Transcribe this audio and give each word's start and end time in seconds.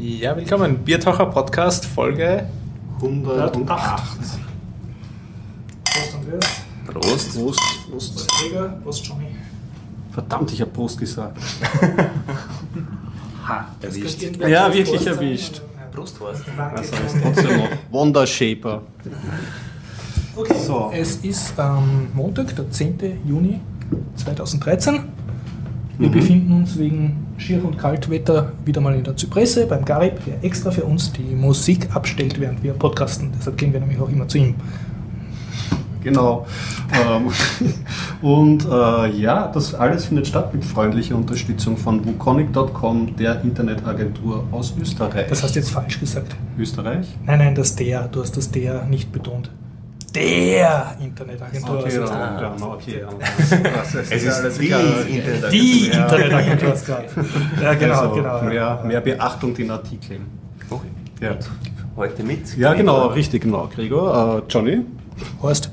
Ja, 0.00 0.36
willkommen. 0.36 0.78
Biertaucher 0.84 1.26
Podcast, 1.26 1.84
Folge 1.84 2.46
108. 3.02 3.66
Prost, 3.66 4.38
Andreas. 6.14 6.62
Prost. 6.86 7.34
Prost, 7.34 7.34
Prost. 7.34 7.60
Prost, 7.90 8.28
Gregor. 8.40 8.68
Prost, 8.84 9.04
Johnny. 9.04 9.26
Verdammt, 10.12 10.52
ich 10.52 10.60
habe 10.60 10.70
Prost 10.70 10.98
gesagt. 10.98 11.36
Ha, 13.48 13.66
erwischt. 13.80 14.22
Ja, 14.46 14.72
wirklich 14.72 15.06
erwischt. 15.06 15.62
Prost, 15.90 16.20
Horst. 16.20 16.44
Also 16.56 16.96
ist 16.96 17.16
trotzdem 17.22 17.56
noch 17.56 17.68
Wonder 17.90 18.26
Shaper. 18.26 18.82
Okay, 20.36 20.54
So. 20.64 20.92
es 20.94 21.16
ist 21.16 21.54
ähm, 21.58 22.08
Montag, 22.14 22.54
der 22.54 22.70
10. 22.70 22.98
Juni 23.26 23.58
2013. 24.16 25.00
Wir 25.96 26.10
befinden 26.10 26.52
uns 26.52 26.78
wegen 26.78 27.27
Schier- 27.38 27.64
und 27.64 27.78
Kaltwetter 27.78 28.52
wieder 28.64 28.80
mal 28.80 28.94
in 28.94 29.04
der 29.04 29.16
Zypresse 29.16 29.66
beim 29.66 29.84
Garib, 29.84 30.24
der 30.26 30.44
extra 30.44 30.70
für 30.70 30.84
uns 30.84 31.12
die 31.12 31.34
Musik 31.34 31.88
abstellt, 31.94 32.38
während 32.38 32.62
wir 32.62 32.74
podcasten. 32.74 33.32
Deshalb 33.38 33.56
gehen 33.56 33.72
wir 33.72 33.80
nämlich 33.80 34.00
auch 34.00 34.10
immer 34.10 34.28
zu 34.28 34.38
ihm. 34.38 34.54
Genau. 36.02 36.46
Ähm, 36.92 37.30
Und 38.22 38.64
äh, 38.64 39.10
ja, 39.16 39.46
das 39.48 39.74
alles 39.74 40.06
findet 40.06 40.26
statt 40.26 40.52
mit 40.52 40.64
freundlicher 40.64 41.14
Unterstützung 41.14 41.76
von 41.76 42.04
wukonic.com, 42.04 43.16
der 43.16 43.42
Internetagentur 43.42 44.44
aus 44.50 44.74
Österreich. 44.80 45.28
Das 45.28 45.42
hast 45.42 45.54
du 45.54 45.60
jetzt 45.60 45.70
falsch 45.70 46.00
gesagt. 46.00 46.34
Österreich? 46.58 47.06
Nein, 47.24 47.38
nein, 47.38 47.54
das 47.54 47.76
der. 47.76 48.08
Du 48.08 48.20
hast 48.20 48.36
das 48.36 48.50
der 48.50 48.84
nicht 48.86 49.12
betont. 49.12 49.50
Der 50.14 50.96
Internetagentur. 51.00 51.78
Okay, 51.78 51.86
aus 51.86 51.94
ja, 51.94 52.02
Österreich. 52.02 52.40
ja, 52.40 52.66
okay. 52.66 53.00
ja. 53.00 53.70
Das 53.76 53.94
Es 54.10 54.22
ist 54.24 54.60
die 54.60 54.66
Internet. 54.68 55.52
Die 55.52 55.88
Ja. 55.90 56.04
Internetagentur 56.04 56.68
du 56.68 56.72
gesagt. 56.72 57.10
Ja, 57.62 57.74
genau, 57.74 58.00
also, 58.00 58.14
genau. 58.14 58.42
Mehr, 58.42 58.82
mehr 58.86 59.00
Beachtung 59.00 59.54
den 59.54 59.70
Artikeln. 59.70 60.22
Okay. 60.70 60.88
Ja, 61.20 61.36
Heute 61.96 62.22
mit. 62.22 62.56
ja 62.56 62.74
genau, 62.74 63.08
richtig, 63.08 63.42
genau. 63.42 63.68
Gregor, 63.74 64.38
äh, 64.38 64.52
Johnny. 64.52 64.80
Horst. 65.42 65.70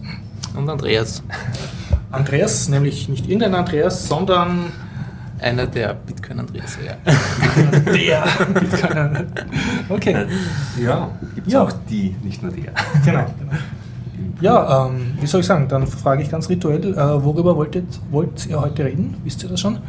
Und 0.56 0.68
Andreas. 0.70 1.22
Andreas, 2.12 2.68
nämlich 2.70 3.08
nicht 3.09 3.26
irgendein 3.28 3.56
Andreas, 3.56 4.08
sondern 4.08 4.72
Einer 5.40 5.68
der 5.68 5.94
Bitcoin-Andreas, 5.94 6.78
ja. 6.84 6.96
der. 7.94 8.24
Okay, 9.90 10.26
Ja. 10.81 11.09
Gibt 11.36 11.48
es 11.48 11.54
Ja. 11.54 11.64
auch 11.64 11.74
die, 11.90 12.16
nicht 12.24 12.42
nur 12.42 12.52
der. 12.54 12.72
genau. 13.04 13.26
genau. 13.38 13.52
Ja, 14.42 14.88
ähm, 14.88 15.14
wie 15.20 15.28
soll 15.28 15.42
ich 15.42 15.45
sagen, 15.45 15.68
dann 15.68 15.88
frage 15.88 16.22
ich 16.22 16.30
ganz 16.30 16.50
rituell, 16.50 16.94
äh, 16.94 17.23
worüber 17.23 17.56
wolltet, 17.56 17.86
wollt 18.12 18.45
ihr 18.48 18.59
heute 18.59 18.86
reden? 18.86 19.16
Wisst 19.23 19.44
ihr 19.44 19.50
das 19.50 19.59
schon? 19.59 19.80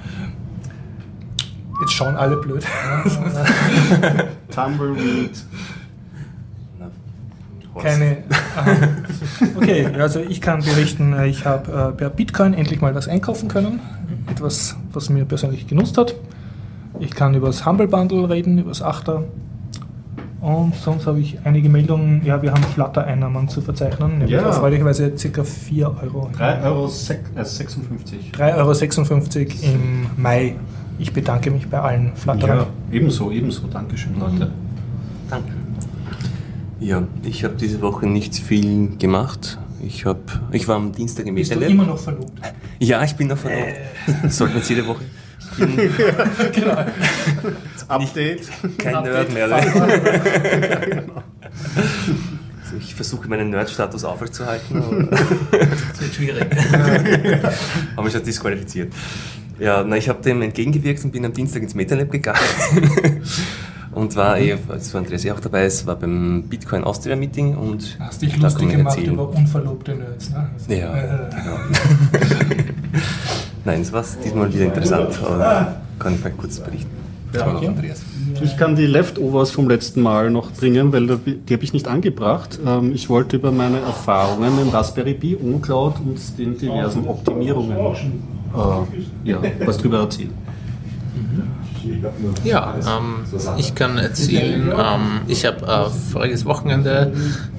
Jetzt 1.80 1.92
schauen 1.92 2.16
alle 2.16 2.36
blöd. 2.36 2.64
Tumbleweed. 4.54 5.44
Keine. 7.78 8.04
ähm, 8.04 8.24
Okay, 9.56 9.86
also 9.98 10.20
ich 10.20 10.40
kann 10.40 10.60
berichten, 10.62 11.12
äh, 11.12 11.26
ich 11.26 11.44
habe 11.44 11.90
äh, 11.92 11.96
per 11.96 12.10
Bitcoin 12.10 12.54
endlich 12.54 12.80
mal 12.80 12.94
was 12.94 13.08
einkaufen 13.08 13.48
können. 13.48 13.80
Etwas, 14.30 14.76
was 14.92 15.10
mir 15.10 15.24
persönlich 15.24 15.66
genutzt 15.66 15.98
hat. 15.98 16.14
Ich 16.98 17.10
kann 17.10 17.34
über 17.34 17.48
das 17.48 17.66
Humble 17.66 17.88
Bundle 17.88 18.30
reden, 18.30 18.58
über 18.58 18.70
das 18.70 18.80
Achter. 18.80 19.24
Und 20.40 20.74
sonst 20.76 21.06
habe 21.06 21.18
ich 21.20 21.38
einige 21.44 21.68
Meldungen. 21.68 22.22
Ja, 22.24 22.40
wir 22.42 22.52
haben 22.52 22.62
Flutter-Einnahmen 22.62 23.48
zu 23.48 23.60
verzeichnen, 23.62 24.12
nämlich 24.18 24.30
Ja. 24.30 24.42
erfreulicherweise 24.42 25.10
ca. 25.10 25.44
4 25.44 25.96
Euro. 26.02 26.30
3,56 26.36 26.64
Euro. 26.64 26.86
sek- 26.88 27.36
äh, 27.36 27.44
56. 27.44 28.32
3,56 28.32 29.64
Euro 29.64 29.74
im 29.74 30.06
Mai. 30.22 30.56
Ich 30.98 31.12
bedanke 31.12 31.50
mich 31.50 31.68
bei 31.68 31.80
allen 31.80 32.12
Flutterern. 32.16 32.58
Ja, 32.58 32.66
ebenso, 32.92 33.30
ebenso. 33.30 33.66
Dankeschön, 33.66 34.18
Leute. 34.18 34.50
Danke. 35.30 35.52
Ja, 36.80 37.02
ich 37.24 37.42
habe 37.44 37.54
diese 37.54 37.80
Woche 37.80 38.06
nicht 38.06 38.34
viel 38.34 38.96
gemacht. 38.98 39.58
Ich, 39.82 40.04
hab, 40.06 40.18
ich 40.52 40.68
war 40.68 40.76
am 40.76 40.92
Dienstag 40.92 41.26
im 41.26 41.34
Bist 41.34 41.54
du 41.54 41.60
immer 41.60 41.84
noch 41.84 41.98
verlobt? 41.98 42.32
Ja, 42.78 43.02
ich 43.04 43.14
bin 43.14 43.28
noch 43.28 43.38
verlobt. 43.38 43.72
Sollten 44.28 44.54
wir 44.54 44.58
jetzt 44.60 44.68
jede 44.70 44.86
Woche. 44.86 45.00
Ich 45.52 45.66
bin 45.66 45.90
Update. 47.88 48.48
kein 48.78 49.02
Nerd 49.04 49.32
mehr. 49.32 49.50
Update. 49.52 51.04
Also 52.68 52.78
ich 52.80 52.94
versuche 52.96 53.28
meinen 53.28 53.50
Nerd-Status 53.50 54.02
aufrechtzuerhalten, 54.02 54.82
aber 54.82 55.04
Das 55.04 56.00
wird 56.00 56.14
schwierig. 56.14 56.44
haben 57.96 58.04
mich 58.04 58.12
schon 58.12 58.24
disqualifiziert. 58.24 58.92
Ja, 59.60 59.84
na, 59.86 59.96
ich 59.96 60.08
habe 60.08 60.20
dem 60.20 60.42
entgegengewirkt 60.42 61.04
und 61.04 61.12
bin 61.12 61.24
am 61.24 61.32
Dienstag 61.32 61.62
ins 61.62 61.76
MetaLab 61.76 62.10
gegangen. 62.10 62.40
und 63.92 64.16
war, 64.16 64.36
eh, 64.38 64.58
als 64.68 64.92
Andreas 64.96 65.22
ja 65.22 65.34
auch 65.34 65.40
dabei 65.40 65.64
ist, 65.66 65.86
war 65.86 65.94
beim 65.94 66.42
Bitcoin 66.48 66.82
Austria 66.82 67.14
Meeting 67.14 67.54
und 67.54 67.96
Hast 68.00 68.20
dich 68.22 68.36
lustig 68.36 68.68
gemacht 68.68 68.96
erzählen. 68.96 69.14
über 69.14 69.28
unverlobte 69.28 69.94
Nerds, 69.94 70.30
ne? 70.30 70.50
Also, 70.52 70.72
Ja, 70.72 70.96
äh, 70.96 71.30
genau. 71.30 71.58
Nein, 73.66 73.80
es 73.82 73.92
war 73.92 74.04
diesmal 74.24 74.52
wieder 74.54 74.66
interessant, 74.66 75.20
aber 75.24 75.76
kann 75.98 76.14
ich 76.14 76.20
vielleicht 76.20 76.38
kurz 76.38 76.60
berichten. 76.60 76.90
Ja. 77.34 77.60
Ich 78.42 78.56
kann 78.56 78.76
die 78.76 78.86
Leftovers 78.86 79.50
vom 79.50 79.68
letzten 79.68 80.00
Mal 80.00 80.30
noch 80.30 80.52
bringen, 80.52 80.92
weil 80.92 81.06
die 81.26 81.52
habe 81.52 81.64
ich 81.64 81.72
nicht 81.72 81.88
angebracht. 81.88 82.60
Ähm, 82.64 82.92
Ich 82.94 83.10
wollte 83.10 83.36
über 83.36 83.50
meine 83.50 83.80
Erfahrungen 83.80 84.52
im 84.62 84.68
Raspberry 84.68 85.14
Pi, 85.14 85.36
OnCloud 85.36 85.94
und 86.00 86.38
den 86.38 86.56
diversen 86.56 87.06
Optimierungen 87.08 87.76
äh, 87.76 89.28
ja, 89.28 89.42
was 89.64 89.78
drüber 89.78 89.98
erzählen. 89.98 90.30
Ja, 92.44 92.74
ähm, 92.80 93.24
ich 93.58 93.74
kann 93.74 93.98
erzählen, 93.98 94.72
ähm, 94.72 95.20
ich 95.26 95.44
habe 95.44 95.66
äh, 95.66 95.90
voriges 96.12 96.44
Wochenende 96.44 97.12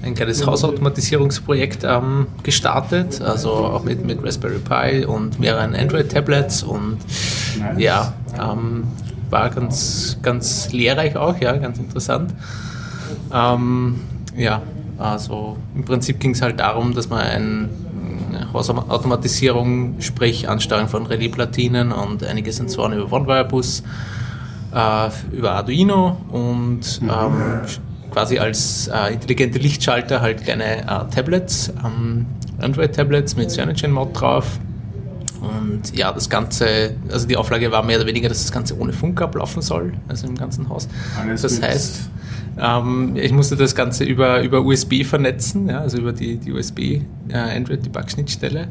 ein 0.04 0.16
kleines 0.16 0.46
Hausautomatisierungsprojekt 0.46 1.84
ähm, 1.84 2.28
gestartet, 2.44 3.22
also 3.22 3.52
auch 3.52 3.84
mit, 3.84 4.06
mit 4.06 4.24
Raspberry 4.24 4.60
Pi 4.60 5.06
und 5.06 5.40
mehreren 5.40 5.76
Android-Tablets 5.76 6.64
und 6.64 6.98
ja, 7.78 8.14
ähm, 8.40 8.84
war 9.30 9.50
ganz, 9.50 10.18
ganz 10.22 10.72
lehrreich 10.72 11.16
auch, 11.18 11.38
ja, 11.40 11.56
ganz 11.58 11.80
interessant. 11.80 12.34
Ähm, 13.34 14.00
ja, 14.36 14.62
also 14.98 15.58
im 15.76 15.86
Prinzip 15.86 16.20
ging 16.20 16.32
es 16.32 16.42
halt 16.42 16.60
darum, 16.60 16.94
dass 16.94 17.10
man 17.10 17.20
ein 17.20 17.70
Hausautomatisierung, 18.54 19.96
sprich 20.00 20.50
Ansteuerung 20.50 20.88
von 20.88 21.06
Relais-Platinen 21.06 21.92
und 21.92 22.24
einige 22.24 22.52
Sensoren 22.52 22.94
über 22.94 23.12
OneWire-Bus, 23.12 23.84
äh, 24.78 25.36
über 25.36 25.54
Arduino 25.54 26.18
und 26.30 27.02
ähm, 27.02 27.62
quasi 28.12 28.38
als 28.38 28.88
äh, 28.88 29.14
intelligente 29.14 29.58
Lichtschalter 29.60 30.22
halt 30.22 30.44
kleine 30.44 30.84
äh, 30.84 31.14
Tablets, 31.14 31.74
ähm, 31.84 32.28
Android-Tablets 32.60 33.36
mit 33.36 33.52
CyanogenMod 33.52 34.20
drauf. 34.20 34.60
Und 35.42 35.96
ja, 35.96 36.12
das 36.12 36.30
Ganze, 36.30 36.96
also 37.12 37.28
die 37.28 37.38
Auflage 37.38 37.72
war 37.72 37.84
mehr 37.84 37.98
oder 37.98 38.08
weniger, 38.08 38.30
dass 38.30 38.42
das 38.44 38.52
Ganze 38.52 38.78
ohne 38.80 38.92
Funk 38.94 39.22
ablaufen 39.22 39.62
soll, 39.62 39.94
also 40.08 40.28
im 40.28 40.36
ganzen 40.36 40.68
Haus. 40.70 40.88
Alles 41.20 41.44
das 41.44 41.62
heißt, 41.62 42.10
ähm, 42.60 43.16
ich 43.16 43.32
musste 43.32 43.56
das 43.56 43.76
Ganze 43.76 44.04
über, 44.04 44.42
über 44.42 44.62
USB 44.62 45.04
vernetzen, 45.04 45.70
ja, 45.70 45.82
also 45.82 45.98
über 45.98 46.12
die, 46.12 46.38
die 46.38 46.52
USB 46.52 46.80
äh, 46.80 47.02
Android 47.34 47.86
Debug 47.86 48.10
Schnittstelle. 48.10 48.68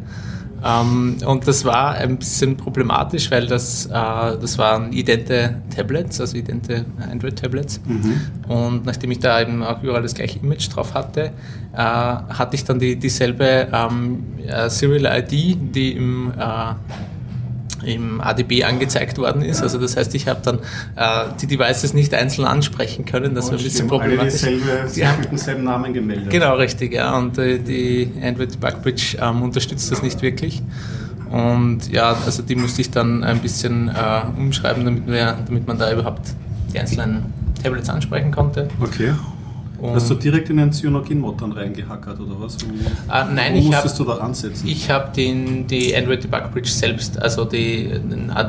Ähm, 0.64 1.16
und 1.26 1.46
das 1.46 1.64
war 1.64 1.94
ein 1.94 2.18
bisschen 2.18 2.56
problematisch, 2.56 3.30
weil 3.30 3.46
das, 3.46 3.86
äh, 3.86 3.90
das 3.90 4.58
waren 4.58 4.92
idente 4.92 5.62
Tablets, 5.74 6.20
also 6.20 6.36
idente 6.36 6.84
Android 7.10 7.36
Tablets. 7.36 7.80
Und 8.48 8.86
nachdem 8.86 9.10
ich 9.10 9.18
da 9.18 9.40
eben 9.40 9.62
auch 9.62 9.82
überall 9.82 10.02
das 10.02 10.14
gleiche 10.14 10.38
Image 10.38 10.68
drauf 10.74 10.94
hatte, 10.94 11.32
äh, 11.72 11.78
hatte 11.78 12.56
ich 12.56 12.64
dann 12.64 12.78
die, 12.78 12.96
dieselbe 12.96 13.68
ähm, 13.72 14.24
äh, 14.46 14.68
Serial 14.70 15.22
ID, 15.22 15.58
die 15.74 15.92
im 15.92 16.32
äh, 16.38 16.74
im 17.86 18.20
ADB 18.20 18.64
angezeigt 18.64 19.16
worden 19.18 19.42
ist. 19.42 19.62
Also 19.62 19.78
das 19.78 19.96
heißt, 19.96 20.14
ich 20.14 20.28
habe 20.28 20.40
dann 20.42 20.58
äh, 20.96 21.30
die 21.40 21.46
Devices 21.46 21.94
nicht 21.94 22.12
einzeln 22.12 22.44
ansprechen 22.46 23.04
können. 23.04 23.34
Das 23.34 23.46
war 23.50 23.58
ein 23.58 23.62
bisschen 23.64 23.88
Alle 23.90 23.98
problematisch. 24.00 24.32
dieselbe, 24.34 24.88
Sie 24.88 25.06
haben- 25.06 25.20
mit 25.20 25.30
demselben 25.30 25.64
Namen 25.64 25.92
gemeldet. 25.94 26.30
Genau, 26.30 26.56
richtig, 26.56 26.92
ja. 26.92 27.16
Und 27.16 27.38
äh, 27.38 27.58
die 27.58 28.12
Android 28.22 28.52
Debug 28.54 28.82
Bridge 28.82 29.16
ähm, 29.20 29.42
unterstützt 29.42 29.90
das 29.90 30.02
nicht 30.02 30.20
wirklich. 30.22 30.62
Und 31.30 31.90
ja, 31.90 32.16
also 32.24 32.42
die 32.42 32.54
musste 32.56 32.80
ich 32.82 32.90
dann 32.90 33.24
ein 33.24 33.38
bisschen 33.40 33.88
äh, 33.88 33.92
umschreiben, 34.36 34.84
damit, 34.84 35.06
wir, 35.06 35.36
damit 35.46 35.66
man 35.66 35.78
da 35.78 35.92
überhaupt 35.92 36.22
die 36.72 36.78
einzelnen 36.78 37.32
Tablets 37.62 37.88
ansprechen 37.88 38.30
konnte. 38.30 38.68
Okay. 38.80 39.12
Und, 39.78 39.94
Hast 39.94 40.08
du 40.08 40.14
direkt 40.14 40.48
in 40.48 40.56
den 40.56 40.72
Cyanogen-Mod 40.72 41.40
dann 41.42 41.52
reingehackert 41.52 42.18
oder 42.18 42.40
was? 42.40 42.56
Wo, 42.62 42.66
Ah, 43.08 43.24
nein, 43.24 43.54
wo 43.54 43.58
ich 43.58 43.64
musstest 43.66 43.98
hab- 44.00 44.06
du 44.06 44.12
da 44.12 44.18
ansetzen? 44.18 44.66
Ich 44.66 44.90
habe 44.90 45.10
die 45.14 45.94
Android 45.94 46.24
Debug 46.24 46.50
Bridge 46.52 46.70
selbst, 46.70 47.20
also 47.20 47.44
die, 47.44 47.90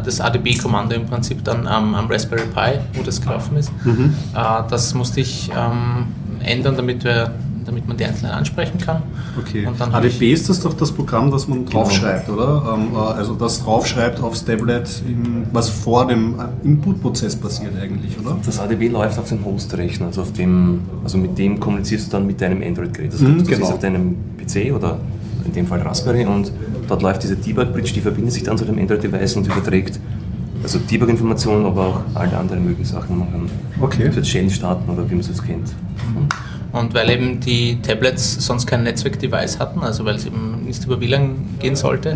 das 0.06 0.22
ADB-Kommando 0.22 0.96
im 0.96 1.06
Prinzip 1.06 1.44
dann 1.44 1.68
am, 1.68 1.96
am 1.96 2.08
Raspberry 2.08 2.48
Pi, 2.48 2.80
wo 2.94 3.04
das 3.04 3.20
gelaufen 3.22 3.58
ist. 3.58 3.72
Mhm. 3.84 4.14
Äh, 4.36 4.40
das 4.70 4.94
musste 4.94 5.20
ich 5.22 5.50
ähm, 5.56 6.08
ändern, 6.44 6.76
damit 6.78 7.04
wir 7.04 7.34
damit 7.68 7.88
man 7.88 7.98
die 7.98 8.06
Einzelnen 8.06 8.32
ansprechen 8.32 8.80
kann. 8.80 9.04
Okay. 9.38 9.68
Und 9.68 9.80
dann 9.80 9.92
habe 9.92 10.08
ADB 10.08 10.32
ist 10.34 10.50
das 10.50 10.60
doch 10.62 10.74
das 10.74 10.92
Programm, 10.92 11.30
das 11.30 11.48
man 11.48 11.66
draufschreibt, 11.66 12.30
oder? 12.30 12.74
Ähm, 12.74 12.96
äh, 12.96 12.98
also 12.98 13.36
das 13.36 13.64
draufschreibt 13.64 14.22
aufs 14.24 14.44
Tablet, 14.46 15.04
was 15.52 15.70
vor 15.70 16.08
dem 16.08 16.36
Input-Prozess 16.64 17.36
passiert 17.36 17.74
eigentlich, 17.80 18.18
oder? 18.20 18.38
Das 18.46 18.60
ADB 18.60 18.88
läuft 18.90 19.20
auf 19.20 19.30
dem 19.30 19.44
Host-Rechner, 19.46 20.08
also, 20.08 20.22
auf 20.22 20.34
dem, 20.34 20.82
also 21.04 21.18
mit 21.18 21.38
dem 21.38 21.60
kommunizierst 21.60 22.08
du 22.08 22.12
dann 22.18 22.26
mit 22.26 22.42
deinem 22.42 22.64
Android-Gerät. 22.64 23.12
Also 23.12 23.26
Mhm, 23.26 23.40
du 23.40 23.44
genau. 23.44 23.58
siehst 23.58 23.74
auf 23.74 23.80
deinem 23.80 24.16
PC 24.38 24.74
oder 24.74 24.98
in 25.46 25.54
dem 25.54 25.68
Fall 25.68 25.82
Raspberry 25.82 26.26
und 26.26 26.52
dort 26.88 27.02
läuft 27.02 27.24
diese 27.24 27.36
Debug-Bridge, 27.36 27.94
die 27.94 28.02
verbindet 28.02 28.34
sich 28.34 28.44
dann 28.44 28.58
zu 28.58 28.66
dem 28.66 28.80
Android-Device 28.80 29.36
und 29.36 29.46
überträgt 29.48 30.00
also 30.64 30.80
Debug-Informationen, 30.80 31.66
aber 31.66 31.88
auch 31.88 32.02
alle 32.16 32.36
anderen 32.36 32.66
möglichen 32.66 32.92
Sachen. 32.92 33.20
Man 33.20 33.32
kann 33.32 33.50
Okay. 33.80 34.12
Shell 34.24 34.50
starten 34.50 34.90
oder 34.90 35.06
wie 35.08 35.12
man 35.14 35.20
es 35.20 35.28
jetzt 35.28 35.46
kennt. 35.46 35.70
Und 36.74 36.94
weil 36.94 37.10
eben 37.10 37.40
die 37.40 37.82
Tablets 37.82 38.46
sonst 38.46 38.68
kein 38.68 38.84
Netzwerk-Device 38.84 39.60
hatten, 39.60 39.82
also 39.82 40.06
weil 40.06 40.16
es 40.16 40.26
eben 40.26 40.66
nicht 40.66 40.84
über 40.86 41.00
WLAN 41.00 41.36
gehen 41.60 41.76
sollte, 41.76 42.10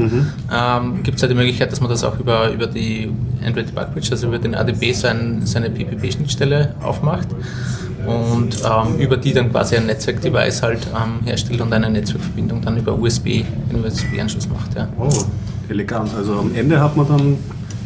ähm, 0.53 1.03
gibt 1.03 1.17
es 1.17 1.23
halt 1.23 1.31
die 1.31 1.35
Möglichkeit, 1.35 1.71
dass 1.71 1.81
man 1.81 1.89
das 1.89 2.03
auch 2.03 2.19
über, 2.19 2.51
über 2.51 2.67
die 2.67 3.09
Android 3.45 3.69
Debug 3.69 3.93
Bridge, 3.93 4.09
also 4.11 4.27
über 4.27 4.39
den 4.39 4.55
ADB, 4.55 4.91
so 4.93 5.07
ein, 5.07 5.45
so 5.45 5.57
eine 5.57 5.69
PPP-Schnittstelle 5.69 6.75
aufmacht 6.83 7.29
und 8.05 8.57
ähm, 8.63 8.99
über 8.99 9.17
die 9.17 9.33
dann 9.33 9.51
quasi 9.51 9.75
ein 9.75 9.85
Netzwerk-Device 9.85 10.61
halt 10.63 10.87
ähm, 10.87 11.25
herstellt 11.25 11.61
und 11.61 11.71
eine 11.73 11.89
Netzwerkverbindung 11.89 12.61
dann 12.61 12.77
über 12.77 12.97
USB, 12.97 13.43
einen 13.69 13.83
USB-Anschluss 13.85 14.49
macht. 14.49 14.75
Ja. 14.75 14.87
Oh, 14.99 15.09
elegant. 15.69 16.13
Also 16.15 16.39
am 16.39 16.53
Ende 16.55 16.79
hat 16.79 16.97
man 16.97 17.07
dann 17.07 17.37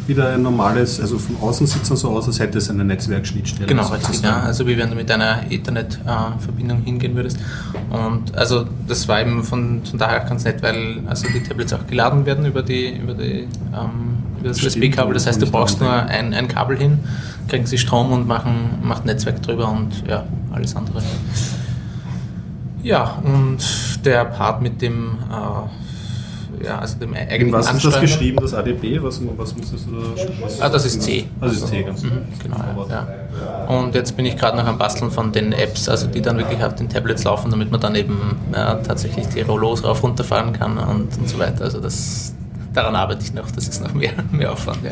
wieder 0.08 0.30
ein 0.30 0.42
normales, 0.42 1.00
also 1.00 1.18
von 1.18 1.36
außen 1.40 1.66
sieht 1.66 1.82
es 1.82 1.88
dann 1.88 1.96
so 1.96 2.10
aus, 2.10 2.26
als 2.26 2.38
hätte 2.38 2.58
es 2.58 2.70
eine 2.70 2.84
Netzwerkschnittstelle. 2.84 3.66
Genau, 3.66 3.82
sozusagen. 3.82 4.06
richtig, 4.06 4.24
ja. 4.24 4.40
Also 4.40 4.66
wie 4.66 4.76
wenn 4.78 4.90
du 4.90 4.96
mit 4.96 5.10
einer 5.10 5.50
Ethernet-Verbindung 5.50 6.82
hingehen 6.82 7.14
würdest. 7.14 7.38
Und 7.90 8.36
also 8.36 8.66
das 8.86 9.08
war 9.08 9.20
eben 9.20 9.42
von, 9.42 9.82
von 9.84 9.98
daher 9.98 10.20
ganz 10.20 10.44
nett, 10.44 10.62
weil 10.62 11.02
also 11.06 11.26
die 11.28 11.42
Tablets 11.42 11.72
auch 11.72 11.86
geladen 11.86 12.26
werden 12.26 12.46
über 12.46 12.62
die 12.62 12.96
über 12.96 13.14
die 13.14 13.48
ähm, 13.72 14.22
über 14.38 14.48
das 14.48 14.62
USB-Kabel. 14.62 15.14
Das 15.14 15.26
heißt, 15.26 15.40
du 15.40 15.50
brauchst 15.50 15.80
nur 15.80 15.92
ein, 15.92 16.34
ein 16.34 16.48
Kabel 16.48 16.76
hin, 16.76 16.98
kriegen 17.48 17.66
sie 17.66 17.78
Strom 17.78 18.12
und 18.12 18.26
machen 18.26 18.78
macht 18.82 19.04
Netzwerk 19.04 19.42
drüber 19.42 19.70
und 19.70 20.04
ja, 20.08 20.24
alles 20.52 20.76
andere. 20.76 21.02
Ja, 22.82 23.18
und 23.24 23.58
der 24.04 24.24
Part 24.26 24.62
mit 24.62 24.80
dem 24.80 25.18
äh, 25.30 25.85
ja, 26.64 26.78
also 26.78 26.98
dem 26.98 27.14
eigentlichen 27.14 27.52
was 27.52 27.66
ist 27.66 27.74
das 27.74 27.84
Ansteuern- 27.84 28.00
geschrieben, 28.02 28.38
das 28.40 28.54
ADB? 28.54 29.02
Was, 29.02 29.20
was 29.36 29.56
musstest 29.56 29.86
du 29.86 29.92
da 30.00 30.06
was 30.42 30.60
Ah, 30.60 30.68
das 30.68 30.84
ist 30.86 31.02
C. 31.02 31.26
Das 31.40 31.52
ist 31.52 31.68
C, 31.68 31.82
ganz 31.82 32.02
Mhm, 32.02 32.10
genau, 32.42 32.86
ja. 32.88 33.06
ja. 33.66 33.66
Und 33.66 33.94
jetzt 33.94 34.16
bin 34.16 34.24
ich 34.26 34.36
gerade 34.36 34.56
noch 34.56 34.66
am 34.66 34.78
Basteln 34.78 35.10
von 35.10 35.32
den 35.32 35.52
Apps, 35.52 35.88
also 35.88 36.06
die 36.06 36.22
dann 36.22 36.38
wirklich 36.38 36.62
auf 36.62 36.74
den 36.74 36.88
Tablets 36.88 37.24
laufen, 37.24 37.50
damit 37.50 37.70
man 37.70 37.80
dann 37.80 37.94
eben 37.94 38.36
ja, 38.52 38.74
tatsächlich 38.76 39.28
die 39.28 39.40
Rollos 39.42 39.84
rauf 39.84 40.02
runterfahren 40.02 40.52
kann 40.52 40.78
und, 40.78 41.16
und 41.18 41.28
so 41.28 41.38
weiter. 41.38 41.64
Also 41.64 41.80
das, 41.80 42.34
daran 42.76 42.94
arbeite 42.94 43.22
ich 43.24 43.32
noch, 43.32 43.50
das 43.50 43.68
ist 43.68 43.82
noch 43.82 43.94
mehr, 43.94 44.12
mehr 44.32 44.52
Aufwand. 44.52 44.78
Ja. 44.84 44.90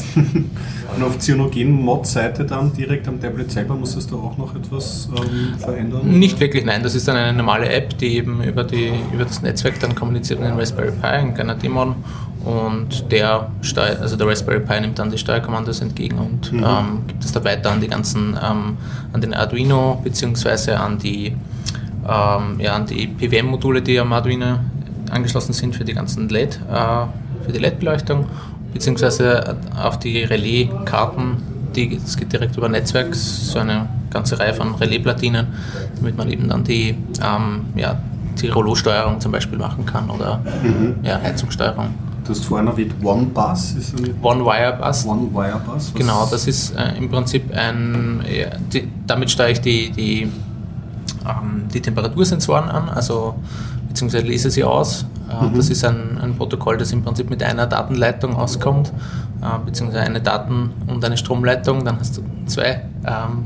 Und 0.97 1.03
auf 1.03 1.19
Cyanogen-Mod-Seite 1.19 2.45
dann 2.45 2.73
direkt 2.73 3.07
am 3.09 3.21
Tablet 3.21 3.51
selber 3.51 3.75
musstest 3.75 4.11
du 4.11 4.19
auch 4.19 4.37
noch 4.39 4.55
etwas 4.57 5.09
ähm, 5.17 5.59
verändern? 5.59 6.19
Nicht 6.19 6.41
wirklich, 6.41 6.65
nein, 6.65 6.83
das 6.83 6.95
ist 6.95 7.07
dann 7.07 7.17
eine 7.17 7.37
normale 7.37 7.69
App, 7.69 7.97
die 7.99 8.17
eben 8.17 8.43
über, 8.43 8.65
die, 8.65 8.93
über 9.13 9.25
das 9.25 9.43
Netzwerk 9.43 9.79
dann 9.81 9.95
kommuniziert 9.95 10.41
mit 10.41 10.49
dem 10.49 10.57
Raspberry 10.59 10.93
Pi, 10.93 11.07
ein 11.07 11.35
kleiner 11.35 11.55
Daemon. 11.55 11.97
Und 12.45 13.11
der 13.11 13.49
also 14.01 14.17
der 14.17 14.27
Raspberry 14.27 14.61
Pi 14.61 14.81
nimmt 14.81 14.99
dann 14.99 15.11
die 15.11 15.17
Steuerkommandos 15.17 15.81
entgegen 15.81 16.19
und 16.19 16.53
Mhm. 16.53 16.59
ähm, 16.65 17.03
gibt 17.07 17.25
es 17.25 17.33
dann 17.33 17.45
weiter 17.45 17.71
an 17.71 17.81
die 17.81 17.89
ganzen, 17.89 18.39
ähm, 18.43 18.77
an 19.13 19.21
den 19.21 19.33
Arduino 19.33 20.01
beziehungsweise 20.05 20.79
an 20.79 20.99
die, 20.99 21.29
ähm, 22.07 22.61
ja, 22.61 22.75
an 22.75 22.85
die 22.87 23.07
PWM-Module, 23.07 23.81
die 23.81 23.99
am 23.99 24.13
Arduino 24.13 24.59
angeschlossen 25.11 25.53
sind 25.55 25.75
für 25.75 25.85
die 25.85 25.95
ganzen 25.95 26.29
LED, 26.29 26.61
äh, 26.71 27.07
für 27.45 27.53
die 27.53 27.59
LED-Beleuchtung, 27.59 28.27
beziehungsweise 28.73 29.57
auf 29.83 29.99
die 29.99 30.25
Relais-Karten, 30.25 31.37
die, 31.77 31.99
das 31.99 32.17
geht 32.17 32.33
direkt 32.33 32.57
über 32.57 32.69
Netzwerk, 32.69 33.15
so 33.15 33.59
eine 33.59 33.89
ganze 34.11 34.39
Reihe 34.39 34.55
von 34.55 34.75
Relais-Platinen, 34.75 35.47
damit 35.97 36.17
man 36.17 36.31
eben 36.31 36.49
dann 36.49 36.65
die, 36.65 36.97
ähm, 37.23 37.67
ja, 37.77 37.97
die 38.41 38.49
Rollo-Steuerung 38.49 39.21
zum 39.21 39.33
Beispiel 39.33 39.59
machen 39.59 39.85
kann 39.87 40.11
oder 40.11 40.41
ja, 41.03 41.21
Heizungssteuerung. 41.21 41.89
Du 42.25 42.31
hast 42.31 42.45
vorhin 42.47 42.67
erwähnt 42.69 42.95
One-Bus, 43.03 43.73
ist 43.73 43.99
ein 43.99 44.15
One-Wire-Bus, 44.23 45.05
One-Wire-Bus? 45.07 45.75
Was- 45.75 45.95
Genau, 45.95 46.27
das 46.31 46.47
ist 46.47 46.75
äh, 46.75 46.97
im 46.97 47.11
Prinzip 47.11 47.53
ein, 47.55 48.23
ja, 48.27 48.49
die, 48.73 48.89
damit 49.07 49.31
steuere 49.31 49.51
ich 49.51 49.61
die, 49.61 49.91
die, 49.91 50.23
ähm, 50.23 51.65
die 51.73 51.81
Temperatursensoren 51.83 52.69
an, 52.71 52.89
also 52.89 53.35
beziehungsweise 53.95 54.27
lese 54.27 54.51
sie 54.51 54.65
aus. 54.65 55.07
Äh, 55.31 55.57
Das 55.57 55.71
ist 55.71 55.85
ein, 55.85 56.19
ein 56.21 56.35
Protokoll, 56.37 56.77
das 56.77 56.91
im 56.93 57.03
Prinzip 57.05 57.31
mit 57.31 57.43
einer 57.45 57.67
Datenleitung 57.67 58.35
auskommt, 58.35 58.93
äh, 59.41 59.65
beziehungsweise 59.65 60.05
eine 60.05 60.21
Daten- 60.21 60.71
und 60.89 61.05
eine 61.05 61.17
Stromleitung. 61.17 61.85
Dann 61.85 62.01
hast 62.01 62.17
du 62.17 62.23
zwei, 62.47 62.83
ähm, 63.07 63.45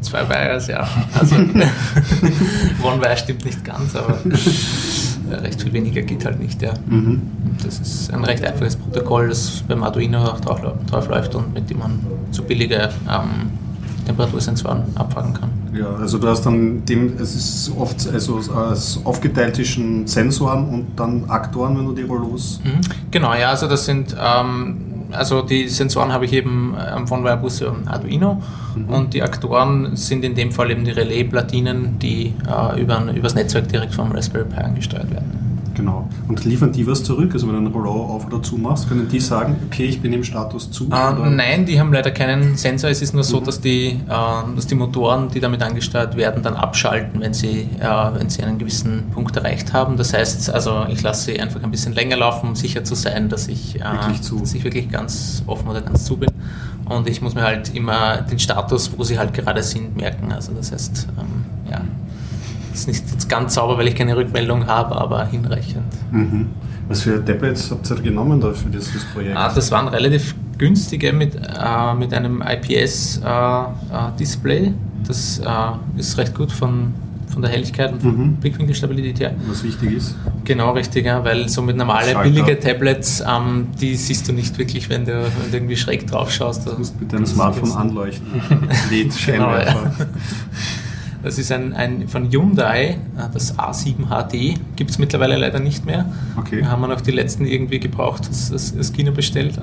zwei 0.00 0.28
Wires, 0.28 0.68
ja. 0.68 0.86
Also 1.18 1.34
One 2.84 3.02
Wire 3.02 3.16
stimmt 3.16 3.44
nicht 3.44 3.64
ganz, 3.64 3.96
aber 3.96 4.16
äh, 4.24 5.34
recht 5.34 5.60
viel 5.60 5.72
weniger 5.72 6.02
geht 6.02 6.24
halt 6.24 6.38
nicht, 6.38 6.62
ja. 6.62 6.72
Mhm. 6.86 7.22
Das 7.64 7.80
ist 7.80 8.12
ein 8.14 8.22
recht 8.24 8.44
einfaches 8.44 8.76
Protokoll, 8.76 9.28
das 9.28 9.64
beim 9.66 9.82
Arduino 9.82 10.22
auch 10.24 10.38
drauf, 10.38 10.60
drauf 10.88 11.08
läuft 11.08 11.34
und 11.34 11.52
mit 11.52 11.68
dem 11.68 11.80
man 11.80 11.98
so 12.30 12.44
billige 12.44 12.90
ähm, 13.10 13.50
Temperatursensoren 14.04 14.82
abfangen 14.94 15.34
kann. 15.34 15.50
Ja, 15.76 15.94
also 15.96 16.18
du 16.18 16.28
hast 16.28 16.42
dann 16.46 16.84
dem, 16.84 17.14
es 17.18 17.34
ist 17.34 17.72
oft 17.76 18.08
also 18.12 18.40
als 18.54 19.00
aufgeteilt 19.04 19.56
zwischen 19.56 20.06
Sensoren 20.06 20.68
und 20.68 20.86
dann 20.96 21.24
Aktoren, 21.28 21.76
wenn 21.76 21.86
du 21.86 21.92
die 21.92 22.02
Rollos. 22.02 22.60
Mhm. 22.62 22.80
Genau, 23.10 23.34
ja, 23.34 23.50
also 23.50 23.66
das 23.66 23.84
sind, 23.84 24.14
ähm, 24.18 24.76
also 25.10 25.42
die 25.42 25.68
Sensoren 25.68 26.12
habe 26.12 26.26
ich 26.26 26.32
eben 26.32 26.74
am 26.76 27.06
von 27.06 27.24
Wirebus 27.24 27.62
Arduino 27.86 28.40
und 28.88 29.14
die 29.14 29.22
Aktoren 29.22 29.96
sind 29.96 30.24
in 30.24 30.34
dem 30.34 30.52
Fall 30.52 30.70
eben 30.70 30.84
die 30.84 30.90
Relais-Platinen, 30.90 31.98
die 31.98 32.34
äh, 32.48 32.80
über, 32.80 33.02
übers 33.12 33.34
Netzwerk 33.34 33.68
direkt 33.68 33.94
vom 33.94 34.12
Raspberry 34.12 34.44
Pi 34.44 34.60
angesteuert 34.60 35.10
werden. 35.10 35.43
Genau. 35.74 36.08
Und 36.28 36.44
liefern 36.44 36.72
die 36.72 36.86
was 36.86 37.02
zurück? 37.02 37.30
Also 37.34 37.46
wenn 37.46 37.54
du 37.54 37.60
einen 37.60 37.72
Rollo 37.72 37.90
auf 37.90 38.26
oder 38.26 38.42
zu 38.42 38.56
machst, 38.56 38.88
können 38.88 39.08
die 39.08 39.20
sagen, 39.20 39.56
okay, 39.66 39.84
ich 39.84 40.00
bin 40.00 40.12
im 40.12 40.22
Status 40.22 40.70
zu? 40.70 40.84
Äh, 40.84 41.30
nein, 41.30 41.66
die 41.66 41.78
haben 41.78 41.92
leider 41.92 42.10
keinen 42.10 42.56
Sensor. 42.56 42.90
Es 42.90 43.02
ist 43.02 43.12
nur 43.12 43.24
so, 43.24 43.40
dass 43.40 43.60
die, 43.60 43.88
äh, 43.88 44.54
dass 44.54 44.66
die 44.66 44.74
Motoren, 44.74 45.28
die 45.28 45.40
damit 45.40 45.62
angesteuert 45.62 46.16
werden, 46.16 46.42
dann 46.42 46.54
abschalten, 46.54 47.20
wenn 47.20 47.34
sie, 47.34 47.68
äh, 47.80 47.86
wenn 48.14 48.30
sie 48.30 48.42
einen 48.42 48.58
gewissen 48.58 49.10
Punkt 49.12 49.36
erreicht 49.36 49.72
haben. 49.72 49.96
Das 49.96 50.12
heißt, 50.12 50.50
also 50.50 50.86
ich 50.88 51.02
lasse 51.02 51.32
sie 51.32 51.40
einfach 51.40 51.62
ein 51.62 51.70
bisschen 51.70 51.92
länger 51.92 52.16
laufen, 52.16 52.50
um 52.50 52.56
sicher 52.56 52.84
zu 52.84 52.94
sein, 52.94 53.28
dass 53.28 53.48
ich, 53.48 53.80
äh, 53.80 53.84
Wirklich 53.84 54.20
dass 54.20 54.54
ich 54.54 54.64
wirklich 54.64 54.88
ganz 54.90 55.42
offen 55.46 55.68
oder 55.68 55.80
ganz 55.80 56.04
zu 56.04 56.16
bin. 56.16 56.30
Und 56.86 57.08
ich 57.08 57.22
muss 57.22 57.34
mir 57.34 57.42
halt 57.42 57.74
immer 57.74 58.18
den 58.18 58.38
Status, 58.38 58.90
wo 58.96 59.04
sie 59.04 59.18
halt 59.18 59.32
gerade 59.32 59.62
sind, 59.62 59.96
merken. 59.96 60.32
Also 60.32 60.52
das 60.52 60.70
heißt, 60.70 61.08
ähm, 61.18 61.44
ja, 61.70 61.80
ist 62.74 62.88
nicht 62.88 63.04
jetzt 63.10 63.28
ganz 63.28 63.54
sauber, 63.54 63.78
weil 63.78 63.88
ich 63.88 63.94
keine 63.94 64.16
Rückmeldung 64.16 64.66
habe, 64.66 64.94
aber 64.96 65.26
hinreichend. 65.26 65.84
Mhm. 66.10 66.46
Was 66.88 67.02
für 67.02 67.24
Tablets 67.24 67.70
habt 67.70 67.88
ihr 67.90 67.96
genommen 67.96 68.40
da 68.40 68.52
für 68.52 68.68
dieses 68.68 69.04
Projekt? 69.14 69.36
Ah, 69.36 69.52
das 69.54 69.70
waren 69.70 69.88
relativ 69.88 70.34
günstige 70.58 71.12
mit, 71.12 71.34
äh, 71.34 71.94
mit 71.98 72.12
einem 72.12 72.42
IPS-Display. 72.42 74.72
das 75.06 75.38
äh, 75.38 75.98
ist 75.98 76.18
recht 76.18 76.34
gut 76.34 76.52
von, 76.52 76.92
von 77.28 77.42
der 77.42 77.50
Helligkeit 77.50 77.92
und 77.92 78.02
von 78.02 78.16
Mhm. 78.16 78.36
Blickwinkelstabilität 78.36 79.18
her. 79.20 79.34
Was 79.48 79.62
wichtig 79.64 79.92
ist. 79.92 80.14
Genau, 80.44 80.70
richtig, 80.72 81.04
ja, 81.06 81.24
weil 81.24 81.48
so 81.48 81.62
mit 81.62 81.76
normale 81.76 82.12
Schalter. 82.12 82.28
billige 82.30 82.58
Tablets, 82.60 83.22
ähm, 83.26 83.68
die 83.80 83.94
siehst 83.96 84.28
du 84.28 84.32
nicht 84.32 84.56
wirklich, 84.58 84.88
wenn 84.90 85.04
du, 85.04 85.12
wenn 85.24 85.50
du 85.50 85.56
irgendwie 85.56 85.76
schräg 85.76 86.06
drauf 86.06 86.30
schaust. 86.30 86.66
Du 86.66 86.72
musst 86.78 87.00
mit 87.00 87.12
deinem 87.12 87.26
Smartphone 87.26 87.72
anlöten. 87.72 88.20
LED, 88.90 89.12
Genau, 89.26 89.28
Scheinwerfer. 89.50 89.92
ja. 89.98 90.06
Das 91.24 91.38
ist 91.38 91.50
ein, 91.50 91.72
ein 91.72 92.06
von 92.06 92.30
Hyundai, 92.30 92.84
äh, 92.90 92.96
das 93.32 93.58
A7 93.58 94.08
HD, 94.08 94.60
gibt 94.76 94.90
es 94.90 94.98
mittlerweile 94.98 95.38
leider 95.38 95.58
nicht 95.58 95.86
mehr. 95.86 96.04
Okay. 96.36 96.58
Wir 96.58 96.70
haben 96.70 96.82
wir 96.82 96.88
noch 96.88 97.00
die 97.00 97.12
letzten 97.12 97.46
irgendwie 97.46 97.80
gebraucht, 97.80 98.28
das, 98.28 98.50
das, 98.50 98.76
das 98.76 98.92
Kino 98.92 99.10
bestellt. 99.10 99.58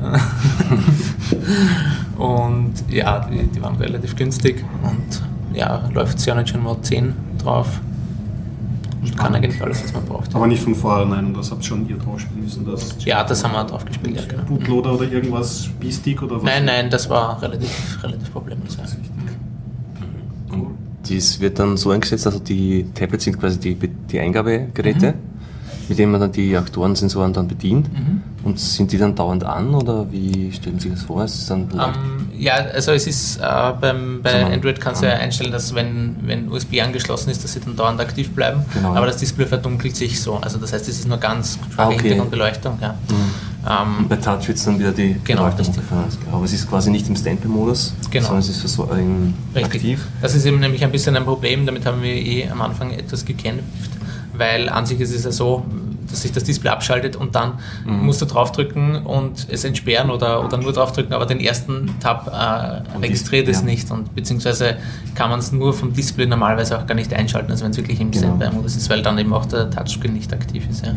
und 2.18 2.74
ja, 2.90 3.30
die, 3.30 3.44
die 3.44 3.62
waren 3.62 3.76
relativ 3.76 4.16
günstig 4.16 4.66
und 4.82 5.22
ja, 5.56 5.88
läuft 5.94 6.20
Cyanogen 6.20 6.64
Mod 6.64 6.84
10 6.84 7.14
drauf. 7.38 7.80
Und 9.04 9.16
kann 9.16 9.36
eigentlich 9.36 9.62
alles, 9.62 9.84
was 9.84 9.94
man 9.94 10.06
braucht. 10.06 10.34
Aber 10.36 10.48
nicht 10.48 10.64
von 10.64 10.74
vornherein 10.74 11.28
und 11.28 11.38
das 11.38 11.52
habt 11.52 11.64
schon 11.64 11.88
ihr 11.88 11.98
drauf 11.98 12.20
spielen 12.20 12.44
müssen. 12.44 12.66
Das 12.66 12.96
Ja, 13.06 13.24
das 13.24 13.44
haben 13.44 13.54
wir 13.54 13.64
drauf 13.66 13.86
gespielt, 13.86 14.16
ja, 14.16 14.26
genau. 14.28 14.44
Bootloader 14.44 14.94
oder 14.94 15.12
irgendwas, 15.12 15.70
B-Stick 15.80 16.24
oder 16.24 16.38
was? 16.38 16.44
Nein, 16.44 16.66
nein, 16.66 16.90
das 16.90 17.08
war 17.08 17.40
relativ, 17.40 18.00
relativ 18.04 18.32
problemlos. 18.32 18.78
Ja. 18.78 18.84
Dies 21.12 21.40
wird 21.42 21.60
dann 21.60 21.76
so 21.76 21.92
eingesetzt, 21.92 22.26
also 22.26 22.40
die 22.40 22.86
Tablets 22.96 23.26
sind 23.26 23.40
quasi 23.40 23.60
die, 23.60 23.76
die 23.76 24.20
Eingabegeräte, 24.20 25.14
mit 25.90 26.00
denen 26.00 26.12
man 26.14 26.22
dann 26.22 26.32
die 26.32 26.56
Aktorensensoren 26.56 27.34
dann 27.34 27.50
bedient. 27.50 27.90
Und 28.44 28.60
sind 28.60 28.92
die 28.92 28.98
dann 28.98 29.14
dauernd 29.14 29.44
an 29.44 29.76
oder 29.76 30.12
wie 30.12 30.52
stellen 30.52 30.80
Sie 30.80 30.90
das 30.90 31.04
vor? 31.04 31.24
Ist 31.24 31.50
dann 31.50 31.70
um, 31.72 31.80
ähm, 31.80 32.30
ja, 32.40 32.54
also 32.56 32.92
es 32.92 33.06
ist 33.06 33.38
äh, 33.38 33.42
beim, 33.80 34.22
bei 34.24 34.46
Android 34.46 34.80
kannst 34.80 35.04
du 35.04 35.08
ja 35.08 35.14
einstellen, 35.14 35.52
dass 35.52 35.76
wenn, 35.76 36.16
wenn 36.24 36.50
USB 36.50 36.82
angeschlossen 36.82 37.30
ist, 37.30 37.44
dass 37.44 37.54
sie 37.54 37.60
dann 37.60 37.76
dauernd 37.76 38.00
aktiv 38.00 38.32
bleiben. 38.32 38.66
Genau. 38.74 38.96
Aber 38.96 39.06
das 39.06 39.18
Display 39.18 39.46
verdunkelt 39.46 39.96
sich 39.96 40.20
so. 40.22 40.38
Also 40.38 40.58
das 40.58 40.74
heißt, 40.74 40.88
es 40.88 41.00
ist 41.00 41.08
nur 41.08 41.18
ganz 41.18 41.60
schwache 41.72 41.90
ah, 41.90 41.94
okay. 41.94 42.02
Hintergrundbeleuchtung. 42.02 42.80
Ja. 42.82 42.96
Mhm. 43.10 43.51
Ähm, 43.70 44.08
bei 44.10 44.16
Touch 44.16 44.48
wird 44.48 44.58
es 44.58 44.66
dann 44.66 44.80
wieder 44.80 44.92
die 44.92 45.18
genau, 45.24 45.44
Aber 45.44 46.44
es 46.44 46.54
ist 46.54 46.68
quasi 46.68 46.90
nicht 46.90 47.08
im 47.08 47.16
Standby-Modus, 47.16 47.94
genau. 48.10 48.26
sondern 48.26 48.40
es 48.40 48.50
ist 48.50 48.68
so, 48.68 48.90
ähm, 48.92 49.36
aktiv. 49.54 50.08
Das 50.20 50.34
ist 50.34 50.46
eben 50.46 50.60
nämlich 50.60 50.84
ein 50.84 50.92
bisschen 50.92 51.16
ein 51.16 51.26
Problem, 51.26 51.66
damit 51.66 51.86
haben 51.86 52.02
wir 52.02 52.14
eh 52.14 52.50
am 52.50 52.62
Anfang 52.62 52.92
etwas 52.92 53.24
gekämpft, 53.24 53.92
weil 54.34 54.68
an 54.68 54.88
sich 54.88 55.00
ist 55.00 55.14
es 55.14 55.26
ja 55.26 55.32
so, 55.32 55.64
dass 56.10 56.22
sich 56.22 56.32
das 56.32 56.44
Display 56.44 56.70
abschaltet 56.70 57.16
und 57.16 57.36
dann 57.36 57.60
mhm. 57.86 58.06
musst 58.06 58.22
du 58.22 58.26
draufdrücken 58.26 59.06
und 59.06 59.48
es 59.50 59.64
entsperren 59.64 60.10
oder, 60.10 60.44
oder 60.44 60.58
nur 60.58 60.74
draufdrücken, 60.74 61.14
aber 61.14 61.26
den 61.26 61.40
ersten 61.40 61.96
Tab 62.00 62.28
äh, 62.28 62.98
registriert 62.98 63.48
es 63.48 63.60
ja. 63.60 63.66
nicht 63.66 63.92
und 63.92 64.14
beziehungsweise 64.16 64.78
kann 65.16 65.30
man 65.30 65.40
es 65.40 65.52
nur 65.52 65.74
vom 65.74 65.94
Display 65.94 66.26
normalerweise 66.26 66.78
auch 66.78 66.86
gar 66.86 66.96
nicht 66.96 67.14
einschalten, 67.14 67.52
also 67.52 67.64
wenn 67.64 67.72
es 67.72 67.78
wirklich 67.78 68.00
im 68.00 68.12
genau. 68.12 68.28
Standby-Modus 68.28 68.76
ist, 68.76 68.90
weil 68.90 69.02
dann 69.02 69.18
eben 69.18 69.34
auch 69.34 69.46
der 69.46 69.70
Touchscreen 69.70 70.14
nicht 70.14 70.34
aktiv 70.34 70.66
ist. 70.70 70.86
Ja. 70.86 70.94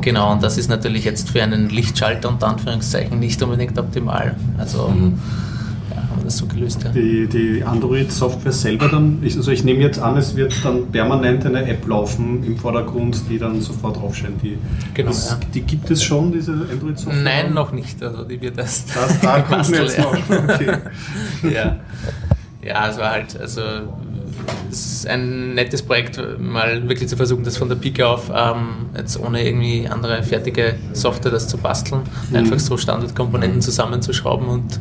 Genau, 0.00 0.32
und 0.32 0.42
das 0.42 0.58
ist 0.58 0.68
natürlich 0.68 1.04
jetzt 1.04 1.30
für 1.30 1.42
einen 1.42 1.68
Lichtschalter 1.68 2.28
unter 2.28 2.48
Anführungszeichen 2.48 3.18
nicht 3.18 3.42
unbedingt 3.42 3.78
optimal. 3.78 4.36
Also 4.58 4.88
mhm 4.88 5.18
das 6.24 6.36
so 6.38 6.46
gelöst? 6.46 6.82
Ja? 6.82 6.90
Die, 6.90 7.26
die 7.26 7.62
Android-Software 7.62 8.52
selber 8.52 8.88
dann, 8.88 9.20
also 9.22 9.50
ich 9.50 9.64
nehme 9.64 9.80
jetzt 9.80 9.98
an, 9.98 10.16
es 10.16 10.36
wird 10.36 10.64
dann 10.64 10.90
permanent 10.90 11.46
eine 11.46 11.66
App 11.66 11.86
laufen 11.86 12.42
im 12.44 12.56
Vordergrund, 12.56 13.22
die 13.28 13.38
dann 13.38 13.60
sofort 13.60 13.96
draufscheint. 13.96 14.42
Die, 14.42 14.58
genau, 14.94 15.10
das, 15.10 15.30
ja. 15.30 15.40
die 15.54 15.60
gibt 15.60 15.90
es 15.90 16.02
schon, 16.02 16.32
diese 16.32 16.52
Android-Software? 16.52 17.22
Nein, 17.22 17.54
noch 17.54 17.72
nicht. 17.72 18.02
Also 18.02 18.24
die 18.24 18.40
wird 18.40 18.58
erst. 18.58 18.94
Das, 18.96 19.20
da 19.20 19.40
kommt 19.48 19.68
jetzt 19.68 19.98
noch. 19.98 20.12
Okay. 20.12 20.78
ja. 21.54 21.76
ja, 22.62 22.88
es 22.88 22.98
war 22.98 23.10
halt, 23.10 23.38
also 23.40 23.60
es 24.70 24.86
ist 24.86 25.06
ein 25.06 25.54
nettes 25.54 25.82
Projekt, 25.82 26.20
mal 26.38 26.88
wirklich 26.88 27.08
zu 27.08 27.16
versuchen, 27.16 27.44
das 27.44 27.56
von 27.56 27.68
der 27.68 27.76
Pike 27.76 28.06
auf 28.06 28.30
ähm, 28.34 28.86
jetzt 28.96 29.18
ohne 29.20 29.46
irgendwie 29.46 29.86
andere 29.88 30.22
fertige 30.22 30.74
Software 30.92 31.32
das 31.32 31.48
zu 31.48 31.58
basteln, 31.58 32.02
mhm. 32.30 32.36
einfach 32.36 32.58
so 32.58 32.76
Standardkomponenten 32.76 33.60
zusammenzuschrauben 33.60 34.48
und 34.48 34.80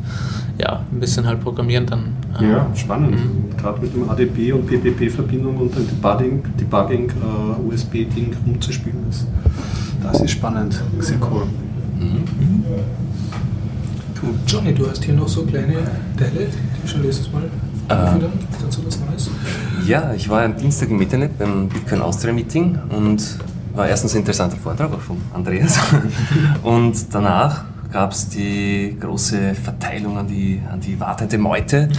ja, 0.58 0.86
ein 0.92 1.00
bisschen 1.00 1.26
halt 1.26 1.42
programmieren 1.42 1.86
dann. 1.86 2.14
Ähm, 2.40 2.52
ja, 2.52 2.68
spannend. 2.76 3.12
Mhm. 3.12 3.58
Gerade 3.58 3.82
mit 3.82 3.94
dem 3.94 4.10
ADP 4.10 4.54
und 4.54 4.68
PPP-Verbindung 4.68 5.58
und 5.58 5.76
dem 5.76 5.88
Debugging, 5.88 6.44
Debugging 6.60 7.10
äh, 7.10 7.74
USB-Ding 7.74 8.36
rumzuspielen, 8.46 9.06
das, 9.08 9.26
das 10.04 10.22
ist 10.22 10.32
spannend. 10.32 10.82
Sehr 11.00 11.18
cool. 11.32 11.44
Mhm. 12.00 12.24
Johnny, 14.48 14.74
du 14.74 14.88
hast 14.90 15.04
hier 15.04 15.14
noch 15.14 15.28
so 15.28 15.44
kleine 15.44 15.76
Teile, 16.18 16.48
die 16.48 16.88
schon 16.88 17.04
letztes 17.04 17.32
Mal 17.32 17.44
äh, 17.90 18.20
dazu 18.62 18.86
was 18.86 19.00
Neues? 19.00 19.30
Ja, 19.86 20.14
ich 20.14 20.30
war 20.30 20.44
am 20.44 20.56
Dienstag 20.56 20.90
im 20.90 21.02
Internet 21.02 21.38
beim 21.38 21.68
Bitcoin 21.68 22.02
Austria 22.02 22.32
Meeting 22.32 22.80
und 22.90 23.38
war 23.76 23.88
erstens 23.88 24.14
ein 24.14 24.20
interessanter 24.20 24.56
Vortrag 24.56 24.94
auch 24.94 25.00
von 25.00 25.18
Andreas 25.34 25.78
und 26.64 27.14
danach 27.14 27.66
gab 27.92 28.14
es 28.14 28.30
die 28.30 28.96
große 28.98 29.56
Verteilung 29.56 30.18
an 30.18 30.28
die, 30.28 30.62
an 30.72 30.80
die 30.80 30.98
wartende 31.00 31.38
Meute. 31.38 31.90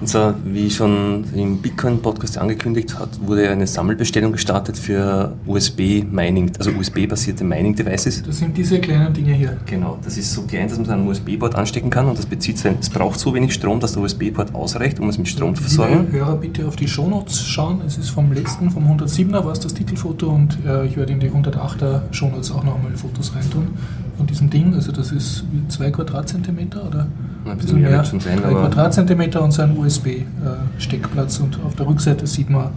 Und 0.00 0.06
zwar, 0.06 0.34
wie 0.44 0.70
schon 0.70 1.24
im 1.34 1.58
Bitcoin-Podcast 1.58 2.38
angekündigt 2.38 2.98
hat, 2.98 3.08
wurde 3.26 3.50
eine 3.50 3.66
Sammelbestellung 3.66 4.32
gestartet 4.32 4.78
für 4.78 5.36
USB-Mining, 5.46 6.52
also 6.58 6.70
USB-basierte 6.70 7.44
Mining-Devices. 7.44 8.22
Das 8.22 8.38
sind 8.38 8.56
diese 8.56 8.80
kleinen 8.80 9.12
Dinge 9.12 9.34
hier. 9.34 9.58
Genau, 9.66 9.98
das 10.02 10.16
ist 10.16 10.32
so 10.32 10.42
klein, 10.42 10.68
dass 10.68 10.78
man 10.78 10.86
es 10.86 10.90
an 10.90 11.06
USB-Board 11.06 11.54
anstecken 11.54 11.90
kann 11.90 12.06
und 12.06 12.18
das 12.18 12.24
bezieht 12.24 12.56
sein, 12.56 12.76
es 12.80 12.88
braucht 12.88 13.20
so 13.20 13.34
wenig 13.34 13.52
Strom, 13.52 13.78
dass 13.78 13.92
der 13.92 14.02
USB-Board 14.02 14.54
ausreicht, 14.54 14.98
um 15.00 15.08
es 15.10 15.18
mit 15.18 15.28
Strom 15.28 15.54
zu 15.54 15.62
versorgen. 15.62 16.06
Liebe 16.06 16.12
Hörer, 16.12 16.36
bitte 16.36 16.66
auf 16.66 16.76
die 16.76 16.88
Shownotes 16.88 17.46
schauen. 17.46 17.82
Es 17.86 17.98
ist 17.98 18.08
vom 18.08 18.32
letzten, 18.32 18.70
vom 18.70 18.86
107er 18.86 19.44
war 19.44 19.52
es 19.52 19.60
das 19.60 19.74
Titelfoto 19.74 20.30
und 20.30 20.58
äh, 20.66 20.86
ich 20.86 20.96
werde 20.96 21.12
in 21.12 21.20
die 21.20 21.30
108er 21.30 22.02
Shownotes 22.10 22.52
auch 22.52 22.64
noch 22.64 22.76
einmal 22.76 22.96
Fotos 22.96 23.34
reintun 23.34 23.68
von 24.16 24.26
diesem 24.26 24.48
Ding. 24.48 24.74
Also 24.74 24.92
das 24.92 25.12
ist 25.12 25.44
zwei 25.68 25.90
Quadratzentimeter 25.90 26.86
oder 26.86 27.06
ein 27.44 27.56
bisschen 27.56 27.80
mehr, 27.80 28.04
sein, 28.04 28.20
drei 28.20 28.50
Quadratzentimeter 28.50 29.42
und 29.42 29.52
so 29.52 29.62
ein 29.62 29.76
USB-Steckplatz 29.76 31.38
und 31.38 31.58
auf 31.64 31.74
der 31.74 31.86
Rückseite 31.86 32.26
sieht 32.26 32.50
man 32.50 32.70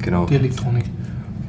genau. 0.00 0.26
die 0.26 0.36
Elektronik. 0.36 0.84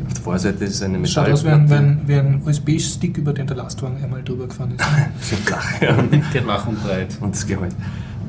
Auf 0.06 0.14
der 0.14 0.24
Vorseite 0.24 0.66
ist 0.66 0.84
eine 0.84 0.98
Metall. 0.98 1.26
Schaut 1.26 1.34
aus 1.34 1.46
wie 1.46 1.50
ein, 1.50 1.72
ein, 1.72 2.02
wie 2.06 2.16
ein 2.16 2.42
USB-Stick, 2.46 3.18
über 3.18 3.34
den 3.34 3.48
der 3.48 3.58
Lastwagen 3.58 4.04
einmal 4.04 4.24
drüber 4.24 4.48
gefahren 4.48 4.74
ist. 4.78 4.86
Schön 5.30 5.40
flach, 5.40 5.82
ja. 5.82 5.96
Flach 6.44 6.68
und 6.68 6.84
breit. 6.84 7.18
Und 7.22 7.36
das 7.36 7.46
Gehalt. 7.46 7.76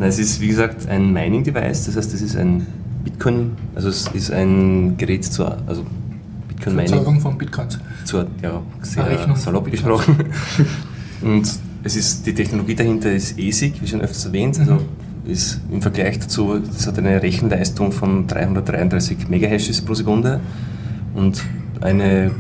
es 0.01 0.19
ist 0.19 0.41
wie 0.41 0.49
gesagt 0.49 0.89
ein 0.89 1.13
Mining-Device, 1.13 1.87
das 1.87 1.97
heißt, 1.97 2.15
es 2.15 2.23
ist 2.23 2.37
ein 2.37 2.67
Bitcoin, 3.05 3.53
also 3.75 3.89
es 3.89 4.09
ist 4.09 4.31
ein 4.33 4.97
Gerät 4.97 5.25
zur, 5.25 5.57
also 5.67 5.85
Bitcoin 6.49 6.77
Mining. 6.77 6.93
Erzeugung 6.93 7.21
von 7.21 7.39
Bitcoins. 7.39 7.79
Zur, 8.05 8.27
ja, 8.43 8.63
sehr 8.83 9.37
salopp 9.37 9.71
gesprochen. 9.71 10.17
und 11.23 11.68
es 11.89 11.97
ist, 11.97 12.27
die 12.27 12.35
Technologie 12.35 12.75
dahinter 12.75 13.11
ist 13.11 13.39
ASIC, 13.39 13.81
wie 13.83 13.87
schon 13.87 14.03
öfters 14.03 14.27
erwähnt. 14.27 14.59
Also 14.61 14.75
mhm. 14.75 15.31
ist 15.31 15.61
im 15.73 15.83
Vergleich 15.83 16.19
dazu, 16.19 16.61
es 16.77 16.87
hat 16.87 16.99
eine 16.99 17.23
Rechenleistung 17.23 17.93
von 17.93 18.27
333 18.27 19.29
Megahashes 19.29 19.81
pro 19.81 19.95
Sekunde 19.95 20.41
und 21.15 21.43
eine 21.81 22.31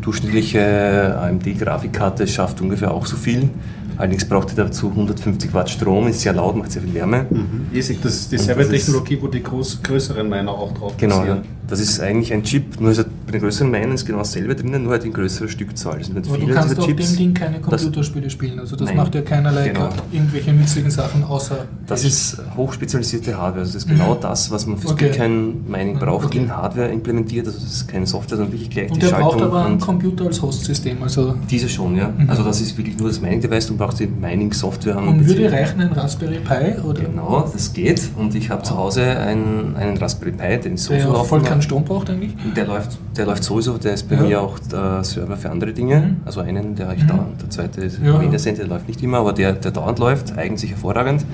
durchschnittliche 0.00 1.16
AMD-Grafikkarte 1.20 2.26
schafft 2.26 2.60
ungefähr 2.60 2.92
auch 2.92 3.06
so 3.06 3.16
viel. 3.16 3.48
Allerdings 3.96 4.24
braucht 4.24 4.50
ihr 4.50 4.56
dazu 4.56 4.88
150 4.88 5.52
Watt 5.52 5.68
Strom, 5.68 6.08
ist 6.08 6.22
sehr 6.22 6.32
laut, 6.32 6.56
macht 6.56 6.72
sehr 6.72 6.82
viel 6.82 6.94
Wärme. 6.94 7.26
Mhm. 7.30 7.66
das 7.72 7.90
ist 7.90 8.32
dieselbe 8.32 8.66
Technologie, 8.68 9.18
wo 9.20 9.28
die 9.28 9.42
groß, 9.42 9.82
größeren 9.82 10.28
Miner 10.28 10.52
auch 10.52 10.72
drauf 10.72 10.96
Genau, 10.96 11.24
ja. 11.24 11.42
Das 11.70 11.80
ist 11.80 12.00
eigentlich 12.00 12.32
ein 12.32 12.42
Chip, 12.42 12.80
nur 12.80 12.90
ist 12.90 13.06
bei 13.26 13.32
den 13.32 13.40
größeren 13.40 13.70
Minern 13.70 13.92
ist 13.92 14.04
genau 14.04 14.18
dasselbe 14.18 14.56
drinnen, 14.56 14.82
nur 14.82 14.92
halt 14.92 15.04
in 15.04 15.12
größerer 15.12 15.48
Stückzahl. 15.48 15.98
Das 15.98 16.08
sind 16.08 16.18
Aber 16.18 16.34
viele 16.34 16.48
du 16.48 16.54
kannst 16.54 16.78
auf 16.78 16.86
Chips. 16.86 17.10
dem 17.10 17.16
Ding 17.16 17.34
keine 17.34 17.60
Computerspiele 17.60 18.24
das, 18.24 18.32
spielen, 18.32 18.58
also 18.58 18.74
das 18.74 18.88
Nein, 18.88 18.96
macht 18.96 19.14
ja 19.14 19.22
keinerlei 19.22 19.68
genau. 19.68 19.88
irgendwelche 20.10 20.52
nützlichen 20.52 20.90
Sachen 20.90 21.22
außer... 21.22 21.66
Das 21.86 22.02
ist 22.02 22.38
hochspezialisierte 22.56 23.36
Hardware, 23.36 23.60
also 23.60 23.72
das 23.74 23.84
ist 23.84 23.88
genau 23.88 24.14
mhm. 24.14 24.20
das, 24.20 24.50
was 24.50 24.66
man 24.66 24.78
fürs 24.78 24.94
okay. 24.94 25.08
Bitcoin-Mining 25.08 25.98
braucht, 26.00 26.26
okay. 26.26 26.38
in 26.38 26.56
Hardware 26.56 26.88
implementiert, 26.88 27.46
also 27.46 27.58
das 27.58 27.72
ist 27.72 27.88
keine 27.88 28.06
Software, 28.06 28.38
sondern 28.38 28.52
wirklich 28.52 28.70
gleich 28.70 28.90
und 28.90 29.00
die 29.00 29.06
Schaltung. 29.06 29.30
Und 29.30 29.40
der 29.40 29.46
braucht 29.46 29.56
aber 29.56 29.66
einen 29.66 29.78
Computer 29.78 30.26
als 30.26 30.42
Hostsystem, 30.42 31.00
also... 31.02 31.36
Diese 31.48 31.68
schon, 31.68 31.96
ja. 31.96 32.08
Mhm. 32.08 32.28
Also 32.28 32.42
das 32.42 32.60
ist 32.60 32.76
wirklich 32.76 32.98
nur 32.98 33.08
das 33.08 33.20
Mining-Device, 33.20 33.68
du 33.68 33.76
brauchst 33.76 34.00
die 34.00 34.08
Mining-Software. 34.08 34.98
Und 34.98 35.24
würde 35.24 35.52
reichen 35.52 35.80
ein 35.80 35.92
Raspberry 35.92 36.38
Pi? 36.38 36.80
Oder? 36.82 37.02
Genau, 37.02 37.48
das 37.52 37.72
geht 37.72 38.02
und 38.16 38.34
ich 38.34 38.50
habe 38.50 38.64
zu 38.64 38.76
Hause 38.76 39.04
einen, 39.04 39.76
einen 39.76 39.96
Raspberry 39.98 40.32
Pi, 40.32 40.58
den 40.58 40.76
so 40.76 40.92
Der 40.92 41.04
ja 41.04 41.24
voll 41.24 41.42
keinen 41.60 41.62
Strom 41.62 41.84
braucht 41.84 42.10
eigentlich? 42.10 42.32
Der 42.56 42.66
läuft, 42.66 42.98
der 43.16 43.26
läuft 43.26 43.44
sowieso, 43.44 43.78
der 43.78 43.94
ist 43.94 44.08
bei 44.08 44.16
ja. 44.16 44.22
mir 44.22 44.40
auch 44.40 44.58
der 44.58 45.04
Server 45.04 45.36
für 45.36 45.50
andere 45.50 45.72
Dinge. 45.72 46.00
Mhm. 46.00 46.16
Also 46.24 46.40
einen, 46.40 46.74
der 46.74 46.92
ich 46.92 47.02
mhm. 47.02 47.08
da, 47.08 47.26
der 47.40 47.50
zweite 47.50 47.80
ist 47.82 48.00
ja. 48.02 48.18
Der 48.18 48.66
läuft 48.66 48.88
nicht 48.88 49.02
immer, 49.02 49.18
aber 49.18 49.32
der, 49.32 49.52
der 49.52 49.70
dauernd 49.70 49.98
läuft, 49.98 50.36
eignet 50.36 50.58
sich 50.58 50.70
hervorragend. 50.70 51.24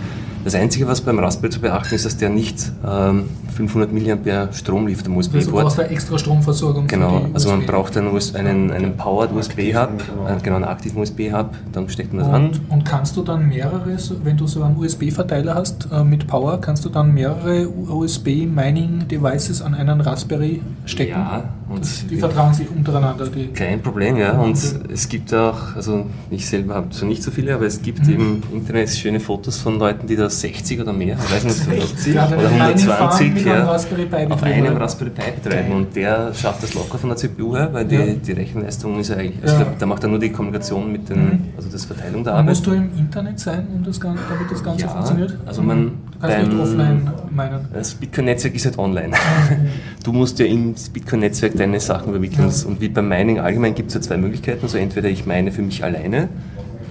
Das 0.46 0.54
Einzige, 0.54 0.86
was 0.86 1.00
beim 1.00 1.18
Raspberry 1.18 1.50
zu 1.50 1.60
beachten 1.60 1.92
ist, 1.96 2.06
dass 2.06 2.18
der 2.18 2.28
nicht 2.28 2.70
ähm, 2.86 3.24
500 3.56 3.92
mA 3.92 4.52
Strom 4.52 4.86
liefert, 4.86 5.08
am 5.08 5.16
USB-Board. 5.16 5.64
Also 5.64 5.82
du 5.82 5.88
extra 5.88 6.18
Stromversorgung. 6.18 6.86
Genau, 6.86 7.26
also 7.34 7.50
man 7.50 7.66
braucht 7.66 7.96
einen, 7.96 8.16
einen, 8.36 8.70
einen 8.70 8.96
Powered 8.96 9.32
USB-Hub, 9.32 9.90
genau. 9.98 10.38
Genau 10.40 10.56
einen 10.56 10.64
aktiven 10.64 11.02
USB-Hub, 11.02 11.50
dann 11.72 11.88
steckt 11.88 12.12
man 12.12 12.20
das 12.20 12.28
und, 12.28 12.34
an. 12.34 12.60
Und 12.68 12.84
kannst 12.84 13.16
du 13.16 13.24
dann 13.24 13.48
mehrere, 13.48 13.96
wenn 14.22 14.36
du 14.36 14.46
so 14.46 14.62
einen 14.62 14.76
USB-Verteiler 14.76 15.56
hast 15.56 15.88
äh, 15.90 16.04
mit 16.04 16.28
Power, 16.28 16.60
kannst 16.60 16.84
du 16.84 16.90
dann 16.90 17.12
mehrere 17.12 17.68
USB-Mining-Devices 17.68 19.62
an 19.62 19.74
einen 19.74 20.00
Raspberry 20.00 20.62
stecken? 20.84 21.10
Ja. 21.10 21.48
Und 21.68 21.80
das, 21.80 22.06
die 22.06 22.18
vertragen 22.18 22.54
sich 22.54 22.70
untereinander. 22.70 23.26
Die 23.26 23.48
kein 23.48 23.82
Problem, 23.82 24.16
ja. 24.16 24.38
Und 24.38 24.56
es 24.88 25.08
gibt 25.08 25.34
auch, 25.34 25.74
also 25.74 26.06
ich 26.30 26.46
selber 26.46 26.74
habe 26.76 26.86
so 26.90 27.04
nicht 27.04 27.24
so 27.24 27.32
viele, 27.32 27.54
aber 27.54 27.66
es 27.66 27.82
gibt 27.82 28.06
mhm. 28.06 28.12
im 28.12 28.42
Internet 28.58 28.90
schöne 28.90 29.18
Fotos 29.18 29.58
von 29.58 29.78
Leuten, 29.78 30.06
die 30.06 30.14
da 30.14 30.30
60 30.40 30.80
oder 30.80 30.92
mehr, 30.92 31.16
ich 31.18 31.32
weiß 31.32 31.44
nicht, 31.44 31.56
60 31.96 32.14
oder 32.14 32.48
120 32.48 33.44
ja, 33.44 33.66
auf 33.66 34.42
einem 34.42 34.76
Raspberry 34.76 35.10
Pi 35.10 35.32
betreiben. 35.42 35.72
Und 35.72 35.96
der 35.96 36.32
schafft 36.34 36.62
das 36.62 36.74
locker 36.74 36.98
von 36.98 37.10
der 37.10 37.16
CPU 37.16 37.56
her, 37.56 37.68
weil 37.72 37.84
die, 37.84 37.94
ja. 37.94 38.04
die 38.06 38.32
Rechenleistung 38.32 38.98
ist 39.00 39.10
ja 39.10 39.16
eigentlich, 39.16 39.42
also 39.42 39.56
ja. 39.56 39.64
der, 39.64 39.72
der, 39.72 39.86
macht 39.86 40.04
dann 40.04 40.10
nur 40.10 40.20
die 40.20 40.30
Kommunikation 40.30 40.90
mit 40.92 41.08
den, 41.08 41.24
mhm. 41.24 41.38
also 41.56 41.68
das 41.70 41.84
Verteilung 41.84 42.24
der 42.24 42.34
Arbeit. 42.34 42.46
Musst 42.46 42.66
du 42.66 42.72
im 42.72 42.90
Internet 42.96 43.38
sein, 43.38 43.66
um 43.74 43.84
das 43.84 44.00
Ganze, 44.00 44.22
damit 44.28 44.50
das 44.50 44.62
Ganze 44.62 44.88
funktioniert? 44.88 45.38
Also 45.46 45.62
man, 45.62 45.92
du 46.12 46.18
kannst 46.20 46.36
beim, 46.36 46.48
nicht 46.48 46.60
offline 46.60 47.10
meinen. 47.30 47.68
Das 47.72 47.94
Bitcoin-Netzwerk 47.94 48.54
ist 48.54 48.64
halt 48.64 48.78
online. 48.78 49.12
du 50.04 50.12
musst 50.12 50.38
ja 50.38 50.46
ins 50.46 50.88
Bitcoin-Netzwerk 50.88 51.56
deine 51.56 51.80
Sachen 51.80 52.10
übermitteln. 52.10 52.50
Und 52.66 52.80
wie 52.80 52.88
beim 52.88 53.08
Mining 53.08 53.40
allgemein 53.40 53.74
gibt 53.74 53.88
es 53.88 53.94
ja 53.94 54.00
zwei 54.00 54.16
Möglichkeiten. 54.16 54.60
Also 54.62 54.78
entweder 54.78 55.08
ich 55.08 55.26
meine 55.26 55.52
für 55.52 55.62
mich 55.62 55.84
alleine 55.84 56.28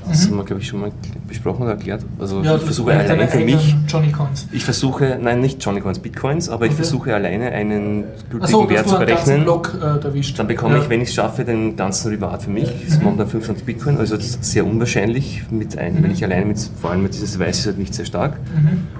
Das 0.07 0.27
haben 0.27 0.37
wir, 0.37 0.43
glaube 0.43 0.61
ich, 0.61 0.67
schon 0.67 0.81
mal 0.81 0.91
besprochen 1.27 1.63
oder 1.63 1.71
erklärt. 1.71 2.03
Also 2.19 2.41
Ja, 2.41 2.55
ich 2.55 2.61
versuche 2.61 2.87
mit 2.93 2.95
allein 3.05 3.17
deinen 3.19 3.27
für 3.29 3.39
mich, 3.39 3.75
Johnny 3.87 4.11
Cons. 4.11 4.47
ich 4.51 4.63
versuche, 4.63 5.17
nein, 5.21 5.41
nicht 5.41 5.63
Johnny 5.63 5.81
Coins, 5.81 5.99
Bitcoins, 5.99 6.47
aber 6.49 6.65
ich 6.65 6.71
Okay. 6.71 6.77
versuche 6.83 7.13
alleine 7.15 7.51
einen 7.51 8.03
gültigen 8.29 8.43
Achso, 8.43 8.69
Wert 8.69 8.87
zu 8.87 8.97
berechnen. 8.99 9.43
Block 9.43 9.73
äh. 9.81 10.31
Dann 10.37 10.47
bekomme 10.47 10.75
Ja. 10.77 10.81
ich, 10.83 10.89
wenn 10.89 11.01
ich 11.01 11.09
es 11.09 11.15
schaffe, 11.15 11.43
den 11.43 11.75
ganzen 11.75 12.09
Rivat 12.09 12.43
für 12.43 12.51
mich. 12.51 12.69
Das 12.83 12.93
ist 12.95 13.01
momentan 13.03 13.27
25 13.27 13.65
Bitcoin, 13.65 13.97
also 13.97 14.15
das 14.15 14.25
ist 14.27 14.43
sehr 14.45 14.65
unwahrscheinlich, 14.65 15.43
mit 15.49 15.77
ein, 15.77 16.01
wenn 16.03 16.11
ich 16.11 16.23
alleine 16.23 16.45
mit, 16.45 16.59
vor 16.81 16.91
allem 16.91 17.03
mit 17.03 17.13
dieses 17.13 17.39
Weiß 17.39 17.59
ist 17.59 17.65
halt 17.65 17.79
nicht 17.79 17.93
sehr 17.93 18.05
stark. 18.05 18.37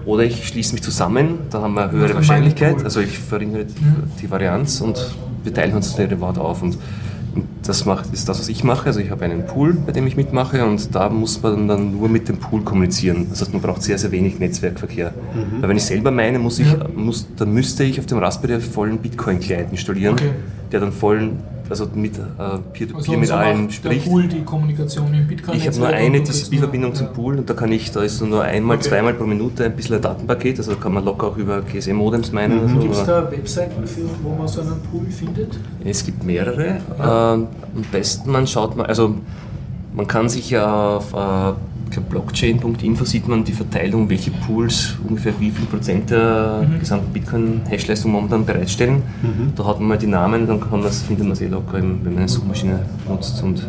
Oder 0.06 0.24
ich 0.24 0.48
schließe 0.48 0.74
mich 0.74 0.82
zusammen, 0.84 1.40
da 1.52 1.62
haben 1.62 1.74
wir 1.76 1.84
eine 1.84 1.92
höhere 1.92 2.16
Wahrscheinlichkeit, 2.16 2.84
also 2.84 3.00
ich 3.00 3.18
verringere 3.20 3.66
die, 3.66 3.74
die 4.22 4.30
Varianz 4.32 4.82
und 4.82 4.98
wir 5.44 5.54
teilen 5.54 5.74
uns 5.76 5.96
den 5.96 6.10
Reward 6.10 6.38
auf. 6.40 6.62
Und, 6.64 6.78
und 7.36 7.46
das 7.64 7.86
macht, 7.86 8.14
ist 8.14 8.30
das, 8.30 8.40
was 8.40 8.48
ich 8.48 8.64
mache. 8.64 8.88
Also 8.88 9.00
ich 9.00 9.12
habe 9.12 9.26
einen 9.26 9.46
Pool, 9.46 9.74
bei 9.74 9.92
dem 9.92 10.08
ich 10.08 10.16
mitmache 10.16 10.66
und 10.66 10.96
da 10.96 11.10
muss 11.10 11.42
man 11.44 11.68
dann 11.68 11.98
nur 11.98 12.10
mit 12.10 12.30
dem 12.30 12.38
Pool 12.38 12.62
kommunizieren. 12.62 13.28
Das 13.30 13.42
heißt, 13.42 13.54
man 13.54 13.62
braucht 13.62 13.84
sehr, 13.84 13.98
sehr 13.98 14.12
wenig 14.12 14.40
Netzwerkverkehr. 14.40 15.14
Weil 15.60 15.70
wenn 15.70 15.78
ich 15.78 15.86
selber 15.86 16.12
meine, 16.12 16.40
muss 16.40 16.60
ich, 16.60 16.68
muss, 16.96 17.28
dann 17.36 17.54
müsste 17.54 17.84
ich 17.84 18.00
auf 18.00 18.06
dem 18.06 18.20
Raspberry 18.20 18.62
vollen 18.62 18.98
Bitcoin-Client 19.00 19.72
installieren, 19.72 20.14
Okay. 20.14 20.32
Der 20.76 20.82
dann 20.82 20.92
vollen, 20.92 21.40
also 21.70 21.88
mit 21.96 22.18
äh, 22.18 22.22
Peer-to-Peer 22.74 22.96
Also 22.98 23.12
mit 23.18 23.32
allen 23.32 23.72
spricht. 23.72 24.06
Der 24.06 24.10
Pool 24.12 24.28
die 24.28 24.42
Kommunikation 24.44 25.14
im 25.14 25.26
Bitcoin. 25.26 25.56
Ich 25.58 25.66
habe 25.66 25.78
nur 25.78 25.88
eine 25.88 26.22
TCP-Verbindung 26.22 26.94
zum 26.94 27.14
Pool. 27.14 27.38
Und 27.38 27.50
da 27.50 27.54
kann 27.54 27.72
ich, 27.72 27.92
da 27.92 28.02
ist 28.04 28.20
nur 28.22 28.44
einmal, 28.44 28.76
Okay. 28.76 28.90
zweimal 28.90 29.14
pro 29.14 29.24
Minute 29.26 29.64
ein 29.64 29.74
bisschen 29.74 29.96
ein 29.96 30.02
Datenpaket, 30.02 30.58
also 30.58 30.76
kann 30.76 30.94
man 30.94 31.06
locker 31.06 31.28
auch 31.28 31.38
über 31.38 31.62
GSM-Modems 31.62 32.34
meinen. 32.34 32.60
oder 32.60 32.68
so, 32.74 32.80
Gibt 32.80 32.94
es 32.96 33.04
da 33.06 33.32
Webseiten, 33.32 33.88
für, 33.88 34.02
wo 34.22 34.36
man 34.36 34.48
so 34.50 34.60
einen 34.62 34.82
Pool 34.92 35.06
findet? 35.10 35.58
Es 35.86 36.06
gibt 36.06 36.26
mehrere. 36.26 36.82
Ähm, 37.00 37.48
am 37.76 37.82
besten 37.92 38.30
man 38.32 38.46
schaut 38.48 38.76
mal, 38.76 38.86
also 38.88 39.16
man 39.94 40.08
kann 40.08 40.28
sich 40.28 40.50
ja 40.50 40.98
auf 40.98 41.14
äh, 41.14 41.54
blockchain.info 42.10 43.06
sieht 43.06 43.28
man 43.28 43.44
die 43.44 43.54
Verteilung, 43.54 44.10
welche 44.10 44.32
Pools 44.32 44.96
ungefähr 45.08 45.34
wie 45.40 45.52
viel 45.52 45.66
Prozent 45.66 46.10
der 46.10 46.66
gesamten 46.80 47.12
Bitcoin-Hashleistung 47.14 48.12
momentan 48.12 48.46
bereitstellen. 48.46 49.04
Da 49.56 49.66
hat 49.66 49.80
man 49.80 49.90
mal 49.90 49.98
die 49.98 50.08
Namen, 50.08 50.48
dann 50.48 50.60
kann 50.60 50.82
das, 50.82 51.04
findet 51.04 51.26
man 51.26 51.34
es 51.34 51.42
eh 51.42 51.48
locker, 51.48 51.74
wenn 51.74 52.04
man 52.04 52.18
eine 52.18 52.28
Suchmaschine 52.28 52.80
nutzt. 53.08 53.42
Und 53.44 53.68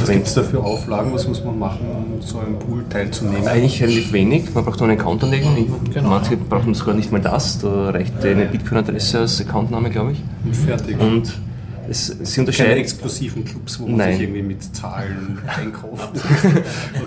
Was 0.00 0.10
gibt 0.10 0.26
es 0.26 0.34
da 0.34 0.42
für 0.42 0.62
Auflagen? 0.62 1.12
Was 1.12 1.26
muss 1.28 1.44
man 1.44 1.58
machen, 1.58 1.86
um 1.88 2.20
so 2.20 2.38
einem 2.38 2.58
Pool 2.58 2.84
teilzunehmen? 2.88 3.46
Eigentlich 3.46 3.82
relativ 3.82 4.12
wenig. 4.12 4.54
Man 4.54 4.64
braucht 4.64 4.80
nur 4.80 4.88
einen 4.88 4.98
Account 4.98 5.24
anlegen. 5.24 5.48
Genau. 5.92 6.08
Manche 6.10 6.36
brauchen 6.36 6.74
sogar 6.74 6.94
nicht 6.94 7.12
mal 7.12 7.20
das. 7.20 7.58
Da 7.58 7.90
reicht 7.90 8.24
eine 8.24 8.46
Bitcoin-Adresse 8.46 9.20
als 9.20 9.40
Accountname, 9.40 9.90
glaube 9.90 10.12
ich. 10.12 10.22
Und 10.44 10.56
fertig. 10.56 11.00
Und 11.00 11.32
es, 11.88 12.06
sie 12.06 12.14
Keine 12.16 12.38
unterscheiden. 12.40 12.78
exklusiven 12.78 13.44
Clubs, 13.44 13.80
wo 13.80 13.86
man 13.86 13.96
Nein. 13.96 14.12
sich 14.12 14.22
irgendwie 14.22 14.42
mit 14.42 14.76
Zahlen 14.76 15.38
einkauft. 15.46 16.10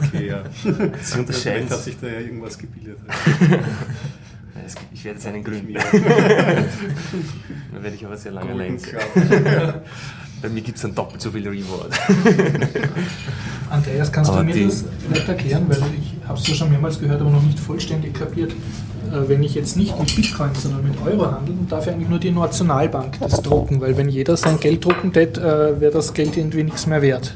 okay, 0.01 0.27
ja. 0.27 0.43
Sie 0.61 0.69
Unterscheiden, 0.69 1.19
unterscheiden. 1.19 1.69
dass 1.69 1.85
sich 1.85 1.97
da 1.99 2.07
ja 2.07 2.19
irgendwas 2.19 2.57
gebildet 2.57 2.97
hat. 3.07 3.59
Es 4.65 4.73
Ich 4.91 5.05
werde 5.05 5.17
jetzt 5.19 5.27
einen 5.27 5.43
gründen. 5.43 5.69
Ja. 5.69 5.79
Da 5.81 7.83
werde 7.83 7.95
ich 7.95 8.03
aber 8.05 8.17
sehr 8.17 8.31
lange. 8.31 8.75
Club. 8.77 9.83
Bei 10.41 10.49
mir 10.49 10.61
gibt 10.61 10.77
es 10.77 10.81
dann 10.81 10.95
doppelt 10.95 11.21
so 11.21 11.29
viel 11.31 11.47
Reward. 11.47 11.91
Andreas, 13.69 14.11
kannst 14.11 14.31
Aber 14.31 14.43
du 14.43 14.53
mir 14.55 14.65
das 14.65 14.83
vielleicht 15.07 15.27
erklären? 15.29 15.65
Weil 15.69 15.77
ich 15.99 16.15
habe 16.27 16.39
es 16.39 16.47
ja 16.47 16.55
schon 16.55 16.71
mehrmals 16.71 16.99
gehört, 16.99 17.21
aber 17.21 17.29
noch 17.29 17.43
nicht 17.43 17.59
vollständig 17.59 18.15
kapiert. 18.15 18.53
Äh, 19.13 19.29
Wenn 19.29 19.43
ich 19.43 19.55
jetzt 19.55 19.77
nicht 19.77 19.97
mit 19.99 20.15
Bitcoin, 20.15 20.49
sondern 20.53 20.83
mit 20.83 20.93
Euro 21.05 21.31
handle, 21.31 21.55
dann 21.55 21.67
darf 21.69 21.85
ja 21.85 21.93
eigentlich 21.93 22.09
nur 22.09 22.19
die 22.19 22.31
Nationalbank 22.31 23.19
das 23.19 23.41
drucken, 23.41 23.79
weil 23.81 23.95
wenn 23.97 24.09
jeder 24.09 24.35
sein 24.37 24.59
Geld 24.59 24.83
drucken 24.85 25.13
tät, 25.13 25.37
äh, 25.37 25.79
wäre 25.79 25.91
das 25.91 26.13
Geld 26.13 26.37
irgendwie 26.37 26.63
nichts 26.63 26.87
mehr 26.87 27.01
wert. 27.01 27.33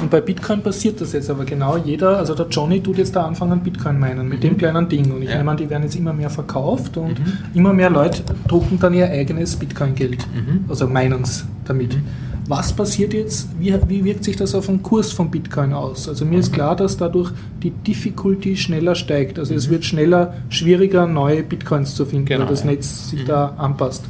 Und 0.00 0.10
bei 0.10 0.20
Bitcoin 0.20 0.62
passiert 0.62 1.00
das 1.00 1.12
jetzt 1.12 1.30
aber 1.30 1.44
genau. 1.44 1.76
Jeder, 1.76 2.18
also 2.18 2.34
der 2.34 2.46
Johnny 2.48 2.82
tut 2.82 2.98
jetzt 2.98 3.14
da 3.16 3.24
anfangen 3.24 3.60
Bitcoin 3.60 3.98
meinen 3.98 4.28
mit 4.28 4.42
dem 4.42 4.56
kleinen 4.56 4.88
Ding. 4.88 5.10
Und 5.12 5.22
ich 5.22 5.30
Ja. 5.30 5.40
an, 5.40 5.56
die 5.56 5.68
werden 5.70 5.82
jetzt 5.84 5.96
immer 5.96 6.12
mehr 6.12 6.30
verkauft 6.30 6.96
und 6.96 7.16
immer 7.54 7.72
mehr 7.72 7.90
Leute 7.90 8.22
drucken 8.48 8.78
dann 8.78 8.94
ihr 8.94 9.08
eigenes 9.08 9.56
Bitcoin-Geld, 9.56 10.26
also 10.68 10.86
meinen 10.86 11.22
es 11.22 11.44
damit. 11.64 11.96
Was 12.46 12.72
passiert 12.74 13.14
jetzt? 13.14 13.48
Wie, 13.58 13.74
wie 13.88 14.04
wirkt 14.04 14.24
sich 14.24 14.36
das 14.36 14.54
auf 14.54 14.66
den 14.66 14.82
Kurs 14.82 15.12
von 15.12 15.30
Bitcoin 15.30 15.72
aus? 15.72 16.08
Also 16.08 16.24
mir 16.26 16.40
ist 16.40 16.52
klar, 16.52 16.76
dass 16.76 16.96
dadurch 16.96 17.30
die 17.62 17.70
Difficulty 17.70 18.56
schneller 18.56 18.94
steigt. 18.94 19.38
Also 19.38 19.54
es 19.54 19.70
wird 19.70 19.84
schneller, 19.84 20.34
schwieriger, 20.50 21.06
neue 21.06 21.42
Bitcoins 21.42 21.94
zu 21.94 22.04
finden, 22.04 22.26
Genau, 22.26 22.40
weil 22.40 22.48
das 22.50 22.60
ja. 22.60 22.66
Netz 22.66 23.10
sich 23.10 23.24
da 23.24 23.54
anpasst. 23.56 24.04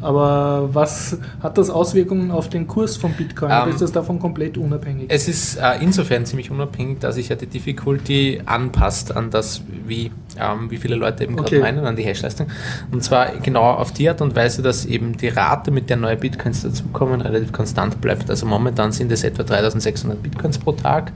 Aber 0.00 0.70
was 0.72 1.18
hat 1.42 1.58
das 1.58 1.70
Auswirkungen 1.70 2.30
auf 2.30 2.48
den 2.48 2.66
Kurs 2.66 2.96
von 2.96 3.12
Bitcoin? 3.12 3.50
Oder 3.50 3.64
Ähm, 3.64 3.70
ist 3.70 3.80
das 3.80 3.92
davon 3.92 4.18
komplett 4.18 4.56
unabhängig? 4.58 5.06
Es 5.08 5.28
ist 5.28 5.56
äh, 5.56 5.78
insofern 5.80 6.24
ziemlich 6.26 6.50
unabhängig, 6.50 7.00
dass 7.00 7.16
sich 7.16 7.28
ja 7.28 7.36
die 7.36 7.46
Difficulty 7.46 8.40
anpasst 8.44 9.16
an 9.16 9.30
das, 9.30 9.62
wie, 9.86 10.10
ähm, 10.38 10.70
wie 10.70 10.76
viele 10.76 10.96
Leute 10.96 11.24
eben 11.24 11.36
gerade 11.36 11.48
Okay. 11.48 11.60
meinen, 11.60 11.84
an 11.84 11.96
die 11.96 12.02
Hashleistung. 12.04 12.48
Und 12.90 13.02
zwar 13.04 13.36
genau 13.42 13.62
auf 13.64 13.92
die 13.92 14.08
Art 14.08 14.20
und 14.20 14.34
Weise, 14.36 14.62
dass 14.62 14.84
eben 14.86 15.16
die 15.16 15.28
Rate, 15.28 15.70
mit 15.70 15.90
der 15.90 15.96
neue 15.96 16.16
Bitcoins 16.16 16.62
dazukommen, 16.62 17.20
relativ 17.20 17.52
konstant 17.52 18.00
bleibt. 18.00 18.28
Also 18.30 18.46
momentan 18.46 18.92
sind 18.92 19.10
es 19.12 19.24
etwa 19.24 19.42
3600 19.42 20.22
Bitcoins 20.22 20.58
pro 20.58 20.72
Tag 20.72 21.12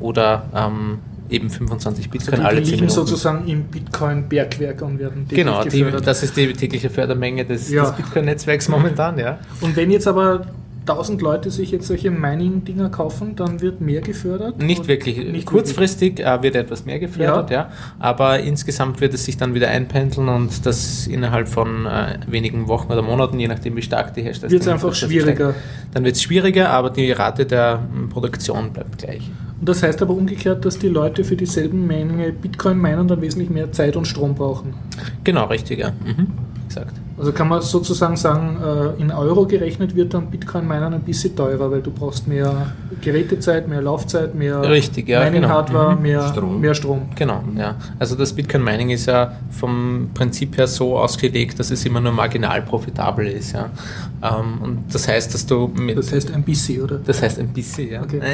oder 0.00 0.44
ähm, 0.54 0.98
eben 1.30 1.50
25 1.50 2.10
Bitcoin 2.10 2.34
also 2.34 2.42
alle 2.48 2.56
die 2.60 2.64
10 2.64 2.72
liegen 2.74 2.86
Minuten. 2.86 3.06
sozusagen 3.06 3.46
im 3.48 3.64
Bitcoin-Bergwerk 3.64 4.82
und 4.82 4.98
werden 4.98 5.28
täglich 5.28 5.44
Genau, 5.46 5.64
die, 5.64 5.84
das 6.04 6.22
ist 6.22 6.36
die 6.36 6.52
tägliche 6.52 6.90
Fördermenge 6.90 7.44
des, 7.44 7.70
Ja. 7.70 7.84
des 7.84 7.92
Bitcoin-Netzwerks 7.92 8.68
momentan, 8.68 9.18
ja. 9.18 9.38
Und 9.60 9.76
wenn 9.76 9.90
jetzt 9.90 10.06
aber 10.08 10.46
1000 10.86 11.20
Leute 11.22 11.50
sich 11.50 11.70
jetzt 11.70 11.86
solche 11.86 12.10
Mining-Dinger 12.10 12.88
kaufen, 12.88 13.36
dann 13.36 13.60
wird 13.60 13.80
mehr 13.80 14.00
gefördert? 14.00 14.60
Nicht 14.60 14.88
wirklich. 14.88 15.18
Nicht 15.30 15.46
Kurzfristig 15.46 16.18
äh, 16.20 16.42
wird 16.42 16.56
etwas 16.56 16.84
mehr 16.86 16.98
gefördert, 16.98 17.50
Ja. 17.50 17.56
ja. 17.56 17.70
Aber 17.98 18.40
insgesamt 18.40 19.00
wird 19.00 19.14
es 19.14 19.24
sich 19.26 19.36
dann 19.36 19.54
wieder 19.54 19.68
einpendeln 19.68 20.28
und 20.28 20.64
das 20.66 21.06
innerhalb 21.06 21.48
von 21.48 21.86
äh, 21.86 22.18
wenigen 22.26 22.66
Wochen 22.66 22.90
oder 22.90 23.02
Monaten, 23.02 23.38
je 23.38 23.46
nachdem 23.46 23.76
wie 23.76 23.82
stark 23.82 24.14
die 24.14 24.22
Herstellung 24.22 24.52
Wird's 24.52 24.66
einfach 24.66 24.94
schwieriger. 24.94 25.54
Dann 25.92 26.04
wird 26.04 26.16
es 26.16 26.22
schwieriger, 26.22 26.70
aber 26.70 26.90
die 26.90 27.12
Rate 27.12 27.44
der 27.46 27.80
m, 27.94 28.08
Produktion 28.08 28.72
bleibt 28.72 28.98
gleich. 28.98 29.30
Und 29.60 29.68
das 29.68 29.82
heißt 29.82 30.00
aber 30.02 30.14
umgekehrt, 30.14 30.64
dass 30.64 30.78
die 30.78 30.88
Leute 30.88 31.22
für 31.22 31.36
dieselben 31.36 31.86
Menge 31.86 32.32
Bitcoin 32.32 32.78
meinen 32.78 33.06
dann 33.06 33.20
wesentlich 33.20 33.50
mehr 33.50 33.70
Zeit 33.72 33.94
und 33.96 34.06
Strom 34.06 34.34
brauchen. 34.34 34.74
Genau, 35.22 35.44
richtig, 35.46 35.78
ja. 35.80 35.90
Mhm. 35.90 36.28
Exakt. 36.66 36.92
Also 37.18 37.32
kann 37.32 37.48
man 37.48 37.60
sozusagen 37.60 38.16
sagen, 38.16 38.56
äh, 38.64 39.02
in 39.02 39.10
Euro 39.10 39.44
gerechnet 39.44 39.94
wird 39.94 40.14
dann 40.14 40.30
Bitcoin 40.30 40.66
meinen 40.66 40.94
ein 40.94 41.02
bisschen 41.02 41.36
teurer, 41.36 41.70
weil 41.70 41.82
du 41.82 41.90
brauchst 41.90 42.26
mehr 42.26 42.72
Gerätezeit, 43.02 43.68
mehr 43.68 43.82
Laufzeit, 43.82 44.34
mehr 44.34 44.62
Richtig, 44.62 45.06
ja, 45.08 45.18
genau. 45.28 45.32
Mining-Hardware, 45.48 45.96
Mhm. 45.96 46.02
mehr 46.02 46.28
Strom. 46.28 46.60
mehr 46.60 46.74
Strom. 46.74 47.02
Genau, 47.16 47.42
ja. 47.58 47.74
Also 47.98 48.14
das 48.16 48.32
Bitcoin 48.32 48.64
Mining 48.64 48.88
ist 48.88 49.04
ja 49.04 49.32
vom 49.50 50.08
Prinzip 50.14 50.56
her 50.56 50.66
so 50.66 50.96
ausgelegt, 50.96 51.58
dass 51.58 51.70
es 51.70 51.84
immer 51.84 52.00
nur 52.00 52.12
marginal 52.12 52.62
profitabel 52.62 53.26
ist, 53.26 53.52
ja. 53.52 53.68
Ähm, 54.22 54.62
und 54.62 54.78
das 54.94 55.06
heißt, 55.06 55.34
dass 55.34 55.44
du 55.44 55.68
mit 55.76 55.98
Das 55.98 56.10
heißt 56.12 56.32
ein 56.32 56.42
bisschen, 56.42 56.82
oder? 56.82 57.00
Das 57.04 57.20
heißt 57.20 57.38
ein 57.40 57.48
bisschen, 57.48 57.90
ja. 57.90 58.02
Okay. 58.02 58.20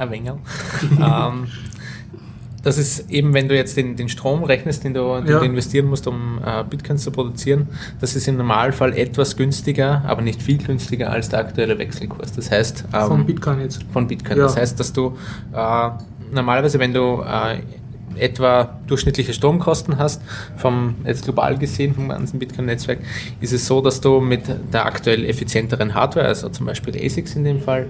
ein 0.00 0.10
wenig. 0.10 0.32
ähm, 1.00 1.46
das 2.62 2.76
ist 2.76 3.10
eben, 3.10 3.32
wenn 3.32 3.48
du 3.48 3.54
jetzt 3.56 3.76
den, 3.78 3.96
den 3.96 4.08
Strom 4.10 4.44
rechnest, 4.44 4.84
den 4.84 4.92
du, 4.92 5.16
den 5.20 5.26
Ja. 5.28 5.38
du 5.38 5.44
investieren 5.46 5.86
musst, 5.86 6.06
um 6.06 6.38
äh, 6.44 6.62
Bitcoins 6.64 7.02
zu 7.04 7.10
produzieren, 7.10 7.68
das 8.02 8.16
ist 8.16 8.28
im 8.28 8.36
Normalfall 8.36 8.92
etwas 8.98 9.36
günstiger, 9.36 10.02
aber 10.06 10.20
nicht 10.20 10.42
viel 10.42 10.58
günstiger 10.58 11.10
als 11.10 11.30
der 11.30 11.38
aktuelle 11.40 11.78
Wechselkurs. 11.78 12.32
Das 12.32 12.50
heißt, 12.50 12.84
ähm, 12.92 13.06
Von 13.08 13.24
Bitcoin 13.26 13.60
jetzt. 13.60 13.82
von 13.92 14.06
Bitcoin. 14.06 14.36
Ja. 14.36 14.42
Das 14.44 14.56
heißt, 14.56 14.78
dass 14.78 14.92
du 14.92 15.16
äh, 15.54 15.88
normalerweise, 16.32 16.78
wenn 16.78 16.92
du 16.92 17.22
äh, 17.22 17.60
etwa 18.16 18.78
durchschnittliche 18.86 19.32
Stromkosten 19.32 19.98
hast, 19.98 20.22
vom 20.56 20.96
jetzt 21.04 21.24
global 21.24 21.58
gesehen 21.58 21.94
vom 21.94 22.08
ganzen 22.08 22.38
Bitcoin-Netzwerk, 22.38 23.00
ist 23.40 23.52
es 23.52 23.66
so, 23.66 23.80
dass 23.80 24.00
du 24.00 24.20
mit 24.20 24.42
der 24.72 24.86
aktuell 24.86 25.24
effizienteren 25.24 25.94
Hardware, 25.94 26.26
also 26.26 26.48
zum 26.48 26.66
Beispiel 26.66 26.96
ASICs 26.96 27.36
in 27.36 27.44
dem 27.44 27.60
Fall, 27.60 27.86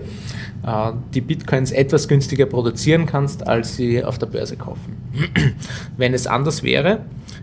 äh, 0.66 0.92
die 1.14 1.20
Bitcoins 1.20 1.72
etwas 1.72 2.08
günstiger 2.08 2.46
produzieren 2.46 3.06
kannst, 3.06 3.46
als 3.46 3.76
sie 3.76 4.04
auf 4.04 4.18
der 4.18 4.26
Börse 4.26 4.56
kaufen. 4.56 4.96
Wenn 5.96 6.14
es 6.14 6.26
anders 6.26 6.62
wäre, 6.62 7.00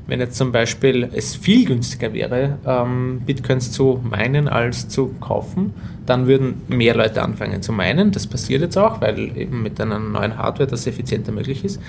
wenn 0.07 0.21
jetzt 0.21 0.37
zum 0.37 0.53
Beispiel 0.53 1.09
es 1.13 1.35
viel 1.35 1.65
günstiger 1.65 2.13
wäre, 2.13 2.57
ähm, 2.65 3.21
Bitcoins 3.25 3.73
zu 3.73 4.01
meinen 4.03 4.47
als 4.47 4.87
zu 4.87 5.09
kaufen, 5.19 5.73
dann 6.05 6.27
würden 6.27 6.61
mehr 6.69 6.95
Leute 6.95 7.21
anfangen 7.21 7.61
zu 7.61 7.73
meinen. 7.73 8.11
Das 8.11 8.25
passiert 8.25 8.61
jetzt 8.61 8.77
auch, 8.77 9.01
weil 9.01 9.37
eben 9.37 9.61
mit 9.61 9.79
einer 9.81 9.99
neuen 9.99 10.37
Hardware 10.37 10.69
das 10.69 10.87
effizienter 10.87 11.33
möglich 11.33 11.65
ist. 11.65 11.81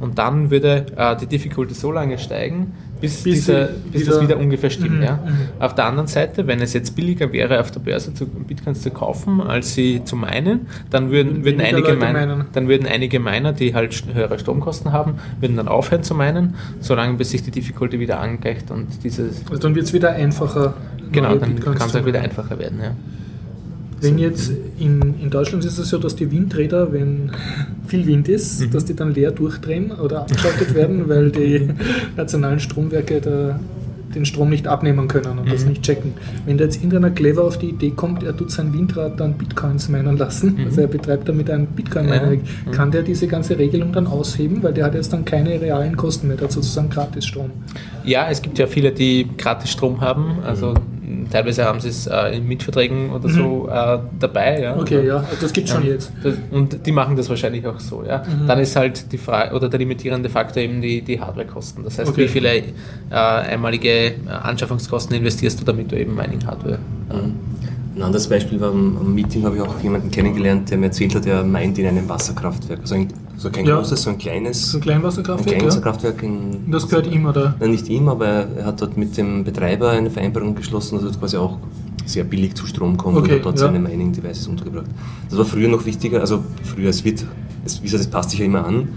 Und 0.00 0.18
dann 0.18 0.50
würde 0.50 0.86
äh, 0.96 1.16
die 1.16 1.26
Difficulty 1.26 1.74
so 1.74 1.90
lange 1.90 2.18
steigen, 2.18 2.72
bis, 3.00 3.22
Bis 3.22 3.46
dieser, 3.46 3.68
bis 3.92 4.02
wieder- 4.02 4.12
das 4.12 4.22
wieder 4.22 4.38
ungefähr 4.38 4.70
stimmt. 4.70 4.96
Mhm, 4.96 5.02
ja. 5.02 5.16
mhm. 5.24 5.60
Auf 5.60 5.74
der 5.74 5.86
anderen 5.86 6.08
Seite, 6.08 6.46
wenn 6.46 6.60
es 6.60 6.72
jetzt 6.72 6.96
billiger 6.96 7.32
wäre, 7.32 7.60
auf 7.60 7.70
der 7.70 7.80
Börse 7.80 8.12
zu, 8.12 8.26
Bitcoins 8.26 8.82
zu 8.82 8.90
kaufen, 8.90 9.40
als 9.40 9.74
sie 9.74 10.02
zu 10.04 10.16
meinen, 10.16 10.66
dann 10.90 11.10
würden, 11.10 11.44
würden, 11.44 11.60
einige, 11.60 11.94
meinen. 11.94 12.46
dann 12.52 12.68
würden 12.68 12.86
einige 12.88 13.20
Miner, 13.20 13.52
die 13.52 13.74
halt 13.74 14.02
höhere 14.12 14.38
Stromkosten 14.38 14.92
haben, 14.92 15.14
würden 15.40 15.56
dann 15.56 15.68
aufhören 15.68 16.02
zu 16.02 16.14
meinen, 16.14 16.54
solange 16.80 17.14
bis 17.14 17.30
sich 17.30 17.42
die 17.42 17.50
Difficulty 17.52 18.00
wieder 18.00 18.18
angleicht 18.20 18.70
und 18.70 18.86
dieses 19.04 19.42
Also 19.48 19.62
dann 19.62 19.74
wird 19.74 19.86
es 19.86 19.92
wieder 19.92 20.10
einfacher. 20.10 20.74
Genau, 21.12 21.36
dann 21.36 21.58
kann 21.60 21.74
es 21.76 21.94
auch 21.94 22.04
wieder 22.04 22.20
einfacher 22.20 22.58
werden. 22.58 22.80
Ja. 22.82 22.90
Wenn 24.00 24.18
jetzt 24.18 24.52
in, 24.78 25.14
in 25.20 25.30
Deutschland 25.30 25.64
ist 25.64 25.78
es 25.78 25.88
so, 25.88 25.98
dass 25.98 26.14
die 26.14 26.30
Windräder, 26.30 26.92
wenn 26.92 27.32
viel 27.86 28.06
Wind 28.06 28.28
ist, 28.28 28.60
mhm. 28.60 28.70
dass 28.70 28.84
die 28.84 28.94
dann 28.94 29.12
leer 29.12 29.32
durchdrehen 29.32 29.90
oder 29.90 30.20
abgeschaltet 30.20 30.74
werden, 30.74 31.08
weil 31.08 31.30
die 31.30 31.68
nationalen 32.16 32.60
Stromwerke 32.60 33.20
da 33.20 33.60
den 34.14 34.24
Strom 34.24 34.50
nicht 34.50 34.66
abnehmen 34.66 35.08
können 35.08 35.38
und 35.38 35.46
mhm. 35.46 35.50
das 35.50 35.64
nicht 35.64 35.82
checken. 35.82 36.14
Wenn 36.46 36.58
da 36.58 36.64
jetzt 36.64 36.76
irgendeiner 36.76 37.10
clever 37.10 37.44
auf 37.44 37.58
die 37.58 37.70
Idee 37.70 37.90
kommt, 37.90 38.22
er 38.22 38.36
tut 38.36 38.50
sein 38.50 38.72
Windrad 38.72 39.18
dann 39.20 39.34
Bitcoins 39.34 39.88
meinen 39.88 40.16
lassen, 40.16 40.56
mhm. 40.56 40.64
also 40.66 40.80
er 40.82 40.88
betreibt 40.88 41.28
damit 41.28 41.50
einen 41.50 41.66
Bitcoin-Miner, 41.66 42.32
ja. 42.32 42.38
Mhm. 42.66 42.70
kann 42.72 42.90
der 42.90 43.02
diese 43.02 43.26
ganze 43.26 43.58
Regelung 43.58 43.92
dann 43.92 44.06
ausheben, 44.06 44.62
weil 44.62 44.72
der 44.72 44.86
hat 44.86 44.94
jetzt 44.94 45.12
dann 45.12 45.24
keine 45.24 45.60
realen 45.60 45.96
Kosten 45.96 46.28
mehr, 46.28 46.36
der 46.36 46.44
hat 46.44 46.52
sozusagen 46.52 46.90
gratis 46.90 47.26
Strom. 47.26 47.50
Ja, 48.04 48.28
es 48.30 48.42
gibt 48.42 48.58
ja 48.58 48.66
viele, 48.66 48.92
die 48.92 49.28
gratis 49.36 49.70
Strom 49.70 50.00
haben, 50.00 50.38
also 50.44 50.74
teilweise 51.30 51.64
haben 51.64 51.80
sie 51.80 51.88
es 51.88 52.06
äh, 52.06 52.36
in 52.36 52.46
Mietverträgen 52.46 53.10
oder 53.10 53.28
so 53.28 53.64
mhm. 53.64 53.68
äh, 53.70 53.98
dabei. 54.18 54.62
Ja. 54.62 54.76
Okay, 54.76 55.06
ja, 55.06 55.16
also 55.16 55.36
das 55.40 55.52
gibt 55.52 55.68
es 55.68 55.74
schon 55.74 55.84
jetzt. 55.84 56.12
Das, 56.22 56.34
und 56.50 56.86
die 56.86 56.92
machen 56.92 57.16
das 57.16 57.28
wahrscheinlich 57.28 57.66
auch 57.66 57.80
so. 57.80 58.04
Ja. 58.04 58.18
Mhm. 58.18 58.46
Dann 58.46 58.58
ist 58.58 58.76
halt 58.76 59.12
die 59.12 59.18
Frage, 59.18 59.54
oder 59.54 59.68
der 59.68 59.78
limitierende 59.78 60.28
Faktor 60.28 60.62
eben 60.62 60.80
die, 60.80 61.02
die 61.02 61.20
Hardwarekosten. 61.20 61.84
Das 61.84 61.98
heißt, 61.98 62.10
okay. 62.10 62.22
wie 62.22 62.28
viele 62.28 62.56
äh, 62.56 62.62
einmalige 63.10 63.88
Anschaffungskosten 64.26 65.16
investierst 65.16 65.60
du, 65.60 65.64
damit 65.64 65.90
du 65.92 65.98
eben 65.98 66.14
Mining-Hardware. 66.14 66.78
Mhm. 67.08 67.34
Ein 67.96 68.02
anderes 68.02 68.28
Beispiel 68.28 68.60
war 68.60 68.70
am 68.70 69.12
Meeting, 69.12 69.44
habe 69.44 69.56
ich 69.56 69.62
auch 69.62 69.80
jemanden 69.80 70.12
kennengelernt, 70.12 70.70
der 70.70 70.78
mir 70.78 70.86
erzählt 70.86 71.16
hat, 71.16 71.24
der 71.24 71.42
meint 71.42 71.78
in 71.78 71.86
einem 71.86 72.08
Wasserkraftwerk. 72.08 72.80
Also 72.82 72.94
ein, 72.94 73.08
also 73.34 73.50
kein 73.50 73.66
ja. 73.66 73.76
großes, 73.76 74.02
so 74.02 74.10
ein 74.10 74.18
kleines. 74.18 74.72
Ein 74.72 74.80
Kleinwasserkraftwerk. 74.82 75.48
Ein 75.48 75.58
Kleinwasserkraftwerk. 75.58 76.22
In, 76.22 76.70
das 76.70 76.88
gehört 76.88 77.08
ihm, 77.08 77.26
oder? 77.26 77.56
Nein, 77.58 77.72
nicht 77.72 77.88
ihm, 77.88 78.08
aber 78.08 78.26
er 78.26 78.66
hat 78.66 78.80
dort 78.80 78.96
mit 78.96 79.16
dem 79.16 79.42
Betreiber 79.42 79.90
eine 79.90 80.10
Vereinbarung 80.10 80.54
geschlossen, 80.54 81.00
dass 81.00 81.12
er 81.12 81.18
quasi 81.18 81.36
auch 81.38 81.58
sehr 82.06 82.22
billig 82.22 82.54
zu 82.54 82.66
Strom 82.66 82.96
kommt 82.96 83.18
okay, 83.18 83.32
und 83.32 83.38
hat 83.38 83.44
dort 83.46 83.58
ja. 83.58 83.66
seine 83.66 83.80
Mining-Devices 83.80 84.46
untergebracht. 84.46 84.86
Das 85.28 85.36
war 85.36 85.44
früher 85.44 85.68
noch 85.68 85.84
wichtiger, 85.84 86.20
also 86.20 86.44
früher, 86.62 86.90
es 86.90 87.04
wird, 87.04 87.24
es, 87.64 87.80
wie 87.80 87.86
gesagt, 87.86 88.04
das 88.04 88.10
passt 88.10 88.30
sich 88.30 88.38
ja 88.38 88.46
immer 88.46 88.64
an 88.64 88.88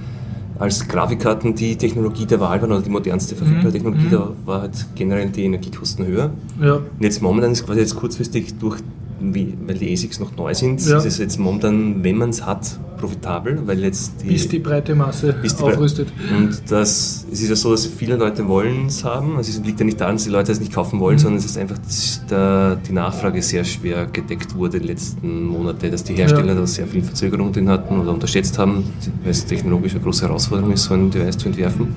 als 0.62 0.88
Grafikkarten 0.88 1.56
die 1.56 1.76
Technologie 1.76 2.28
der 2.28 2.40
Wahl 2.40 2.62
waren 2.62 2.72
oder 2.72 2.82
die 2.82 2.92
modernste 2.92 3.36
verfügbare 3.36 3.70
mhm. 3.70 3.74
Technologie, 3.74 4.06
mhm. 4.06 4.12
da 4.12 4.30
war 4.46 4.62
halt 4.62 4.86
generell 4.94 5.28
die 5.30 5.44
Energiekosten 5.46 6.06
höher. 6.06 6.30
Ja. 6.62 6.76
Und 6.76 6.86
jetzt 7.00 7.20
momentan 7.22 7.52
ist 7.52 7.66
quasi 7.66 7.80
jetzt 7.80 7.96
kurzfristig 7.96 8.60
durch 8.60 8.80
wie, 9.22 9.58
weil 9.66 9.78
die 9.78 9.92
ASICs 9.94 10.20
noch 10.20 10.36
neu 10.36 10.54
sind, 10.54 10.86
ja. 10.86 10.98
ist 10.98 11.06
es 11.06 11.18
jetzt 11.18 11.40
momentan, 11.40 12.04
wenn 12.04 12.18
man 12.18 12.30
es 12.30 12.46
hat, 12.46 12.80
profitabel, 12.98 13.60
weil 13.66 13.80
jetzt 13.80 14.14
die, 14.24 14.28
bis 14.28 14.48
die 14.48 14.60
breite 14.60 14.96
Masse 14.96 15.36
die 15.44 15.64
aufrüstet. 15.64 16.14
Und 16.38 16.62
das, 16.70 17.26
es 17.32 17.42
ist 17.42 17.50
ja 17.50 17.56
so, 17.56 17.72
dass 17.72 17.88
viele 17.88 18.16
Leute 18.16 18.48
wollen 18.48 18.86
es 18.86 19.04
haben. 19.04 19.38
Also 19.38 19.52
es 19.52 19.66
liegt 19.66 19.80
ja 19.80 19.86
nicht 19.86 20.00
daran, 20.00 20.16
dass 20.16 20.24
die 20.24 20.30
Leute 20.30 20.52
es 20.52 20.60
nicht 20.60 20.72
kaufen 20.72 21.00
wollen, 21.00 21.16
mhm. 21.16 21.20
sondern 21.20 21.40
es 21.40 21.46
ist 21.46 21.58
einfach, 21.58 21.80
dass 21.80 22.22
der, 22.30 22.76
die 22.76 22.94
Nachfrage 22.94 23.42
sehr 23.42 23.64
schwer 23.64 24.06
gedeckt 24.06 24.56
wurde 24.56 24.78
in 24.78 24.84
den 24.84 24.90
letzten 24.90 25.46
Monaten, 25.46 25.92
dass 25.92 26.04
die 26.04 26.14
Hersteller 26.14 26.54
ja. 26.54 26.60
da 26.60 26.68
sehr 26.68 26.88
viel 26.88 27.02
Verzögerung 27.02 27.52
drin 27.52 27.70
hatten 27.70 28.00
oder 28.00 28.12
unterschätzt 28.14 28.58
haben, 28.58 28.84
weil 29.24 29.32
es 29.32 29.46
technologisch 29.46 29.94
eine 29.94 30.02
große 30.02 30.28
Herausforderung 30.28 30.72
ist, 30.74 30.84
so 30.84 30.94
ein 30.94 31.10
Device 31.10 31.38
zu 31.38 31.48
entwerfen. 31.48 31.96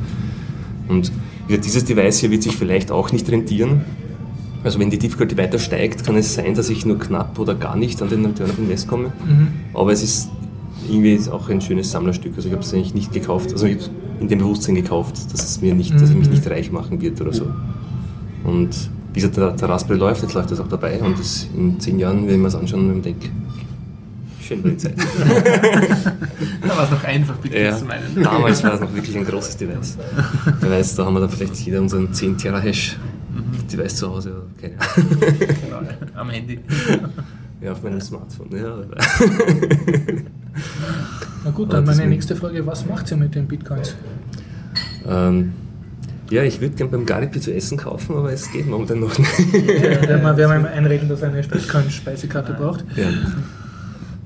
Und 0.88 1.12
dieses 1.48 1.84
Device 1.84 2.18
hier 2.18 2.30
wird 2.30 2.42
sich 2.42 2.56
vielleicht 2.56 2.90
auch 2.90 3.12
nicht 3.12 3.30
rentieren, 3.30 3.82
also 4.64 4.78
wenn 4.78 4.90
die 4.90 4.98
Difficulty 4.98 5.36
weiter 5.36 5.58
steigt, 5.58 6.04
kann 6.04 6.16
es 6.16 6.34
sein, 6.34 6.54
dass 6.54 6.70
ich 6.70 6.86
nur 6.86 6.98
knapp 6.98 7.38
oder 7.38 7.54
gar 7.54 7.76
nicht 7.76 8.00
an 8.00 8.08
den 8.08 8.24
Return 8.24 8.50
of 8.50 8.58
Invest 8.58 8.88
komme. 8.88 9.12
Mhm. 9.26 9.48
Aber 9.74 9.92
es 9.92 10.02
ist 10.02 10.30
irgendwie 10.88 11.20
auch 11.30 11.48
ein 11.48 11.60
schönes 11.60 11.90
Sammlerstück. 11.90 12.32
Also 12.36 12.48
ich 12.48 12.54
habe 12.54 12.64
es 12.64 12.72
eigentlich 12.72 12.94
nicht 12.94 13.12
gekauft, 13.12 13.52
also 13.52 13.66
ich 13.66 13.90
in 14.20 14.28
dem 14.28 14.38
Bewusstsein 14.38 14.74
gekauft, 14.74 15.16
dass 15.32 15.44
es 15.44 15.60
mir 15.60 15.74
nicht, 15.74 15.92
mhm. 15.92 15.98
dass 15.98 16.08
es 16.08 16.14
mich 16.14 16.30
nicht 16.30 16.48
reich 16.48 16.72
machen 16.72 17.00
wird 17.00 17.20
oder 17.20 17.32
so. 17.32 17.46
Und 18.44 18.90
wie 19.12 19.20
gesagt, 19.20 19.36
der, 19.36 19.50
der 19.52 19.68
Raspberry 19.68 19.98
läuft, 19.98 20.22
jetzt 20.22 20.34
läuft 20.34 20.50
das 20.50 20.60
auch 20.60 20.68
dabei 20.68 20.98
und 21.00 21.18
das 21.18 21.46
in 21.56 21.78
zehn 21.78 21.98
Jahren, 21.98 22.26
wenn 22.26 22.40
wir 22.40 22.48
es 22.48 22.54
anschauen, 22.54 22.90
und 22.90 23.04
denke, 23.04 23.28
schön 24.40 24.62
war 24.64 24.70
die 24.70 24.76
Zeit. 24.76 24.94
da 26.62 26.76
war 26.76 26.84
es 26.84 26.90
noch 26.90 27.04
einfach, 27.04 27.36
Bitcoin 27.36 27.64
ja, 27.64 27.76
zu 27.76 27.84
meinen. 27.84 28.22
Damals 28.22 28.62
war 28.64 28.74
es 28.74 28.80
noch 28.80 28.92
wirklich 28.94 29.16
ein 29.16 29.24
großes 29.24 29.56
Device. 29.56 29.98
Device, 30.62 30.96
da 30.96 31.04
haben 31.04 31.14
wir 31.14 31.20
dann 31.20 31.30
vielleicht 31.30 31.56
jeder 31.56 31.80
unseren 31.80 32.12
10 32.12 32.38
Terahash 32.38 32.96
Device 33.76 33.96
zu 33.96 34.10
Hause, 34.10 34.42
keine 34.60 34.74
Ahnung. 34.80 35.18
Genau, 35.64 35.80
am 36.14 36.30
Handy. 36.30 36.60
Ja, 37.60 37.72
auf 37.72 37.82
meinem 37.82 38.00
Smartphone, 38.00 38.48
ja. 38.52 38.76
Na 41.44 41.50
gut, 41.50 41.72
dann 41.72 41.84
meine 41.84 42.06
nächste 42.06 42.36
Frage, 42.36 42.66
was 42.66 42.86
macht 42.86 43.10
ihr 43.10 43.16
mit 43.16 43.34
den 43.34 43.46
Bitcoins? 43.46 43.96
Ähm, 45.06 45.52
ja, 46.30 46.42
ich 46.42 46.60
würde 46.60 46.74
gerne 46.74 46.90
beim 46.90 47.06
Garipi 47.06 47.40
zu 47.40 47.54
essen 47.54 47.76
kaufen, 47.76 48.16
aber 48.16 48.32
es 48.32 48.50
geht 48.50 48.66
momentan 48.66 49.00
noch 49.00 49.16
nicht. 49.18 49.30
Ja, 49.52 50.08
werden 50.08 50.22
wir, 50.22 50.36
werden 50.36 50.66
einreden, 50.74 51.08
dass 51.08 51.22
er 51.22 51.28
eine 51.28 51.42
Bitcoin-Speisekarte 51.42 52.54
braucht. 52.54 52.84
Ja. 52.96 53.06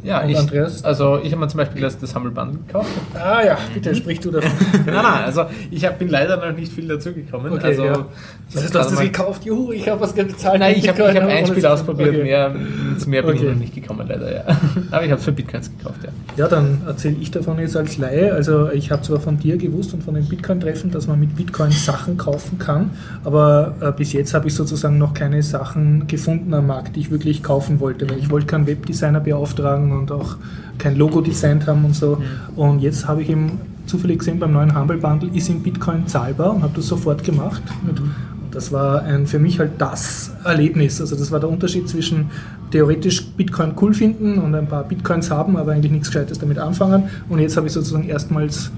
Ja, 0.02 0.24
ich, 0.24 0.38
Andreas? 0.38 0.84
also 0.84 1.18
ich 1.22 1.32
habe 1.32 1.40
mir 1.40 1.48
zum 1.48 1.58
Beispiel 1.58 1.82
das, 1.82 1.98
das 1.98 2.14
Humble 2.14 2.30
Bundle 2.30 2.60
gekauft. 2.66 2.88
Ah 3.14 3.42
ja, 3.44 3.58
bitte 3.74 3.94
sprich 3.94 4.20
du 4.20 4.30
davon. 4.30 4.50
nein, 4.86 4.94
nein, 4.94 5.24
also 5.24 5.46
ich 5.70 5.84
hab, 5.84 5.98
bin 5.98 6.08
leider 6.08 6.36
noch 6.36 6.56
nicht 6.56 6.72
viel 6.72 6.86
dazugekommen. 6.86 7.52
Okay, 7.52 7.66
also, 7.66 7.84
ja. 7.84 8.06
Das 8.52 8.62
heißt, 8.62 8.74
du 8.74 8.78
hast 8.78 8.90
das 8.92 9.00
gekauft, 9.00 9.44
juhu, 9.44 9.72
ich 9.72 9.88
habe 9.88 10.00
was 10.00 10.12
bezahlt. 10.12 10.60
Nein, 10.60 10.76
ich 10.78 10.88
habe 10.88 11.02
hab 11.02 11.22
ein 11.22 11.46
Spiel 11.46 11.66
ausprobiert, 11.66 12.10
okay. 12.10 12.22
mehr, 12.22 12.54
zu 12.96 13.10
mehr 13.10 13.22
bin 13.22 13.32
okay. 13.32 13.44
ich 13.44 13.52
noch 13.52 13.58
nicht 13.58 13.74
gekommen 13.74 14.06
leider, 14.08 14.32
ja. 14.32 14.44
Aber 14.90 15.04
ich 15.04 15.10
habe 15.10 15.18
es 15.18 15.24
für 15.24 15.32
Bitcoins 15.32 15.70
gekauft, 15.76 15.98
ja. 16.04 16.10
Ja, 16.36 16.48
dann 16.48 16.82
erzähle 16.86 17.16
ich 17.20 17.32
davon 17.32 17.58
jetzt 17.58 17.76
als 17.76 17.98
Laie. 17.98 18.32
Also 18.32 18.70
ich 18.70 18.92
habe 18.92 19.02
zwar 19.02 19.18
von 19.18 19.38
dir 19.38 19.56
gewusst 19.56 19.92
und 19.94 20.04
von 20.04 20.14
den 20.14 20.28
Bitcoin-Treffen, 20.28 20.92
dass 20.92 21.08
man 21.08 21.18
mit 21.18 21.34
Bitcoin 21.34 21.72
Sachen 21.72 22.16
kaufen 22.16 22.58
kann, 22.58 22.90
aber 23.24 23.74
äh, 23.80 23.90
bis 23.90 24.12
jetzt 24.12 24.32
habe 24.32 24.46
ich 24.46 24.54
sozusagen 24.54 24.98
noch 24.98 25.12
keine 25.12 25.42
Sachen 25.42 26.06
gefunden 26.06 26.54
am 26.54 26.68
Markt, 26.68 26.94
die 26.94 27.00
ich 27.00 27.10
wirklich 27.10 27.42
kaufen 27.42 27.80
wollte, 27.80 28.08
weil 28.08 28.18
ich 28.18 28.30
wollte 28.30 28.46
keinen 28.46 28.66
Webdesigner 28.66 29.20
beauftragen 29.20 29.88
und 29.98 30.12
auch 30.12 30.36
kein 30.78 30.96
Logo 30.96 31.20
designt 31.20 31.66
haben 31.66 31.84
und 31.84 31.94
so. 31.94 32.16
Mhm. 32.16 32.58
Und 32.58 32.78
jetzt 32.80 33.06
habe 33.06 33.22
ich 33.22 33.30
eben 33.30 33.60
zufällig 33.86 34.20
gesehen, 34.20 34.38
beim 34.38 34.52
neuen 34.52 34.78
Humble 34.78 34.98
Bundle 34.98 35.30
ist 35.32 35.48
in 35.48 35.62
Bitcoin 35.62 36.06
zahlbar 36.06 36.54
und 36.54 36.62
habe 36.62 36.72
das 36.76 36.86
sofort 36.86 37.24
gemacht. 37.24 37.62
Mhm. 37.82 38.14
Das 38.50 38.72
war 38.72 39.02
ein, 39.02 39.26
für 39.26 39.38
mich 39.38 39.58
halt 39.58 39.72
das 39.78 40.30
Erlebnis. 40.44 41.00
Also 41.00 41.16
das 41.16 41.30
war 41.30 41.40
der 41.40 41.48
Unterschied 41.48 41.88
zwischen 41.88 42.30
theoretisch 42.70 43.24
Bitcoin 43.24 43.72
cool 43.80 43.94
finden 43.94 44.38
und 44.38 44.54
ein 44.54 44.66
paar 44.66 44.84
Bitcoins 44.84 45.30
haben, 45.30 45.56
aber 45.56 45.72
eigentlich 45.72 45.92
nichts 45.92 46.08
Gescheites 46.08 46.38
damit 46.38 46.58
anfangen. 46.58 47.04
Und 47.28 47.40
jetzt 47.40 47.56
habe 47.56 47.66
ich 47.66 47.72
sozusagen 47.72 48.08
erstmals 48.08 48.70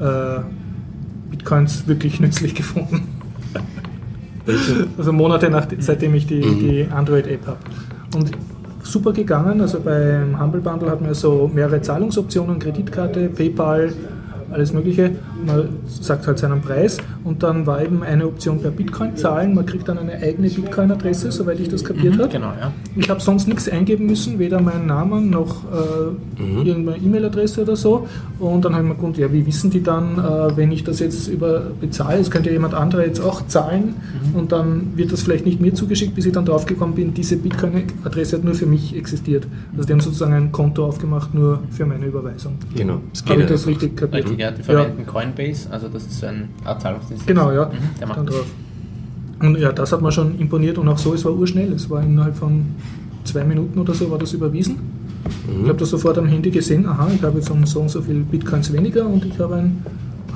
äh, 0.00 0.40
Bitcoins 1.30 1.86
wirklich 1.86 2.20
nützlich 2.20 2.54
gefunden. 2.54 3.08
also 4.96 5.12
Monate 5.12 5.50
nach, 5.50 5.66
seitdem 5.78 6.14
ich 6.14 6.26
die, 6.26 6.42
mhm. 6.42 6.58
die 6.58 6.88
Android-App 6.90 7.46
habe. 7.46 7.58
Und 8.16 8.30
super 8.90 9.12
gegangen. 9.12 9.60
Also 9.60 9.80
beim 9.80 10.40
Humble 10.40 10.60
Bundle 10.60 10.90
hat 10.90 11.00
man 11.00 11.14
so 11.14 11.50
mehrere 11.52 11.80
Zahlungsoptionen, 11.80 12.58
Kreditkarte, 12.58 13.28
PayPal, 13.28 13.92
alles 14.50 14.72
Mögliche. 14.72 15.16
Man 15.44 15.68
sagt 15.86 16.26
halt 16.26 16.38
seinen 16.38 16.60
Preis 16.60 16.98
und 17.24 17.42
dann 17.42 17.66
war 17.66 17.82
eben 17.82 18.02
eine 18.02 18.26
Option 18.26 18.60
per 18.60 18.70
Bitcoin 18.70 19.16
zahlen. 19.16 19.54
Man 19.54 19.66
kriegt 19.66 19.88
dann 19.88 19.98
eine 19.98 20.14
eigene 20.14 20.48
Bitcoin-Adresse, 20.48 21.30
soweit 21.32 21.60
ich 21.60 21.68
das 21.68 21.84
kapiert 21.84 22.16
mhm, 22.16 22.20
habe. 22.20 22.28
Genau, 22.28 22.52
ja. 22.60 22.72
Ich 22.96 23.08
habe 23.08 23.20
sonst 23.20 23.48
nichts 23.48 23.68
eingeben 23.68 24.06
müssen, 24.06 24.38
weder 24.38 24.60
meinen 24.60 24.86
Namen 24.86 25.30
noch 25.30 25.64
äh, 25.64 26.42
mhm. 26.42 26.66
irgendeine 26.66 26.98
E-Mail-Adresse 26.98 27.62
oder 27.62 27.76
so. 27.76 28.06
Und 28.38 28.64
dann 28.64 28.74
habe 28.74 28.84
ich 28.84 28.90
mir 28.90 28.96
gedacht, 28.96 29.18
ja, 29.18 29.32
wie 29.32 29.46
wissen 29.46 29.70
die 29.70 29.82
dann, 29.82 30.18
äh, 30.18 30.56
wenn 30.56 30.72
ich 30.72 30.84
das 30.84 31.00
jetzt 31.00 31.28
über 31.28 31.70
bezahle? 31.80 32.20
Es 32.20 32.30
könnte 32.30 32.48
ja 32.48 32.54
jemand 32.54 32.74
anderer 32.74 33.04
jetzt 33.04 33.20
auch 33.20 33.46
zahlen 33.46 33.94
mhm. 34.32 34.38
und 34.38 34.52
dann 34.52 34.92
wird 34.96 35.12
das 35.12 35.22
vielleicht 35.22 35.46
nicht 35.46 35.60
mir 35.60 35.74
zugeschickt, 35.74 36.14
bis 36.14 36.26
ich 36.26 36.32
dann 36.32 36.44
draufgekommen 36.44 36.94
bin, 36.94 37.14
diese 37.14 37.36
Bitcoin-Adresse 37.36 38.36
hat 38.36 38.44
nur 38.44 38.54
für 38.54 38.66
mich 38.66 38.96
existiert. 38.96 39.46
Also 39.72 39.86
die 39.86 39.92
haben 39.92 40.00
sozusagen 40.00 40.32
ein 40.32 40.52
Konto 40.52 40.84
aufgemacht, 40.84 41.34
nur 41.34 41.60
für 41.70 41.86
meine 41.86 42.06
Überweisung. 42.06 42.54
Genau. 42.74 43.00
Habe 43.28 43.42
ich 43.42 43.46
das 43.48 43.66
richtig 43.66 43.96
kapiert? 43.96 44.38
Ja, 44.38 44.50
die 44.50 44.62
verwenden 44.62 45.02
ja. 45.04 45.12
Coinbase, 45.34 45.70
also 45.70 45.88
das 45.88 46.06
ist 46.06 46.24
ein 46.24 46.48
Art 46.64 46.80
Zahlungsdienst. 46.80 47.26
Genau, 47.26 47.52
ja. 47.52 47.66
Mhm, 47.66 47.98
der 47.98 48.06
macht 48.06 48.28
drauf. 48.28 48.46
Und 49.40 49.58
ja, 49.58 49.72
das 49.72 49.92
hat 49.92 50.02
mir 50.02 50.10
schon 50.10 50.38
imponiert 50.38 50.78
und 50.78 50.88
auch 50.88 50.98
so, 50.98 51.14
es 51.14 51.24
war 51.24 51.32
urschnell. 51.32 51.72
Es 51.72 51.88
war 51.88 52.02
innerhalb 52.02 52.36
von 52.36 52.66
zwei 53.24 53.44
Minuten 53.44 53.78
oder 53.78 53.94
so 53.94 54.10
war 54.10 54.18
das 54.18 54.32
überwiesen. 54.32 54.76
Mhm. 54.76 55.62
Ich 55.62 55.68
habe 55.68 55.78
das 55.78 55.90
sofort 55.90 56.18
am 56.18 56.26
Handy 56.26 56.50
gesehen, 56.50 56.86
aha, 56.86 57.08
ich 57.14 57.22
habe 57.22 57.38
jetzt 57.38 57.48
so 57.48 57.80
und 57.80 57.90
so 57.90 58.02
viel 58.02 58.20
Bitcoins 58.20 58.72
weniger 58.72 59.06
und 59.06 59.24
ich 59.24 59.38
habe 59.38 59.56
ein 59.56 59.82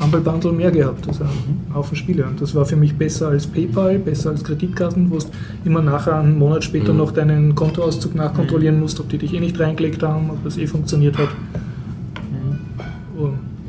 Humble 0.01 0.21
Bundle 0.21 0.53
mehr 0.53 0.71
gehabt, 0.71 1.07
also 1.07 1.25
einen 1.25 1.75
Haufen 1.75 1.97
Spiele. 1.97 2.25
Und 2.27 2.41
das 2.41 2.55
war 2.55 2.65
für 2.65 2.77
mich 2.77 2.95
besser 2.95 3.29
als 3.29 3.47
PayPal, 3.47 3.99
besser 3.99 4.31
als 4.31 4.43
Kreditkarten, 4.43 5.11
wo 5.11 5.19
du 5.19 5.27
immer 5.65 5.83
nachher 5.83 6.17
einen 6.17 6.39
Monat 6.39 6.65
später 6.65 6.93
mhm. 6.93 6.99
noch 6.99 7.13
deinen 7.13 7.55
Kontoauszug 7.55 8.15
nachkontrollieren 8.15 8.81
musst, 8.81 8.99
ob 9.01 9.09
die 9.09 9.19
dich 9.19 9.35
eh 9.35 9.41
nicht 9.41 9.59
reingelegt 9.61 10.03
haben, 10.03 10.31
ob 10.31 10.43
das 10.45 10.57
eh 10.57 10.67
funktioniert 10.67 11.19
hat. 11.19 11.29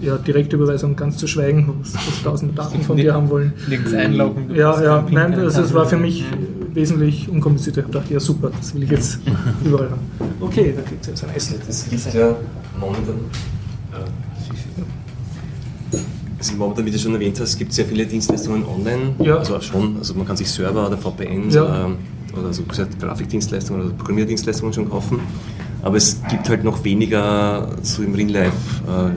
Ja, 0.04 0.18
Direktüberweisung 0.18 0.96
ganz 0.96 1.18
zu 1.18 1.28
schweigen, 1.28 1.68
wo 1.68 1.84
sie 1.84 1.98
tausend 2.24 2.58
Daten 2.58 2.82
von 2.82 2.98
dir 2.98 3.14
haben 3.14 3.30
wollen. 3.30 3.54
Nirgends 3.68 3.94
einloggen. 3.94 4.54
Ja, 4.54 4.82
ja, 4.84 5.08
nein, 5.10 5.32
das, 5.32 5.56
das 5.56 5.74
war 5.74 5.86
für 5.86 5.98
mich 5.98 6.26
wesentlich 6.74 7.30
unkomplizierter. 7.30 7.82
Ich 7.86 7.92
dachte, 7.92 8.14
ja 8.14 8.20
super, 8.20 8.52
das 8.56 8.76
will 8.76 8.84
ich 8.84 8.92
jetzt 8.92 9.20
überall 9.66 9.92
haben. 9.92 10.02
Okay, 10.42 10.74
da 10.76 10.82
kriegt 10.82 11.06
ihr 11.06 11.14
jetzt 11.14 11.24
ein 11.24 11.36
Essen. 11.36 11.56
Das 11.66 11.88
ist 11.88 12.14
ja 12.14 12.36
momentan, 12.80 13.16
also 16.38 16.56
momentan, 16.58 16.86
wie 16.86 16.92
du 16.92 17.00
schon 17.00 17.14
erwähnt 17.14 17.40
hast, 17.40 17.58
gibt 17.58 17.70
es 17.70 17.78
sehr 17.78 17.86
viele 17.86 18.06
Dienstleistungen 18.06 18.66
online. 18.66 19.16
Ja. 19.20 19.38
Also 19.38 19.62
schon, 19.62 19.98
also 19.98 20.14
man 20.16 20.28
kann 20.28 20.36
sich 20.36 20.52
Server 20.52 20.88
oder 20.88 20.98
VPNs 20.98 21.56
ja. 21.56 21.64
oder 21.64 21.92
oder 22.38 22.54
so 22.54 22.64
gesagt 22.64 23.00
Grafikdienstleistungen 23.00 23.86
oder 23.86 23.94
Programmierdienstleistungen 23.94 24.74
schon 24.74 24.90
kaufen. 24.90 25.20
Aber 25.82 25.98
es 25.98 26.22
gibt 26.30 26.48
halt 26.50 26.64
noch 26.64 26.84
weniger 26.84 27.76
so 27.82 28.04
im 28.04 28.16
Real 28.16 28.30
Life, 28.30 28.84
äh, 28.88 29.12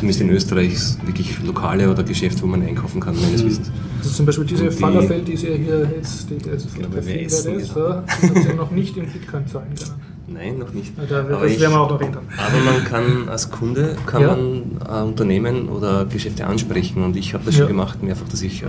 zumindest 0.00 0.20
in 0.22 0.30
Österreich, 0.30 0.76
wirklich 1.04 1.40
Lokale 1.42 1.90
oder 1.90 2.02
Geschäfte, 2.02 2.42
wo 2.42 2.46
man 2.46 2.62
einkaufen 2.62 3.00
kann, 3.00 3.14
meines 3.20 3.44
Wissens. 3.44 3.70
Also 3.98 4.10
zum 4.10 4.26
Beispiel 4.26 4.44
diese 4.46 4.64
die- 4.64 4.70
Falafel, 4.70 5.20
die 5.22 5.36
Sie 5.36 5.46
hier 5.48 5.90
jetzt 5.96 6.28
die, 6.30 6.50
also 6.50 6.68
werde, 6.76 7.22
ja. 7.22 7.28
so, 7.28 7.48
die 7.48 8.28
hat 8.28 8.42
Sie 8.48 8.54
noch 8.54 8.70
nicht 8.70 8.96
in 8.96 9.06
Bitcoin 9.06 9.46
zahlen 9.46 9.66
können. 9.78 10.00
Nein, 10.32 10.58
noch 10.58 10.72
nicht. 10.72 10.92
Da- 11.08 11.20
Aber 11.20 11.30
das 11.42 11.52
ich- 11.52 11.60
werden 11.60 11.72
wir 11.72 11.80
auch 11.80 11.90
noch 11.90 12.00
ändern. 12.00 12.22
Aber 12.38 12.72
man 12.72 12.84
kann 12.84 13.28
als 13.28 13.50
Kunde 13.50 13.96
kann 14.06 14.22
Ja. 14.22 14.28
man 14.28 14.62
äh, 14.88 15.02
Unternehmen 15.06 15.68
oder 15.68 16.04
Geschäfte 16.06 16.46
ansprechen 16.46 17.02
und 17.04 17.16
ich 17.16 17.34
habe 17.34 17.44
das 17.44 17.54
Ja. 17.56 17.60
schon 17.60 17.68
gemacht, 17.68 18.02
mehrfach, 18.02 18.28
dass 18.28 18.40
ich 18.42 18.62
äh, 18.62 18.66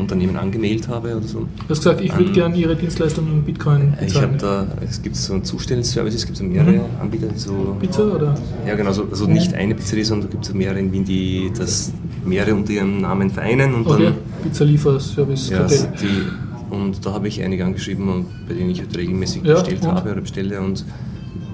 Unternehmen 0.00 0.36
angemeldet 0.36 0.88
habe 0.88 1.16
oder 1.16 1.26
so. 1.26 1.40
Du 1.40 1.46
hast 1.68 1.78
gesagt, 1.78 2.00
ich 2.00 2.12
würde 2.16 2.26
An- 2.28 2.32
gerne 2.32 2.56
Ihre 2.56 2.74
Dienstleistungen 2.76 3.32
in 3.32 3.42
Bitcoin 3.42 3.94
Ich 4.06 4.14
habe 4.16 4.28
bezahlen. 4.32 4.68
da, 4.70 4.84
es 4.88 5.00
gibt 5.02 5.16
so 5.16 5.34
einen 5.34 5.44
Zustellungsservice, 5.44 6.14
es 6.14 6.26
gibt 6.26 6.38
so 6.38 6.44
mehrere 6.44 6.72
Mhm. 6.72 6.80
Anbieter, 7.00 7.28
so 7.36 7.76
Pizza 7.80 8.14
oder? 8.14 8.34
Ja, 8.66 8.74
genau, 8.74 8.92
so, 8.92 9.06
also 9.10 9.26
nicht 9.26 9.54
eine 9.54 9.74
Pizzeria, 9.74 10.04
sondern 10.04 10.28
da 10.28 10.32
gibt 10.32 10.46
es 10.46 10.54
mehrere 10.54 10.78
in 10.80 10.92
Wien, 10.92 11.04
die 11.04 11.50
das 11.56 11.92
mehrere 12.24 12.54
unter 12.54 12.72
ihrem 12.72 13.00
Namen 13.00 13.30
vereinen 13.30 13.74
und 13.74 13.86
Okay, 13.86 14.04
dann 14.04 14.14
Pizza-Lieferservice, 14.42 15.50
ja, 15.50 15.66
die, 15.66 16.74
und 16.74 17.04
da 17.04 17.12
habe 17.12 17.28
ich 17.28 17.42
einige 17.42 17.64
angeschrieben, 17.64 18.08
und 18.08 18.26
bei 18.48 18.54
denen 18.54 18.70
ich 18.70 18.80
halt 18.80 18.96
regelmäßig 18.96 19.42
Ja, 19.44 19.54
bestellt 19.54 19.82
und? 19.82 19.88
habe 19.92 20.12
oder 20.12 20.20
bestelle 20.20 20.60
und 20.60 20.84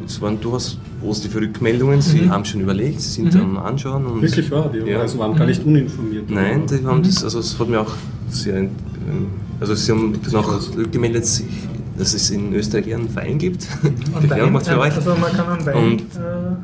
es 0.06 0.20
waren 0.22 0.40
durchaus 0.40 0.78
positive 1.02 1.40
Rückmeldungen. 1.40 2.00
Sie 2.00 2.22
Mhm. 2.22 2.30
haben 2.30 2.44
schon 2.44 2.60
überlegt, 2.60 3.00
sie 3.00 3.22
sind 3.22 3.34
am 3.34 3.56
Anschauen 3.58 4.06
und 4.06 4.22
Wirklich 4.22 4.48
wahr, 4.52 4.70
die 4.72 4.88
Ja. 4.88 5.00
also 5.00 5.18
waren 5.18 5.34
gar 5.34 5.46
nicht 5.46 5.64
uninformiert. 5.64 6.30
Nein, 6.30 6.62
die 6.70 6.84
haben 6.86 7.02
das, 7.02 7.24
also 7.24 7.40
es 7.40 7.58
hat 7.58 7.68
mir 7.68 7.80
auch 7.80 7.92
sehr, 8.30 8.56
ähm, 8.56 8.70
also 9.60 9.74
sie 9.74 9.92
haben 9.92 10.18
noch 10.32 10.76
rückgemeldet, 10.76 11.26
sich- 11.26 11.46
dass 11.98 12.12
es 12.12 12.28
in 12.30 12.52
Österreich 12.52 12.94
einen 12.94 13.08
Verein 13.08 13.38
gibt. 13.38 13.66
Und 13.82 14.28
Werbung 14.30 14.52
macht 14.52 14.66
für 14.66 14.78
euch. 14.78 14.94
Also 14.94 15.14
man 15.16 15.32
kann 15.32 15.48
einen 15.48 15.66
Wein 15.66 15.76
Und- 15.76 16.00
äh, 16.00 16.56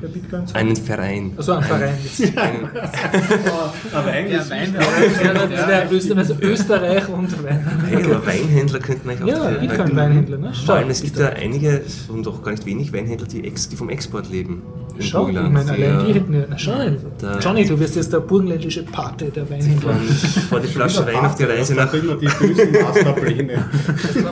bei 0.00 0.08
Bitcoin 0.08 0.44
zahlen. 0.48 0.66
Einen 0.66 0.76
Verein. 0.76 1.32
Also 1.36 1.52
ein 1.52 1.62
Verein. 1.62 1.94
Einen, 2.36 2.68
Aber 3.92 4.10
eigentlich 4.10 4.40
Der 4.40 4.50
Wein 4.50 4.74
Das 4.74 5.68
wäre 5.68 5.88
Österreich, 5.92 6.18
also 6.18 6.34
Österreich 6.42 7.08
und 7.08 7.44
Wein. 7.44 7.60
hey, 7.88 8.02
aber 8.04 8.26
Weinhändler 8.26 8.80
könnte 8.80 9.06
man 9.06 9.16
eigentlich 9.18 9.34
auch 9.36 9.44
Ja, 9.44 9.58
Bitcoin-Weinhändler, 9.58 10.38
ne? 10.38 10.52
Vor 10.66 10.74
allem, 10.74 10.90
es 10.90 11.02
gibt 11.02 11.16
ja 11.18 11.28
einige, 11.28 11.82
und 12.08 12.26
doch 12.26 12.42
gar 12.42 12.50
nicht 12.50 12.66
wenig 12.66 12.92
Weinhändler, 12.92 13.28
die, 13.28 13.44
ex, 13.44 13.68
die 13.68 13.76
vom 13.76 13.90
Export 13.90 14.28
leben. 14.28 14.62
Schau, 15.00 15.28
ich 15.28 15.34
meine, 15.34 15.70
allein 15.70 16.06
die 16.06 16.12
hätten 16.14 16.34
ja. 16.34 16.40
Na, 16.48 16.58
schau, 16.58 16.72
also. 16.72 16.98
Johnny, 17.40 17.64
du 17.66 17.78
wirst 17.78 17.96
jetzt 17.96 18.12
der 18.12 18.20
burgenländische 18.20 18.82
Pate 18.84 19.26
der 19.26 19.48
Weinhändler. 19.50 19.94
vor 20.48 20.60
die 20.60 20.68
Flasche 20.68 21.06
Wein 21.06 21.24
auf 21.24 21.34
die 21.34 21.44
Reise 21.44 21.74
nach. 21.74 21.90
die 21.92 21.98
bösen 22.00 22.72
Masterpläne. 22.82 23.64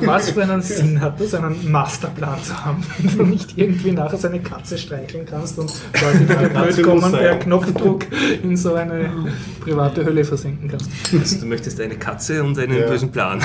Was 0.04 0.30
für 0.30 0.42
einen 0.42 0.62
Sinn 0.62 1.00
hat 1.00 1.20
das, 1.20 1.34
einen 1.34 1.70
Masterplan 1.70 2.42
zu 2.42 2.64
haben, 2.64 2.82
wenn 2.98 3.18
du 3.18 3.24
nicht 3.24 3.56
irgendwie 3.56 3.92
nachher 3.92 4.16
seine 4.18 4.40
Katze 4.40 4.76
streicheln 4.78 5.26
kannst 5.26 5.58
und 5.58 5.72
Leute, 6.00 6.18
die 6.18 6.74
blöd 6.74 6.82
kommen, 6.84 7.12
per. 7.12 7.36
Knopfdruck 7.38 8.06
in 8.42 8.56
so 8.56 8.74
eine 8.74 9.10
private 9.60 10.04
Hölle 10.04 10.24
versenken 10.24 10.68
kannst. 10.68 10.90
Also, 11.18 11.40
du 11.40 11.46
möchtest 11.46 11.80
eine 11.80 11.96
Katze 11.96 12.42
und 12.42 12.58
einen 12.58 12.78
Ja. 12.78 12.86
bösen 12.86 13.10
Plan. 13.10 13.40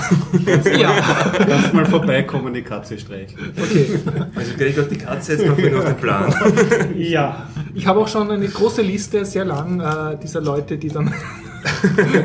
Ja, 0.79 0.91
Kannst 1.47 1.73
mal 1.73 1.85
vorbeikommen, 1.85 2.53
die 2.53 2.61
Katze 2.61 2.97
streicheln. 2.97 3.51
okay. 3.61 3.85
Also 4.35 4.51
kriege 4.53 4.65
ich 4.69 4.79
auch 4.79 4.87
die 4.87 4.97
Katze, 4.97 5.33
jetzt 5.33 5.45
machen 5.45 5.57
wir 5.63 5.71
nur 5.71 5.83
den 5.83 5.95
Plan. 5.97 6.33
Ja. 7.09 7.47
Ich 7.73 7.85
habe 7.87 7.99
auch 7.99 8.07
schon 8.07 8.29
eine 8.31 8.47
große 8.47 8.81
Liste, 8.81 9.25
sehr 9.25 9.45
lang, 9.45 9.79
äh, 9.79 10.17
dieser 10.21 10.41
Leute, 10.41 10.77
die 10.77 10.89
dann 10.89 11.11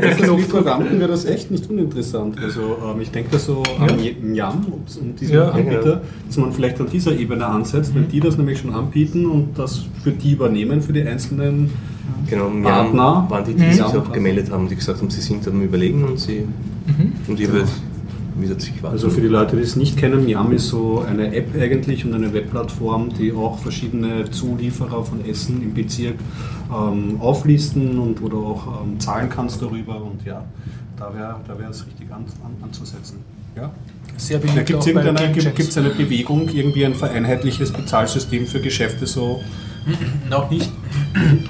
Als 0.02 0.20
Lieferanten 0.20 0.98
wäre 1.00 1.10
das 1.10 1.24
echt 1.24 1.50
nicht 1.50 1.68
uninteressant. 1.70 2.38
Also 2.42 2.76
ähm, 2.84 3.00
ich 3.00 3.10
denke 3.10 3.30
da 3.32 3.38
so 3.38 3.62
an 3.78 4.34
Yam 4.34 4.66
und 5.00 5.18
diesen 5.20 5.34
Ja. 5.34 5.50
Anbieter, 5.50 6.02
dass 6.26 6.36
man 6.36 6.52
vielleicht 6.52 6.78
an 6.80 6.88
dieser 6.90 7.12
Ebene 7.12 7.46
ansetzt, 7.46 7.94
wenn 7.94 8.06
die 8.08 8.20
das 8.20 8.36
nämlich 8.36 8.58
schon 8.58 8.74
anbieten 8.74 9.24
und 9.26 9.58
das 9.58 9.84
für 10.02 10.10
die 10.12 10.32
übernehmen, 10.32 10.82
für 10.82 10.92
die 10.92 11.02
einzelnen 11.02 11.70
Genau, 12.28 12.50
Partner. 12.62 13.26
waren 13.28 13.44
die, 13.44 13.54
die 13.54 13.64
Mhm. 13.64 13.72
sich 13.72 13.82
auch 13.82 14.12
gemeldet 14.12 14.50
haben, 14.50 14.68
die 14.68 14.76
gesagt 14.76 15.00
haben, 15.00 15.10
sie 15.10 15.20
sind 15.22 15.46
am 15.48 15.62
Überlegen 15.62 16.04
und 16.04 16.18
sie. 16.20 16.44
Und 17.26 17.40
ich 17.40 17.48
würde 18.40 18.50
wieder 18.54 18.60
sich 18.60 18.82
warten. 18.82 18.94
Also 18.94 19.10
für 19.10 19.20
die 19.20 19.28
Leute, 19.28 19.56
die 19.56 19.62
es 19.62 19.76
nicht 19.76 19.96
kennen, 19.96 20.28
Yam 20.28 20.52
ist 20.52 20.68
so 20.68 21.04
eine 21.06 21.34
App 21.34 21.54
eigentlich 21.58 22.04
und 22.04 22.14
eine 22.14 22.32
Webplattform, 22.32 23.10
die 23.14 23.32
auch 23.32 23.58
verschiedene 23.58 24.30
Zulieferer 24.30 25.04
von 25.04 25.24
Essen 25.24 25.62
im 25.62 25.74
Bezirk 25.74 26.16
ähm, 26.72 27.20
auflisten 27.20 27.98
und 27.98 28.22
wo 28.22 28.28
du 28.28 28.46
auch 28.46 28.82
ähm, 28.82 28.98
zahlen 29.00 29.28
kannst 29.28 29.62
darüber 29.62 30.02
und 30.02 30.24
ja, 30.24 30.44
da 30.96 31.12
wäre 31.14 31.36
da 31.46 31.58
wär 31.58 31.70
es 31.70 31.86
richtig 31.86 32.12
an, 32.12 32.24
an, 32.44 32.64
anzusetzen. 32.64 33.18
Ja. 33.56 33.70
sehr 34.16 34.38
Da 34.38 34.46
beliebt 34.46 34.66
gibt 34.66 34.80
es 34.80 34.86
irgendeine, 34.86 35.32
gibt's 35.32 35.76
eine 35.76 35.90
Bewegung, 35.90 36.48
irgendwie 36.48 36.86
ein 36.86 36.94
vereinheitliches 36.94 37.72
Bezahlsystem 37.72 38.46
für 38.46 38.60
Geschäfte 38.60 39.06
so? 39.06 39.42
Noch 40.30 40.50
nicht. 40.50 40.70
ähm, 41.14 41.48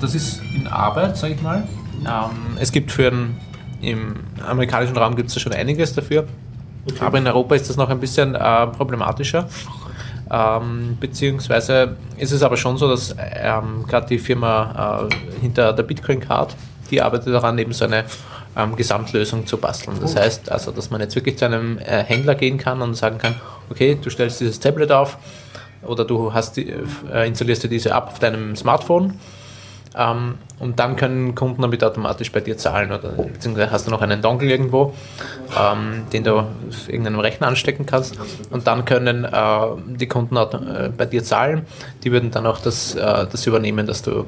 das 0.00 0.14
ist 0.14 0.40
in 0.54 0.66
Arbeit, 0.66 1.16
sag 1.16 1.32
ich 1.32 1.42
mal. 1.42 1.66
Ähm, 2.04 2.56
es 2.60 2.70
gibt 2.70 2.92
für 2.92 3.10
den, 3.10 3.36
im 3.80 4.16
amerikanischen 4.46 4.96
Raum 4.96 5.16
gibt 5.16 5.28
es 5.28 5.34
da 5.34 5.40
schon 5.40 5.52
einiges 5.52 5.94
dafür. 5.94 6.26
Aber 7.00 7.18
in 7.18 7.26
Europa 7.26 7.54
ist 7.54 7.68
das 7.68 7.76
noch 7.76 7.90
ein 7.90 8.00
bisschen 8.00 8.34
äh, 8.34 8.66
problematischer. 8.68 9.48
Ähm, 10.30 10.96
beziehungsweise 11.00 11.96
ist 12.16 12.32
es 12.32 12.42
aber 12.42 12.56
schon 12.56 12.76
so, 12.76 12.88
dass 12.88 13.14
ähm, 13.18 13.84
gerade 13.86 14.06
die 14.08 14.18
Firma 14.18 15.08
äh, 15.08 15.40
hinter 15.40 15.72
der 15.72 15.82
Bitcoin 15.82 16.20
Card, 16.20 16.54
die 16.90 17.00
arbeitet 17.00 17.32
daran, 17.32 17.58
eben 17.58 17.72
so 17.72 17.84
eine 17.84 18.04
ähm, 18.56 18.76
Gesamtlösung 18.76 19.46
zu 19.46 19.56
basteln. 19.56 19.96
Das 20.00 20.16
heißt 20.16 20.50
also, 20.50 20.70
dass 20.70 20.90
man 20.90 21.00
jetzt 21.00 21.14
wirklich 21.14 21.38
zu 21.38 21.46
einem 21.46 21.78
äh, 21.78 22.02
Händler 22.04 22.34
gehen 22.34 22.58
kann 22.58 22.82
und 22.82 22.94
sagen 22.94 23.18
kann, 23.18 23.36
okay, 23.70 23.98
du 24.00 24.10
stellst 24.10 24.40
dieses 24.40 24.60
Tablet 24.60 24.92
auf 24.92 25.16
oder 25.82 26.04
du 26.04 26.32
hast 26.32 26.56
die, 26.56 26.68
äh, 27.12 27.26
installierst 27.26 27.64
dir 27.64 27.68
diese 27.68 27.90
App 27.90 28.08
auf 28.08 28.18
deinem 28.18 28.56
Smartphone 28.56 29.18
ähm, 29.98 30.38
und 30.60 30.78
dann 30.78 30.96
können 30.96 31.34
Kunden 31.34 31.60
damit 31.60 31.82
automatisch 31.82 32.30
bei 32.32 32.40
dir 32.40 32.56
zahlen 32.56 32.92
oder 32.92 33.10
beziehungsweise 33.10 33.70
hast 33.70 33.86
du 33.86 33.90
noch 33.90 34.00
einen 34.00 34.22
Dongle 34.22 34.48
irgendwo, 34.48 34.94
ähm, 35.58 36.04
den 36.12 36.24
du 36.24 36.36
auf 36.36 36.88
irgendeinem 36.88 37.20
Rechner 37.20 37.48
anstecken 37.48 37.84
kannst 37.84 38.16
und 38.50 38.66
dann 38.66 38.84
können 38.84 39.24
äh, 39.24 39.60
die 39.86 40.06
Kunden 40.06 40.36
äh, 40.36 40.90
bei 40.96 41.06
dir 41.06 41.24
zahlen. 41.24 41.66
Die 42.04 42.12
würden 42.12 42.30
dann 42.30 42.46
auch 42.46 42.60
das, 42.60 42.94
äh, 42.94 43.26
das 43.30 43.46
übernehmen, 43.46 43.86
dass 43.86 44.02
du 44.02 44.24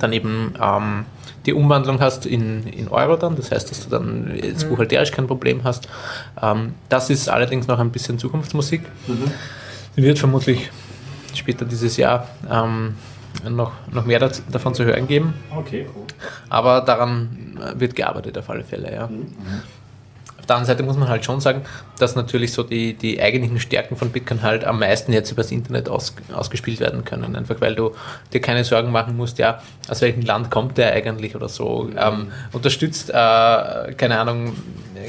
dann 0.00 0.12
eben 0.12 0.54
ähm, 0.60 1.04
die 1.46 1.52
Umwandlung 1.52 2.00
hast 2.00 2.26
in, 2.26 2.66
in 2.66 2.88
Euro 2.88 3.16
dann, 3.16 3.36
das 3.36 3.50
heißt, 3.50 3.70
dass 3.70 3.84
du 3.84 3.90
dann 3.90 4.32
jetzt 4.34 4.68
buchhalterisch 4.68 5.12
kein 5.12 5.26
Problem 5.26 5.62
hast. 5.64 5.88
Ähm, 6.42 6.74
das 6.88 7.10
ist 7.10 7.28
allerdings 7.28 7.66
noch 7.66 7.78
ein 7.78 7.90
bisschen 7.90 8.18
Zukunftsmusik. 8.18 8.82
Wird 9.94 10.18
vermutlich 10.18 10.70
später 11.34 11.64
dieses 11.64 11.96
Jahr 11.96 12.28
ähm, 12.50 12.94
noch, 13.48 13.72
noch 13.92 14.04
mehr 14.04 14.18
dazu, 14.18 14.42
davon 14.50 14.74
zu 14.74 14.84
hören 14.84 15.06
geben. 15.06 15.34
Okay, 15.54 15.86
cool. 15.94 16.06
Aber 16.48 16.80
daran 16.80 17.58
wird 17.76 17.94
gearbeitet 17.96 18.36
auf 18.38 18.48
alle 18.50 18.64
Fälle, 18.64 18.92
ja. 18.92 19.04
Auf 20.38 20.46
der 20.46 20.56
anderen 20.56 20.66
Seite 20.66 20.82
muss 20.82 20.96
man 20.96 21.08
halt 21.08 21.24
schon 21.24 21.40
sagen, 21.40 21.62
dass 21.98 22.16
natürlich 22.16 22.52
so 22.52 22.62
die, 22.62 22.94
die 22.94 23.20
eigentlichen 23.20 23.60
Stärken 23.60 23.96
von 23.96 24.10
Bitcoin 24.10 24.42
halt 24.42 24.64
am 24.64 24.78
meisten 24.80 25.12
jetzt 25.12 25.30
übers 25.30 25.52
Internet 25.52 25.88
aus, 25.88 26.14
ausgespielt 26.32 26.80
werden 26.80 27.04
können. 27.04 27.36
Einfach 27.36 27.60
weil 27.60 27.74
du 27.74 27.92
dir 28.32 28.40
keine 28.40 28.64
Sorgen 28.64 28.90
machen 28.90 29.16
musst, 29.16 29.38
ja, 29.38 29.62
aus 29.88 30.00
welchem 30.00 30.22
Land 30.22 30.50
kommt 30.50 30.78
der 30.78 30.92
eigentlich 30.92 31.36
oder 31.36 31.48
so. 31.48 31.90
Ähm, 31.96 32.28
unterstützt, 32.52 33.10
äh, 33.10 33.12
keine 33.12 34.18
Ahnung, 34.18 34.56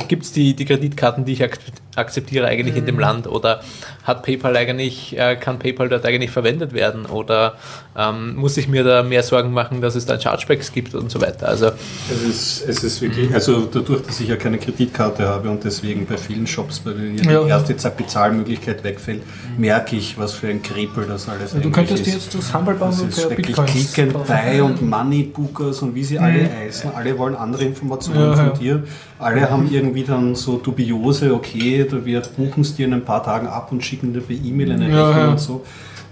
gibt 0.08 0.24
es 0.24 0.32
die, 0.32 0.54
die 0.56 0.66
Kreditkarten, 0.66 1.26
die 1.26 1.34
ich 1.34 1.44
ak 1.44 1.60
akzeptiere 1.94 2.48
eigentlich 2.48 2.78
in 2.78 2.86
dem 2.86 3.00
Land 3.00 3.28
oder 3.28 3.62
hat 4.04 4.24
PayPal 4.24 4.56
eigentlich, 4.56 5.18
äh, 5.20 5.36
kann 5.36 5.60
PayPal 5.60 5.90
dort 5.90 6.06
eigentlich 6.06 6.32
verwendet 6.32 6.72
werden 6.72 7.06
oder 7.06 7.56
ähm, 7.98 8.36
muss 8.36 8.56
ich 8.56 8.70
mir 8.70 8.86
da 8.86 9.04
mehr 9.04 9.24
Sorgen 9.24 9.52
machen, 9.52 9.82
dass 9.82 9.96
es 9.96 10.06
da 10.06 10.18
Chargebacks 10.18 10.72
gibt 10.72 10.96
und 10.96 11.12
so 11.12 11.20
weiter. 11.20 11.50
Also 11.50 11.72
Es 12.10 12.24
ist, 12.24 12.70
es 12.70 12.84
ist 12.86 13.02
wirklich, 13.02 13.34
also 13.34 13.66
dadurch, 13.66 14.04
dass 14.04 14.22
ich 14.22 14.30
ja 14.30 14.38
keine 14.38 14.58
Kreditkarte 14.58 15.28
habe 15.28 15.50
und 15.50 15.66
deswegen 15.66 16.06
bei 16.06 16.16
vielen 16.18 16.48
Shops, 16.48 16.80
bei 16.80 16.92
denen 16.92 17.18
ja 17.18 17.44
die 17.44 17.50
erste 17.50 17.76
Zeit 17.76 17.98
Bezahlmöglichkeit 17.98 18.86
wegfällt, 18.86 19.24
merke 19.58 19.98
ich, 19.98 20.18
was 20.18 20.34
für 20.34 20.48
ein 20.48 20.62
Krepel 20.62 21.06
das 21.08 21.28
alles 21.28 21.52
Du 21.52 21.58
eigentlich 21.58 21.74
könntest 21.74 22.08
ist. 22.08 22.14
jetzt 22.14 22.36
das 22.36 22.54
Humble 22.54 22.76
Das 22.80 22.98
Bundle 22.98 23.10
ist 23.10 23.20
per 23.22 23.30
wirklich 23.32 23.56
Bitcoins 23.56 23.94
Click 23.94 24.16
and. 24.16 24.28
Buy 24.28 24.62
und 24.62 24.82
Money 24.82 25.24
Bookers 25.24 25.82
und 25.82 25.94
wie 25.94 26.06
sie 26.06 26.18
alle 26.18 26.50
heißen. 26.50 26.92
Alle 26.96 27.18
wollen 27.18 27.36
andere 27.36 27.66
Informationen 27.66 28.32
Ja, 28.32 28.36
von 28.36 28.60
dir. 28.60 28.84
Alle 29.20 29.50
haben 29.50 29.70
irgendwie 29.82 30.04
dann 30.04 30.36
so 30.36 30.58
dubiose, 30.58 31.34
okay, 31.34 31.86
da 31.90 32.04
wird 32.06 32.36
buchen 32.36 32.62
es 32.62 32.76
dir 32.76 32.86
in 32.86 32.94
ein 32.94 33.04
paar 33.06 33.24
Tagen 33.24 33.48
ab 33.48 33.72
und 33.72 33.84
schicken 33.84 34.14
dir 34.14 34.22
per 34.22 34.36
E-Mail 34.36 34.72
eine 34.74 34.90
Ja, 34.90 35.08
Rechnung 35.08 35.24
ja. 35.26 35.32
und 35.32 35.40
so. 35.40 35.64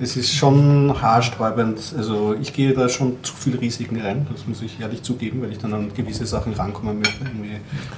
Es 0.01 0.15
ist 0.15 0.33
schon 0.33 0.93
haarsträubend. 1.01 1.77
Also 1.97 2.33
ich 2.41 2.53
gehe 2.53 2.73
da 2.73 2.87
schon 2.87 3.17
zu 3.21 3.33
viel 3.33 3.57
Risiken 3.57 3.99
rein, 3.99 4.25
das 4.31 4.47
muss 4.47 4.61
ich 4.61 4.79
ehrlich 4.79 5.03
zugeben, 5.03 5.41
weil 5.41 5.51
ich 5.51 5.57
dann 5.57 5.73
an 5.73 5.91
gewisse 5.93 6.25
Sachen 6.25 6.53
rankommen 6.53 6.99
möchte. 6.99 7.25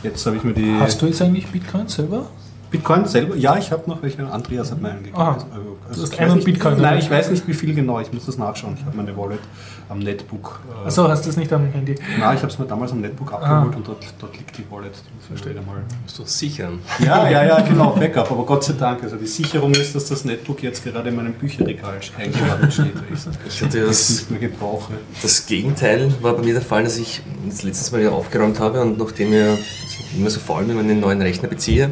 Jetzt 0.04 0.26
habe 0.26 0.36
ich 0.38 0.44
mir 0.44 0.54
die. 0.54 0.76
Hast 0.80 1.02
du 1.02 1.06
jetzt 1.06 1.22
eigentlich 1.22 1.48
Bitcoin 1.48 1.88
selber? 1.88 2.26
Bitcoin 2.72 3.06
selber? 3.06 3.36
Ja, 3.36 3.58
ich 3.58 3.70
habe 3.72 3.90
noch 3.90 4.02
welche. 4.02 4.26
Andreas 4.32 4.72
hat 4.72 4.82
meinen 4.82 5.00
gegeben. 5.00 5.18
Aha. 5.18 5.34
Also, 5.34 5.46
Du 5.94 6.02
hast 6.02 6.14
ich 6.14 6.20
einen 6.22 6.30
weiß 6.30 6.36
nicht, 6.38 6.46
Bitcoin, 6.46 6.82
Nein, 6.82 7.00
ich 7.00 7.12
weiß 7.12 7.30
nicht, 7.32 7.46
wie 7.46 7.54
viel 7.54 7.76
genau. 7.76 8.00
Ich 8.00 8.14
muss 8.14 8.26
das 8.26 8.38
nachschauen. 8.38 8.76
Ich 8.80 8.86
habe 8.86 8.96
meine 8.96 9.16
Wallet 9.18 9.42
am 9.90 10.00
Netbook. 10.00 10.62
Äh, 10.84 10.88
Achso, 10.88 11.06
hast 11.10 11.26
du 11.26 11.30
es 11.30 11.36
nicht 11.36 11.52
am 11.52 11.66
Handy? 11.66 11.96
Nein, 12.18 12.36
ich 12.38 12.42
habe 12.42 12.52
es 12.52 12.58
mir 12.58 12.66
damals 12.66 12.94
am 12.94 13.02
Netbook 13.02 13.34
abgeholt 13.34 13.76
und 13.76 13.88
dort, 13.88 14.06
dort 14.20 14.38
liegt 14.38 14.58
die 14.58 14.64
Wallet. 14.72 14.94
Die 14.94 15.32
muss 15.32 15.40
ich 15.40 15.40
später 15.40 15.62
mal. 15.64 15.82
Musst 16.04 16.18
du 16.18 16.24
sichern. 16.26 16.80
Ja, 17.00 17.30
ja, 17.30 17.44
ja, 17.44 17.60
genau, 17.68 17.90
Backup. 17.92 18.32
Aber 18.32 18.46
Gott 18.46 18.64
sei 18.64 18.74
Dank. 18.80 19.04
Also 19.04 19.18
die 19.18 19.28
Sicherung 19.28 19.72
ist, 19.72 19.94
dass 19.94 20.06
das 20.06 20.24
Netbook 20.24 20.64
jetzt 20.64 20.82
gerade 20.86 21.10
in 21.10 21.16
meinem 21.18 21.34
Bücherregal 21.34 22.00
eingeordnet 22.18 22.74
steht. 22.74 22.94
Ich 23.48 23.62
hatte 23.62 23.86
das, 23.86 24.10
nicht 24.10 24.32
mehr 24.32 24.40
gebrauche. 24.40 24.94
das 25.22 25.46
Gegenteil 25.46 26.14
war 26.22 26.34
bei 26.34 26.44
mir 26.44 26.54
der 26.54 26.62
Fall, 26.62 26.84
dass 26.84 26.98
ich 26.98 27.22
das 27.48 27.64
letztes 27.64 27.92
Mal 27.92 28.00
wieder 28.00 28.14
aufgeräumt 28.14 28.60
habe 28.60 28.80
und 28.82 28.98
nachdem 28.98 29.34
ich 29.34 29.60
immer 30.18 30.30
so 30.30 30.40
faul 30.40 30.64
bin, 30.64 30.78
wenn 30.78 30.86
ich 30.86 30.92
einen 30.92 31.02
neuen 31.02 31.22
Rechner 31.22 31.50
beziehe, 31.50 31.90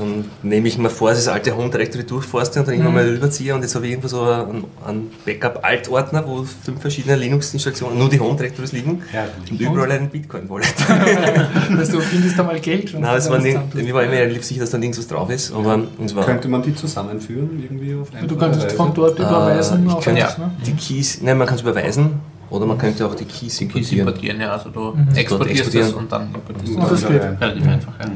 dann 0.00 0.24
nehme 0.42 0.66
ich 0.68 0.76
mir 0.78 0.90
vor, 0.90 1.10
dass 1.10 1.18
ich 1.20 1.24
das 1.26 1.34
alte 1.34 1.56
Home 1.56 1.70
Directory 1.70 2.04
durchforste 2.04 2.60
und 2.60 2.66
dann 2.68 2.74
immer 2.74 2.90
mal 2.90 3.04
rüberziehe 3.04 3.54
und 3.54 3.62
jetzt 3.62 3.74
habe 3.74 3.84
ich 3.86 3.92
irgendwo 3.92 4.08
so 4.08 4.22
einen, 4.24 4.64
einen 4.86 5.10
Backup-Alt-Ordner, 5.24 6.26
wo 6.26 6.42
fünf 6.44 6.80
verschiedene 6.80 7.16
Linux-Installationen, 7.16 7.98
nur 7.98 8.08
die 8.08 8.18
Home 8.20 8.36
Directories 8.36 8.72
liegen 8.72 9.02
Herrlich. 9.10 9.50
und 9.52 9.60
überall 9.60 9.92
ein 9.92 10.08
Bitcoin-Wallet. 10.10 10.74
Weißt 11.78 11.92
du, 11.92 11.96
du 11.98 12.02
findest 12.02 12.38
da 12.38 12.42
mal 12.42 12.58
Geld. 12.60 12.92
Nein, 12.94 13.04
es 13.16 13.24
das 13.24 13.30
war 13.30 13.38
nicht, 13.38 13.74
mir 13.74 13.94
war 13.94 14.02
immer 14.02 14.12
relativ 14.12 14.44
sicher, 14.44 14.60
dass 14.60 14.70
da 14.70 14.78
nirgends 14.78 14.98
was 14.98 15.06
drauf 15.08 15.30
ist, 15.30 15.52
aber 15.52 15.80
war... 16.14 16.24
Könnte 16.24 16.48
man 16.48 16.62
die 16.62 16.74
zusammenführen 16.74 17.50
irgendwie 17.62 17.94
auf 17.94 18.08
Du 18.26 18.36
könntest 18.36 18.72
von 18.72 18.92
dort 18.94 19.18
überweisen 19.18 19.84
Äh, 19.84 19.86
ich 19.88 19.92
auf 19.94 20.04
könnte 20.04 20.26
eins, 20.26 20.38
ne? 20.38 20.50
die 20.66 20.72
Keys, 20.72 21.20
nein, 21.22 21.38
man 21.38 21.46
kann 21.46 21.56
es 21.56 21.62
überweisen 21.62 22.20
oder 22.50 22.66
man 22.66 22.78
könnte 22.78 23.06
auch 23.06 23.14
die 23.14 23.24
Keys 23.24 23.58
Keys 23.58 23.60
importieren. 23.60 24.06
importieren, 24.08 24.40
ja. 24.40 24.52
Also 24.52 24.70
du 24.70 24.80
Mhm. 24.96 25.08
exportierst 25.14 25.50
exportieren. 25.60 25.86
das 25.88 25.94
und 25.94 26.10
dann 26.12 26.34
importierst 26.34 26.74
du 26.76 26.80
das. 26.80 26.90
das 26.90 27.08
geht. 27.08 27.22
Relativ 27.40 27.66
einfach, 27.68 27.92
ja. 28.00 28.10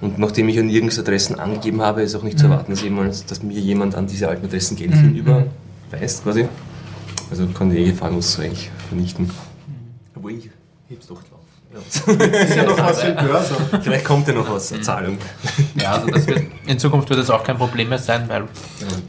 Und 0.00 0.18
nachdem 0.18 0.48
ich 0.48 0.56
ja 0.56 0.62
nirgends 0.62 0.98
Adressen 0.98 1.38
angegeben 1.38 1.82
habe, 1.82 2.02
ist 2.02 2.14
auch 2.14 2.22
nicht 2.22 2.38
zu 2.38 2.46
erwarten, 2.46 2.72
dass, 2.72 2.82
jemand, 2.82 3.30
dass 3.30 3.42
mir 3.42 3.58
jemand 3.58 3.94
an 3.94 4.06
diese 4.06 4.28
alten 4.28 4.46
Adressen 4.46 4.76
Geld 4.76 4.92
Mhm. 4.92 5.14
hinüberweist, 5.14 6.22
quasi. 6.24 6.48
Also 7.30 7.46
kann 7.48 7.70
die 7.70 7.84
Gefahrlos 7.84 8.38
eigentlich 8.40 8.70
vernichten. 8.88 9.30
Obwohl 10.16 10.32
ich 10.32 10.50
heb's 10.88 11.06
doch 11.06 11.22
drauf. 11.22 11.38
Ja. 11.72 11.78
ist 12.40 12.56
ja 12.56 12.64
noch 12.64 12.78
was 12.78 13.00
für 13.00 13.12
Börse. 13.12 13.54
Vielleicht 13.82 14.04
kommt 14.04 14.26
ja 14.26 14.34
noch 14.34 14.50
was, 14.50 14.72
eine 14.72 14.82
Zahlung. 14.82 15.18
Ja, 15.80 15.92
also 15.92 16.08
das 16.08 16.26
wird, 16.26 16.42
in 16.66 16.78
Zukunft 16.80 17.08
wird 17.10 17.20
das 17.20 17.30
auch 17.30 17.44
kein 17.44 17.56
Problem 17.58 17.90
mehr 17.90 17.98
sein, 17.98 18.24
weil 18.28 18.44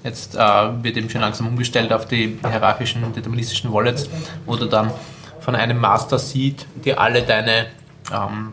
jetzt 0.04 0.36
äh, 0.36 0.40
wird 0.84 0.96
eben 0.98 1.10
schon 1.10 1.22
langsam 1.22 1.48
umgestellt 1.48 1.92
auf 1.92 2.06
die 2.06 2.38
hierarchischen, 2.48 3.02
deterministischen 3.16 3.74
Wallets, 3.74 4.08
wo 4.46 4.56
du 4.58 4.66
dann 4.68 4.92
von 5.40 5.56
einem 5.56 5.80
Master 5.80 6.20
Seed 6.20 6.68
dir 6.86 7.00
alle 7.00 7.24
deine, 7.24 7.66
ähm, 8.14 8.52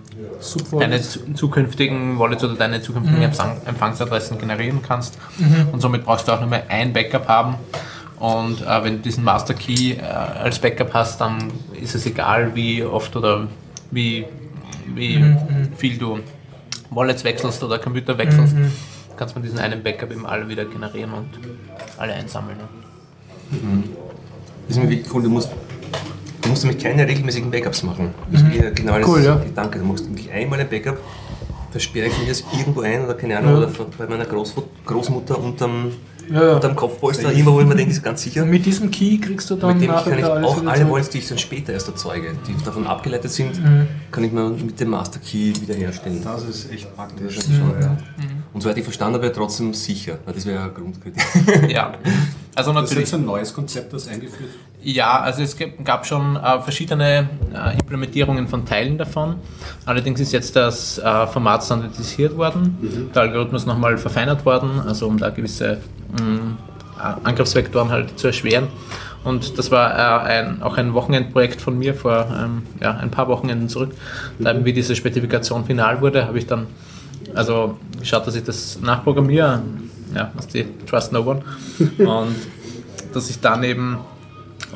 deine 0.78 1.00
zu- 1.00 1.32
zukünftigen 1.34 2.18
Wallets 2.18 2.44
oder 2.44 2.54
deine 2.54 2.80
zukünftigen 2.82 3.22
Empfang, 3.22 3.56
Empfangsadressen 3.66 4.38
generieren 4.38 4.80
kannst. 4.86 5.18
Und 5.72 5.80
somit 5.80 6.04
brauchst 6.04 6.28
du 6.28 6.32
auch 6.32 6.40
nur 6.40 6.48
mehr 6.48 6.64
ein 6.68 6.92
Backup 6.92 7.26
haben. 7.28 7.54
Und 8.18 8.62
äh, 8.62 8.84
wenn 8.84 8.96
du 8.96 9.02
diesen 9.02 9.22
Master 9.24 9.54
Key 9.54 9.92
äh, 9.92 10.00
als 10.02 10.58
Backup 10.58 10.92
hast, 10.92 11.20
dann 11.20 11.38
ist 11.80 11.94
es 11.94 12.04
egal, 12.04 12.54
wie 12.54 12.82
oft 12.82 13.14
oder 13.14 13.46
wie, 13.92 14.24
wie 14.94 15.24
viel 15.76 15.98
du 15.98 16.18
Wallets 16.90 17.22
wechselst 17.22 17.62
oder 17.62 17.78
Computer 17.78 18.16
wechselst, 18.18 18.56
kannst 19.16 19.32
du 19.32 19.34
von 19.34 19.42
diesen 19.42 19.58
einen 19.58 19.82
Backup 19.82 20.10
eben 20.10 20.26
alle 20.26 20.48
wieder 20.48 20.64
generieren 20.64 21.12
und 21.12 21.28
alle 21.96 22.12
einsammeln. 22.14 22.56
Das 24.66 24.76
ist 24.76 24.82
mir 24.82 24.90
wirklich 24.90 25.12
cool, 25.14 25.22
du 25.22 25.30
musst, 25.30 25.50
du 26.42 26.48
musst 26.48 26.64
nämlich 26.64 26.82
keine 26.82 27.06
regelmäßigen 27.06 27.50
Backups 27.50 27.82
machen. 27.82 28.14
Das 28.30 28.42
ist 28.42 28.48
mir 28.48 28.70
genau 28.70 28.98
das 28.98 29.08
Cool, 29.08 29.22
ja. 29.24 29.34
Gedanke. 29.36 29.78
Du 29.78 29.84
machst 29.84 30.08
wirklich 30.08 30.30
einmal 30.30 30.60
ein 30.60 30.68
Backup, 30.68 30.98
versperre 31.70 32.06
ich 32.06 32.18
mir 32.18 32.26
das 32.28 32.44
irgendwo 32.56 32.80
ein 32.82 33.04
oder 33.04 33.14
keine 33.14 33.38
Ahnung, 33.38 33.52
Ja. 33.52 33.58
oder 33.68 33.70
bei 33.98 34.06
meiner 34.06 34.24
Großmut- 34.24 34.64
Großmutter 34.86 35.38
unterm, 35.38 35.92
Ja, 36.30 36.42
ja. 36.44 36.54
unterm 36.56 36.76
Kopfpolster, 36.76 37.32
immer 37.32 37.52
wo 37.52 37.60
ich 37.60 37.66
mir 37.66 37.74
denke, 37.76 37.92
ist 37.92 38.02
ganz 38.02 38.22
sicher. 38.22 38.44
Mit 38.46 38.64
diesem 38.66 38.90
Key 38.90 39.18
kriegst 39.18 39.48
du 39.50 39.56
dann 39.56 39.74
Mit 39.78 39.82
dem 39.88 39.94
kann 39.94 40.18
ich 40.18 40.24
auch 40.24 40.66
alle. 40.66 40.90
Wallets, 40.90 41.10
die 41.10 41.18
ich 41.18 41.28
dann 41.28 41.38
später 41.38 41.72
erst 41.72 41.88
erzeuge, 41.88 42.32
die 42.46 42.54
davon 42.64 42.86
abgeleitet 42.86 43.30
sind, 43.30 43.62
Mhm. 43.62 43.86
kann 44.10 44.24
ich 44.24 44.32
mir 44.32 44.48
mit 44.50 44.78
dem 44.80 44.90
Master 44.90 45.20
Key 45.20 45.52
wiederherstellen. 45.60 46.22
Das 46.22 46.44
ist 46.44 46.70
echt 46.72 46.94
praktisch. 46.96 47.36
Das 47.36 47.44
ist 47.46 47.56
schon, 47.56 47.72
ja. 47.80 47.88
Mhm. 47.90 48.42
Und 48.54 48.62
soweit 48.62 48.76
ich 48.78 48.84
verstanden 48.84 49.14
habe, 49.16 49.30
trotzdem 49.32 49.72
sicher. 49.74 50.18
Das 50.26 50.44
wäre 50.46 50.56
ja 50.56 50.64
ein 50.64 50.74
Grundkriterium. 50.74 51.70
Ja, 51.70 51.92
also 52.58 52.72
Das 52.72 52.82
ist 52.84 52.90
natürlich. 52.90 53.10
jetzt 53.10 53.14
ein 53.14 53.24
neues 53.24 53.54
Konzept, 53.54 53.92
das 53.92 54.08
eingeführt. 54.08 54.50
Ja, 54.82 55.20
also 55.20 55.42
es 55.42 55.56
gab 55.84 56.06
schon 56.06 56.36
äh, 56.36 56.60
verschiedene 56.60 57.28
äh, 57.52 57.74
Implementierungen 57.74 58.46
von 58.48 58.64
Teilen 58.64 58.98
davon. 58.98 59.36
Allerdings 59.86 60.20
ist 60.20 60.32
jetzt 60.32 60.54
das 60.54 60.98
äh, 60.98 61.26
Format 61.26 61.64
standardisiert 61.64 62.36
worden, 62.36 63.10
der 63.14 63.22
Algorithmus 63.22 63.66
nochmal 63.66 63.98
verfeinert 63.98 64.44
worden, 64.44 64.80
also 64.86 65.06
um 65.06 65.18
da 65.18 65.30
gewisse 65.30 65.78
mh, 66.20 66.56
Angriffsvektoren 67.24 67.90
halt 67.90 68.18
zu 68.18 68.28
erschweren. 68.28 68.68
Und 69.24 69.58
das 69.58 69.70
war 69.70 69.92
äh, 69.92 70.28
ein, 70.28 70.62
auch 70.62 70.76
ein 70.76 70.94
Wochenendprojekt 70.94 71.60
von 71.60 71.76
mir 71.76 71.94
vor 71.94 72.26
ähm, 72.32 72.62
ja, 72.80 72.92
ein 72.92 73.10
paar 73.10 73.28
Wochenenden 73.28 73.68
zurück. 73.68 73.92
Da 74.38 74.52
eben 74.52 74.64
wie 74.64 74.72
diese 74.72 74.94
Spezifikation 74.94 75.64
final 75.64 76.00
wurde, 76.00 76.26
habe 76.26 76.38
ich 76.38 76.46
dann 76.46 76.66
also 77.34 77.76
geschaut, 77.98 78.26
dass 78.26 78.34
ich 78.36 78.44
das 78.44 78.78
nachprogrammiere. 78.80 79.62
Ja, 80.14 80.30
was 80.34 80.46
die 80.48 80.66
Trust 80.86 81.12
No 81.12 81.20
One. 81.20 81.42
Und 81.98 82.36
dass 83.12 83.30
ich 83.30 83.40
dann 83.40 83.62
eben 83.64 83.98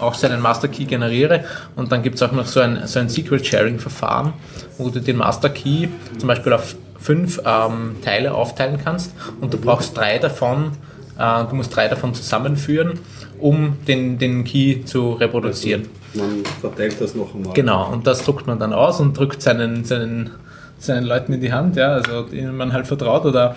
auch 0.00 0.14
seinen 0.14 0.40
Master 0.40 0.68
Key 0.68 0.84
generiere 0.84 1.44
und 1.76 1.92
dann 1.92 2.02
gibt 2.02 2.16
es 2.16 2.22
auch 2.22 2.32
noch 2.32 2.46
so 2.46 2.60
ein, 2.60 2.86
so 2.86 2.98
ein 2.98 3.08
Secret 3.08 3.46
Sharing 3.46 3.78
Verfahren, 3.78 4.32
wo 4.78 4.88
du 4.88 5.00
den 5.00 5.16
Master 5.16 5.50
Key 5.50 5.88
zum 6.18 6.28
Beispiel 6.28 6.52
auf 6.52 6.74
fünf 6.98 7.40
ähm, 7.44 7.96
Teile 8.02 8.32
aufteilen 8.34 8.78
kannst 8.82 9.12
und 9.40 9.52
du 9.52 9.58
brauchst 9.58 9.96
drei 9.96 10.18
davon, 10.18 10.72
äh, 11.18 11.44
du 11.44 11.56
musst 11.56 11.74
drei 11.74 11.88
davon 11.88 12.14
zusammenführen, 12.14 13.00
um 13.38 13.76
den, 13.86 14.18
den 14.18 14.44
Key 14.44 14.84
zu 14.84 15.12
reproduzieren. 15.12 15.88
Man 16.14 16.44
verteilt 16.60 17.00
das 17.00 17.14
noch 17.14 17.34
einmal. 17.34 17.52
Genau, 17.54 17.90
und 17.90 18.06
das 18.06 18.24
druckt 18.24 18.46
man 18.46 18.58
dann 18.58 18.72
aus 18.72 19.00
und 19.00 19.16
drückt 19.16 19.42
seinen, 19.42 19.84
seinen, 19.84 20.30
seinen 20.78 21.04
Leuten 21.04 21.32
in 21.32 21.40
die 21.40 21.52
Hand, 21.52 21.76
ja, 21.76 21.94
also 21.94 22.22
denen 22.22 22.56
man 22.56 22.72
halt 22.72 22.86
vertraut 22.86 23.24
oder 23.24 23.56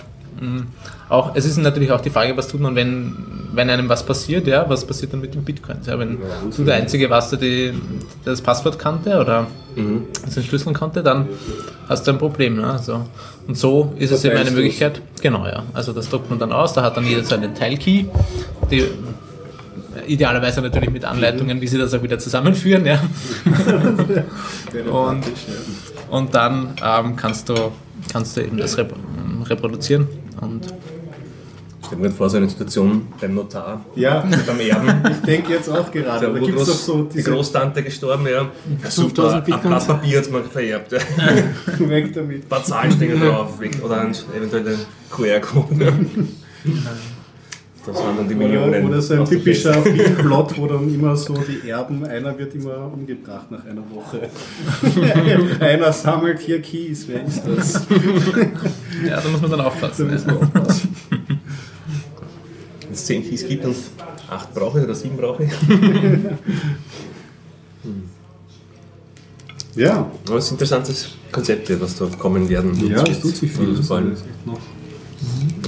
auch, 1.10 1.36
es 1.36 1.46
ist 1.46 1.58
natürlich 1.58 1.92
auch 1.92 2.02
die 2.02 2.10
Frage, 2.10 2.36
was 2.36 2.48
tut 2.48 2.60
man, 2.60 2.76
wenn, 2.76 3.16
wenn 3.54 3.70
einem 3.70 3.88
was 3.90 4.06
passiert, 4.06 4.48
ja, 4.48 4.70
was 4.70 4.86
passiert 4.86 5.14
dann 5.14 5.22
mit 5.22 5.34
den 5.34 5.44
Bitcoins? 5.44 5.88
Ja, 5.88 5.98
wenn 5.98 6.18
du 6.56 6.64
der 6.64 6.76
Einzige 6.76 7.10
warst, 7.10 7.32
der, 7.32 7.40
die, 7.40 7.72
der 8.26 8.34
das 8.34 8.42
Passwort 8.42 8.78
kannte 8.78 9.20
oder 9.20 9.48
das 10.26 10.36
entschlüsseln 10.38 10.74
konnte, 10.76 11.04
dann 11.04 11.28
hast 11.88 12.06
du 12.08 12.12
ein 12.12 12.18
Problem. 12.18 12.56
Ne? 12.58 12.66
Also, 12.68 13.06
und 13.48 13.58
so 13.58 13.94
ist 13.98 14.12
es 14.12 14.24
eben 14.26 14.36
eine? 14.38 14.52
Möglichkeit, 14.52 15.02
genau, 15.22 15.46
ja, 15.46 15.64
also 15.74 15.94
das 15.94 16.10
druckt 16.10 16.30
man 16.30 16.40
dann 16.40 16.52
aus, 16.52 16.74
da 16.74 16.82
hat 16.84 16.98
dann 16.98 17.06
jeder 17.06 17.24
seinen 17.24 17.54
Teilkey, 17.56 18.10
die 18.72 18.84
idealerweise 20.08 20.62
natürlich 20.62 20.90
mit 20.92 21.06
Anleitungen, 21.06 21.62
wie 21.62 21.68
sie 21.68 21.78
das 21.78 21.94
auch 21.94 22.04
wieder 22.04 22.20
zusammenführen, 22.20 22.86
ja. 22.86 23.00
Und- 24.92 25.26
ja. 25.26 25.32
Und 26.10 26.36
dann 26.36 26.76
ähm, 26.86 27.16
kannst, 27.16 27.50
du, 27.50 27.56
kannst 28.12 28.38
du 28.38 28.42
eben 28.42 28.58
das 28.58 28.78
rep 28.78 28.94
reproduzieren. 29.48 30.08
Und 30.42 30.74
Stell 31.86 32.00
mir 32.00 32.10
vor, 32.10 32.30
so 32.30 32.38
eine 32.38 32.50
Situation 32.50 33.08
beim 33.22 33.36
Notar, 33.36 33.86
Ja, 33.96 34.28
beim 34.48 34.60
Erben. 34.60 35.04
ich 35.12 35.18
denke 35.26 35.54
jetzt 35.54 35.70
auch 35.70 35.92
gerade. 35.92 36.26
Da 36.26 36.34
wo 36.34 36.44
gibt 36.44 36.60
es 36.60 36.68
doch 36.68 36.74
so 36.74 37.04
die 37.04 37.18
diese 37.18 37.32
Großtante 37.32 37.84
gestorben, 37.84 38.26
ja. 38.26 38.50
ja 38.82 38.90
super, 38.90 39.30
5000 39.40 39.54
ein. 39.54 39.62
Blatt 39.62 39.88
Papier 39.88 40.18
hat 40.18 40.26
es 40.26 40.32
mir 40.32 40.44
vererbt. 40.44 40.92
Ja. 40.94 41.00
weg 41.90 42.14
damit. 42.14 42.44
Ein 42.44 42.50
paar 42.50 42.64
Zahlen 42.64 42.92
stehen 42.92 43.20
drauf, 43.20 43.60
weg. 43.60 43.78
oder 43.84 44.02
ein, 44.02 44.16
eventuell 44.36 44.68
ein 44.68 44.80
QR-Code. 45.12 45.86
Ja. 45.86 45.92
Das 47.86 47.96
waren 47.98 48.18
dann 48.18 48.28
die 48.28 48.36
Oder, 48.36 48.46
Millionen. 48.48 48.86
oder 48.88 49.02
so 49.02 49.14
ein 49.14 49.26
typischer. 49.26 49.74
Filmplot, 49.84 50.58
wo 50.58 50.66
dann 50.68 50.92
immer 50.94 51.16
so 51.16 51.36
die 51.36 51.70
Erben, 51.70 52.04
einer 52.06 52.36
wird 52.38 52.56
immer 52.56 52.92
umgebracht 52.92 53.52
nach 53.52 53.64
einer 53.66 53.84
Woche. 53.92 54.30
einer 55.64 55.94
sammelt 55.94 56.40
hier 56.40 56.62
Keys, 56.62 57.08
wer 57.08 57.24
ist 57.26 57.44
das? 57.46 57.86
ja, 59.08 59.22
da 59.22 59.30
muss 59.30 59.42
man 59.42 59.52
dann 59.52 59.60
Da 59.60 59.66
aufpassen. 59.68 60.10
aufpassen. 60.12 60.96
Wenn 62.82 62.92
es 62.94 63.06
zehn 63.06 63.24
Keys 63.30 63.48
gibt 63.48 63.66
und 63.66 63.76
acht 64.30 64.54
brauche 64.56 64.80
ich 64.80 64.86
oder 64.86 64.96
sieben 64.96 65.18
brauche 65.18 65.44
ich. 65.44 65.52
Ja, 69.76 70.10
Aber 70.28 70.38
es 70.38 70.46
ist 70.46 70.52
ein 70.52 70.54
interessantes 70.56 71.10
Konzept, 71.32 71.70
was 71.82 71.98
da 71.98 72.06
kommen 72.18 72.48
werden. 72.50 72.74
ja, 72.90 73.04
es 73.04 73.20
tut 73.20 73.36
sich 73.36 73.52
viel. 73.52 73.66
Also 73.68 73.78
Das 73.78 73.88
vor 73.88 73.98
allem 73.98 74.14
ist 74.14 74.22
echt 74.26 74.48
noch. 74.48 74.60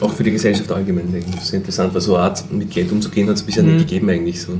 Auch 0.02 0.14
für 0.14 0.24
die 0.24 0.32
Gesellschaft 0.32 0.72
allgemein. 0.72 1.12
denke 1.12 1.28
ich. 1.30 1.36
Das 1.36 1.46
ist 1.46 1.54
interessant, 1.54 1.94
weil 1.94 2.02
so 2.02 2.16
eine 2.16 2.26
Art 2.26 2.52
mit 2.52 2.70
Geld 2.72 2.92
umzugehen 2.92 3.28
hat 3.30 3.36
es 3.36 3.44
bisher 3.44 3.64
nicht 3.64 3.88
gegeben 3.88 4.10
eigentlich. 4.10 4.42
So. 4.42 4.58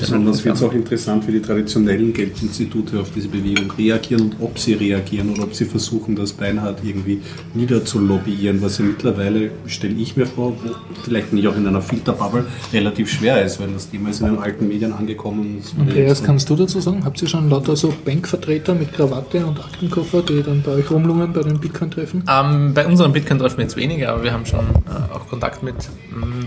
Besonders 0.00 0.44
wird 0.44 0.56
es 0.56 0.62
auch 0.62 0.72
interessant, 0.72 1.26
wie 1.26 1.32
die 1.32 1.42
traditionellen 1.42 2.12
Geldinstitute 2.12 3.00
auf 3.00 3.10
diese 3.14 3.28
Bewegung 3.28 3.70
reagieren 3.72 4.22
und 4.22 4.36
ob 4.40 4.58
sie 4.58 4.74
reagieren 4.74 5.30
oder 5.30 5.44
ob 5.44 5.54
sie 5.54 5.64
versuchen, 5.64 6.16
das 6.16 6.32
beinhart 6.32 6.80
irgendwie 6.82 7.20
niederzulobbyieren, 7.54 8.60
was 8.62 8.78
ja 8.78 8.84
mittlerweile, 8.84 9.50
stelle 9.66 9.94
ich 9.94 10.16
mir 10.16 10.26
vor, 10.26 10.56
vielleicht 11.02 11.32
nicht 11.32 11.46
auch 11.46 11.56
in 11.56 11.66
einer 11.66 11.82
Filterbubble, 11.82 12.46
relativ 12.72 13.10
schwer 13.10 13.44
ist, 13.44 13.60
weil 13.60 13.68
das 13.72 13.90
Thema 13.90 14.10
ist 14.10 14.20
in 14.20 14.26
den 14.26 14.38
alten 14.38 14.68
Medien 14.68 14.92
angekommen. 14.92 15.62
Andreas, 15.78 16.22
kannst 16.22 16.48
du 16.50 16.56
dazu 16.56 16.80
sagen? 16.80 17.04
Habt 17.04 17.20
ihr 17.22 17.28
schon 17.28 17.48
lauter 17.48 17.76
so 17.76 17.92
Bankvertreter 18.04 18.74
mit 18.74 18.92
Krawatte 18.92 19.46
und 19.46 19.58
Aktenkoffer, 19.58 20.22
die 20.22 20.42
dann 20.42 20.62
bei 20.62 20.72
euch 20.72 20.90
rumlungern 20.90 21.32
bei 21.32 21.42
den 21.42 21.58
Bitcoin-Treffen? 21.58 22.24
Ähm, 22.28 22.74
bei 22.74 22.86
unseren 22.86 23.12
Bitcoin-Treffen 23.12 23.60
jetzt 23.60 23.76
weniger, 23.76 24.10
aber 24.10 24.24
wir 24.24 24.32
haben 24.32 24.46
schon 24.46 24.64
äh, 24.64 25.14
auch 25.14 25.28
Kontakt 25.28 25.62
mit, 25.62 25.76
mm, 25.76 26.46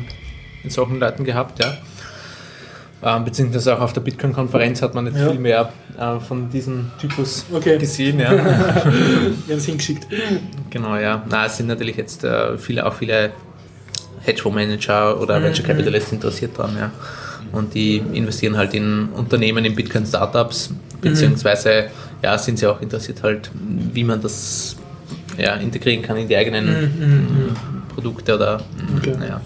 mit 0.64 0.72
solchen 0.72 1.00
Leuten 1.00 1.24
gehabt, 1.24 1.60
ja. 1.64 1.78
Ähm, 3.04 3.26
beziehungsweise 3.26 3.76
auch 3.78 3.82
auf 3.82 3.94
der 3.94 4.02
Bitcoin-Konferenz 4.02 4.82
hat 4.82 4.96
man 4.96 5.04
nicht 5.06 5.18
Ja. 5.18 5.30
viel 5.30 5.40
mehr 5.40 5.72
äh, 6.00 6.20
von 6.20 6.50
diesem 6.50 6.92
Typus 7.00 7.46
Okay. 7.54 7.78
gesehen. 7.78 8.20
Ja. 8.20 8.32
Wir 8.32 8.40
haben 8.40 9.34
es 9.50 9.66
hingeschickt. 9.66 10.08
genau, 10.72 10.96
ja. 10.98 11.24
Na, 11.30 11.46
es 11.46 11.58
sind 11.58 11.68
natürlich 11.68 11.96
jetzt 11.98 12.24
äh, 12.24 12.58
viele, 12.58 12.86
auch 12.86 12.94
viele 12.96 13.32
Hedgefondsmanager 14.22 15.20
oder 15.22 15.42
Venture 15.42 15.66
Capitalists 15.66 16.12
interessiert 16.12 16.58
dran, 16.58 16.76
ja. 16.78 16.92
Und 17.52 17.74
die 17.74 17.98
investieren 18.14 18.58
halt 18.58 18.74
in 18.74 19.10
Unternehmen, 19.10 19.64
in 19.64 19.76
Bitcoin-Startups, 19.76 20.72
beziehungsweise 21.00 21.86
ja, 22.24 22.38
sind 22.38 22.58
sie 22.60 22.66
auch 22.68 22.82
interessiert 22.82 23.22
halt, 23.24 23.50
wie 23.94 24.04
man 24.04 24.22
das 24.22 24.76
ja, 25.38 25.54
integrieren 25.56 26.02
kann 26.02 26.18
in 26.18 26.28
die 26.28 26.36
eigenen 26.36 26.66
mm, 26.66 27.94
Produkte 27.94 28.36
oder 28.36 28.60
Okay. 28.98 29.14
naja. 29.20 29.40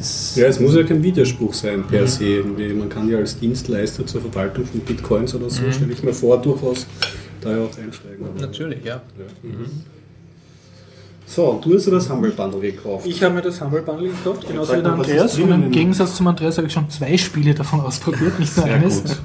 Es 0.00 0.30
ist 0.32 0.36
Ja, 0.36 0.46
es 0.46 0.58
muss 0.60 0.74
ja 0.74 0.82
kein 0.82 1.02
Widerspruch 1.02 1.52
sein 1.54 1.84
per 1.84 2.06
se. 2.06 2.24
Irgendwie. 2.24 2.72
Man 2.72 2.88
kann 2.88 3.08
ja 3.10 3.18
als 3.18 3.38
Dienstleister 3.38 4.06
zur 4.06 4.20
Verwaltung 4.20 4.64
von 4.66 4.80
Bitcoins 4.80 5.34
oder 5.34 5.48
so, 5.50 5.62
stelle 5.72 5.92
ich 5.92 6.02
mir 6.02 6.12
vor, 6.14 6.40
durchaus 6.40 6.86
da 7.40 7.50
ja 7.56 7.64
auch 7.64 7.78
einsteigen. 7.78 8.24
Aber- 8.26 8.40
natürlich, 8.40 8.84
ja. 8.84 9.02
So, 11.26 11.44
und 11.46 11.64
du 11.64 11.74
hast 11.74 11.86
ja 11.86 11.92
das 11.92 12.10
Humble 12.10 12.30
Bundle 12.32 12.60
gekauft. 12.60 13.06
Ich 13.06 13.22
habe 13.22 13.34
mir 13.34 13.42
das 13.42 13.60
Humble 13.60 13.80
Bundle 13.82 14.08
gekauft, 14.10 14.46
genauso 14.46 14.76
wie 14.76 14.82
der 14.82 14.92
Andreas. 14.92 15.38
Und 15.38 15.50
im 15.50 15.70
Gegensatz 15.70 16.16
zum 16.16 16.26
Andreas 16.26 16.58
habe 16.58 16.66
ich 16.66 16.72
schon 16.74 16.90
zwei 16.90 17.16
Spiele 17.16 17.54
davon 17.54 17.80
ausprobiert, 17.80 18.38
nicht 18.38 18.54
nur 18.56 18.66
Sehr 18.66 18.74
eines. 18.74 19.02
gut. 19.02 19.16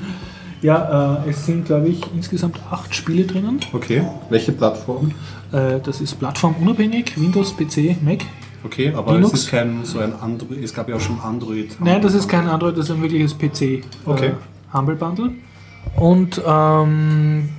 Ja, 0.62 1.24
äh, 1.26 1.30
es 1.30 1.46
sind, 1.46 1.66
glaube 1.66 1.90
ich, 1.90 2.02
insgesamt 2.16 2.60
acht 2.72 2.96
Spiele 2.96 3.26
drinnen. 3.26 3.60
Okay, 3.74 4.04
welche 4.30 4.54
Plattform? 4.54 5.12
Äh, 5.52 5.80
das 5.84 6.02
ist 6.02 6.18
plattformunabhängig, 6.18 7.14
Windows, 7.20 7.54
PC, 7.56 7.96
Mac. 8.02 8.20
Okay, 8.68 8.94
aber 8.94 9.14
Linux? 9.14 9.34
es 9.34 9.40
ist 9.44 9.50
kein 9.50 9.86
so 9.86 10.00
ein 10.00 10.14
Android, 10.14 10.62
es 10.62 10.74
gab 10.74 10.90
ja 10.90 10.96
auch 10.96 11.00
schon 11.00 11.20
Android. 11.22 11.78
Nein, 11.80 12.02
das 12.02 12.14
ist 12.14 12.28
kein 12.28 12.48
Android, 12.48 12.78
das 12.78 12.90
ist 12.90 12.96
ein 12.96 13.02
wirkliches 13.02 13.34
PC. 13.34 13.84
Okay. 14.06 14.28
Äh, 14.28 14.74
Humble 14.74 14.96
Bundle. 14.96 15.32
Und 15.96 16.42
ähm, 16.46 17.50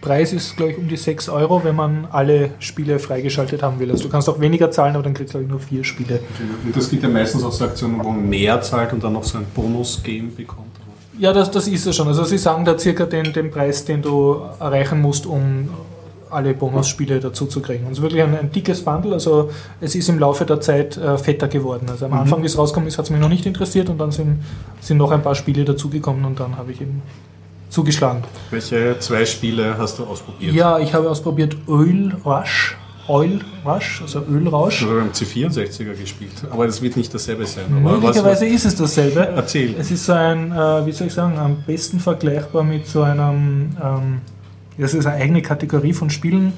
Preis 0.00 0.32
ist, 0.32 0.56
glaube 0.56 0.72
ich, 0.72 0.78
um 0.78 0.88
die 0.88 0.96
6 0.96 1.28
Euro, 1.28 1.62
wenn 1.64 1.76
man 1.76 2.08
alle 2.10 2.52
Spiele 2.60 2.98
freigeschaltet 2.98 3.62
haben 3.62 3.78
will. 3.78 3.90
Also 3.90 4.04
du 4.04 4.08
kannst 4.08 4.28
auch 4.30 4.40
weniger 4.40 4.70
zahlen, 4.70 4.94
aber 4.94 5.04
dann 5.04 5.12
kriegst 5.12 5.34
du, 5.34 5.38
glaube 5.38 5.44
ich, 5.44 5.50
nur 5.50 5.60
vier 5.60 5.84
Spiele. 5.84 6.20
Und 6.64 6.74
das 6.74 6.88
gibt 6.88 7.02
ja 7.02 7.10
meistens 7.10 7.44
auch 7.44 7.52
so 7.52 7.66
Aktionen, 7.66 7.98
wo 8.02 8.10
man 8.10 8.26
mehr 8.28 8.60
zahlt 8.62 8.94
und 8.94 9.04
dann 9.04 9.12
noch 9.12 9.24
so 9.24 9.36
ein 9.36 9.46
Bonus-Game 9.54 10.34
bekommt. 10.34 10.68
Ja, 11.18 11.32
das, 11.34 11.50
das 11.50 11.68
ist 11.68 11.86
es 11.86 11.94
schon. 11.94 12.08
Also 12.08 12.24
sie 12.24 12.38
sagen 12.38 12.64
da 12.64 12.78
circa 12.78 13.04
den, 13.04 13.34
den 13.34 13.50
Preis, 13.50 13.84
den 13.84 14.00
du 14.00 14.40
erreichen 14.58 15.00
musst, 15.00 15.26
um 15.26 15.68
alle 16.32 16.54
Bonusspiele 16.54 17.20
dazu 17.20 17.46
zu 17.46 17.60
kriegen. 17.60 17.84
Und 17.84 17.92
es 17.92 17.98
ist 17.98 18.02
wirklich 18.02 18.22
ein, 18.22 18.36
ein 18.36 18.50
dickes 18.50 18.82
Bundle, 18.84 19.12
also 19.14 19.50
es 19.80 19.94
ist 19.94 20.08
im 20.08 20.18
Laufe 20.18 20.44
der 20.44 20.60
Zeit 20.60 20.96
äh, 20.96 21.18
fetter 21.18 21.48
geworden. 21.48 21.86
Also 21.90 22.06
am 22.06 22.12
Anfang, 22.14 22.42
wie 22.42 22.46
es 22.46 22.58
rausgekommen 22.58 22.88
ist, 22.88 22.98
hat 22.98 23.04
es 23.04 23.10
mich 23.10 23.20
noch 23.20 23.28
nicht 23.28 23.46
interessiert 23.46 23.88
und 23.88 23.98
dann 23.98 24.12
sind, 24.12 24.42
sind 24.80 24.96
noch 24.96 25.10
ein 25.10 25.22
paar 25.22 25.34
Spiele 25.34 25.64
dazugekommen 25.64 26.24
und 26.24 26.40
dann 26.40 26.56
habe 26.56 26.72
ich 26.72 26.80
eben 26.80 27.02
zugeschlagen. 27.68 28.22
Welche 28.50 28.98
zwei 29.00 29.24
Spiele 29.24 29.76
hast 29.78 29.98
du 29.98 30.04
ausprobiert? 30.04 30.54
Ja, 30.54 30.78
ich 30.78 30.94
habe 30.94 31.08
ausprobiert 31.10 31.56
Oil 31.66 32.14
Rush, 32.24 32.76
Oil 33.08 33.40
Rush, 33.64 34.02
also 34.02 34.22
Ölrausch. 34.30 34.82
Ich 34.82 34.88
habe 34.88 35.00
beim 35.00 35.10
C64er 35.10 35.94
gespielt, 35.94 36.32
aber 36.50 36.66
das 36.66 36.80
wird 36.80 36.96
nicht 36.96 37.12
dasselbe 37.12 37.46
sein. 37.46 37.64
Möglicherweise 37.82 38.46
ist 38.46 38.64
es 38.64 38.76
dasselbe. 38.76 39.20
Erzähl. 39.20 39.74
Es 39.78 39.90
ist 39.90 40.04
so 40.04 40.12
ein, 40.12 40.52
äh, 40.52 40.86
wie 40.86 40.92
soll 40.92 41.08
ich 41.08 41.14
sagen, 41.14 41.36
am 41.38 41.62
besten 41.66 41.98
vergleichbar 41.98 42.62
mit 42.62 42.86
so 42.86 43.02
einem, 43.02 43.76
ähm, 43.82 44.20
das 44.78 44.94
ist 44.94 45.06
eine 45.06 45.22
eigene 45.22 45.42
Kategorie 45.42 45.92
von 45.92 46.10
Spielen, 46.10 46.52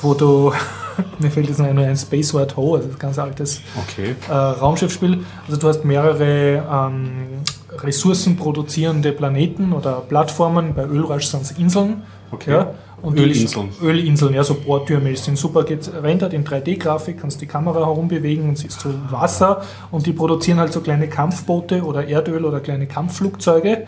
wo 0.00 0.14
du, 0.14 0.52
mir 1.18 1.30
fällt 1.30 1.48
jetzt 1.48 1.58
noch 1.58 1.66
ein, 1.66 1.96
Space 1.96 2.34
War 2.34 2.46
Ho, 2.56 2.76
also 2.76 2.88
ein 2.88 2.98
ganz 2.98 3.18
altes 3.18 3.60
Okay. 3.82 4.14
äh, 4.28 4.32
Raumschiffspiel. 4.32 5.24
Also 5.46 5.58
du 5.60 5.68
hast 5.68 5.84
mehrere 5.84 6.62
ähm, 6.70 7.26
ressourcenproduzierende 7.78 9.12
Planeten 9.12 9.72
oder 9.72 10.02
Plattformen. 10.08 10.74
Bei 10.74 10.84
Ölrush 10.84 11.26
sind 11.26 11.42
es 11.42 11.52
Inseln. 11.52 12.02
Okay. 12.30 12.50
Ja, 12.52 12.74
und 13.02 13.18
Ölinseln. 13.18 13.68
Ölinseln, 13.82 14.34
ja, 14.34 14.42
so 14.42 14.54
Bordtürme 14.54 15.10
die 15.10 15.16
sind 15.16 15.36
super. 15.36 15.64
Gerendert 15.64 16.32
in 16.32 16.44
3D-Grafik, 16.44 17.20
kannst 17.20 17.40
die 17.40 17.46
Kamera 17.46 17.80
herumbewegen 17.80 18.48
und 18.48 18.58
siehst 18.58 18.80
so 18.80 18.88
Wasser. 19.10 19.62
Und 19.90 20.06
die 20.06 20.12
produzieren 20.12 20.58
halt 20.58 20.72
so 20.72 20.80
kleine 20.80 21.08
Kampfboote 21.08 21.84
oder 21.84 22.08
Erdöl 22.08 22.44
oder 22.44 22.60
kleine 22.60 22.86
Kampfflugzeuge. 22.86 23.86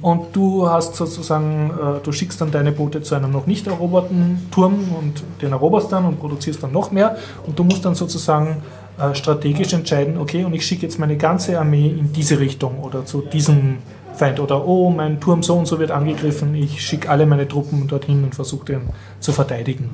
Und 0.00 0.34
du 0.34 0.68
hast 0.68 0.96
sozusagen, 0.96 1.70
äh, 1.70 2.02
du 2.02 2.12
schickst 2.12 2.40
dann 2.40 2.50
deine 2.50 2.72
Boote 2.72 3.02
zu 3.02 3.14
einem 3.14 3.30
noch 3.30 3.46
nicht 3.46 3.66
eroberten 3.66 4.48
Turm 4.50 4.74
und 4.98 5.22
den 5.42 5.52
eroberst 5.52 5.92
dann 5.92 6.06
und 6.06 6.18
produzierst 6.18 6.62
dann 6.62 6.72
noch 6.72 6.90
mehr. 6.90 7.16
Und 7.46 7.58
du 7.58 7.64
musst 7.64 7.84
dann 7.84 7.94
sozusagen 7.94 8.62
äh, 8.98 9.14
strategisch 9.14 9.74
entscheiden, 9.74 10.16
okay, 10.16 10.44
und 10.44 10.54
ich 10.54 10.64
schicke 10.64 10.82
jetzt 10.82 10.98
meine 10.98 11.18
ganze 11.18 11.58
Armee 11.60 11.88
in 11.88 12.12
diese 12.14 12.40
Richtung 12.40 12.80
oder 12.80 13.04
zu 13.04 13.20
diesem 13.20 13.78
Feind 14.16 14.40
oder 14.40 14.66
oh, 14.66 14.90
mein 14.90 15.20
Turm 15.20 15.42
so 15.42 15.54
und 15.54 15.66
so 15.66 15.78
wird 15.78 15.90
angegriffen, 15.90 16.54
ich 16.54 16.80
schicke 16.84 17.08
alle 17.08 17.26
meine 17.26 17.46
Truppen 17.46 17.86
dorthin 17.86 18.24
und 18.24 18.34
versuche 18.34 18.64
den 18.66 18.80
zu 19.20 19.32
verteidigen. 19.32 19.90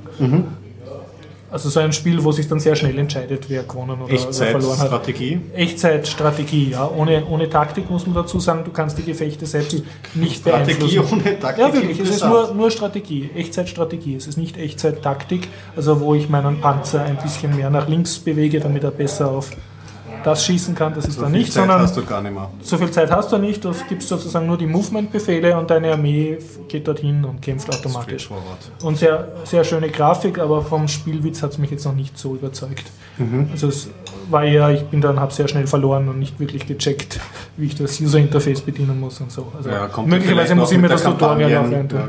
Also 1.52 1.68
so 1.68 1.80
ein 1.80 1.92
Spiel, 1.92 2.24
wo 2.24 2.32
sich 2.32 2.48
dann 2.48 2.60
sehr 2.60 2.74
schnell 2.76 2.98
entscheidet, 2.98 3.50
wer 3.50 3.62
gewonnen 3.64 4.00
oder 4.00 4.10
wer 4.10 4.18
verloren 4.18 4.78
hat. 4.78 5.06
Echtzeitstrategie. 5.06 5.40
Echtzeitstrategie, 5.54 6.70
ja. 6.70 6.90
Ohne, 6.90 7.26
ohne 7.26 7.50
Taktik 7.50 7.90
muss 7.90 8.06
man 8.06 8.14
dazu 8.14 8.40
sagen, 8.40 8.64
du 8.64 8.70
kannst 8.70 8.96
die 8.96 9.02
Gefechte 9.02 9.44
selbst 9.44 9.82
nicht 10.14 10.36
Strategie 10.40 10.78
beeinflussen. 10.78 11.20
ohne 11.20 11.38
Taktik. 11.38 11.62
Ja, 11.62 11.74
wirklich, 11.74 12.00
es 12.00 12.08
ist 12.08 12.24
nur, 12.24 12.54
nur 12.54 12.70
Strategie, 12.70 13.28
Echtzeitstrategie. 13.36 14.16
Es 14.16 14.26
ist 14.26 14.38
nicht 14.38 14.56
Echtzeittaktik, 14.56 15.48
also 15.76 16.00
wo 16.00 16.14
ich 16.14 16.30
meinen 16.30 16.58
Panzer 16.62 17.02
ein 17.02 17.18
bisschen 17.18 17.54
mehr 17.54 17.68
nach 17.68 17.86
links 17.86 18.18
bewege, 18.18 18.58
damit 18.58 18.82
er 18.82 18.90
besser 18.90 19.30
auf 19.30 19.50
das 20.24 20.44
schießen 20.44 20.74
kann, 20.74 20.94
das 20.94 21.06
ist 21.06 21.14
So 21.16 21.22
dann 21.22 21.32
nicht, 21.32 21.52
Zeit 21.52 21.62
sondern 21.62 21.80
hast 21.82 21.96
du 21.96 22.04
gar 22.04 22.20
nicht 22.22 22.32
mehr. 22.32 22.48
so 22.62 22.78
viel 22.78 22.90
Zeit 22.90 23.10
hast 23.10 23.30
du 23.32 23.38
nicht, 23.38 23.64
du 23.64 23.72
gibst 23.88 24.08
sozusagen 24.08 24.46
nur 24.46 24.56
die 24.58 24.66
Movement-Befehle 24.66 25.56
und 25.58 25.70
deine 25.70 25.92
Armee 25.92 26.38
geht 26.68 26.86
dorthin 26.88 27.24
und 27.24 27.40
kämpft 27.42 27.68
automatisch. 27.68 28.28
Und 28.82 28.96
sehr, 28.98 29.28
sehr 29.44 29.64
schöne 29.64 29.88
Grafik, 29.90 30.38
aber 30.38 30.62
vom 30.62 30.88
Spielwitz 30.88 31.42
hat 31.42 31.50
es 31.52 31.58
mich 31.58 31.70
jetzt 31.70 31.84
noch 31.84 31.94
nicht 31.94 32.18
so 32.18 32.34
überzeugt. 32.34 32.84
Mhm. 33.18 33.48
Also 33.52 33.68
es 33.68 33.90
war 34.30 34.44
eher, 34.44 34.70
ich 34.70 34.84
bin 34.84 35.00
dann, 35.00 35.20
habe 35.20 35.32
sehr 35.32 35.48
schnell 35.48 35.66
verloren 35.66 36.08
und 36.08 36.18
nicht 36.18 36.38
wirklich 36.40 36.66
gecheckt, 36.66 37.20
wie 37.56 37.66
ich 37.66 37.74
das 37.74 38.00
User-Interface 38.00 38.62
bedienen 38.62 38.98
muss 39.00 39.20
und 39.20 39.30
so. 39.30 39.52
Also 39.56 39.68
Ja, 39.70 39.88
möglicherweise 40.06 40.54
muss 40.54 40.72
ich 40.72 40.78
mir 40.78 40.88
das 40.88 41.02
Tutorial 41.02 41.50
noch 41.64 41.72
reintun. 41.72 42.00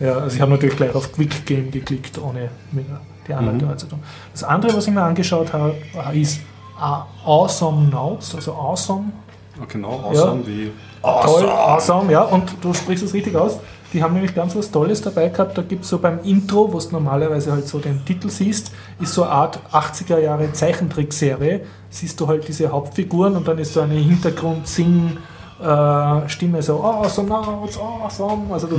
Ja, 0.00 0.06
Ja, 0.06 0.18
also 0.18 0.34
ich 0.36 0.40
habe 0.40 0.52
natürlich 0.52 0.76
gleich 0.76 0.94
auf 0.94 1.12
Quick 1.12 1.44
Game 1.44 1.70
geklickt, 1.70 2.18
ohne 2.18 2.48
mir 2.72 2.84
die 3.28 3.32
Mhm. 3.32 3.38
Anleitung 3.38 3.70
anzutun. 3.70 3.98
Das 4.32 4.44
andere, 4.44 4.76
was 4.76 4.86
ich 4.86 4.94
mir 4.94 5.02
angeschaut 5.02 5.52
habe, 5.52 5.74
ist 6.14 6.40
Awesome 6.78 7.88
Notes, 7.88 8.34
also 8.34 8.52
Awesome 8.52 9.12
Ah, 9.60 9.64
Genau, 9.68 10.00
awesome 10.04 10.46
wie. 10.46 10.70
Toll, 11.02 11.48
awesome, 11.48 12.10
ja, 12.12 12.22
und 12.22 12.56
du 12.60 12.72
sprichst 12.74 13.04
es 13.04 13.14
richtig 13.14 13.34
aus. 13.36 13.58
Die 13.92 14.02
haben 14.02 14.14
nämlich 14.14 14.34
ganz 14.34 14.56
was 14.56 14.68
Tolles 14.70 15.00
dabei 15.00 15.28
gehabt. 15.28 15.56
Da 15.56 15.62
gibt 15.62 15.84
es 15.84 15.90
so 15.90 15.98
beim 15.98 16.18
Intro, 16.24 16.72
wo 16.72 16.78
du 16.78 16.88
normalerweise 16.90 17.52
halt 17.52 17.68
so 17.68 17.78
den 17.78 18.04
Titel 18.04 18.28
siehst, 18.28 18.72
ist 19.00 19.14
so 19.14 19.22
eine 19.22 19.30
Art 19.32 19.60
80er 19.72 20.18
Jahre 20.18 20.52
Zeichentrickserie. 20.52 21.60
Siehst 21.88 22.20
du 22.20 22.26
halt 22.26 22.48
diese 22.48 22.72
Hauptfiguren 22.72 23.36
und 23.36 23.46
dann 23.46 23.58
ist 23.58 23.72
so 23.72 23.80
eine 23.80 23.94
Hintergrund-Sing-Stimme 23.94 26.62
so 26.62 26.82
awesome, 26.82 27.28
notes, 27.28 27.78
awesome. 27.78 28.52
Also 28.52 28.66
du 28.66 28.76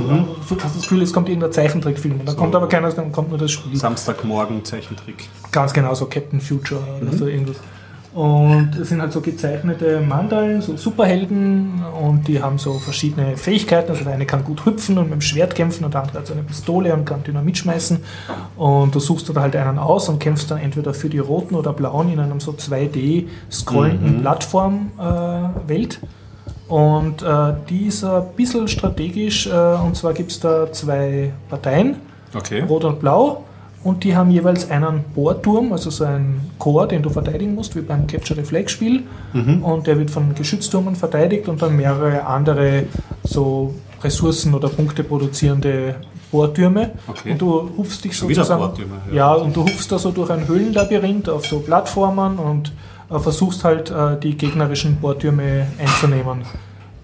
hast 0.62 0.76
das 0.76 0.82
Gefühl, 0.82 1.00
es 1.02 1.10
kommt 1.12 1.28
irgendein 1.30 1.52
Zeichentrickfilm. 1.52 2.20
Und 2.20 2.28
dann 2.28 2.36
kommt 2.36 2.54
aber 2.54 2.68
keiner, 2.68 2.92
dann 2.92 3.10
kommt 3.10 3.30
nur 3.30 3.38
das 3.38 3.50
Spiel. 3.50 3.76
Samstagmorgen 3.76 4.64
Zeichentrick. 4.64 5.28
Ganz 5.50 5.72
genau, 5.72 5.94
so 5.94 6.06
Captain 6.06 6.40
Future 6.40 6.80
oder 7.00 7.10
so 7.16 7.26
irgendwas. 7.26 7.56
Und 8.18 8.74
es 8.74 8.88
sind 8.88 9.00
halt 9.00 9.12
so 9.12 9.20
gezeichnete 9.20 10.00
Mandalen, 10.00 10.60
so 10.60 10.76
Superhelden 10.76 11.84
und 12.02 12.26
die 12.26 12.42
haben 12.42 12.58
so 12.58 12.72
verschiedene 12.72 13.36
Fähigkeiten. 13.36 13.92
Also 13.92 14.02
der 14.02 14.14
eine 14.14 14.26
kann 14.26 14.42
gut 14.42 14.66
hüpfen 14.66 14.98
und 14.98 15.04
mit 15.04 15.12
dem 15.12 15.20
Schwert 15.20 15.54
kämpfen 15.54 15.84
und 15.84 15.94
der 15.94 16.00
andere 16.00 16.18
hat 16.18 16.26
so 16.26 16.32
eine 16.32 16.42
Pistole 16.42 16.92
und 16.94 17.04
kann 17.04 17.22
Dynamit 17.22 17.58
schmeißen. 17.58 18.00
Und 18.56 18.92
du 18.92 18.98
suchst 18.98 19.28
da 19.28 19.40
halt 19.40 19.54
einen 19.54 19.78
aus 19.78 20.08
und 20.08 20.18
kämpfst 20.18 20.50
dann 20.50 20.58
entweder 20.58 20.94
für 20.94 21.08
die 21.08 21.20
Roten 21.20 21.54
oder 21.54 21.72
Blauen 21.72 22.12
in 22.12 22.18
einem 22.18 22.40
so 22.40 22.50
2D 22.50 23.28
scrollenden 23.52 24.22
Plattform-Welt. 24.22 26.00
und 26.66 27.22
äh, 27.22 27.54
die 27.68 27.86
ist 27.86 28.02
ein 28.02 28.24
bisschen 28.36 28.66
strategisch, 28.66 29.46
äh, 29.46 29.50
und 29.50 29.94
zwar 29.94 30.12
gibt 30.12 30.32
es 30.32 30.40
da 30.40 30.72
zwei 30.72 31.32
Parteien. 31.48 31.94
Okay. 32.34 32.62
Rot 32.62 32.82
und 32.82 32.98
Blau. 32.98 33.44
Und 33.84 34.04
die 34.04 34.16
haben 34.16 34.30
jeweils 34.30 34.70
einen 34.70 35.04
Bohrturm, 35.14 35.72
also 35.72 35.90
so 35.90 36.04
einen 36.04 36.50
Core, 36.58 36.88
den 36.88 37.02
du 37.02 37.10
verteidigen 37.10 37.54
musst, 37.54 37.76
wie 37.76 37.80
beim 37.80 38.06
Capture 38.06 38.40
the 38.40 38.46
Flag 38.46 38.68
Spiel. 38.68 39.04
Und 39.62 39.86
der 39.86 39.98
wird 39.98 40.10
von 40.10 40.34
Geschütztürmen 40.34 40.96
verteidigt 40.96 41.48
und 41.48 41.62
dann 41.62 41.76
mehrere 41.76 42.26
andere 42.26 42.84
so 43.22 43.74
Ressourcen 44.02 44.54
oder 44.54 44.68
Punkte 44.68 45.04
produzierende 45.04 45.94
Bohrtürme. 46.30 46.90
Okay. 47.06 47.32
Und 47.32 47.40
du 47.40 47.70
hupfst 47.76 48.04
dich 48.04 48.16
Schon 48.16 48.32
sozusagen. 48.34 48.72
Ja. 49.10 49.14
ja, 49.14 49.32
und 49.34 49.54
du 49.54 49.62
hupfst 49.62 49.90
da 49.90 49.98
so 49.98 50.10
durch 50.10 50.30
ein 50.30 50.46
Höhlenlabyrinth 50.46 51.28
auf 51.28 51.46
so 51.46 51.60
Plattformen 51.60 52.38
und 52.38 52.72
äh, 53.10 53.18
versuchst 53.18 53.64
halt 53.64 53.90
äh, 53.90 54.18
die 54.20 54.36
gegnerischen 54.36 54.96
Bohrtürme 54.96 55.66
einzunehmen. 55.78 56.42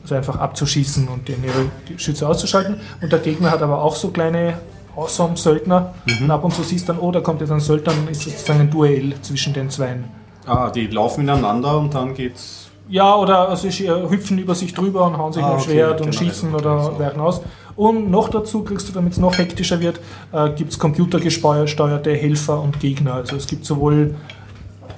Also 0.02 0.16
einfach 0.16 0.36
abzuschießen 0.36 1.08
und 1.08 1.28
den 1.28 1.42
ihre 1.42 1.70
die 1.88 1.98
Schütze 1.98 2.28
auszuschalten. 2.28 2.76
Und 3.00 3.10
der 3.10 3.20
Gegner 3.20 3.50
hat 3.50 3.62
aber 3.62 3.82
auch 3.82 3.96
so 3.96 4.08
kleine 4.08 4.54
Awesome-Söldner. 4.96 5.94
Mhm. 6.06 6.24
Und 6.24 6.30
ab 6.30 6.44
und 6.44 6.54
zu 6.54 6.62
siehst 6.62 6.88
dann, 6.88 6.98
oh, 6.98 7.10
da 7.10 7.20
kommt 7.20 7.40
jetzt 7.40 7.50
ein 7.50 7.60
Söldner, 7.60 7.92
dann 7.92 8.08
ist 8.08 8.22
sozusagen 8.22 8.60
ein 8.60 8.70
Duell 8.70 9.14
zwischen 9.22 9.52
den 9.52 9.70
Zweien. 9.70 10.04
Ah, 10.46 10.70
die 10.70 10.86
laufen 10.86 11.22
ineinander 11.22 11.78
und 11.78 11.94
dann 11.94 12.14
geht's. 12.14 12.70
Ja, 12.86 13.16
oder 13.16 13.48
also 13.48 13.70
sie 13.70 13.88
hüpfen 13.88 14.38
über 14.38 14.54
sich 14.54 14.74
drüber 14.74 15.06
und 15.06 15.16
hauen 15.16 15.32
sich 15.32 15.42
Ah, 15.42 15.54
mit 15.54 15.56
dem 15.56 15.62
okay, 15.62 15.70
Schwert 15.72 16.00
und 16.02 16.10
genau, 16.10 16.18
schießen 16.22 16.54
oder 16.54 16.82
so. 16.82 16.98
weichen 16.98 17.20
aus. 17.20 17.40
Und 17.76 18.10
noch 18.10 18.28
dazu 18.28 18.62
kriegst 18.62 18.88
du, 18.88 18.92
damit 18.92 19.14
es 19.14 19.18
noch 19.18 19.38
hektischer 19.38 19.80
wird, 19.80 20.00
äh, 20.32 20.50
gibt 20.50 20.70
es 20.72 20.78
computergesteuerte 20.78 22.14
Helfer 22.14 22.60
und 22.60 22.78
Gegner. 22.80 23.14
Also 23.14 23.36
es 23.36 23.46
gibt 23.46 23.64
sowohl 23.64 24.14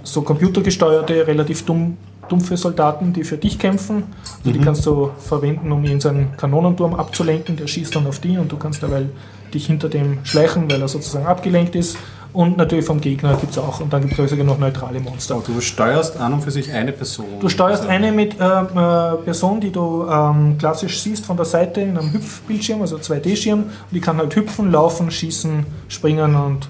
so 0.02 0.22
computergesteuerte, 0.22 1.26
relativ 1.26 1.64
dumm, 1.64 1.96
dumpfe 2.28 2.56
Soldaten, 2.56 3.12
die 3.12 3.24
für 3.24 3.36
dich 3.36 3.58
kämpfen. 3.58 4.04
Also 4.38 4.50
Mhm. 4.50 4.52
die 4.52 4.58
kannst 4.60 4.86
du 4.86 5.10
verwenden, 5.18 5.72
um 5.72 5.84
ihn 5.84 6.00
seinen 6.00 6.36
Kanonenturm 6.36 6.94
abzulenken. 6.94 7.56
Der 7.56 7.66
schießt 7.66 7.94
dann 7.94 8.06
auf 8.06 8.18
die 8.18 8.38
und 8.38 8.50
du 8.50 8.56
kannst 8.56 8.82
dabei 8.82 9.06
dich 9.54 9.66
hinter 9.66 9.88
dem 9.88 10.18
schleichen, 10.24 10.70
weil 10.70 10.80
er 10.80 10.88
sozusagen 10.88 11.26
abgelenkt 11.26 11.74
ist. 11.76 11.96
Und 12.32 12.58
natürlich 12.58 12.84
vom 12.84 13.00
Gegner 13.00 13.34
gibt 13.36 13.52
es 13.52 13.58
auch. 13.58 13.80
Und 13.80 13.90
dann 13.92 14.02
gibt 14.06 14.18
es 14.18 14.28
sogar 14.30 14.44
noch 14.44 14.58
neutrale 14.58 15.00
Monster. 15.00 15.40
Du 15.46 15.58
steuerst 15.62 16.18
an 16.18 16.34
und 16.34 16.42
für 16.42 16.50
sich 16.50 16.70
eine 16.70 16.92
Person. 16.92 17.24
Du 17.40 17.48
steuerst 17.48 17.86
eine 17.86 18.12
mit 18.12 18.34
ähm, 18.38 18.66
äh, 18.76 19.16
Person, 19.24 19.58
die 19.58 19.70
du 19.70 20.06
ähm, 20.06 20.58
klassisch 20.58 21.00
siehst 21.00 21.24
von 21.24 21.36
der 21.38 21.46
Seite 21.46 21.80
in 21.80 21.96
einem 21.96 22.12
Hüpfbildschirm, 22.12 22.82
also 22.82 22.96
2D-Schirm. 22.96 23.60
Und 23.60 23.70
die 23.90 24.00
kann 24.00 24.18
halt 24.18 24.36
hüpfen, 24.36 24.70
laufen, 24.70 25.10
schießen, 25.10 25.64
springen 25.88 26.34
und 26.34 26.68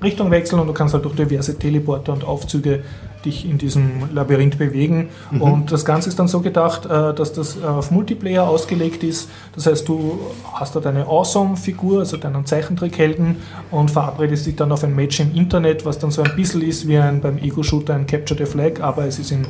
Richtung 0.00 0.30
wechseln 0.30 0.60
und 0.60 0.66
du 0.66 0.72
kannst 0.72 0.94
halt 0.94 1.04
durch 1.04 1.14
diverse 1.16 1.58
Teleporter 1.58 2.12
und 2.12 2.24
Aufzüge 2.24 2.82
dich 3.24 3.48
in 3.48 3.58
diesem 3.58 4.12
Labyrinth 4.12 4.58
bewegen. 4.58 5.08
Und 5.38 5.72
das 5.72 5.84
Ganze 5.84 6.08
ist 6.08 6.18
dann 6.18 6.28
so 6.28 6.40
gedacht, 6.40 6.86
äh, 6.86 7.14
dass 7.14 7.32
das 7.32 7.56
äh, 7.56 7.64
auf 7.64 7.90
Multiplayer 7.90 8.48
ausgelegt 8.48 9.02
ist. 9.04 9.30
Das 9.54 9.66
heißt, 9.66 9.88
du 9.88 10.20
hast 10.52 10.76
da 10.76 10.80
deine 10.80 11.06
Awesome-Figur, 11.06 12.00
also 12.00 12.16
deinen 12.16 12.46
Zeichentrickhelden 12.46 13.36
und 13.70 13.90
verabredest 13.90 14.46
dich 14.46 14.56
dann 14.56 14.72
auf 14.72 14.84
ein 14.84 14.94
Match 14.94 15.20
im 15.20 15.34
Internet, 15.34 15.84
was 15.84 15.98
dann 15.98 16.10
so 16.10 16.22
ein 16.22 16.34
bisschen 16.36 16.62
ist 16.62 16.86
wie 16.86 16.98
ein 16.98 17.20
beim 17.20 17.38
Ego-Shooter 17.38 17.94
ein 17.94 18.06
Capture 18.06 18.38
the 18.38 18.50
Flag, 18.50 18.80
aber 18.80 19.06
es 19.06 19.18
ist 19.18 19.32
in 19.32 19.46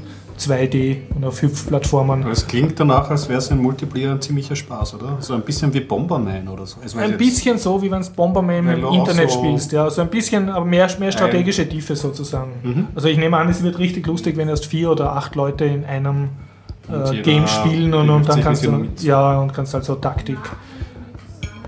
2D 0.48 0.98
und 1.14 1.24
auf 1.24 1.40
Hüpfplattformen. 1.42 2.26
Es 2.28 2.46
klingt 2.46 2.78
danach, 2.78 3.10
als 3.10 3.28
wäre 3.28 3.38
es 3.38 3.50
ein 3.50 3.58
Multiplayer 3.58 4.12
ein 4.12 4.20
ziemlicher 4.20 4.56
Spaß, 4.56 4.94
oder? 4.94 5.16
So 5.20 5.34
ein 5.34 5.42
bisschen 5.42 5.72
wie 5.74 5.80
Bomberman 5.80 6.48
oder 6.48 6.66
so. 6.66 6.80
Also 6.82 6.98
Ein 6.98 7.16
bisschen 7.16 7.58
so, 7.58 7.80
wie 7.82 7.90
wenn 7.90 8.00
es 8.00 8.10
Bomberman 8.10 8.66
im 8.68 8.84
Internet 8.86 9.30
so- 9.30 9.38
spielst, 9.38 9.72
ja. 9.72 9.88
So 9.90 10.02
ein 10.02 10.08
bisschen, 10.08 10.48
aber 10.48 10.64
mehr, 10.64 10.88
mehr 10.98 11.12
strategische 11.12 11.68
Tiefe 11.68 11.96
sozusagen. 11.96 12.52
Mhm. 12.62 12.86
Also 12.94 13.08
ich 13.08 13.18
nehme 13.18 13.36
an, 13.36 13.48
es 13.48 13.62
wird 13.62 13.78
richtig 13.78 14.06
lustig, 14.06 14.36
wenn 14.36 14.48
erst 14.48 14.66
vier 14.66 14.90
oder 14.90 15.12
acht 15.12 15.34
Leute 15.34 15.64
in 15.64 15.84
einem 15.84 16.30
äh, 16.90 17.22
Game 17.22 17.46
spielen 17.46 17.94
und, 17.94 18.10
und 18.10 18.28
dann 18.28 18.40
kannst 18.40 18.64
du 18.64 18.72
mit 18.72 19.02
ja 19.02 19.38
und 19.40 19.52
kannst 19.54 19.74
halt 19.74 19.84
so 19.84 19.94
Taktik 19.94 20.38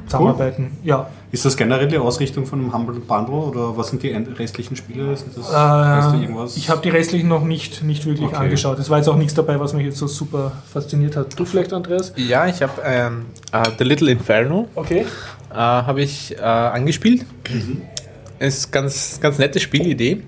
zusammenarbeiten. 0.06 0.72
Ja. 0.82 1.08
Ist 1.34 1.44
das 1.44 1.56
generell 1.56 1.88
die 1.88 1.98
Ausrichtung 1.98 2.46
von 2.46 2.60
einem 2.60 2.72
Humble 2.72 3.00
Bundle 3.00 3.34
oder 3.34 3.76
was 3.76 3.88
sind 3.88 4.04
die 4.04 4.10
restlichen 4.10 4.76
Spiele? 4.76 5.16
Sind 5.16 5.36
das, 5.36 5.52
weißt 5.52 6.12
du 6.12 6.18
Äh, 6.18 6.22
irgendwas? 6.22 6.56
ich 6.56 6.70
habe 6.70 6.80
die 6.80 6.90
restlichen 6.90 7.26
noch 7.26 7.42
nicht, 7.42 7.82
nicht 7.82 8.06
wirklich 8.06 8.28
Okay. 8.28 8.36
angeschaut. 8.36 8.78
Es 8.78 8.88
war 8.88 8.98
jetzt 8.98 9.08
auch 9.08 9.16
nichts 9.16 9.34
dabei, 9.34 9.58
was 9.58 9.72
mich 9.72 9.84
jetzt 9.84 9.98
so 9.98 10.06
super 10.06 10.52
fasziniert 10.72 11.16
hat. 11.16 11.36
Du 11.36 11.44
vielleicht, 11.44 11.72
Andreas? 11.72 12.12
Ja, 12.14 12.46
ich 12.46 12.62
habe 12.62 12.74
ähm, 12.84 13.26
äh, 13.50 13.64
The 13.76 13.82
Little 13.82 14.12
Inferno 14.12 14.68
Okay. 14.76 15.06
äh, 15.50 15.54
habe 15.56 16.02
ich 16.02 16.36
äh, 16.38 16.40
angespielt. 16.40 17.26
Ist 18.38 18.70
ganz, 18.70 19.18
ganz 19.20 19.36
nette 19.38 19.58
Spielidee. 19.58 20.22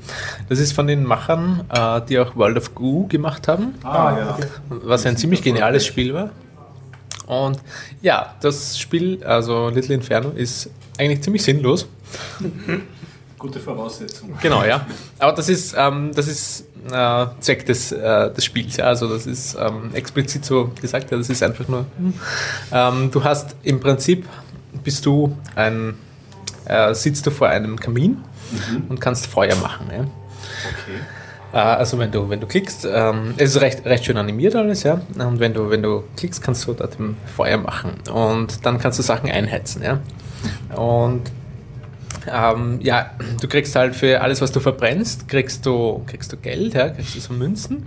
Das 0.49 0.59
ist 0.59 0.73
von 0.73 0.89
den 0.89 1.05
Machern, 1.05 1.61
äh, 1.73 2.01
die 2.09 2.19
auch 2.19 2.35
World 2.35 2.57
of 2.57 2.75
Goo 2.75 3.07
gemacht 3.07 3.47
haben, 3.47 3.75
ah, 3.85 4.17
ja. 4.19 4.31
okay. 4.35 4.47
was 4.83 5.07
ein 5.07 5.17
ziemlich 5.17 5.41
geniales 5.43 5.87
Spiel 5.87 6.15
war. 6.15 6.31
Und 7.29 7.61
ja, 8.03 8.35
das 8.41 8.77
Spiel, 8.77 9.23
also 9.25 9.69
Little 9.69 9.95
Inferno, 9.95 10.31
ist 10.31 10.69
eigentlich 10.99 11.22
ziemlich 11.22 11.42
sinnlos. 11.42 11.86
Gute 13.38 13.61
Voraussetzung. 13.61 14.32
Genau, 14.40 14.64
ja. 14.64 14.86
Aber 15.18 15.32
das 15.32 15.49
ist, 15.49 15.74
ähm, 15.76 16.11
das 16.14 16.26
ist 16.26 16.64
äh, 16.90 17.26
Zweck 17.40 17.66
des, 17.66 17.92
äh, 17.92 18.32
des 18.32 18.44
Spiels. 18.44 18.78
Ja. 18.78 18.86
Also 18.86 19.09
das 19.09 19.26
ist 19.26 19.57
ähm, 19.61 19.90
explizit 19.92 20.44
so 20.44 20.70
gesagt. 20.80 21.11
Ja, 21.11 21.18
das 21.18 21.28
ist 21.28 21.42
einfach 21.42 21.68
nur. 21.68 21.86
Ähm, 22.72 23.11
du 23.11 23.22
hast 23.22 23.57
im 23.62 23.80
Prinzip 23.80 24.26
bist 24.84 25.05
du 25.05 25.36
ein 25.55 25.94
äh, 26.66 26.94
sitzt 26.94 27.26
du 27.26 27.30
vor 27.30 27.49
einem 27.49 27.78
Kamin 27.78 28.18
und 28.88 29.01
kannst 29.01 29.26
Feuer 29.26 29.55
machen. 29.57 29.86
Ja. 29.92 30.01
Okay. 30.01 30.99
Äh, 31.53 31.59
Also 31.59 31.99
wenn 31.99 32.11
du, 32.11 32.28
wenn 32.28 32.40
du 32.40 32.47
klickst, 32.47 32.86
ähm, 32.90 33.34
es 33.36 33.55
ist 33.55 33.61
recht, 33.61 33.84
recht 33.84 34.05
schön 34.05 34.16
animiert 34.16 34.57
alles, 34.57 34.82
ja. 34.82 35.01
Und 35.18 35.40
wenn 35.40 35.55
du, 35.55 35.70
wenn 35.70 35.82
du 35.82 36.05
klickst, 36.16 36.42
kannst 36.42 36.66
du 36.66 36.72
dort 36.72 36.97
Feuer 37.36 37.59
machen. 37.59 37.92
Und 38.12 38.64
dann 38.64 38.78
kannst 38.78 38.99
du 38.99 39.03
Sachen 39.03 39.30
einheizen, 39.30 39.82
ja. 39.82 40.01
Und 40.74 41.22
ähm, 42.32 42.80
ja, 42.82 43.11
du 43.41 43.47
kriegst 43.49 43.76
halt 43.76 43.95
für 43.95 44.20
alles, 44.20 44.41
was 44.41 44.51
du 44.53 44.61
verbrennst, 44.61 45.28
kriegst 45.28 45.64
du, 45.66 46.03
kriegst 46.07 46.32
du 46.32 46.37
Geld, 46.37 46.74
ja, 46.74 46.89
kriegst 46.89 47.14
du 47.14 47.20
so 47.20 47.32
Münzen. 47.32 47.84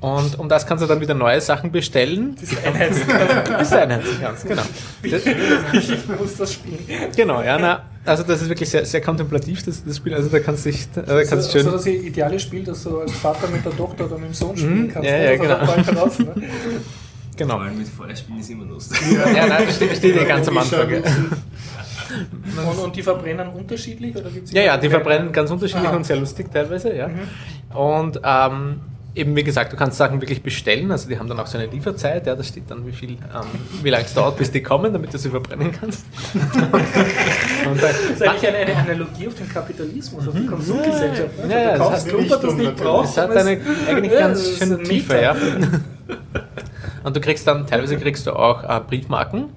Und 0.00 0.36
um 0.40 0.48
das 0.48 0.66
kannst 0.66 0.82
du 0.82 0.88
dann 0.88 1.00
wieder 1.00 1.14
neue 1.14 1.40
Sachen 1.40 1.70
bestellen. 1.70 2.34
Diese 2.40 2.56
einheizen 2.64 3.06
kannst, 3.06 4.48
genau. 4.48 4.62
Das, 5.08 5.24
ich 5.24 6.08
muss 6.18 6.36
das 6.38 6.54
spielen. 6.54 6.78
genau, 7.16 7.40
ja, 7.40 7.56
na, 7.56 7.84
also 8.04 8.24
das 8.24 8.42
ist 8.42 8.48
wirklich 8.48 8.68
sehr, 8.68 8.84
sehr 8.84 9.00
kontemplativ, 9.00 9.62
das, 9.62 9.84
das 9.84 9.98
Spiel. 9.98 10.12
Also 10.12 10.28
da 10.28 10.40
kannst 10.40 10.66
du 10.66 10.70
dich, 10.72 10.88
da 10.92 11.02
kannst 11.02 11.30
du 11.30 11.36
Also, 11.36 11.50
schön. 11.50 11.66
also 11.66 11.76
das 11.76 11.86
ideale 11.86 12.40
Spiel, 12.40 12.64
das 12.64 12.82
du 12.82 12.98
als 12.98 13.12
Vater 13.12 13.46
mit 13.46 13.64
der 13.64 13.76
Tochter 13.76 14.06
oder 14.06 14.18
mit 14.18 14.30
dem 14.30 14.34
Sohn 14.34 14.56
spielen 14.56 14.82
Mhm, 14.86 14.92
kannst. 14.92 15.08
ja, 15.08 15.16
ne? 15.18 15.24
ja, 15.24 15.36
genau. 15.36 15.66
heraus, 15.86 16.18
ne? 16.18 16.34
Genau. 17.36 17.54
Vor 17.54 17.62
allem 17.64 17.78
mit 17.78 17.88
Feuerspielen 17.88 18.40
ist 18.40 18.50
immer 18.50 18.64
lustig. 18.66 18.98
Ja, 19.34 19.46
nein, 19.46 19.62
das 19.66 19.76
steht, 19.76 19.96
steht 19.96 20.16
ja 20.16 20.24
ganz 20.24 20.46
am 20.48 20.58
Anfang. 20.58 20.90
ja. 20.90 20.98
Und, 22.70 22.78
und 22.78 22.96
die 22.96 23.02
verbrennen 23.02 23.48
unterschiedlich? 23.48 24.14
Oder 24.14 24.28
gibt's 24.30 24.52
Ja, 24.52 24.62
ja, 24.62 24.76
die 24.76 24.90
verbrennen 24.90 25.32
ganz 25.32 25.50
unterschiedlich 25.50 25.88
Aha. 25.88 25.96
und 25.96 26.04
sehr 26.04 26.16
lustig 26.16 26.52
teilweise, 26.52 26.94
ja. 26.94 27.08
Und 27.74 28.20
ähm, 28.22 28.80
eben 29.14 29.34
wie 29.34 29.42
gesagt, 29.44 29.72
du 29.72 29.76
kannst 29.76 29.96
Sachen 29.96 30.20
wirklich 30.20 30.42
bestellen, 30.42 30.90
also 30.90 31.08
die 31.08 31.18
haben 31.18 31.26
dann 31.28 31.40
auch 31.40 31.46
so 31.46 31.56
eine 31.56 31.68
Lieferzeit, 31.68 32.26
ja, 32.26 32.34
da 32.34 32.42
steht 32.42 32.64
dann, 32.70 32.86
wie 32.86 32.92
viel, 32.92 33.12
ähm, 33.12 33.18
wie 33.82 33.88
lange 33.88 34.04
es 34.04 34.12
dauert, 34.12 34.36
bis 34.36 34.50
die 34.50 34.62
kommen, 34.62 34.92
damit 34.92 35.14
du 35.14 35.18
sie 35.18 35.30
verbrennen 35.30 35.72
kannst. 35.72 36.04
und, 36.34 37.82
Das 37.82 37.98
ist 37.98 38.20
äh, 38.20 38.28
eigentlich 38.28 38.48
eine, 38.48 38.58
eine 38.58 38.76
Analogie 38.76 39.28
auf 39.28 39.34
den 39.34 39.48
Kapitalismus, 39.48 40.28
auf 40.28 40.34
die 40.34 40.46
Konsumgesellschaft. 40.46 41.46
ne? 41.46 41.52
Ja, 41.54 41.60
ja, 41.60 41.72
du 41.72 41.78
das 41.78 41.88
kaufst 41.88 42.04
hat- 42.06 42.08
Klumpert, 42.14 42.44
das 42.44 42.54
nicht 42.54 42.76
brauchst. 42.76 43.10
es 43.12 43.18
hat 43.18 43.30
eine 43.36 43.60
eigentlich 43.88 44.12
Ja, 44.12 44.20
ganz 44.20 44.42
das 44.42 44.58
schöne 44.68 44.82
Tiefe, 44.82 45.20
ja. 45.20 45.34
Und 47.04 47.16
du 47.16 47.20
kriegst 47.20 47.46
dann, 47.46 47.66
teilweise 47.66 47.96
kriegst 47.96 48.26
du 48.26 48.32
auch 48.32 48.62
äh, 48.62 48.80
Briefmarken 48.80 49.50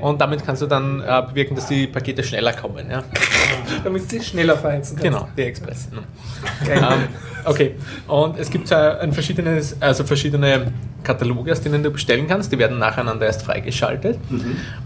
und 0.00 0.20
damit 0.20 0.44
kannst 0.44 0.62
du 0.62 0.66
dann 0.66 1.00
äh, 1.00 1.22
bewirken, 1.28 1.54
dass 1.54 1.66
die 1.66 1.86
Pakete 1.86 2.22
schneller 2.22 2.52
kommen, 2.52 2.90
ja. 2.90 3.02
Damit 3.84 4.10
sie 4.10 4.20
schneller 4.20 4.56
verheizen 4.56 4.96
kannst. 4.96 5.02
Genau, 5.02 5.28
die 5.36 5.42
Express. 5.42 5.88
ne. 5.90 6.02
ähm, 6.70 7.08
okay, 7.44 7.74
und 8.06 8.38
es 8.38 8.50
gibt 8.50 8.70
ein 8.72 9.12
verschiedenes, 9.12 9.80
also 9.80 10.04
verschiedene 10.04 10.72
Kataloge, 11.02 11.52
aus 11.52 11.60
denen 11.60 11.82
du 11.82 11.90
bestellen 11.90 12.26
kannst. 12.26 12.52
Die 12.52 12.58
werden 12.58 12.78
nacheinander 12.78 13.26
erst 13.26 13.42
freigeschaltet. 13.42 14.18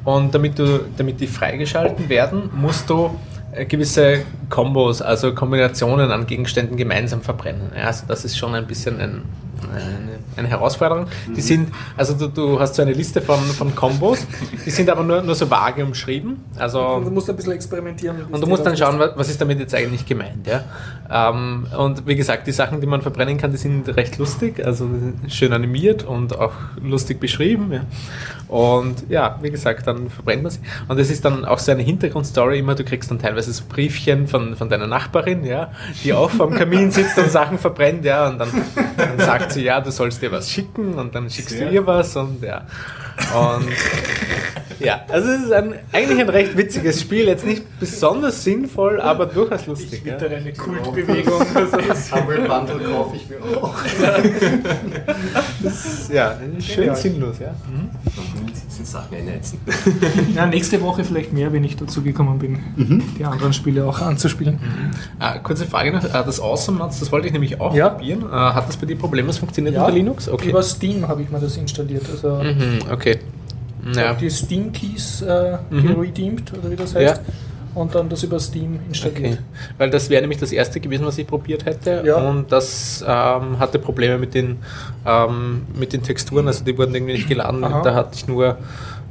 Und 0.04 0.34
damit, 0.34 0.58
du, 0.58 0.80
damit 0.96 1.20
die 1.20 1.26
freigeschalten 1.26 2.08
werden, 2.08 2.50
musst 2.54 2.90
du 2.90 3.16
äh, 3.52 3.64
gewisse 3.64 4.22
Kombos, 4.50 5.00
also 5.00 5.34
Kombinationen 5.34 6.10
an 6.10 6.26
Gegenständen 6.26 6.76
gemeinsam 6.76 7.22
verbrennen. 7.22 7.72
Also 7.74 8.04
das 8.06 8.24
ist 8.24 8.36
schon 8.36 8.54
ein 8.54 8.66
bisschen 8.66 9.00
ein, 9.00 9.22
eine, 9.72 10.18
eine 10.36 10.48
Herausforderung. 10.48 11.06
Die 11.36 11.40
sind, 11.40 11.70
also 11.96 12.14
du, 12.14 12.28
du 12.28 12.60
hast 12.60 12.74
so 12.74 12.82
eine 12.82 12.92
Liste 12.92 13.20
von, 13.20 13.38
von 13.40 13.74
Kombos, 13.74 14.26
die 14.64 14.70
sind 14.70 14.88
aber 14.90 15.02
nur, 15.04 15.22
nur 15.22 15.34
so 15.34 15.50
vage 15.50 15.84
umschrieben. 15.84 16.44
Also 16.56 16.80
Und 16.80 17.04
du 17.06 17.10
musst 17.10 17.28
ein 17.30 17.36
bisschen 17.36 17.52
experimentieren. 17.52 18.16
und 18.30 18.40
du 18.42 18.46
musst 18.46 18.64
dann 18.64 18.76
schauen, 18.76 18.98
wa- 18.98 19.12
was 19.16 19.28
ist 19.28 19.40
damit 19.40 19.58
jetzt 19.58 19.74
eigentlich 19.74 20.06
gemeint. 20.06 20.46
Ja? 20.46 20.64
Ähm, 21.10 21.66
und 21.76 22.06
wie 22.06 22.16
gesagt, 22.16 22.46
die 22.46 22.52
Sachen, 22.52 22.80
die 22.80 22.86
man 22.86 23.02
verbrennen 23.02 23.38
kann, 23.38 23.50
die 23.50 23.56
sind 23.58 23.88
recht 23.96 24.18
lustig, 24.18 24.64
also 24.64 24.88
schön 25.28 25.52
animiert 25.52 26.04
und 26.04 26.38
auch 26.38 26.52
lustig 26.82 27.20
beschrieben. 27.20 27.72
Ja? 27.72 27.80
Und 28.48 29.08
ja, 29.10 29.38
wie 29.42 29.50
gesagt, 29.50 29.86
dann 29.86 30.08
verbrennt 30.10 30.42
man 30.42 30.50
sie. 30.52 30.60
Und 30.88 30.98
es 30.98 31.10
ist 31.10 31.24
dann 31.24 31.44
auch 31.44 31.58
so 31.58 31.70
eine 31.72 31.82
Hintergrundstory 31.82 32.58
immer, 32.58 32.74
du 32.74 32.84
kriegst 32.84 33.10
dann 33.10 33.18
teilweise 33.18 33.52
so 33.52 33.64
Briefchen 33.68 34.26
von, 34.26 34.56
von 34.56 34.68
deiner 34.70 34.86
Nachbarin, 34.86 35.44
ja, 35.44 35.70
die 36.02 36.12
auch 36.14 36.30
vorm 36.30 36.54
Kamin 36.54 36.90
sitzt 36.90 37.18
und 37.18 37.30
Sachen 37.30 37.58
verbrennt, 37.58 38.04
ja, 38.04 38.28
und 38.28 38.38
dann, 38.38 38.48
dann 38.96 39.18
sagt 39.18 39.47
sie, 39.52 39.64
ja, 39.64 39.80
du 39.80 39.90
sollst 39.90 40.22
dir 40.22 40.32
was 40.32 40.50
schicken 40.50 40.94
und 40.94 41.14
dann 41.14 41.28
schickst 41.30 41.50
Sehr 41.50 41.68
du 41.68 41.74
ihr 41.74 41.86
was 41.86 42.16
und 42.16 42.42
ja. 42.42 42.66
Und 43.34 43.68
Ja, 44.80 45.00
also 45.08 45.28
es 45.30 45.42
ist 45.44 45.52
ein, 45.52 45.74
eigentlich 45.92 46.20
ein 46.20 46.28
recht 46.28 46.56
witziges 46.56 47.00
Spiel, 47.00 47.26
jetzt 47.26 47.44
nicht 47.44 47.64
besonders 47.80 48.44
sinnvoll, 48.44 49.00
aber 49.00 49.26
durchaus 49.26 49.66
lustig. 49.66 50.02
Ja. 50.04 50.14
Wieder 50.20 50.36
eine 50.36 50.52
Kultbewegung. 50.52 51.42
Das 51.88 52.12
Humble 52.14 52.42
Bundle 52.48 52.78
kaufe 52.88 53.16
ich 53.16 53.28
mir 53.28 53.38
auch. 53.60 53.74
Ja, 56.12 56.38
schön 56.60 56.76
Genial. 56.76 56.96
sinnlos, 56.96 57.36
ja. 57.40 57.54
sind 58.68 58.86
Sachen 58.86 59.16
einheizen. 59.16 59.58
ja, 60.34 60.46
nächste 60.46 60.80
Woche 60.80 61.04
vielleicht 61.04 61.32
mehr, 61.32 61.52
wenn 61.52 61.64
ich 61.64 61.76
dazu 61.76 62.00
gekommen 62.02 62.38
bin, 62.38 62.58
die 63.18 63.24
anderen 63.24 63.52
Spiele 63.52 63.84
auch 63.84 64.00
anzuspielen. 64.00 64.58
Ah, 65.18 65.38
kurze 65.38 65.66
Frage 65.66 65.92
noch, 65.92 66.04
ah, 66.14 66.22
das 66.22 66.40
Awesome 66.40 66.78
Nuts, 66.78 67.00
das 67.00 67.12
wollte 67.12 67.26
ich 67.26 67.32
nämlich 67.32 67.60
auch 67.60 67.74
Ja. 67.74 67.90
probieren. 67.90 68.24
Ah, 68.30 68.54
hat 68.54 68.68
das 68.68 68.76
bei 68.76 68.86
dir 68.86 68.96
Probleme, 68.96 69.28
es 69.30 69.38
funktioniert 69.38 69.76
unter 69.76 69.90
Linux? 69.90 70.28
Okay. 70.28 70.50
Über 70.50 70.62
Steam 70.62 71.06
habe 71.08 71.22
ich 71.22 71.30
mir 71.30 71.40
das 71.40 71.56
installiert. 71.56 72.04
Also 72.10 72.36
Mhm, 72.42 72.78
okay. 72.90 73.07
Ich 73.10 73.96
Ja. 73.96 74.14
die 74.14 74.30
Steam 74.30 74.72
Keys 74.72 75.22
äh, 75.22 75.58
Mhm. 75.70 75.86
geredeemed, 75.86 76.52
oder 76.58 76.70
wie 76.70 76.76
das 76.76 76.94
heißt. 76.94 77.16
Ja. 77.16 77.32
Und 77.74 77.94
dann 77.94 78.08
das 78.08 78.24
über 78.24 78.40
Steam 78.40 78.80
installiert. 78.88 79.18
Okay. 79.34 79.38
Weil 79.76 79.90
das 79.90 80.10
wäre 80.10 80.20
nämlich 80.22 80.40
das 80.40 80.50
erste 80.50 80.80
gewesen, 80.80 81.06
was 81.06 81.16
ich 81.18 81.26
probiert 81.26 81.64
hätte. 81.64 82.02
Ja. 82.04 82.16
Und 82.16 82.50
das 82.50 83.04
ähm, 83.06 83.58
hatte 83.60 83.78
Probleme 83.78 84.18
mit 84.18 84.34
den, 84.34 84.56
ähm, 85.06 85.62
mit 85.78 85.92
den 85.92 86.02
Texturen, 86.02 86.48
also 86.48 86.64
die 86.64 86.76
wurden 86.76 86.94
irgendwie 86.94 87.12
nicht 87.12 87.28
geladen. 87.28 87.62
Aha. 87.62 87.82
Da 87.82 87.94
hatte 87.94 88.16
ich 88.16 88.26
nur, 88.26 88.56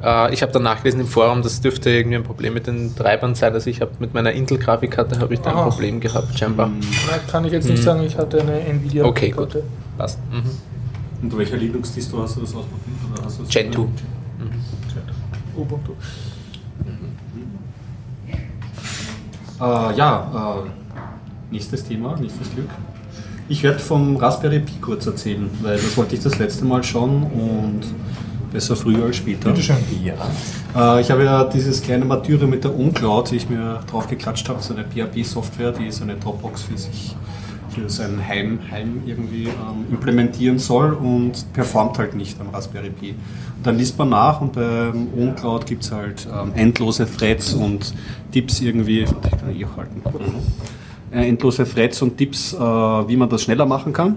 äh, 0.04 0.34
ich 0.34 0.41
habe 0.41 0.52
dann 0.52 0.64
nachgelesen 0.64 1.00
im 1.00 1.08
Forum, 1.08 1.43
das 1.43 1.62
dürfte 1.62 1.91
irgendwie 1.91 2.18
ein 2.18 2.24
Problem 2.24 2.56
mit 2.56 2.68
den 2.68 2.93
Treibern 2.93 3.36
sein. 3.36 3.54
Also 3.54 3.70
ich 3.70 3.80
habe 3.80 3.91
mit 4.00 4.14
meiner 4.14 4.34
Intel-Grafikkarte 4.34 5.20
habe 5.20 5.36
ich 5.36 5.39
da 5.39 5.52
ein. 5.52 5.70
Problem 5.70 6.00
gehabt, 6.02 6.38
scheinbar. 6.38 6.70
Da 7.10 7.20
kann 7.32 7.45
ich 7.45 7.54
jetzt 7.54 7.70
nicht 7.70 7.82
sagen, 7.84 8.04
ich 8.04 8.18
hatte 8.18 8.41
eine 8.41 8.60
Nvidia. 8.60 9.04
Mhm. 9.04 9.10
Okay, 9.10 9.30
gut. 9.30 9.56
Passt. 9.98 10.20
Mhm. 10.30 10.41
Und 11.22 11.38
welcher 11.38 11.57
Linux-Distro 11.57 12.22
hast 12.22 12.36
du 12.36 12.41
das 12.41 12.53
ausprobiert? 12.53 12.97
Oder 13.13 13.26
hast 13.26 13.39
du 13.39 13.43
das 13.43 13.51
Gentoo. 13.51 13.88
Ubuntu. 15.55 15.93
Äh, 19.59 19.97
ja, 19.97 20.63
äh, 20.65 20.70
nächstes 21.51 21.84
Thema, 21.84 22.15
nächstes 22.20 22.53
Glück. 22.53 22.70
Ich 23.49 23.63
werde 23.63 23.80
vom 23.80 24.18
Raspberry 24.18 24.59
Pi 24.59 24.74
kurz 24.80 25.07
erzählen, 25.07 25.49
weil 25.61 25.78
das 25.78 25.97
wollte 25.97 26.15
ich 26.15 26.22
das 26.22 26.38
letzte 26.38 26.65
Mal 26.65 26.84
schon 26.84 27.24
und 27.24 27.82
besser 28.51 28.76
früher 28.76 29.05
als 29.05 29.15
später. 29.15 29.49
Bitteschön. 29.49 29.78
Ja. 30.03 30.97
Äh, 30.97 31.01
ich 31.01 31.09
habe 31.09 31.24
ja 31.24 31.43
dieses 31.45 31.82
kleine 31.82 32.05
Martyre 32.05 32.45
mit 32.45 32.63
der 32.63 32.76
Uncloud, 32.76 33.32
die 33.32 33.38
ich 33.38 33.49
mir 33.49 33.80
drauf 33.89 34.07
geklatscht 34.07 34.47
habe, 34.49 34.61
so 34.61 34.76
eine 34.76 34.84
PHP-Software, 34.84 35.72
die 35.72 35.91
so 35.91 36.03
eine 36.03 36.15
Dropbox 36.15 36.63
für 36.63 36.78
sich, 36.78 37.15
für 37.78 37.90
sein 37.90 38.20
Heim, 38.28 38.60
Heim 38.72 39.04
irgendwie 39.06 39.46
ähm, 39.46 39.86
implementieren 39.92 40.58
soll 40.60 40.94
und 40.94 41.54
performt 41.54 41.98
halt 42.00 42.16
nicht 42.16 42.40
am 42.42 42.50
Raspberry 42.50 42.90
Pi. 42.90 43.10
Und 43.12 43.66
dann 43.66 43.78
liest 43.78 43.98
man 43.98 44.10
nach 44.10 44.42
und 44.42 44.54
beim 44.54 45.08
Uncloud 45.16 45.66
gibt 45.66 45.84
es 45.84 45.92
halt 45.92 46.28
ähm, 46.28 46.52
endlose 46.56 47.06
Threads 47.06 47.54
und 47.54 47.94
Tipps 48.32 48.62
irgendwie, 48.62 49.02
ich 49.02 49.10
kann 49.12 49.56
eh 49.56 49.66
halten, 49.76 50.02
äh, 51.12 51.28
endlose 51.28 51.66
Threads 51.66 52.02
und 52.02 52.18
Tipps, 52.18 52.54
äh, 52.54 52.58
wie 52.60 53.16
man 53.16 53.30
das 53.30 53.44
schneller 53.44 53.66
machen 53.66 53.94
kann. 53.94 54.16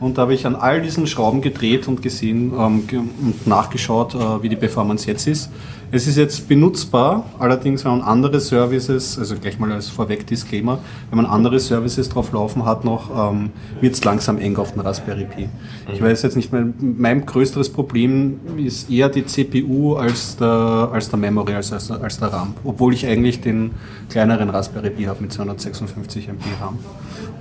Und 0.00 0.18
da 0.18 0.22
habe 0.22 0.34
ich 0.34 0.46
an 0.46 0.56
all 0.56 0.82
diesen 0.82 1.06
Schrauben 1.06 1.40
gedreht 1.40 1.86
und 1.88 2.02
gesehen 2.02 2.52
ähm, 2.58 2.84
und 2.90 3.46
nachgeschaut, 3.46 4.14
äh, 4.14 4.42
wie 4.42 4.48
die 4.48 4.56
Performance 4.56 5.06
jetzt 5.06 5.26
ist. 5.26 5.50
Es 5.90 6.06
ist 6.06 6.16
jetzt 6.16 6.48
benutzbar, 6.48 7.24
allerdings 7.38 7.84
wenn 7.84 7.92
man 7.92 8.02
andere 8.02 8.40
Services, 8.40 9.18
also 9.18 9.36
gleich 9.36 9.58
mal 9.58 9.70
als 9.72 9.88
vorweg 9.88 10.26
Disclaimer, 10.26 10.78
wenn 11.10 11.16
man 11.16 11.26
andere 11.26 11.60
Services 11.60 12.08
drauf 12.08 12.32
laufen 12.32 12.64
hat 12.64 12.84
noch, 12.84 13.32
ähm, 13.32 13.50
wird 13.80 13.94
es 13.94 14.02
langsam 14.04 14.38
eng 14.38 14.56
auf 14.56 14.72
den 14.72 14.80
Raspberry 14.80 15.24
Pi. 15.24 15.48
Ich 15.92 16.02
weiß 16.02 16.22
jetzt 16.22 16.36
nicht, 16.36 16.52
mein, 16.52 16.74
mein 16.80 17.26
größeres 17.26 17.70
Problem 17.70 18.40
ist 18.56 18.90
eher 18.90 19.08
die 19.08 19.24
CPU 19.26 19.94
als 19.94 20.36
der, 20.36 20.90
als 20.92 21.10
der 21.10 21.18
Memory, 21.18 21.54
als, 21.54 21.72
als, 21.72 21.90
als 21.90 22.18
der 22.18 22.28
RAM. 22.28 22.54
Obwohl 22.64 22.94
ich 22.94 23.06
eigentlich 23.06 23.40
den 23.40 23.72
kleineren 24.08 24.50
Raspberry 24.50 24.90
Pi 24.90 25.04
habe 25.04 25.22
mit 25.22 25.32
256 25.32 26.28
MB 26.28 26.42
RAM. 26.60 26.78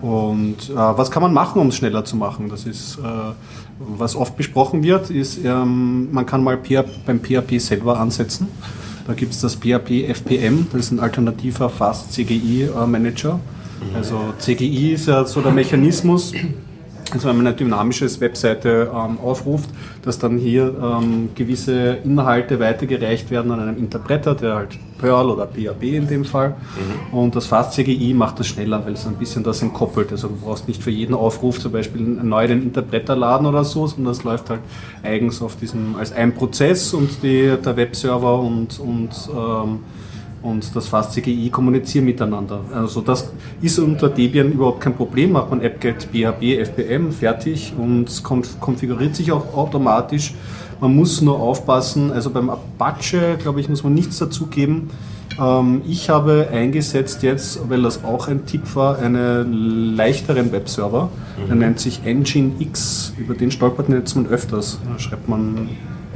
Und 0.02 0.70
äh, 0.70 0.76
was 0.76 1.10
kann 1.12 1.24
man 1.24 1.34
machen, 1.34 1.62
um 1.62 1.70
es 1.70 1.78
schneller 1.78 2.04
zu 2.04 2.18
machen? 2.18 2.50
Das 2.50 2.66
ist, 2.66 2.98
äh, 2.98 3.02
was 3.98 4.16
oft 4.16 4.38
besprochen 4.38 4.84
wird, 4.84 5.10
ist, 5.10 5.40
ähm, 5.44 6.12
man 6.12 6.26
kann 6.26 6.44
mal 6.44 6.58
PH 6.58 6.86
beim 7.06 7.20
PHP 7.20 7.60
selber 7.60 8.00
ansetzen. 8.00 8.48
Da 9.08 9.14
gibt 9.14 9.34
es 9.34 9.42
das 9.42 9.56
PHP 9.56 10.08
FPM, 10.08 10.68
das 10.72 10.86
ist 10.86 10.92
ein 10.92 11.00
alternativer 11.00 11.70
Fast 11.70 12.14
CGI 12.14 12.70
äh. 12.70 13.40
Also 13.94 14.34
CGI 14.40 14.94
ist 14.94 15.08
ja 15.08 15.26
so 15.26 15.42
der 15.42 15.52
Mechanismus, 15.52 16.32
also 17.14 17.30
wenn 17.30 17.38
man 17.38 17.48
eine 17.48 17.56
dynamische 17.56 18.10
Webseite 18.20 18.92
ähm, 18.94 19.18
aufruft, 19.20 19.70
dass 20.04 20.20
dann 20.20 20.38
hier 20.38 20.74
ähm, 20.82 21.30
gewisse 21.36 21.98
Inhalte 22.04 22.60
weitergereicht 22.60 23.32
werden 23.32 23.52
an 23.52 23.60
einen 23.60 23.78
Interpreter, 23.78 24.36
der 24.36 24.56
halt 24.56 24.80
Perl 24.98 25.30
oder 25.30 25.48
PHP 25.48 25.84
in 25.84 26.08
dem 26.08 26.24
Fall. 26.24 26.56
Und 27.12 27.36
das 27.36 27.48
Fast 27.48 27.74
CGI 27.74 28.14
macht 28.14 28.40
das 28.40 28.48
schneller, 28.48 28.86
weil 28.86 28.94
es 28.94 29.06
ein 29.06 29.16
bisschen 29.16 29.44
das 29.44 29.62
entkoppelt. 29.62 30.12
Also 30.12 30.30
du 30.30 30.36
brauchst 30.38 30.68
nicht 30.68 30.82
für 30.82 30.92
jeden 30.92 31.14
Aufruf 31.14 31.60
zum 31.60 31.74
Beispiel 31.74 32.02
neu 32.02 32.48
den 32.48 32.64
Interpreter 32.64 33.16
laden 33.16 33.46
oder 33.46 33.66
so, 33.66 33.86
sondern 33.86 34.14
das 34.14 34.24
läuft 34.24 34.50
halt 34.50 34.62
eigens 35.04 35.42
auf 35.42 35.58
diesem 35.58 35.96
als 35.98 36.14
ein 36.14 36.34
Prozess 36.34 36.94
und 36.94 37.22
die, 37.22 37.54
der 37.64 37.76
Webserver 37.76 38.40
und, 38.40 38.80
und 38.80 39.10
ähm, 39.36 39.80
und 40.44 40.76
das 40.76 40.88
Fast 40.88 41.14
CGI 41.14 41.50
kommunizieren 41.50 42.06
miteinander. 42.06 42.60
Also 42.74 43.02
das 43.02 43.32
ist 43.62 43.80
unter 43.80 44.10
Debian 44.10 44.52
überhaupt 44.52 44.82
kein 44.82 44.96
Problem. 44.96 45.32
Macht 45.32 45.50
man 45.50 45.62
apt-get 45.62 46.10
php 46.12 46.66
fpm 46.66 47.12
fertig 47.12 47.74
und 47.78 48.24
konf 48.24 48.60
konfiguriert 48.60 49.16
sich 49.16 49.32
auch 49.32 49.54
automatisch. 49.56 50.34
Man 50.82 50.96
muss 50.96 51.22
nur 51.22 51.40
aufpassen. 51.40 52.12
Also 52.12 52.30
beim 52.30 52.50
Apache, 52.50 53.38
glaube 53.42 53.62
ich, 53.62 53.70
muss 53.70 53.84
man 53.84 53.94
nichts 53.94 54.20
dazugeben. 54.20 54.90
Ähm, 55.40 55.82
ich 55.88 56.10
habe 56.10 56.50
eingesetzt 56.52 57.24
jetzt, 57.24 57.70
weil 57.70 57.82
das 57.82 58.04
auch 58.04 58.28
ein 58.28 58.46
Tipp 58.46 58.76
war, 58.76 59.00
einen 59.00 59.96
leichteren 59.96 60.52
Webserver. 60.52 61.10
Der 61.48 61.56
nennt 61.56 61.80
sich 61.80 62.02
Nginx. 62.04 63.14
Über 63.18 63.34
den 63.34 63.50
stolpert 63.50 63.90
man 63.90 64.00
jetzt 64.00 64.16
man 64.16 64.28
öfters. 64.28 64.80
Da 64.92 65.00
schreibt 65.00 65.30
man 65.30 65.70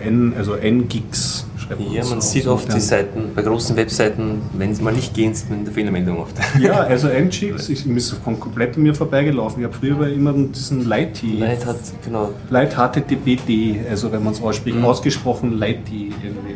N, 0.03 0.33
also 0.37 0.53
Ngigs. 0.55 1.46
Schreibt 1.67 1.81
Ja, 1.91 2.05
man 2.05 2.21
sieht 2.21 2.47
oft 2.47 2.73
die. 2.73 2.79
Seiten, 2.79 3.31
bei 3.35 3.41
großen 3.41 3.75
Webseiten, 3.75 4.41
wenn 4.53 4.73
sie 4.73 4.81
mal 4.81 4.93
nicht 4.93 5.13
gehen, 5.13 5.33
sind 5.33 5.51
eine 5.51 5.71
Fehlermeldung 5.71 6.19
oft. 6.19 6.35
Ja, 6.59 6.79
also 6.81 7.07
Nginx, 7.07 7.69
ich 7.69 7.85
ist 7.85 8.11
von 8.23 8.39
komplett 8.39 8.77
an 8.77 8.83
mir 8.83 8.95
vorbeigelaufen. 8.95 9.61
Ich 9.61 9.67
habe 9.67 9.77
früher 9.77 10.07
immer 10.07 10.33
diesen 10.33 10.87
Light 10.87 11.21
Light 11.23 11.65
hat, 11.65 11.77
genau, 12.03 12.31
Light 12.49 12.75
HTTPD, 12.75 13.81
also 13.89 14.11
wenn 14.11 14.23
man 14.23 14.33
es 14.33 14.41
ausspricht, 14.41 14.81
ausgesprochen 14.83 15.57
Light 15.57 15.79
irgendwie. 15.89 16.55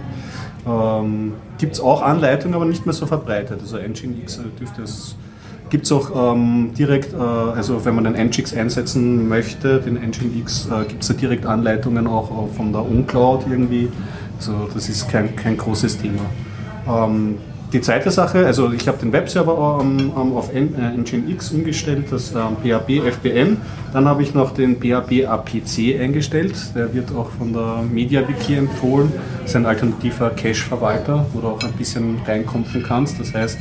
Ähm, 0.67 1.33
Gibt 1.57 1.73
es 1.73 1.79
auch 1.79 2.01
Anleitungen, 2.01 2.55
aber 2.55 2.65
nicht 2.65 2.85
mehr 2.85 2.93
so 2.93 3.05
verbreitet. 3.05 3.59
Also 3.61 3.77
Nginx 3.77 4.37
äh, 4.37 4.41
dürfte 4.59 4.83
es. 4.83 5.15
Gibt 5.69 5.85
es 5.85 5.91
auch 5.93 6.33
ähm, 6.33 6.73
direkt, 6.77 7.13
äh, 7.13 7.17
also 7.17 7.85
wenn 7.85 7.95
man 7.95 8.03
den 8.03 8.13
Nginx 8.13 8.53
einsetzen 8.53 9.29
möchte, 9.29 9.79
den 9.79 9.95
Nginx, 9.95 10.67
äh, 10.67 10.85
gibt 10.85 11.01
es 11.01 11.07
da 11.07 11.13
direkt 11.13 11.45
Anleitungen 11.45 12.07
auch, 12.07 12.29
auch 12.29 12.49
von 12.55 12.73
der 12.73 12.83
Uncloud 12.85 13.45
irgendwie. 13.49 13.89
Also 14.41 14.67
das 14.73 14.89
ist 14.89 15.07
kein, 15.07 15.35
kein 15.35 15.55
großes 15.55 15.99
Thema. 15.99 16.25
Ähm, 16.87 17.37
die 17.71 17.79
zweite 17.79 18.09
Sache, 18.09 18.43
also 18.43 18.71
ich 18.73 18.87
habe 18.87 18.97
den 18.97 19.13
Webserver 19.13 19.79
ähm, 19.81 20.11
ähm, 20.17 20.33
auf 20.33 20.51
äh, 20.53 20.61
Nginx 20.61 21.51
umgestellt, 21.51 22.05
das 22.09 22.33
ähm, 22.33 22.57
PHP 22.63 23.01
FBM. 23.11 23.57
Dann 23.93 24.05
habe 24.05 24.23
ich 24.23 24.33
noch 24.33 24.51
den 24.51 24.77
PHP 24.77 25.27
APC 25.27 26.01
eingestellt. 26.01 26.55
Der 26.73 26.91
wird 26.91 27.13
auch 27.15 27.29
von 27.29 27.53
der 27.53 27.83
MediaWiki 27.83 28.55
empfohlen. 28.55 29.11
Das 29.41 29.51
ist 29.51 29.55
ein 29.55 29.67
alternativer 29.67 30.31
Cache-Verwalter, 30.31 31.27
wo 31.33 31.41
du 31.41 31.47
auch 31.49 31.63
ein 31.63 31.73
bisschen 31.73 32.17
reinkommen 32.25 32.65
kannst. 32.85 33.19
Das 33.19 33.35
heißt, 33.35 33.59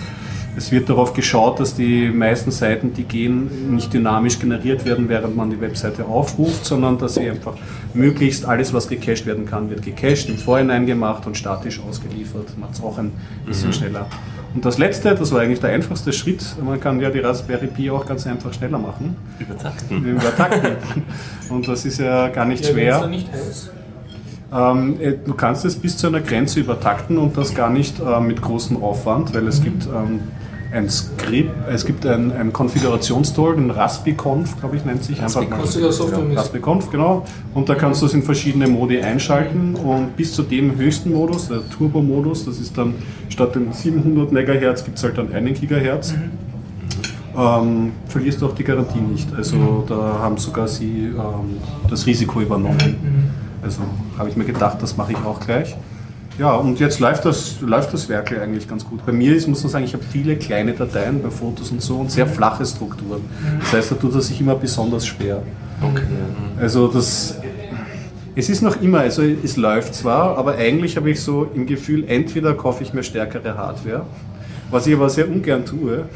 es 0.56 0.72
wird 0.72 0.88
darauf 0.88 1.14
geschaut, 1.14 1.60
dass 1.60 1.74
die 1.74 2.08
meisten 2.10 2.50
Seiten, 2.50 2.92
die 2.92 3.04
gehen, 3.04 3.74
nicht 3.74 3.92
dynamisch 3.92 4.38
generiert 4.38 4.84
werden, 4.84 5.08
während 5.08 5.36
man 5.36 5.50
die 5.50 5.60
Webseite 5.60 6.04
aufruft, 6.04 6.64
sondern 6.64 6.98
dass 6.98 7.14
sie 7.14 7.28
einfach 7.30 7.54
möglichst 7.94 8.44
alles, 8.44 8.72
was 8.74 8.88
gecached 8.88 9.26
werden 9.26 9.46
kann, 9.46 9.70
wird 9.70 9.82
gecached, 9.82 10.28
im 10.28 10.36
Vorhinein 10.38 10.86
gemacht 10.86 11.26
und 11.26 11.36
statisch 11.36 11.80
ausgeliefert. 11.80 12.58
Macht 12.58 12.74
es 12.74 12.82
auch 12.82 12.98
ein 12.98 13.12
bisschen 13.46 13.72
schneller. 13.72 14.06
Und 14.52 14.64
das 14.64 14.78
letzte, 14.78 15.14
das 15.14 15.30
war 15.30 15.40
eigentlich 15.42 15.60
der 15.60 15.70
einfachste 15.70 16.12
Schritt, 16.12 16.44
man 16.64 16.80
kann 16.80 17.00
ja 17.00 17.10
die 17.10 17.20
Raspberry 17.20 17.68
Pi 17.68 17.88
auch 17.90 18.04
ganz 18.04 18.26
einfach 18.26 18.52
schneller 18.52 18.78
machen, 18.78 19.16
übertakten. 19.38 20.04
übertakten. 20.04 20.72
Und 21.48 21.68
das 21.68 21.84
ist 21.84 22.00
ja 22.00 22.28
gar 22.28 22.44
nicht 22.46 22.64
Ja, 22.64 22.72
schwer. 22.72 23.06
nicht 23.06 23.32
heiß. 23.32 23.70
Ähm, 24.52 24.96
äh, 25.00 25.12
du 25.24 25.34
kannst 25.34 25.64
es 25.64 25.76
bis 25.76 25.96
zu 25.96 26.08
einer 26.08 26.20
Grenze 26.20 26.58
übertakten 26.58 27.18
und 27.18 27.36
das 27.36 27.54
gar 27.54 27.70
nicht 27.70 28.00
äh, 28.00 28.20
mit 28.20 28.42
großem 28.42 28.82
Aufwand, 28.82 29.32
weil 29.32 29.46
es 29.46 29.62
gibt 29.62 29.86
ähm, 29.86 30.22
ein 30.72 30.88
Skript, 30.88 31.50
es 31.68 31.84
gibt 31.84 32.06
ein, 32.06 32.30
ein 32.32 32.52
Konfigurationstool, 32.52 33.56
den 33.56 33.70
Raspiconf, 33.70 34.58
glaube 34.60 34.76
ich, 34.76 34.84
nennt 34.84 35.02
sich. 35.02 35.20
Einfach 35.20 35.40
mal- 35.50 35.56
ja. 36.30 36.38
Raspiconf, 36.38 36.90
genau. 36.90 37.24
Und 37.54 37.68
da 37.68 37.74
kannst 37.74 38.02
du 38.02 38.06
es 38.06 38.14
in 38.14 38.22
verschiedene 38.22 38.68
Modi 38.68 39.00
einschalten 39.00 39.74
und 39.74 40.16
bis 40.16 40.32
zu 40.32 40.42
dem 40.42 40.76
höchsten 40.76 41.12
Modus, 41.12 41.48
der 41.48 41.68
Turbo-Modus, 41.70 42.44
das 42.44 42.58
ist 42.60 42.78
dann 42.78 42.94
statt 43.28 43.54
den 43.56 43.72
700 43.72 44.30
MHz 44.32 44.84
gibt 44.84 44.98
es 44.98 45.04
halt 45.04 45.18
dann 45.18 45.32
einen 45.32 45.54
Gigahertz. 45.54 46.14
Ähm, 47.36 47.92
verlierst 48.08 48.40
du 48.42 48.46
auch 48.46 48.54
die 48.54 48.64
Garantie 48.64 49.00
nicht. 49.00 49.28
Also 49.36 49.84
da 49.88 50.18
haben 50.20 50.36
sogar 50.36 50.66
sie 50.68 51.06
ähm, 51.16 51.58
das 51.88 52.06
Risiko 52.06 52.40
übernommen. 52.40 52.96
Also 53.62 53.80
habe 54.18 54.28
ich 54.28 54.36
mir 54.36 54.44
gedacht, 54.44 54.78
das 54.80 54.96
mache 54.96 55.12
ich 55.12 55.18
auch 55.18 55.38
gleich. 55.40 55.76
Ja, 56.40 56.54
und 56.54 56.80
jetzt 56.80 57.00
läuft 57.00 57.26
das, 57.26 57.60
läuft 57.60 57.92
das 57.92 58.08
Werk 58.08 58.32
eigentlich 58.32 58.66
ganz 58.66 58.86
gut. 58.86 59.04
Bei 59.04 59.12
mir 59.12 59.36
ist, 59.36 59.46
muss 59.46 59.62
man 59.62 59.70
sagen, 59.70 59.84
ich 59.84 59.92
habe 59.92 60.02
viele 60.02 60.36
kleine 60.36 60.72
Dateien 60.72 61.22
bei 61.22 61.28
Fotos 61.28 61.70
und 61.70 61.82
so 61.82 61.98
und 61.98 62.10
sehr 62.10 62.26
flache 62.26 62.64
Strukturen. 62.64 63.20
Das 63.60 63.74
heißt, 63.74 63.90
da 63.90 63.94
tut 63.96 64.14
er 64.14 64.22
sich 64.22 64.40
immer 64.40 64.54
besonders 64.54 65.06
schwer. 65.06 65.42
Okay. 65.82 66.02
Also 66.58 66.88
das, 66.88 67.38
es 68.34 68.48
ist 68.48 68.62
noch 68.62 68.80
immer, 68.80 69.00
also 69.00 69.22
es 69.22 69.58
läuft 69.58 69.94
zwar, 69.94 70.38
aber 70.38 70.54
eigentlich 70.54 70.96
habe 70.96 71.10
ich 71.10 71.20
so 71.20 71.46
im 71.54 71.66
Gefühl, 71.66 72.04
entweder 72.08 72.54
kaufe 72.54 72.82
ich 72.84 72.94
mir 72.94 73.02
stärkere 73.02 73.58
Hardware, 73.58 74.06
was 74.70 74.86
ich 74.86 74.94
aber 74.94 75.10
sehr 75.10 75.28
ungern 75.28 75.66
tue, 75.66 76.06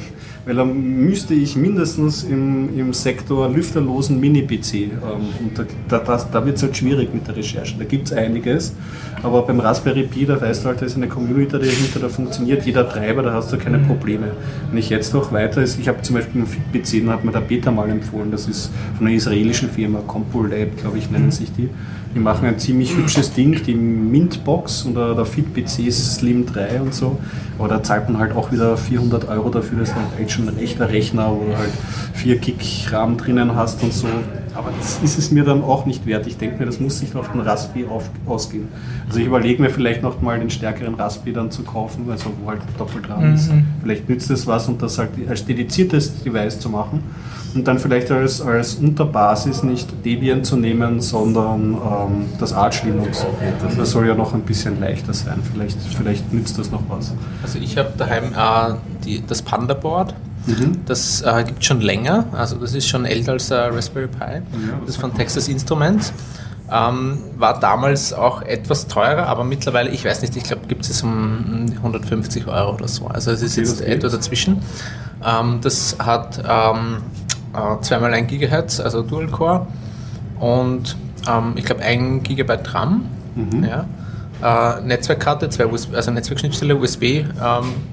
weil 0.47 0.57
dann 0.57 1.07
müsste 1.07 1.35
ich 1.35 1.57
mindestens 1.57 2.23
im, 2.25 2.79
im 2.79 2.93
Sektor 2.93 3.49
lüfterlosen 3.49 4.21
Mini-PC, 4.21 4.75
ähm, 4.75 4.91
und 5.41 5.59
da, 5.89 5.99
da, 5.99 6.17
da 6.31 6.47
wird 6.47 6.57
es 6.57 6.63
halt 6.63 6.77
schwierig 6.77 7.13
mit 7.15 7.27
der 7.27 7.37
Recherche, 7.37 7.77
da 7.79 7.85
gibt 7.85 8.09
es 8.09 8.13
einiges, 8.13 8.75
aber 9.23 9.43
beim 9.43 9.61
Raspberry 9.61 10.05
Pi, 10.05 10.27
da 10.27 10.41
weißt 10.41 10.65
du 10.65 10.69
halt, 10.69 10.83
da 10.83 10.87
ist 10.87 10.97
eine 10.97 11.09
Community 11.09 11.53
dahinter, 11.53 12.01
da 12.01 12.09
funktioniert 12.09 12.65
jeder 12.67 12.89
Treiber, 12.89 13.23
da 13.23 13.33
hast 13.33 13.53
du 13.53 13.59
keine 13.59 13.79
Probleme. 13.79 14.33
Wenn 14.71 14.79
ich 14.79 14.91
jetzt 14.91 15.15
noch 15.15 15.33
weiter 15.33 15.63
ist, 15.63 15.79
ich 15.79 15.89
habe 15.89 16.03
zum 16.03 16.17
Beispiel 16.17 16.43
einen 16.43 16.47
Fit-PC, 16.47 17.09
hat 17.09 17.25
mir 17.25 17.33
der 17.33 17.41
Beta 17.41 17.71
mal 17.71 17.89
empfohlen, 17.89 18.31
das 18.31 18.47
ist 18.47 18.71
von 18.97 19.07
einer 19.07 19.17
israelischen 19.17 19.71
Firma, 19.71 20.01
CompoLab, 20.07 20.77
glaube 20.77 20.99
ich, 20.99 21.11
nennen 21.11 21.31
sich 21.31 21.53
die. 21.53 21.69
Die 22.15 22.21
machen 22.21 22.47
ein 22.47 22.59
ziemlich 22.59 22.97
hübsches 22.97 23.33
Ding, 23.33 23.61
die 23.67 23.75
Mintbox 23.75 24.87
oder 24.87 25.17
der 25.17 25.25
FitPC 25.25 25.91
Slim 25.91 26.47
3 26.47 26.81
und 26.81 26.95
so. 26.95 27.19
Aber 27.59 27.69
da 27.69 27.83
zahlt 27.83 28.09
man 28.09 28.21
halt 28.21 28.37
auch 28.37 28.53
wieder 28.53 28.77
400 28.77 29.29
Euro 29.29 29.51
dafür, 29.51 29.81
dass 29.81 29.91
du 29.91 29.97
halt 30.17 30.31
schon 30.31 30.49
ein 30.49 30.59
echter 30.59 30.89
Rechner, 30.89 31.31
wo 31.31 31.45
du 31.45 31.57
halt 31.57 31.73
4 32.15 32.37
Gig 32.37 32.87
RAM 32.93 33.17
drinnen 33.17 33.57
hast 33.57 33.83
und 33.83 33.93
so. 33.93 34.07
Aber 34.55 34.71
das 34.79 35.01
ist 35.03 35.19
es 35.19 35.33
mir 35.33 35.43
dann 35.43 35.63
auch 35.63 35.87
nicht 35.87 36.07
wert. 36.07 36.29
Ich 36.29 36.37
denke 36.37 36.61
mir, 36.61 36.67
das 36.67 36.79
muss 36.79 37.01
sich 37.01 37.15
auf 37.17 37.33
den 37.33 37.41
Raspi 37.41 37.87
auf, 37.87 38.09
ausgehen. 38.27 38.69
Also 39.09 39.19
ich 39.19 39.27
überlege 39.27 39.61
mir 39.61 39.71
vielleicht 39.71 40.03
noch 40.03 40.21
mal 40.23 40.39
den 40.39 40.51
stärkeren 40.51 40.95
Raspi 40.95 41.33
dann 41.33 41.51
zu 41.51 41.65
kaufen, 41.65 42.05
also 42.09 42.31
wo 42.41 42.51
halt 42.51 42.61
doppelt 42.79 43.09
dran 43.09 43.35
ist. 43.35 43.53
Mhm. 43.53 43.65
Vielleicht 43.83 44.09
nützt 44.09 44.31
es 44.31 44.47
was 44.47 44.69
und 44.69 44.81
das 44.81 44.99
halt 44.99 45.11
als 45.29 45.45
dediziertes 45.45 46.23
Device 46.23 46.61
zu 46.61 46.71
machen 46.71 47.03
und 47.55 47.67
dann 47.67 47.79
vielleicht 47.79 48.11
als, 48.11 48.41
als 48.41 48.75
Unterbasis 48.75 49.63
nicht 49.63 49.89
Debian 50.05 50.45
zu 50.45 50.57
nehmen, 50.57 51.01
sondern 51.01 51.75
ähm, 51.75 52.27
das 52.39 52.53
Arch 52.53 52.83
Linux. 52.85 53.25
Das 53.77 53.91
soll 53.91 54.07
ja 54.07 54.15
noch 54.15 54.35
ein 54.35 54.43
bisschen 54.43 54.81
leichter 54.81 55.15
sein. 55.15 55.41
Vielleicht, 55.53 55.79
vielleicht 55.97 56.33
nützt 56.33 56.59
das 56.59 56.71
noch 56.71 56.83
was. 56.89 57.13
Also 57.43 57.59
ich 57.59 57.79
habe 57.79 57.93
daheim 57.97 58.25
äh, 58.33 58.75
die, 59.05 59.23
das 59.27 59.43
Panda 59.43 59.75
Board. 59.75 60.15
Das 60.85 61.23
äh, 61.23 61.43
gibt 61.45 61.61
es 61.61 61.67
schon 61.67 61.81
länger, 61.81 62.27
also 62.33 62.57
das 62.57 62.75
ist 62.75 62.87
schon 62.87 63.07
älter 63.07 63.33
als 63.33 63.49
der 63.49 63.75
Raspberry 63.75 64.09
Pi. 64.09 64.43
das 64.81 64.91
ist 64.91 64.97
von 64.99 65.15
Texas 65.15 65.49
Instruments. 65.49 66.13
Ähm, 66.71 67.19
war 67.39 67.61
damals 67.61 68.13
auch 68.13 68.43
etwas 68.43 68.87
teurer, 68.87 69.27
aber 69.27 69.45
mittlerweile, 69.45 69.91
ich 69.91 70.05
weiß 70.05 70.23
nicht, 70.23 70.37
ich 70.37 70.45
glaube, 70.45 70.67
gibt 70.67 70.85
es 70.89 71.03
um 71.03 71.67
150 71.77 72.47
Euro 72.47 72.75
oder 72.75 72.89
so. 72.89 73.07
Also 73.07 73.31
es 73.31 73.43
ist 73.43 73.59
Okay, 73.59 73.69
jetzt 73.69 73.81
etwa 73.81 74.09
dazwischen. 74.09 74.63
Ähm, 75.25 75.61
das 75.63 75.97
hat 75.99 76.43
ähm, 76.47 76.99
äh, 77.55 77.81
zweimal 77.83 78.13
1 78.15 78.29
Gigahertz, 78.29 78.81
also 78.81 79.03
Dual 79.03 79.29
Core 79.29 79.67
und 80.41 80.97
ähm, 81.29 81.53
ich 81.57 81.65
glaube 81.65 81.83
1 81.83 82.23
Gigabyte 82.25 82.75
RAM. 82.75 83.07
Ja. 83.63 83.87
Äh, 84.43 84.83
Netzwerkkarte, 84.83 85.49
zwei 85.49 85.67
USB, 85.67 85.95
also 85.95 86.11
Netzwerkschnittstelle, 86.11 86.77
USB, 86.77 87.03
ähm, 87.03 87.27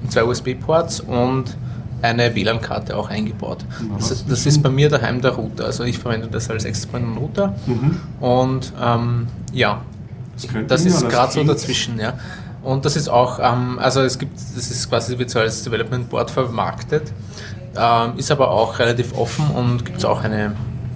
zwei 0.08 0.24
USB-Ports 0.24 1.00
und 1.00 1.56
eine 2.02 2.34
WLAN-Karte 2.34 2.96
auch 2.96 3.08
eingebaut. 3.08 3.64
Das, 3.96 4.26
das 4.26 4.46
ist 4.46 4.62
bei 4.62 4.68
mir 4.68 4.88
daheim 4.88 5.20
der 5.20 5.32
Router. 5.32 5.66
Also 5.66 5.84
ich 5.84 5.98
verwende 5.98 6.26
das 6.26 6.50
als 6.50 6.64
und 6.92 7.16
Router. 7.16 7.54
Und 8.20 8.72
ähm, 8.82 9.28
ja, 9.52 9.82
das 10.66 10.84
ja, 10.84 10.90
ist 10.90 11.02
das 11.02 11.08
gerade 11.08 11.32
so 11.32 11.44
dazwischen, 11.44 11.98
ja. 11.98 12.14
Und 12.62 12.84
das 12.84 12.96
ist 12.96 13.08
auch, 13.08 13.38
ähm, 13.40 13.78
also 13.80 14.02
es 14.02 14.18
gibt, 14.18 14.34
das 14.36 14.70
ist 14.70 14.88
quasi 14.88 15.18
wird 15.18 15.30
so 15.30 15.40
als 15.40 15.62
Development 15.64 16.08
Board 16.08 16.30
vermarktet, 16.30 17.12
ähm, 17.76 18.12
ist 18.18 18.30
aber 18.30 18.50
auch 18.50 18.78
relativ 18.78 19.16
offen 19.16 19.46
und 19.54 19.84
gibt 19.84 19.98
es 19.98 20.04
auch 20.04 20.22
eine 20.22 20.52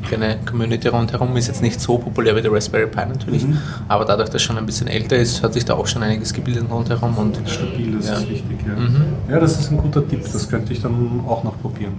kleine 0.06 0.36
Community 0.48 0.86
rundherum, 0.88 1.36
ist 1.36 1.48
jetzt 1.48 1.62
nicht 1.62 1.80
so 1.80 1.98
populär 1.98 2.36
wie 2.36 2.42
der 2.42 2.52
Raspberry 2.52 2.86
Pi 2.86 3.00
natürlich, 3.08 3.44
Mhm. 3.44 3.58
aber 3.88 4.04
dadurch, 4.04 4.28
dass 4.28 4.40
schon 4.40 4.56
ein 4.56 4.64
bisschen 4.66 4.86
älter 4.86 5.16
ist, 5.16 5.42
hat 5.42 5.52
sich 5.54 5.64
da 5.64 5.74
auch 5.74 5.86
schon 5.88 6.02
einiges 6.02 6.32
gebildet 6.32 6.64
rundherum 6.70 7.18
und 7.18 7.40
Stabil, 7.46 7.96
das 7.96 8.06
Ja. 8.08 8.14
ist 8.14 8.28
wichtig. 8.30 8.58
Ja. 8.66 8.80
Mhm. 8.80 9.04
ja, 9.28 9.40
das 9.40 9.58
ist 9.58 9.70
ein 9.72 9.78
guter 9.78 10.06
Tipp. 10.06 10.22
Das 10.32 10.48
könnte 10.48 10.72
ich 10.72 10.80
dann 10.80 11.20
auch 11.26 11.42
noch 11.42 11.60
probieren. 11.60 11.94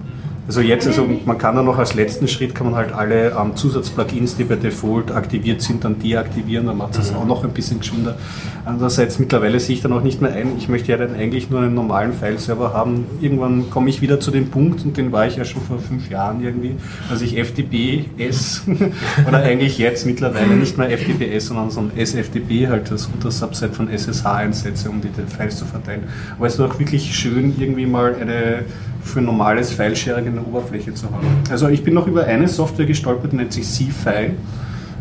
Also 0.47 0.61
jetzt, 0.61 0.87
also 0.87 1.05
man 1.25 1.37
kann 1.37 1.57
dann 1.57 1.65
noch 1.65 1.77
als 1.77 1.93
letzten 1.93 2.29
Schritt 2.29 2.55
kann 2.55 2.67
man 2.67 2.75
halt 2.75 2.93
alle 2.93 3.31
ähm, 3.37 3.55
Zusatzplugins, 3.55 4.37
die 4.37 4.45
bei 4.45 4.55
Default 4.55 5.11
aktiviert 5.11 5.61
sind, 5.61 5.83
dann 5.83 5.99
deaktivieren. 5.99 6.67
Dann 6.67 6.77
macht 6.77 6.97
es 6.97 7.13
auch 7.13 7.25
noch 7.25 7.43
ein 7.43 7.51
bisschen 7.51 7.79
geschwinder. 7.79 8.17
Andererseits 8.63 9.19
mittlerweile 9.19 9.59
sehe 9.59 9.75
ich 9.75 9.81
dann 9.81 9.91
auch 9.91 10.01
nicht 10.01 10.21
mehr 10.21 10.31
ein. 10.31 10.53
Ich 10.57 10.69
möchte 10.69 10.89
ja 10.89 10.97
dann 10.97 11.15
eigentlich 11.15 11.49
nur 11.49 11.59
einen 11.59 11.75
normalen 11.75 12.13
File-Server 12.13 12.73
haben. 12.73 13.05
Irgendwann 13.19 13.69
komme 13.69 13.89
ich 13.89 14.01
wieder 14.01 14.21
zu 14.21 14.31
dem 14.31 14.49
Punkt 14.49 14.85
und 14.85 14.95
den 14.95 15.11
war 15.11 15.27
ich 15.27 15.35
ja 15.35 15.43
schon 15.43 15.61
vor 15.61 15.79
fünf 15.79 16.09
Jahren 16.09 16.41
irgendwie, 16.41 16.75
als 17.09 17.21
ich 17.21 17.37
FTP-S 17.37 18.63
oder 19.27 19.39
eigentlich 19.39 19.77
jetzt 19.77 20.05
mittlerweile 20.05 20.55
nicht 20.55 20.77
mehr 20.77 20.89
FTP-S, 20.97 21.47
sondern 21.47 21.71
so 21.71 21.81
ein 21.81 21.91
SFTP, 21.97 22.69
halt 22.69 22.89
das 22.89 23.07
Untersubset 23.07 23.75
von 23.75 23.89
SSH 23.89 24.25
einsetze, 24.25 24.89
um 24.89 25.01
die 25.01 25.09
Files 25.27 25.57
zu 25.57 25.65
verteilen. 25.65 26.03
Aber 26.37 26.47
es 26.47 26.53
ist 26.53 26.61
auch 26.61 26.79
wirklich 26.79 27.13
schön, 27.13 27.53
irgendwie 27.59 27.85
mal 27.85 28.15
eine 28.15 28.63
für 29.07 29.21
normales 29.21 29.71
File-Sharing 29.73 30.27
eine 30.27 30.41
Oberfläche 30.41 30.93
zu 30.93 31.07
haben. 31.07 31.25
Also 31.49 31.67
ich 31.69 31.83
bin 31.83 31.93
noch 31.93 32.07
über 32.07 32.25
eine 32.25 32.47
Software 32.47 32.85
gestolpert, 32.85 33.31
die 33.31 33.37
nennt 33.37 33.53
sich 33.53 33.67
C-File. 33.67 34.35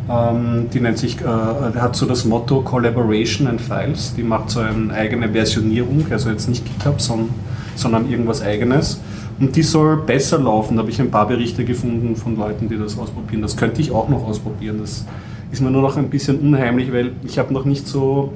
Ähm, 0.09 0.67
die 0.73 0.81
nennt 0.81 0.99
sich, 0.99 1.21
äh, 1.21 1.25
hat 1.25 1.97
so 1.97 2.07
das 2.07 2.25
Motto 2.25 2.61
Collaboration 2.63 3.49
and 3.49 3.61
Files. 3.61 4.15
Die 4.17 4.23
macht 4.23 4.51
so 4.51 4.61
eine 4.61 4.93
eigene 4.93 5.29
Versionierung, 5.29 6.07
also 6.11 6.31
jetzt 6.31 6.49
nicht 6.49 6.65
GitHub, 6.65 7.01
sondern, 7.01 7.31
sondern 7.75 8.11
irgendwas 8.11 8.43
eigenes. 8.43 9.01
Und 9.39 9.55
die 9.57 9.63
soll 9.63 9.99
besser 9.99 10.39
laufen. 10.39 10.77
Da 10.77 10.83
habe 10.83 10.91
ich 10.91 11.01
ein 11.01 11.11
paar 11.11 11.27
Berichte 11.27 11.65
gefunden 11.65 12.17
von 12.17 12.37
Leuten, 12.37 12.69
die 12.69 12.79
das 12.79 12.99
ausprobieren. 12.99 13.43
Das 13.43 13.57
könnte 13.57 13.81
ich 13.81 13.91
auch 13.91 14.09
noch 14.09 14.25
ausprobieren. 14.27 14.79
Das 14.81 15.05
ist 15.51 15.61
mir 15.61 15.71
nur 15.71 15.83
noch 15.83 15.97
ein 15.97 16.09
bisschen 16.09 16.39
unheimlich, 16.39 16.93
weil 16.93 17.13
ich 17.25 17.39
habe 17.39 17.53
noch 17.53 17.65
nicht 17.65 17.87
so 17.87 18.33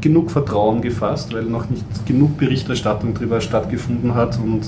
genug 0.00 0.30
Vertrauen 0.30 0.80
gefasst, 0.80 1.32
weil 1.34 1.44
noch 1.44 1.68
nicht 1.68 1.84
genug 2.06 2.38
Berichterstattung 2.38 3.14
darüber 3.14 3.40
stattgefunden 3.40 4.14
hat 4.14 4.38
und 4.38 4.62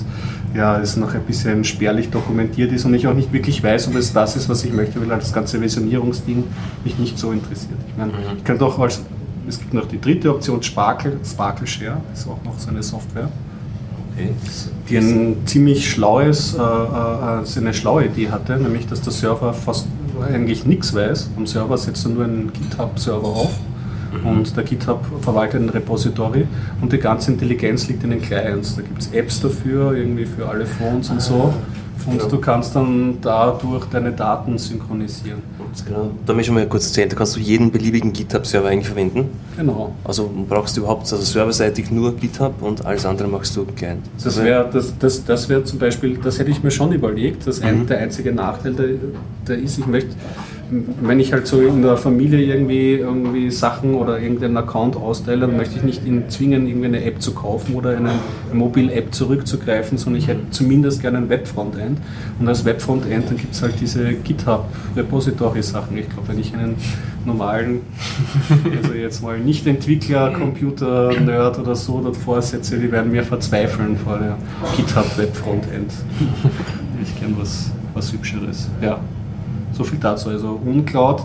ja, 0.53 0.79
es 0.79 0.97
noch 0.97 1.13
ein 1.13 1.23
bisschen 1.23 1.63
spärlich 1.63 2.09
dokumentiert 2.09 2.71
ist 2.71 2.85
und 2.85 2.93
ich 2.93 3.07
auch 3.07 3.13
nicht 3.13 3.33
wirklich 3.33 3.63
weiß, 3.63 3.87
ob 3.87 3.95
es 3.95 4.13
das 4.13 4.35
ist, 4.35 4.49
was 4.49 4.63
ich 4.63 4.73
möchte, 4.73 4.99
weil 5.01 5.07
das 5.07 5.33
ganze 5.33 5.59
Versionierungsding 5.59 6.43
mich 6.83 6.97
nicht 6.99 7.17
so 7.17 7.31
interessiert. 7.31 7.79
Ich 7.87 7.97
meine, 7.97 8.11
ich 8.37 8.43
könnte 8.43 8.65
auch 8.65 8.77
als, 8.79 9.01
es 9.47 9.59
gibt 9.59 9.73
noch 9.73 9.87
die 9.87 9.99
dritte 9.99 10.29
Option, 10.29 10.61
Sparkle, 10.61 11.17
Sparkle 11.25 11.67
Share, 11.67 11.97
ist 12.13 12.27
auch 12.27 12.43
noch 12.43 12.57
so 12.59 12.69
eine 12.69 12.83
Software 12.83 13.29
Okay. 14.13 14.29
die 14.89 14.97
ein 14.97 15.37
ziemlich 15.45 15.89
schlaues, 15.89 16.53
äh, 16.53 16.57
äh, 16.57 17.45
so 17.45 17.59
eine 17.59 17.73
schlaue 17.73 18.05
Idee 18.05 18.29
hatte, 18.29 18.57
nämlich 18.57 18.85
dass 18.85 19.01
der 19.01 19.11
Server 19.11 19.53
fast 19.53 19.87
eigentlich 20.21 20.65
nichts 20.65 20.93
weiß. 20.93 21.31
Am 21.35 21.47
Server 21.47 21.77
setzt 21.77 22.05
er 22.05 22.11
nur 22.11 22.23
einen 22.25 22.51
GitHub-Server 22.53 23.27
auf 23.27 23.51
und 24.23 24.55
der 24.55 24.63
GitHub 24.63 25.05
verwaltet 25.21 25.61
ein 25.61 25.69
Repository 25.69 26.45
und 26.81 26.91
die 26.91 26.97
ganze 26.97 27.31
Intelligenz 27.31 27.87
liegt 27.87 28.03
in 28.03 28.11
den 28.11 28.21
Clients. 28.21 28.75
Da 28.75 28.81
gibt 28.81 29.01
es 29.01 29.11
Apps 29.11 29.41
dafür, 29.41 29.93
irgendwie 29.93 30.25
für 30.25 30.47
alle 30.47 30.65
Phones 30.65 31.09
und 31.09 31.21
so. 31.21 31.53
Und 32.05 32.31
du 32.31 32.37
kannst 32.39 32.75
dann 32.75 33.17
dadurch 33.21 33.85
deine 33.85 34.11
Daten 34.11 34.57
synchronisieren. 34.57 35.41
Genau. 35.85 36.11
Da 36.25 36.33
möchte 36.33 36.51
ich 36.51 36.55
mal 36.55 36.67
kurz 36.67 36.87
erzählen, 36.87 37.09
da 37.09 37.15
kannst 37.15 37.35
du 37.35 37.39
jeden 37.39 37.71
beliebigen 37.71 38.11
GitHub-Server 38.11 38.67
eigentlich 38.67 38.87
verwenden. 38.87 39.29
Genau. 39.55 39.95
Also 40.03 40.29
brauchst 40.47 40.75
du 40.75 40.81
überhaupt 40.81 41.03
also 41.03 41.17
serverseitig 41.17 41.91
nur 41.91 42.15
GitHub 42.15 42.61
und 42.61 42.85
alles 42.85 43.05
andere 43.05 43.27
machst 43.27 43.55
du 43.55 43.65
Client. 43.65 44.03
Das 44.23 44.41
wäre 44.43 44.69
das, 44.71 44.93
das, 44.99 45.23
das 45.23 45.49
wär 45.49 45.63
zum 45.63 45.79
Beispiel, 45.79 46.17
das 46.17 46.39
hätte 46.39 46.51
ich 46.51 46.61
mir 46.61 46.71
schon 46.71 46.91
überlegt. 46.91 47.47
Das 47.47 47.61
ein, 47.61 47.87
der 47.87 47.99
einzige 47.99 48.33
Nachteil, 48.33 48.73
der, 48.73 48.87
der 49.47 49.57
ist, 49.57 49.79
ich 49.79 49.87
möchte, 49.87 50.11
wenn 50.69 51.19
ich 51.19 51.33
halt 51.33 51.47
so 51.47 51.61
in 51.61 51.81
der 51.81 51.97
Familie 51.97 52.41
irgendwie, 52.41 52.93
irgendwie 52.95 53.51
Sachen 53.51 53.95
oder 53.95 54.19
irgendeinen 54.19 54.57
Account 54.57 54.95
austeile, 54.95 55.41
dann 55.41 55.57
möchte 55.57 55.77
ich 55.77 55.83
nicht 55.83 56.05
ihn 56.05 56.29
zwingen, 56.29 56.67
irgendwie 56.67 56.87
eine 56.87 57.03
App 57.03 57.21
zu 57.21 57.33
kaufen 57.33 57.75
oder 57.75 57.95
eine 57.95 58.11
Mobile-App 58.53 59.13
zurückzugreifen, 59.13 59.97
sondern 59.97 60.21
ich 60.21 60.27
hätte 60.27 60.49
zumindest 60.51 61.01
gerne 61.01 61.19
ein 61.19 61.29
Web-Frontend. 61.29 61.99
Und 62.39 62.47
als 62.47 62.65
Web-Frontend, 62.65 63.29
dann 63.29 63.37
gibt 63.37 63.53
es 63.53 63.61
halt 63.61 63.75
diese 63.79 64.13
GitHub-Repository-Sachen. 64.13 65.97
Ich 65.97 66.09
glaube, 66.09 66.29
wenn 66.29 66.39
ich 66.39 66.53
einen 66.53 66.75
normalen, 67.25 67.81
also 68.81 68.93
jetzt 68.93 69.21
mal 69.21 69.39
nicht 69.39 69.67
Entwickler, 69.67 70.31
Computer, 70.31 71.11
Nerd 71.19 71.59
oder 71.59 71.75
so 71.75 72.01
dort 72.01 72.17
vorsetze, 72.17 72.79
die 72.79 72.91
werden 72.91 73.11
mir 73.11 73.23
verzweifeln 73.23 73.97
vor 73.97 74.17
der 74.17 74.37
GitHub 74.75 75.17
Web 75.17 75.35
Frontend. 75.35 75.91
Ich 77.01 77.19
kenne 77.19 77.35
was, 77.37 77.69
was 77.93 78.13
Hübscheres. 78.13 78.69
Ja, 78.81 79.01
so 79.73 79.83
viel 79.83 79.99
dazu. 79.99 80.29
Also 80.29 80.59
uncloud. 80.63 81.23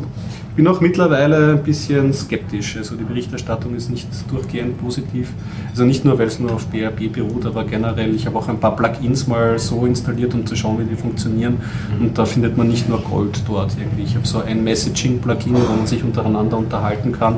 Ich 0.51 0.65
bin 0.65 0.67
auch 0.67 0.81
mittlerweile 0.81 1.53
ein 1.53 1.63
bisschen 1.63 2.13
skeptisch. 2.13 2.77
Also 2.77 2.97
die 2.97 3.05
Berichterstattung 3.05 3.77
ist 3.77 3.91
nicht 3.91 4.09
durchgehend 4.29 4.81
positiv. 4.81 5.29
Also 5.71 5.85
nicht 5.85 6.05
nur, 6.05 6.19
weil 6.19 6.27
es 6.27 6.41
nur 6.41 6.53
auf 6.53 6.67
BRB 6.67 7.13
beruht, 7.13 7.47
aber 7.47 7.63
generell. 7.63 8.13
Ich 8.15 8.27
habe 8.27 8.37
auch 8.37 8.49
ein 8.49 8.59
paar 8.59 8.75
Plugins 8.75 9.29
mal 9.29 9.57
so 9.61 9.87
installiert, 9.87 10.35
um 10.35 10.45
zu 10.45 10.57
schauen, 10.57 10.81
wie 10.81 10.85
die 10.85 10.97
funktionieren. 10.97 11.59
Und 12.01 12.19
da 12.19 12.25
findet 12.25 12.57
man 12.57 12.67
nicht 12.67 12.89
nur 12.89 13.01
Gold 13.03 13.41
dort 13.47 13.77
irgendwie. 13.79 14.03
Ich 14.03 14.17
habe 14.17 14.27
so 14.27 14.41
ein 14.41 14.65
Messaging-Plugin, 14.65 15.55
wo 15.55 15.75
man 15.77 15.87
sich 15.87 16.03
untereinander 16.03 16.59
unterhalten 16.59 17.13
kann. 17.13 17.37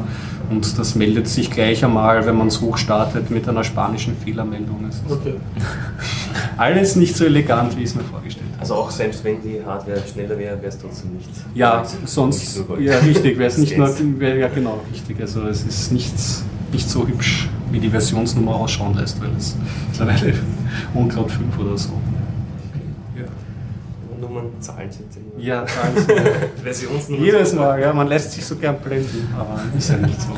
Und 0.51 0.79
das 0.79 0.97
meldet 0.97 1.29
sich 1.29 1.49
gleich 1.49 1.85
einmal, 1.85 2.27
wenn 2.27 2.37
man 2.37 2.49
es 2.49 2.61
hochstartet, 2.61 3.31
mit 3.31 3.49
einer 3.49 3.63
spanischen 3.63 4.17
Fehlermeldung. 4.17 4.91
Okay. 5.09 5.35
Alles 6.57 6.97
nicht 6.97 7.17
so 7.17 7.25
elegant, 7.25 7.77
wie 7.77 7.85
ich 7.85 7.91
es 7.91 7.95
mir 7.95 8.03
vorgestellt 8.03 8.49
habe. 8.51 8.61
Also 8.61 8.75
auch 8.75 8.91
selbst 8.91 9.23
wenn 9.23 9.41
die 9.41 9.65
Hardware 9.65 10.03
schneller 10.13 10.37
wäre, 10.37 10.57
wäre 10.57 10.67
es 10.69 10.79
trotzdem 10.79 11.15
nicht. 11.15 11.29
Ja, 11.55 11.83
nicht 11.83 12.09
sonst, 12.09 12.55
so 12.55 12.65
gut. 12.65 12.81
ja 12.81 12.99
richtig, 12.99 13.39
wäre 13.39 13.49
es 13.49 13.59
nicht 13.59 13.79
nur, 13.79 13.89
wär, 14.19 14.37
ja 14.37 14.49
genau, 14.49 14.81
richtig. 14.93 15.21
Also 15.21 15.47
es 15.47 15.63
ist 15.63 15.93
nichts, 15.93 16.43
nicht 16.73 16.89
so 16.89 17.07
hübsch, 17.07 17.49
wie 17.71 17.79
die 17.79 17.89
Versionsnummer 17.89 18.57
ausschauen 18.57 18.97
lässt, 18.97 19.21
weil 19.21 19.31
es 19.39 19.57
mittlerweile 19.89 20.35
Uncloud 20.95 21.31
5 21.31 21.59
oder 21.61 21.79
so. 21.79 21.91
Sind 24.61 25.17
immer. 25.17 25.45
Ja, 25.45 25.65
Versionsnummern. 26.63 27.25
jedes 27.25 27.55
Mal, 27.55 27.81
ja, 27.81 27.93
man 27.93 28.09
lässt 28.09 28.33
sich 28.33 28.45
so 28.45 28.57
gern 28.57 28.77
blenden, 28.77 29.29
aber 29.39 29.59
ist 29.77 29.91
ja 29.91 29.97
nicht 29.97 30.21
so. 30.21 30.29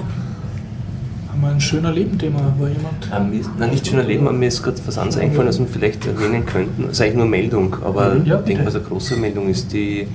Haben 1.30 1.40
wir 1.40 1.48
ein 1.48 1.60
schöner 1.60 1.90
Leben-Thema, 1.92 2.38
war 2.58 2.68
jemand? 2.68 3.10
Ähm, 3.34 3.40
ist- 3.40 3.50
na, 3.58 3.66
nicht 3.66 3.86
schön 3.86 3.98
erleben, 3.98 4.26
aber 4.28 4.36
mir 4.36 4.46
ist 4.48 4.62
gerade 4.62 4.78
was 4.86 4.96
anderes 4.98 5.18
eingefallen, 5.20 5.48
was 5.48 5.58
wir 5.58 5.66
vielleicht 5.66 6.06
erwähnen 6.06 6.46
könnten. 6.46 6.82
Das 6.84 6.92
ist 6.92 7.00
eigentlich 7.00 7.16
nur 7.16 7.26
Meldung, 7.26 7.76
aber 7.84 8.14
Mhm, 8.14 8.26
ja, 8.26 8.38
ich 8.38 8.44
denke, 8.44 8.66
was 8.66 8.74
eine 8.76 8.84
große 8.84 9.16
Meldung 9.16 9.48
ist, 9.48 9.72
die, 9.72 10.06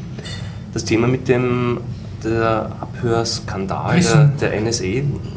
das 0.74 0.84
Thema 0.86 1.08
mit 1.08 1.28
dem 1.28 1.80
der 2.24 2.72
Abhörskandal 2.82 4.00
der, 4.02 4.50
der 4.52 4.62
NSA 4.62 4.84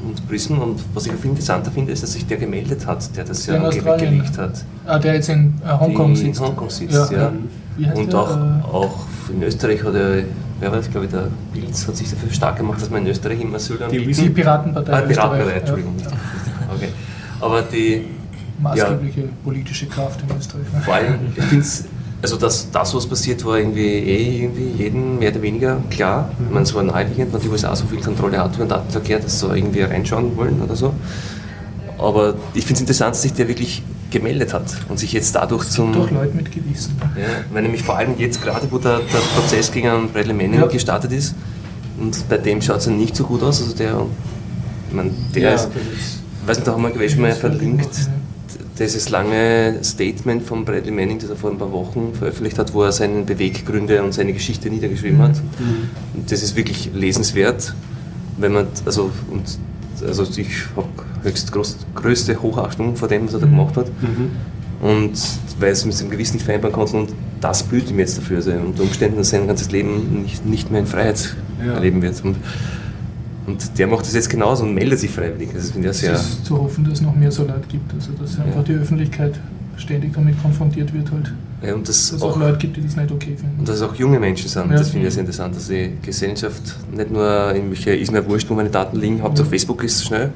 und 0.06 0.26
Prism 0.28 0.58
und 0.58 0.80
was 0.94 1.04
ich 1.06 1.12
viel 1.12 1.30
interessanter 1.30 1.70
finde, 1.70 1.92
ist, 1.92 2.02
dass 2.02 2.12
sich 2.14 2.26
der 2.26 2.38
gemeldet 2.38 2.86
hat, 2.86 3.14
der 3.16 3.24
das 3.24 3.44
ja 3.46 3.54
Der 3.54 3.64
angeblich 3.64 3.96
gelegt 3.98 4.38
hat. 4.38 4.64
Ah, 4.86 4.98
der 4.98 5.14
jetzt 5.14 5.28
in 5.28 5.54
äh, 5.62 5.78
Hongkong 5.78 6.14
die 6.14 6.20
sitzt. 6.20 6.40
In 6.40 6.46
Hongkong 6.46 6.70
sitzt, 6.70 6.94
ja. 6.94 7.10
Wie 7.10 7.16
heißt 7.16 7.32
Und 7.94 8.12
der? 8.12 8.20
auch, 8.20 8.38
auch 8.72 8.94
in 9.32 9.42
Österreich 9.42 9.82
hat 9.84 9.94
er, 9.94 10.24
wer 10.60 10.70
war 10.70 10.78
das, 10.78 10.90
glaube 10.90 11.06
ich, 11.06 11.12
der 11.12 11.28
Pilz 11.52 11.86
hat 11.86 11.96
sich 11.96 12.10
dafür 12.10 12.30
stark 12.30 12.56
gemacht, 12.56 12.80
dass 12.80 12.90
man 12.90 13.02
in 13.04 13.10
Österreich 13.10 13.40
immer 13.40 13.56
Asyl 13.56 13.78
Die 13.90 13.98
die 14.06 14.28
Piratenpartei. 14.30 14.92
Ah, 14.92 15.00
Piratenpartei, 15.02 15.52
Entschuldigung. 15.52 15.96
nicht. 15.96 16.06
Okay. 16.74 16.88
Aber 17.40 17.62
die, 17.62 17.94
Ja, 17.94 18.04
maßgebliche 18.62 19.28
politische 19.44 19.86
Kraft 19.86 20.20
in 20.28 20.36
Österreich. 20.36 20.66
vor 20.84 20.94
allem, 20.94 21.14
ich 21.36 21.42
finde 21.44 21.64
es, 21.64 21.84
also 22.22 22.36
dass 22.36 22.70
das, 22.70 22.94
was 22.94 23.06
passiert, 23.06 23.42
war 23.46 23.56
irgendwie 23.58 23.86
eh 23.86 24.42
irgendwie 24.42 24.82
jedem 24.82 25.18
mehr 25.18 25.30
oder 25.30 25.40
weniger 25.40 25.78
klar. 25.88 26.30
Ich 26.44 26.50
meine, 26.52 26.64
es 26.64 26.74
war 26.74 26.82
naheliegend, 26.82 27.32
weil 27.32 27.40
die 27.40 27.48
USA 27.48 27.74
so 27.74 27.86
viel 27.86 28.00
Kontrolle 28.00 28.38
hat 28.38 28.54
über 28.56 28.64
den 28.66 28.68
Datenverkehr, 28.68 29.20
dass 29.20 29.40
sie 29.40 29.56
irgendwie 29.56 29.80
reinschauen 29.82 30.36
wollen 30.36 30.60
oder 30.60 30.76
so. 30.76 30.92
Aber 32.00 32.34
ich 32.54 32.64
finde 32.64 32.74
es 32.74 32.80
interessant, 32.80 33.14
dass 33.14 33.22
sich 33.22 33.32
der 33.32 33.48
wirklich 33.48 33.82
gemeldet 34.10 34.52
hat 34.52 34.64
und 34.88 34.98
sich 34.98 35.12
jetzt 35.12 35.34
dadurch 35.34 35.68
zum... 35.68 35.92
Durch 35.92 36.10
Leute 36.10 36.34
mit 36.34 36.50
Gewissen. 36.50 36.96
Ja, 37.16 37.26
weil 37.52 37.62
nämlich 37.62 37.82
vor 37.82 37.96
allem 37.96 38.18
jetzt 38.18 38.42
gerade, 38.42 38.66
wo 38.70 38.78
der, 38.78 38.98
der 38.98 39.18
Prozess 39.36 39.70
gegen 39.70 40.08
Bradley 40.12 40.34
Manning 40.34 40.60
Ja. 40.60 40.66
gestartet 40.66 41.12
ist, 41.12 41.34
und 41.98 42.28
bei 42.28 42.38
dem 42.38 42.62
schaut 42.62 42.78
es 42.78 42.86
ja 42.86 42.92
nicht 42.92 43.14
so 43.14 43.24
gut 43.24 43.42
aus. 43.42 43.60
Also 43.60 43.76
der, 43.76 44.06
ich 44.88 44.94
meine, 44.94 45.10
der 45.34 45.54
ist, 45.54 45.68
ich 46.42 46.48
weiß 46.48 46.56
nicht, 46.56 46.66
da 46.66 46.72
haben 46.72 46.82
wir 46.98 47.08
schon 47.08 47.20
mal 47.20 47.32
verlinkt, 47.32 47.90
dieses 48.78 49.10
lange 49.10 49.78
Statement 49.84 50.42
von 50.42 50.64
Bradley 50.64 50.90
Manning, 50.90 51.18
das 51.18 51.28
er 51.28 51.36
vor 51.36 51.50
ein 51.50 51.58
paar 51.58 51.70
Wochen 51.70 52.14
veröffentlicht 52.18 52.58
hat, 52.58 52.72
wo 52.72 52.82
er 52.82 52.92
seine 52.92 53.22
Beweggründe 53.22 54.02
und 54.02 54.14
seine 54.14 54.32
Geschichte 54.32 54.70
niedergeschrieben 54.70 55.18
hat. 55.20 55.36
Und 56.14 56.32
das 56.32 56.42
ist 56.42 56.56
wirklich 56.56 56.90
lesenswert, 56.94 57.74
wenn 58.38 58.52
man, 58.52 58.66
also, 58.86 59.10
und, 59.30 59.58
also 60.02 60.22
ich 60.36 60.48
habe 60.76 60.88
höchst 61.22 61.52
groß, 61.52 61.76
größte 61.94 62.40
Hochachtung 62.42 62.96
vor 62.96 63.08
dem, 63.08 63.26
was 63.26 63.34
er 63.34 63.40
da 63.40 63.46
gemacht 63.46 63.76
hat. 63.76 63.86
Und 64.82 65.12
weil 65.58 65.72
es 65.72 65.84
mit 65.84 65.94
seinem 65.94 66.10
Gewissen 66.10 66.34
nicht 66.36 66.44
vereinbaren 66.44 66.72
konnte 66.74 66.96
und 66.96 67.10
das 67.40 67.62
blüht 67.62 67.90
ihm 67.90 67.98
jetzt 67.98 68.16
dafür, 68.16 68.38
dass 68.38 68.46
er 68.46 68.64
unter 68.64 68.82
Umständen 68.82 69.22
sein 69.24 69.46
ganzes 69.46 69.70
Leben 69.70 70.22
nicht, 70.22 70.46
nicht 70.46 70.70
mehr 70.70 70.80
in 70.80 70.86
Freiheit 70.86 71.36
Ja. 71.64 71.74
erleben 71.74 72.00
wird. 72.00 72.24
Und, 72.24 72.36
und 73.46 73.78
der 73.78 73.86
macht 73.86 74.02
das 74.06 74.14
jetzt 74.14 74.30
genauso 74.30 74.64
und 74.64 74.74
meldet 74.74 74.98
sich 75.00 75.10
freiwillig. 75.10 75.50
Das 75.54 75.70
finde 75.70 75.88
ich 75.88 75.94
Es 75.96 76.00
sehr. 76.00 76.12
ist 76.14 76.46
zu 76.46 76.58
hoffen, 76.58 76.84
dass 76.84 76.94
es 76.94 77.00
noch 77.02 77.14
mehr 77.14 77.30
so 77.30 77.42
Leute 77.42 77.66
gibt. 77.68 77.92
Also 77.92 78.12
dass 78.18 78.38
einfach 78.40 78.56
Ja. 78.56 78.62
die 78.62 78.72
Öffentlichkeit 78.74 79.38
ständig 79.76 80.14
damit 80.14 80.40
konfrontiert 80.42 80.92
wird, 80.94 81.10
halt. 81.12 81.32
Ja, 81.62 81.74
und 81.74 81.86
das 81.86 82.08
Dass 82.10 82.16
es 82.16 82.22
auch, 82.22 82.32
auch 82.32 82.38
Leute 82.38 82.56
gibt, 82.58 82.76
die 82.78 82.82
das 82.82 82.96
nicht 82.96 83.12
okay 83.12 83.36
finden. 83.36 83.58
und 83.58 83.68
dass 83.68 83.76
es 83.76 83.82
auch 83.82 83.94
junge 83.94 84.18
Menschen 84.18 84.48
sind, 84.48 84.70
Ja. 84.70 84.78
das 84.78 84.88
finde 84.90 85.08
ich 85.08 85.12
sehr 85.14 85.20
interessant, 85.22 85.54
dass 85.54 85.68
die 85.68 85.92
Gesellschaft 86.02 86.76
nicht 86.90 87.10
nur 87.10 87.54
irgendwelche, 87.54 87.90
ist 87.94 88.10
mir 88.12 88.26
wurscht, 88.26 88.48
wo 88.48 88.54
meine 88.54 88.70
Daten 88.70 88.98
liegen, 88.98 89.20
Hauptsache 89.22 89.46
Ja. 89.46 89.50
Facebook 89.50 89.82
ist 89.84 90.04
schnell 90.04 90.30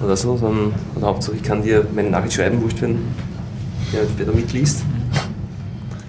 ja. 0.00 0.04
oder 0.04 0.16
so, 0.16 0.36
sondern 0.36 0.72
und 0.96 1.04
Hauptsache 1.04 1.36
ich 1.36 1.42
kann 1.44 1.62
dir 1.62 1.86
meine 1.94 2.10
Nachricht 2.10 2.34
schreiben, 2.34 2.60
wurscht, 2.62 2.82
wenn 2.82 2.98
wer, 3.92 4.00
wer 4.16 4.26
da 4.26 4.32
mitliest. 4.32 4.82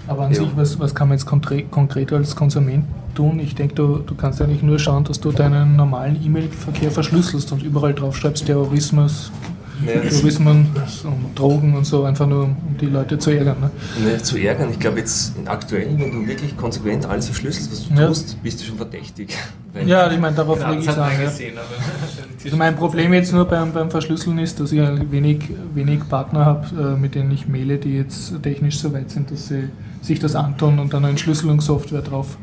Aber 0.08 0.24
an 0.24 0.34
sich, 0.34 0.48
was, 0.56 0.78
was 0.78 0.94
kann 0.94 1.08
man 1.08 1.16
jetzt 1.18 1.26
konkret, 1.26 1.70
konkret 1.70 2.12
als 2.12 2.34
Konsument 2.34 2.84
tun? 3.14 3.38
Ich 3.38 3.54
denke, 3.54 3.74
du, 3.76 3.98
du 3.98 4.14
kannst 4.14 4.42
eigentlich 4.42 4.62
nur 4.62 4.78
schauen, 4.78 5.04
dass 5.04 5.20
du 5.20 5.30
deinen 5.32 5.76
normalen 5.76 6.18
E-Mail-Verkehr 6.22 6.90
verschlüsselst 6.90 7.52
und 7.52 7.62
überall 7.62 7.94
drauf 7.94 8.16
schreibst 8.16 8.44
Terrorismus, 8.46 9.30
Das- 9.84 10.10
Terrorismus 10.14 11.04
und 11.04 11.34
Drogen 11.34 11.74
und 11.74 11.84
so, 11.84 12.04
einfach 12.04 12.26
nur 12.26 12.44
um 12.44 12.56
die 12.80 12.86
Leute 12.86 13.18
zu 13.18 13.30
ärgern. 13.30 13.56
Ne? 13.60 13.70
Ne, 14.04 14.22
zu 14.22 14.36
ärgern. 14.38 14.70
Ich 14.70 14.78
glaube 14.78 14.98
jetzt 14.98 15.36
in 15.36 15.48
aktuell, 15.48 15.88
wenn 15.98 16.12
du 16.12 16.26
wirklich 16.26 16.56
konsequent 16.56 17.06
alles 17.06 17.26
verschlüsselst, 17.26 17.72
was 17.72 17.88
du 17.88 17.94
Ja. 18.00 18.06
tust, 18.06 18.42
bist 18.42 18.60
du 18.60 18.64
schon 18.64 18.76
verdächtig. 18.76 19.36
Ja, 19.86 20.12
ich 20.12 20.18
meine, 20.20 20.36
darauf 20.36 20.58
Genau, 20.58 20.70
reg 20.72 20.80
ich 20.82 20.88
an. 20.90 20.96
Ja. 21.18 21.24
gesehen, 21.30 21.54
aber 21.56 21.64
Also 22.44 22.56
mein 22.58 22.76
Problem 22.76 23.14
jetzt 23.14 23.32
nur 23.32 23.46
beim, 23.46 23.72
beim 23.72 23.90
Verschlüsseln 23.90 24.38
ist, 24.38 24.60
dass 24.60 24.70
ich 24.70 24.80
wenig, 25.10 25.48
wenig 25.74 26.06
Partner 26.10 26.44
habe, 26.44 26.94
äh, 26.94 27.00
mit 27.00 27.14
denen 27.14 27.30
ich 27.30 27.48
maile, 27.48 27.78
die 27.78 27.96
jetzt 27.96 28.34
technisch 28.42 28.78
so 28.78 28.92
weit 28.92 29.10
sind, 29.10 29.30
dass 29.30 29.48
sie 29.48 29.70
sich 30.02 30.18
das 30.18 30.34
antun 30.34 30.78
und 30.80 30.92
dann 30.92 31.04
eine 31.04 31.10
Entschlüsselungssoftware 31.10 32.02
drauf 32.02 32.36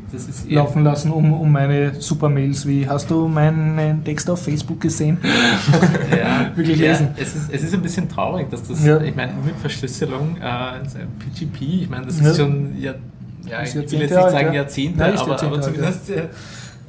laufen 0.48 0.82
lassen, 0.82 1.10
um, 1.12 1.32
um 1.34 1.52
meine 1.52 1.94
Super-Mails 2.00 2.66
wie 2.66 2.88
hast 2.88 3.10
du 3.10 3.28
meinen 3.28 4.02
Text 4.02 4.28
auf 4.30 4.42
Facebook 4.42 4.80
gesehen? 4.80 5.18
ja, 6.10 6.50
Wirklich 6.56 6.78
ja, 6.78 6.92
lesen. 6.92 7.08
Es 7.16 7.36
ist, 7.36 7.52
es 7.52 7.62
ist 7.62 7.74
ein 7.74 7.82
bisschen 7.82 8.08
traurig, 8.08 8.48
dass 8.50 8.66
das, 8.66 8.84
Ja. 8.84 9.00
ich 9.02 9.14
meine, 9.14 9.34
mit 9.44 9.54
Verschlüsselung, 9.56 10.36
äh, 10.38 10.80
PGP, 11.18 11.82
ich 11.82 11.90
meine, 11.90 12.06
das 12.06 12.18
Ja. 12.20 12.30
ist 12.30 12.38
schon, 12.38 12.72
ja, 12.80 12.94
ja 13.46 13.62
ich 13.62 13.74
will 13.74 13.82
Jahrzehnte 13.82 13.96
jetzt 13.96 14.00
nicht 14.16 14.30
sagen 14.30 14.46
ja. 14.46 14.52
Jahrzehnte, 14.54 14.98
Nein, 14.98 15.16
aber, 15.18 15.28
Jahrzehnte 15.28 15.54
aber 15.54 15.62
zumindest. 15.62 16.10
äh, 16.10 16.16
Ja, 16.16 16.22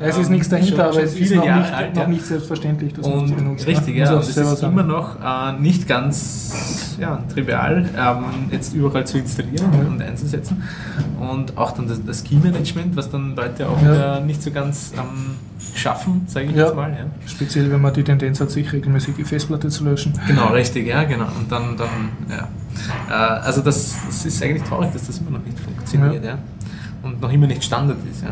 es 0.10 0.18
ist 0.18 0.30
nichts 0.30 0.50
dahinter, 0.50 0.70
schon- 0.72 0.80
aber 0.82 0.94
schon 0.94 1.04
es 1.04 1.16
ist 1.16 1.36
noch 1.36 1.46
Jahre 1.46 1.62
nicht, 1.62 1.74
alt, 1.74 1.96
noch 1.96 2.02
ja. 2.04 2.08
nicht 2.08 2.26
selbstverständlich, 2.26 2.94
dass 2.94 3.06
man 3.08 3.22
das 3.22 3.30
Und 3.32 3.36
benutzt. 3.38 3.68
richtig, 3.68 3.96
ja, 3.96 4.14
und 4.14 4.20
es 4.20 4.30
ist 4.30 4.36
sagen. 4.60 4.74
immer 4.74 4.84
noch 4.84 5.16
äh, 5.22 5.60
nicht 5.60 5.88
ganz 5.88 6.96
ja, 7.00 7.24
trivial, 7.34 7.86
ähm, 7.98 8.24
jetzt 8.52 8.74
überall 8.74 9.06
zu 9.08 9.18
installieren 9.18 9.72
Ja. 9.74 9.88
und 9.88 10.02
einzusetzen. 10.02 10.62
Und 11.20 11.58
auch 11.58 11.72
dann 11.72 11.88
das, 11.88 12.04
das 12.06 12.24
Key-Management, 12.24 12.96
was 12.96 13.10
dann 13.10 13.36
Leute 13.36 13.68
auch 13.70 13.82
wieder 13.82 14.20
nicht 14.22 14.42
so 14.44 14.52
ganz 14.52 14.94
ähm, 14.98 15.36
schaffen, 15.76 16.24
sage 16.28 16.48
ich 16.48 16.56
jetzt 16.56 16.76
mal. 16.76 16.96
Speziell, 17.26 17.72
wenn 17.72 17.82
man 17.82 17.94
die 17.94 18.04
Tendenz 18.04 18.40
hat, 18.42 18.52
sich 18.52 18.72
regelmäßig 18.74 19.16
die 19.16 19.24
Festplatte 19.24 19.70
zu 19.70 19.84
löschen. 19.84 20.14
Genau, 20.28 20.48
richtig, 20.48 20.88
ja, 20.88 21.04
genau. 21.04 21.26
Und 21.40 21.52
dann, 21.52 21.78
dann 21.78 21.88
ja. 22.30 22.48
Äh, 23.10 23.14
also 23.42 23.62
das, 23.62 23.96
das 24.08 24.26
ist 24.26 24.42
eigentlich 24.44 24.64
traurig, 24.64 24.92
dass 24.94 25.08
das 25.08 25.18
immer 25.20 25.32
noch 25.32 25.46
nicht 25.46 25.60
funktioniert, 25.60 26.24
ja. 26.26 26.38
Und 27.04 27.20
noch 27.22 27.32
immer 27.32 27.48
nicht 27.48 27.64
Standard 27.64 27.98
ist, 28.12 28.24
ja. 28.24 28.30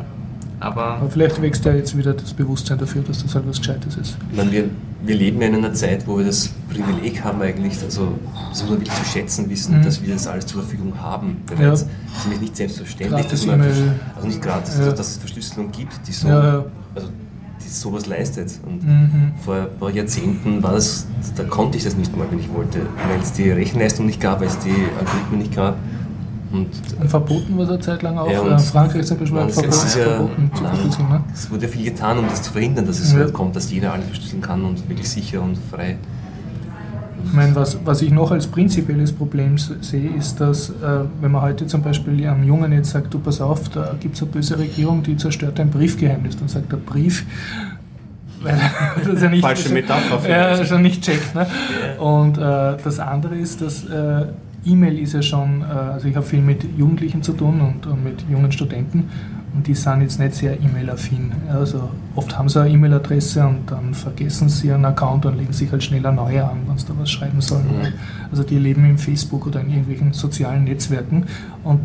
Aber 0.60 0.86
Aber 0.96 1.10
vielleicht 1.10 1.42
wächst 1.42 1.64
ja 1.66 1.74
jetzt 1.74 1.98
wieder 1.98 2.14
das 2.14 2.34
Bewusstsein 2.34 2.78
dafür, 2.78 3.02
dass 3.04 3.24
das 3.24 3.34
halt 3.36 3.48
was 3.48 3.60
Gescheites 3.60 3.96
ist. 3.96 4.18
Ich 4.32 4.38
meine, 4.38 4.52
wir, 4.52 4.66
wir 5.04 5.16
leben 5.16 5.42
ja 5.42 5.48
in 5.48 5.56
einer 5.56 5.74
Zeit, 5.74 6.06
wo 6.06 6.18
wir 6.18 6.26
das 6.26 6.50
Privileg 6.70 7.24
haben 7.24 7.42
eigentlich, 7.42 7.82
also 7.84 8.18
das 8.50 8.62
muss 8.62 8.70
man 8.72 8.80
wirklich 8.82 8.94
zu 8.94 9.06
schätzen 9.06 9.50
wissen, 9.50 9.80
Mhm. 9.80 9.84
dass 9.84 10.02
wir 10.04 10.14
das 10.14 10.28
alles 10.28 10.46
zur 10.48 10.62
Verfügung 10.64 10.94
haben. 11.00 11.38
Ja. 11.50 11.56
Bereits. 11.56 11.82
Das 11.84 12.18
ist 12.18 12.24
nämlich 12.26 12.42
nicht 12.42 12.58
selbstverständlich, 12.58 13.22
Gratis 13.22 13.32
dass 13.32 13.46
man, 13.48 13.62
also 13.62 14.28
nicht 14.28 14.42
gratis, 14.42 14.74
Ja. 14.76 14.84
also 14.86 14.96
dass 14.98 15.08
es 15.12 15.18
Verschlüsselung 15.18 15.72
gibt, 15.72 15.94
die 16.08 16.12
so, 16.12 16.28
Ja, 16.28 16.44
ja. 16.44 16.66
also 16.96 17.08
die 17.64 17.68
sowas 17.70 18.06
leistet. 18.08 18.52
Und 18.66 18.84
Mhm. 18.84 19.32
vor 19.46 19.56
ein 19.56 19.68
paar 19.80 19.92
Jahrzehnten 19.92 20.62
war 20.62 20.74
das, 20.74 21.08
da 21.36 21.44
konnte 21.44 21.78
ich 21.78 21.84
das 21.86 21.96
nicht 21.96 22.16
mal, 22.18 22.26
wenn 22.30 22.40
ich 22.40 22.52
wollte, 22.54 22.80
weil 23.10 23.20
es 23.22 23.32
die 23.32 23.50
Rechenleistung 23.50 24.06
nicht 24.08 24.20
gab, 24.20 24.42
weil 24.42 24.48
es 24.48 24.60
die 24.60 24.74
Algorithmen 25.00 25.40
nicht 25.40 25.56
gab. 25.56 25.78
Und 26.52 26.68
Und 27.00 27.10
verboten 27.10 27.58
war 27.58 27.66
es 27.66 27.70
eine 27.70 27.80
Zeit 27.80 28.02
lang 28.02 28.18
auch. 28.18 28.32
Ja, 28.32 28.56
äh, 28.56 28.60
Frankreich 28.60 29.06
zum 29.06 29.18
Beispiel 29.20 29.40
hat 29.40 29.50
es 29.50 29.54
verboten, 29.56 29.76
ist 29.86 29.96
ja, 29.96 30.04
verboten 30.04 30.52
zu 30.56 30.64
verschlüsseln. 30.64 31.10
Ne? 31.10 31.24
es 31.34 31.52
wurde 31.52 31.66
ja 31.66 31.68
viel 31.72 31.86
getan, 31.86 32.18
um 32.18 32.26
das 32.28 32.42
zu 32.42 32.52
verhindern, 32.52 32.88
dass 32.88 33.00
es 33.00 33.12
so 33.12 33.18
Ja. 33.18 33.26
weit 33.26 33.34
kommt, 33.34 33.56
dass 33.56 33.72
jeder 33.72 33.94
alles 33.94 34.06
verschlüsseln 34.08 34.42
kann 34.42 34.64
und 34.66 34.90
wirklich 34.90 35.10
sicher 35.10 35.42
und 35.42 35.58
frei. 35.72 35.98
Ich 37.26 37.34
meine, 37.34 37.54
was, 37.56 37.78
was 37.86 38.02
ich 38.02 38.12
noch 38.12 38.32
als 38.32 38.48
prinzipielles 38.48 39.12
Problem 39.12 39.58
sehe, 39.58 40.10
ist, 40.18 40.40
dass, 40.40 40.70
äh, 40.70 40.74
wenn 41.22 41.32
man 41.32 41.42
heute 41.42 41.68
zum 41.68 41.82
Beispiel 41.84 42.26
einem 42.28 42.44
Jungen 42.44 42.72
jetzt 42.72 42.92
sagt, 42.92 43.14
du 43.14 43.20
pass 43.20 43.42
auf, 43.42 43.70
da 43.70 43.94
gibt 44.00 44.16
es 44.16 44.22
eine 44.24 44.32
böse 44.32 44.58
Regierung, 44.58 45.04
die 45.04 45.18
zerstört 45.18 45.60
dein 45.60 45.70
Briefgeheimnis, 45.70 46.38
dann 46.38 46.48
sagt 46.48 46.72
der 46.72 46.78
Brief, 46.78 47.26
weil 48.42 48.58
das 49.06 49.22
ja 49.22 49.30
nicht, 49.30 49.42
Falsche 49.42 49.70
Metapher 49.70 50.28
ja, 50.28 50.66
schon 50.66 50.82
nicht 50.82 51.04
checkt. 51.04 51.36
Ne? 51.36 51.46
Und 52.00 52.38
äh, 52.38 52.78
das 52.84 53.00
andere 53.00 53.36
ist, 53.36 53.62
dass 53.62 53.84
äh, 53.84 54.28
E-Mail 54.66 55.00
ist 55.00 55.14
ja 55.14 55.22
schon, 55.22 55.62
äh, 55.62 55.66
also 55.66 56.08
ich 56.08 56.16
habe 56.16 56.26
viel 56.26 56.42
mit 56.42 56.66
Jugendlichen 56.78 57.24
zu 57.24 57.34
tun 57.34 57.62
und, 57.62 57.88
und 57.88 58.04
mit 58.04 58.24
jungen 58.30 58.52
Studenten 58.52 59.10
und 59.56 59.68
die 59.68 59.74
sind 59.74 60.02
jetzt 60.02 60.20
nicht 60.20 60.36
sehr 60.36 60.60
E-Mail-affin. 60.60 61.32
Also 61.52 61.90
oft 62.16 62.38
haben 62.38 62.50
sie 62.50 62.62
eine 62.62 62.70
E-Mail-Adresse 62.70 63.46
und 63.48 63.72
dann 63.72 63.94
vergessen 63.94 64.50
sie 64.50 64.68
ihren 64.68 64.86
Account 64.86 65.26
und 65.26 65.38
legen 65.38 65.54
sich 65.54 65.72
halt 65.72 65.84
schnell 65.84 66.06
eine 66.06 66.16
neue 66.16 66.44
an, 66.44 66.60
wenn 66.68 66.78
sie 66.78 66.88
da 66.88 66.94
was 66.98 67.10
schreiben 67.10 67.42
sollen. 67.42 67.66
Mhm. 67.66 67.94
Also 68.32 68.44
die 68.44 68.60
leben 68.60 68.86
im 68.86 68.98
Facebook 68.98 69.48
oder 69.48 69.62
in 69.62 69.70
irgendwelchen 69.70 70.14
sozialen 70.14 70.66
Netzwerken 70.66 71.26
und 71.64 71.80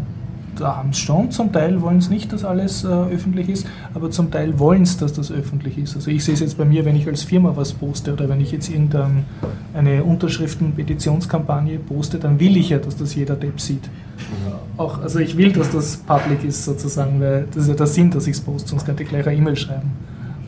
da 0.57 0.77
haben 0.77 0.91
es 0.91 0.99
schon, 0.99 1.31
zum 1.31 1.53
Teil 1.53 1.81
wollen 1.83 1.99
es 1.99 2.11
nicht, 2.11 2.33
dass 2.33 2.45
alles 2.45 2.85
äh, 2.85 2.89
öffentlich 2.89 3.49
ist, 3.49 3.67
aber 3.95 4.11
zum 4.11 4.31
Teil 4.31 4.59
wollen 4.59 4.83
es, 4.83 4.97
dass 4.97 5.13
das 5.13 5.31
öffentlich 5.31 5.79
ist. 5.79 5.97
Also 5.97 6.11
ich 6.11 6.25
sehe 6.25 6.35
es 6.35 6.41
jetzt 6.41 6.59
bei 6.59 6.65
mir, 6.65 6.85
wenn 6.85 6.97
ich 6.97 7.07
als 7.07 7.23
Firma 7.23 7.53
was 7.57 7.73
poste 7.73 8.13
oder 8.13 8.29
wenn 8.29 8.41
ich 8.41 8.53
jetzt 8.53 8.69
irgendeine 8.69 10.05
Unterschriften-Petitionskampagne 10.05 11.79
poste, 11.79 12.19
dann 12.19 12.41
will 12.41 12.57
ich 12.57 12.71
ja, 12.71 12.79
dass 12.79 12.97
das 12.97 13.15
jeder 13.15 13.37
Depp 13.37 13.61
sieht. 13.61 13.89
Auch, 14.77 15.01
also 15.01 15.19
ich 15.19 15.37
will, 15.37 15.53
dass 15.53 15.71
das 15.71 15.97
public 15.99 16.45
ist 16.45 16.65
sozusagen, 16.65 17.21
weil 17.21 17.47
das 17.53 17.65
ist 17.65 17.69
ja 17.69 17.75
der 17.75 17.87
Sinn, 17.87 18.11
dass 18.11 18.27
ich 18.27 18.35
es 18.35 18.41
poste, 18.41 18.69
sonst 18.71 18.85
könnte 18.85 19.03
ich 19.03 19.09
gleich 19.09 19.27
eine 19.27 19.37
E-Mail 19.37 19.57
schreiben. 19.57 19.93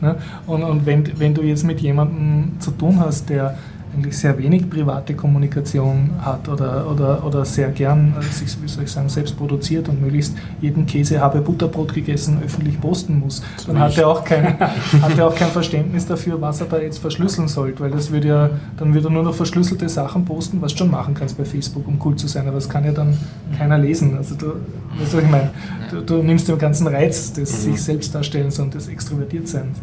Ne? 0.01 0.15
Und, 0.45 0.63
und 0.63 0.85
wenn, 0.85 1.19
wenn 1.19 1.33
du 1.33 1.41
jetzt 1.41 1.63
mit 1.63 1.79
jemandem 1.81 2.59
zu 2.59 2.71
tun 2.71 2.99
hast, 2.99 3.29
der 3.29 3.57
eigentlich 3.97 4.17
sehr 4.17 4.37
wenig 4.37 4.69
private 4.69 5.15
Kommunikation 5.15 6.11
hat 6.19 6.47
oder, 6.47 6.89
oder, 6.89 7.25
oder 7.25 7.45
sehr 7.45 7.69
gern, 7.69 8.15
äh, 8.19 8.23
sich, 8.23 8.55
wie 8.61 8.67
soll 8.67 8.83
ich 8.83 8.91
sagen, 8.91 9.09
selbst 9.09 9.35
produziert 9.37 9.89
und 9.89 10.01
möglichst 10.01 10.35
jeden 10.61 10.85
Käse 10.85 11.19
habe 11.19 11.41
Butterbrot 11.41 11.93
gegessen 11.93 12.39
öffentlich 12.43 12.79
posten 12.79 13.19
muss, 13.19 13.41
dann 13.65 13.79
hat 13.79 13.97
er, 13.97 14.07
auch 14.07 14.23
kein, 14.23 14.59
hat 15.01 15.17
er 15.17 15.27
auch 15.27 15.35
kein 15.35 15.49
Verständnis 15.49 16.05
dafür, 16.05 16.39
was 16.39 16.61
er 16.61 16.67
da 16.67 16.79
jetzt 16.79 16.99
verschlüsseln 16.99 17.47
sollte, 17.47 17.79
weil 17.79 17.91
das 17.91 18.11
würde 18.11 18.27
ja, 18.27 18.49
dann 18.77 18.93
würde 18.93 19.07
er 19.07 19.11
nur 19.11 19.23
noch 19.23 19.35
verschlüsselte 19.35 19.89
Sachen 19.89 20.25
posten, 20.25 20.61
was 20.61 20.73
du 20.73 20.79
schon 20.79 20.91
machen 20.91 21.13
kannst 21.13 21.37
bei 21.37 21.45
Facebook, 21.45 21.87
um 21.87 21.99
cool 22.05 22.15
zu 22.15 22.27
sein, 22.27 22.47
aber 22.47 22.55
das 22.55 22.69
kann 22.69 22.85
ja 22.85 22.91
dann 22.91 23.17
keiner 23.57 23.77
lesen. 23.77 24.15
Also 24.17 24.35
du, 24.35 24.47
weißt 24.99 25.13
du, 25.13 25.17
was 25.17 25.23
ich 25.23 25.29
meine? 25.29 25.49
Du, 25.89 26.01
du 26.01 26.23
nimmst 26.23 26.47
den 26.47 26.57
ganzen 26.57 26.87
Reiz 26.87 27.33
des 27.33 27.51
mhm. 27.51 27.71
sich 27.71 27.83
selbst 27.83 28.13
darstellens 28.13 28.59
und 28.59 28.73
des 28.73 28.87
Extrovertiertseins 28.87 29.77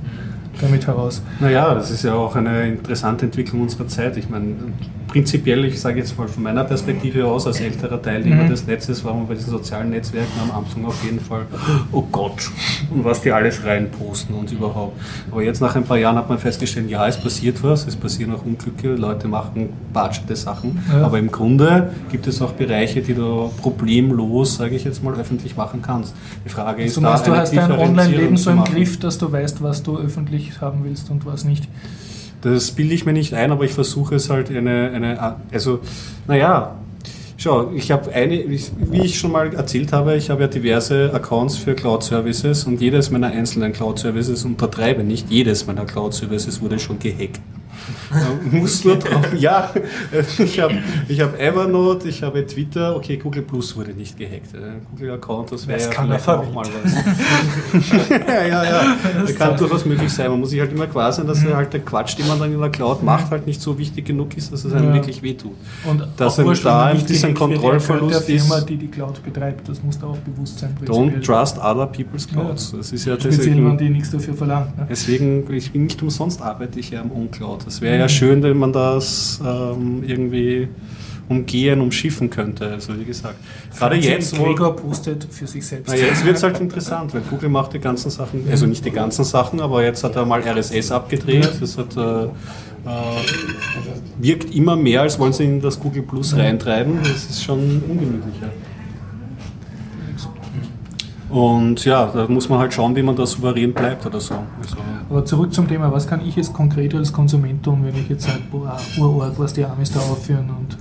damit 0.61 0.87
heraus. 0.87 1.23
Naja, 1.41 1.75
das 1.75 1.91
ist 1.91 2.05
ja 2.05 2.15
auch 2.15 2.37
eine 2.37 2.69
interessante 2.69 3.27
Entwicklung 3.27 3.63
unserer 3.63 3.89
Zeit. 3.89 4.17
Ich 4.17 4.29
meine, 4.29 4.55
prinzipiell, 5.15 5.65
ich 5.67 5.81
sage 5.81 6.01
jetzt 6.01 6.19
mal 6.19 6.27
von 6.27 6.43
meiner 6.43 6.65
Perspektive 6.65 7.25
aus, 7.25 7.47
als 7.47 7.61
älterer 7.61 8.03
Teilnehmer 8.03 8.43
mhm. 8.43 8.49
des 8.49 8.67
Netzes, 8.67 9.05
war 9.05 9.15
man 9.15 9.29
bei 9.29 9.35
diesen 9.35 9.53
sozialen 9.53 9.91
Netzwerken 9.91 10.33
am 10.43 10.51
Anfang 10.51 10.85
auf 10.87 11.05
jeden 11.05 11.21
Fall, 11.21 11.47
oh 11.93 12.03
Gott, 12.11 12.51
und 12.91 13.05
was 13.05 13.23
die 13.23 13.31
alles 13.31 13.65
reinposten 13.65 14.35
und 14.35 14.51
überhaupt. 14.51 15.01
Aber 15.31 15.41
jetzt 15.45 15.61
nach 15.61 15.77
ein 15.77 15.85
paar 15.85 15.99
Jahren 15.99 16.17
hat 16.17 16.29
man 16.29 16.41
festgestellt, 16.41 16.91
ja, 16.91 17.07
es 17.07 17.17
passiert 17.17 17.63
was, 17.63 17.87
es 17.87 17.95
passieren 17.95 18.35
auch 18.35 18.45
Unglücke, 18.45 18.97
Leute 18.97 19.29
machen 19.29 19.69
batschete 19.93 20.35
Sachen, 20.35 20.83
ja. 20.93 21.07
aber 21.07 21.21
im 21.21 21.31
Grunde 21.31 21.93
gibt 22.11 22.27
es 22.27 22.43
auch 22.43 22.51
Bereiche, 22.51 23.01
die 23.01 23.15
du 23.15 23.53
problemlos, 23.63 24.57
sage 24.57 24.75
ich 24.75 24.83
jetzt 24.83 25.05
mal, 25.05 25.15
öffentlich 25.15 25.57
machen 25.57 25.81
kannst. 25.81 26.13
Die 26.45 26.49
Frage 26.49 26.83
ist, 26.83 26.97
du 26.97 27.01
meinst, 27.01 27.25
da 27.25 27.31
du 27.31 27.37
hast 27.37 27.57
dein 27.57 27.71
Online-Leben 27.71 28.37
so 28.37 28.51
im 28.51 28.65
Griff, 28.65 28.99
dass 28.99 29.17
du 29.19 29.31
weißt, 29.31 29.63
was 29.63 29.85
du 29.85 29.97
öffentlich 29.97 30.61
haben 30.61 30.83
willst 30.83 31.09
und 31.09 31.25
was 31.25 31.45
nicht? 31.45 31.69
Das 32.45 32.71
bilde 32.71 32.95
ich 32.95 33.07
mir 33.07 33.13
nicht 33.13 33.35
ein, 33.35 33.51
aber 33.51 33.65
ich 33.65 33.73
versuche 33.73 34.15
es 34.17 34.31
halt 34.31 34.51
eine, 34.51 34.91
eine 34.91 35.37
also, 35.51 35.81
naja, 36.29 36.77
Schau, 37.37 37.73
ich 37.75 37.91
habe 37.91 38.13
eine, 38.13 38.45
wie 38.49 39.01
ich 39.01 39.19
schon 39.19 39.33
mal 39.33 39.53
erzählt 39.55 39.93
habe, 39.93 40.17
ich 40.17 40.31
habe 40.31 40.43
ja 40.43 40.47
diverse 40.47 41.13
Accounts 41.13 41.57
für 41.57 41.75
Cloud-Services 41.75 42.65
und 42.65 42.81
jedes 42.81 43.11
meiner 43.11 43.27
einzelnen 43.27 43.73
Cloud-Services, 43.73 44.45
untertreibe 44.45 45.03
nicht, 45.03 45.31
jedes 45.31 45.67
meiner 45.67 45.85
Cloud-Services 45.85 46.63
wurde 46.63 46.79
schon 46.79 47.01
gehackt. 47.01 47.41
Muss 48.51 48.85
nur 48.85 48.97
drauf. 48.97 49.25
Ja, 49.39 49.73
ich 50.39 50.61
habe 50.61 50.75
ich 51.09 51.21
hab 51.21 51.39
Evernote, 51.39 52.09
ich 52.09 52.23
habe 52.23 52.47
Twitter, 52.47 52.97
okay, 52.97 53.17
Google 53.17 53.43
Plus 53.43 53.77
wurde 53.77 53.93
nicht 53.93 54.17
gehackt. 54.17 54.55
Google-Account, 54.91 55.53
das 55.53 55.67
wäre 55.67 55.81
ja 55.81 55.91
vielleicht 55.91 56.29
auch 56.29 56.53
mal 56.53 56.67
was. 56.83 56.95
ja, 58.11 58.47
ja, 58.47 58.65
ja. 58.65 58.97
Das 59.21 59.35
kann 59.35 59.57
durchaus 59.57 59.85
möglich 59.85 60.13
sein. 60.13 60.31
Man 60.31 60.41
muss 60.41 60.51
sich 60.51 60.61
halt 60.61 60.73
immer 60.73 60.87
klar 60.87 61.13
sein, 61.13 61.27
dass 61.27 61.43
mhm. 61.43 61.55
halt 61.55 61.73
der 61.73 61.81
Quatsch, 61.81 62.17
den 62.19 62.29
man 62.29 62.39
dann 62.39 62.53
in 62.53 62.61
der 62.61 62.71
Cloud 62.71 63.03
macht, 63.03 63.31
halt 63.31 63.47
nicht 63.47 63.61
so 63.61 63.77
wichtig 63.79 64.07
genug 64.07 64.37
ist, 64.37 64.53
dass 64.53 64.65
es 64.65 64.73
einem 64.73 64.89
ja. 64.89 64.95
wirklich 64.95 65.23
wehtut. 65.23 65.53
Und 65.85 66.07
dass 66.17 66.39
einem 66.39 66.55
da 66.63 66.87
ein 66.87 67.05
bisschen 67.05 67.35
Kontrollverlust 67.35 68.29
der 68.29 68.41
Firma, 68.41 68.61
die 68.61 68.77
die 68.77 68.89
Cloud 68.89 69.23
betreibt, 69.23 69.69
das 69.69 69.83
muss 69.83 69.99
da 69.99 70.07
auch 70.07 70.19
bewusst 70.19 70.61
sein. 70.61 70.77
Don't 70.85 71.21
trust 71.23 71.59
other 71.59 71.87
people's 71.87 72.27
clouds. 72.27 72.73
Ja. 72.73 72.79
Das 72.79 72.93
ist 72.93 73.05
ja 73.05 73.15
Speziell, 73.15 73.37
deswegen, 73.37 73.67
wenn 73.67 73.79
die 73.79 73.91
nichts 73.91 74.11
dafür 74.11 74.35
verlangt. 74.35 74.77
Ne? 74.79 74.87
Deswegen, 74.89 75.53
ich 75.53 75.73
bin 75.73 75.85
nicht 75.85 76.03
umsonst 76.03 76.41
arbeite 76.41 76.79
ich 76.81 76.91
ja 76.91 77.01
am 77.01 77.11
OnCloud. 77.11 77.67
Das 77.67 77.74
wäre 77.81 77.99
ja 77.99 78.09
schön, 78.09 78.43
wenn 78.43 78.57
man 78.57 78.73
das 78.73 79.41
ähm, 79.45 80.03
irgendwie 80.07 80.69
umgehen, 81.29 81.81
umschiffen 81.81 82.31
könnte. 82.31 82.69
Also 82.71 82.99
wie 82.99 83.05
gesagt, 83.05 83.37
gerade 83.79 83.97
jetzt, 83.97 84.39
wo 84.39 84.45
Gregor 84.45 84.77
postet 84.77 85.27
für 85.31 85.47
sich 85.47 85.67
selbst. 85.67 85.91
Na, 85.91 85.97
jetzt 85.97 86.25
wird 86.25 86.37
es 86.37 86.43
halt 86.43 86.61
interessant, 86.61 87.15
weil 87.15 87.23
Google 87.23 87.49
macht 87.49 87.73
die 87.73 87.79
ganzen 87.79 88.11
Sachen, 88.11 88.47
also 88.51 88.67
nicht 88.67 88.85
die 88.85 88.91
ganzen 88.91 89.25
Sachen, 89.25 89.61
aber 89.61 89.83
jetzt 89.83 90.05
hat 90.05 90.17
er 90.17 90.27
mal 90.27 90.43
RSS 90.43 90.93
abgedreht. 90.93 91.51
Das 91.61 91.79
hat, 91.79 91.97
äh, 91.97 92.25
äh, 92.25 92.29
wirkt 94.19 94.55
immer 94.55 94.77
mehr, 94.77 95.03
als 95.03 95.19
wollen 95.19 95.33
sie 95.33 95.45
in 95.45 95.61
das 95.61 95.81
Google 95.81 96.03
Plus 96.03 96.37
reintreiben. 96.37 96.99
Das 97.03 97.25
ist 97.25 97.43
schon 97.43 97.83
ungemütlicher. 97.89 98.51
Und 101.31 101.85
ja, 101.85 102.07
da 102.15 102.29
muss 102.29 102.49
man 102.49 102.61
halt 102.61 102.73
schauen, 102.73 102.95
wie 102.95 103.03
man 103.03 103.17
da 103.17 103.27
souverän 103.27 103.73
bleibt 103.73 104.07
oder 104.07 104.21
so. 104.21 104.35
Also 104.63 104.77
Aber 105.11 105.25
zurück 105.25 105.53
zum 105.53 105.69
Thema, 105.69 105.93
was 105.93 106.07
kann 106.07 106.27
ich 106.27 106.37
jetzt 106.37 106.53
konkret 106.53 106.95
als 106.95 107.13
Konsument 107.13 107.63
tun, 107.63 107.81
wenn 107.85 107.95
ich 107.95 108.09
jetzt 108.09 108.25
sage, 108.25 108.41
boah, 108.51 108.79
Urort, 108.99 109.39
was 109.39 109.53
die 109.53 109.65
Amis 109.65 109.93
da 109.93 110.01
aufführen 110.01 110.49
und 110.51 110.77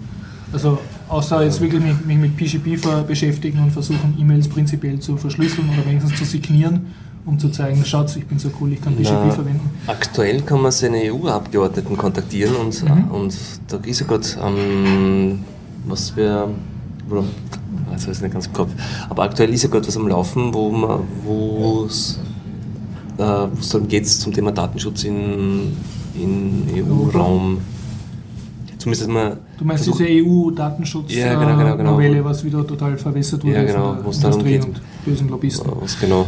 also 0.54 0.78
außer 1.10 1.44
jetzt 1.44 1.60
wirklich 1.60 1.82
mich, 1.82 2.06
mich 2.06 2.18
mit 2.18 2.38
PGP 2.38 3.08
beschäftigen 3.08 3.60
und 3.60 3.72
versuchen, 3.72 4.16
E-Mails 4.20 4.48
prinzipiell 4.48 5.00
zu 5.00 5.18
verschlüsseln 5.18 5.68
oder 5.70 5.86
wenigstens 5.86 6.16
zu 6.16 6.26
signieren, 6.26 6.94
um 7.26 7.40
zu 7.40 7.50
zeigen, 7.50 7.84
schaut, 7.84 8.16
ich 8.16 8.26
bin 8.28 8.38
so 8.38 8.50
cool, 8.62 8.72
ich 8.74 8.82
kann 8.82 8.96
PGP 8.96 9.12
Na, 9.12 9.32
verwenden. 9.32 9.72
Aktuell 9.88 10.42
kann 10.42 10.62
man 10.62 10.72
seine 10.72 11.12
EU-Abgeordneten 11.12 11.98
kontaktieren 11.98 12.56
und, 12.56 12.84
mhm. 12.84 13.12
und 13.12 13.36
da 13.68 13.78
ist 13.84 14.02
ja 14.02 14.08
gerade, 14.08 14.28
ähm, 14.44 15.40
was 15.88 16.16
wir, 16.16 16.50
also 17.92 18.12
ist 18.12 18.22
nicht 18.22 18.34
ganz 18.34 18.46
im 18.46 18.54
Kopf. 18.54 18.72
Aber 19.10 19.24
aktuell 19.24 19.52
ist 19.54 19.64
ja 19.64 19.70
gerade 19.70 19.88
was 19.88 19.98
am 19.98 20.08
Laufen, 20.08 20.54
wo 20.54 20.70
man, 20.72 21.00
wo 21.26 21.86
es 21.88 22.20
äh, 23.18 23.18
darum 23.18 23.88
geht 23.88 24.08
zum 24.08 24.34
Thema 24.34 24.52
Datenschutz 24.52 25.04
in, 25.04 25.76
in 26.16 26.68
EU-Raum. 26.76 27.60
Zumindest 28.78 29.10
mal. 29.10 29.38
Du 29.58 29.64
meinst 29.64 29.88
diese 29.88 30.04
EU-Datenschutz-Novelle, 30.04 31.26
ja, 31.26 31.40
genau, 31.40 31.58
genau, 31.58 31.78
genau. 31.78 31.92
Novelle, 31.92 32.26
was 32.26 32.44
wieder 32.44 32.68
total 32.68 32.98
verwässert 32.98 33.44
wurde 33.44 33.56
ja, 33.56 33.64
genau, 33.64 33.94
von 33.94 34.04
der 34.04 34.12
Industrie 34.12 34.52
geht, 34.52 34.66
und 34.66 34.82
bösen 35.06 35.30
Lobbyisten. 35.30 35.72
Was 35.80 36.00
genau. 36.00 36.28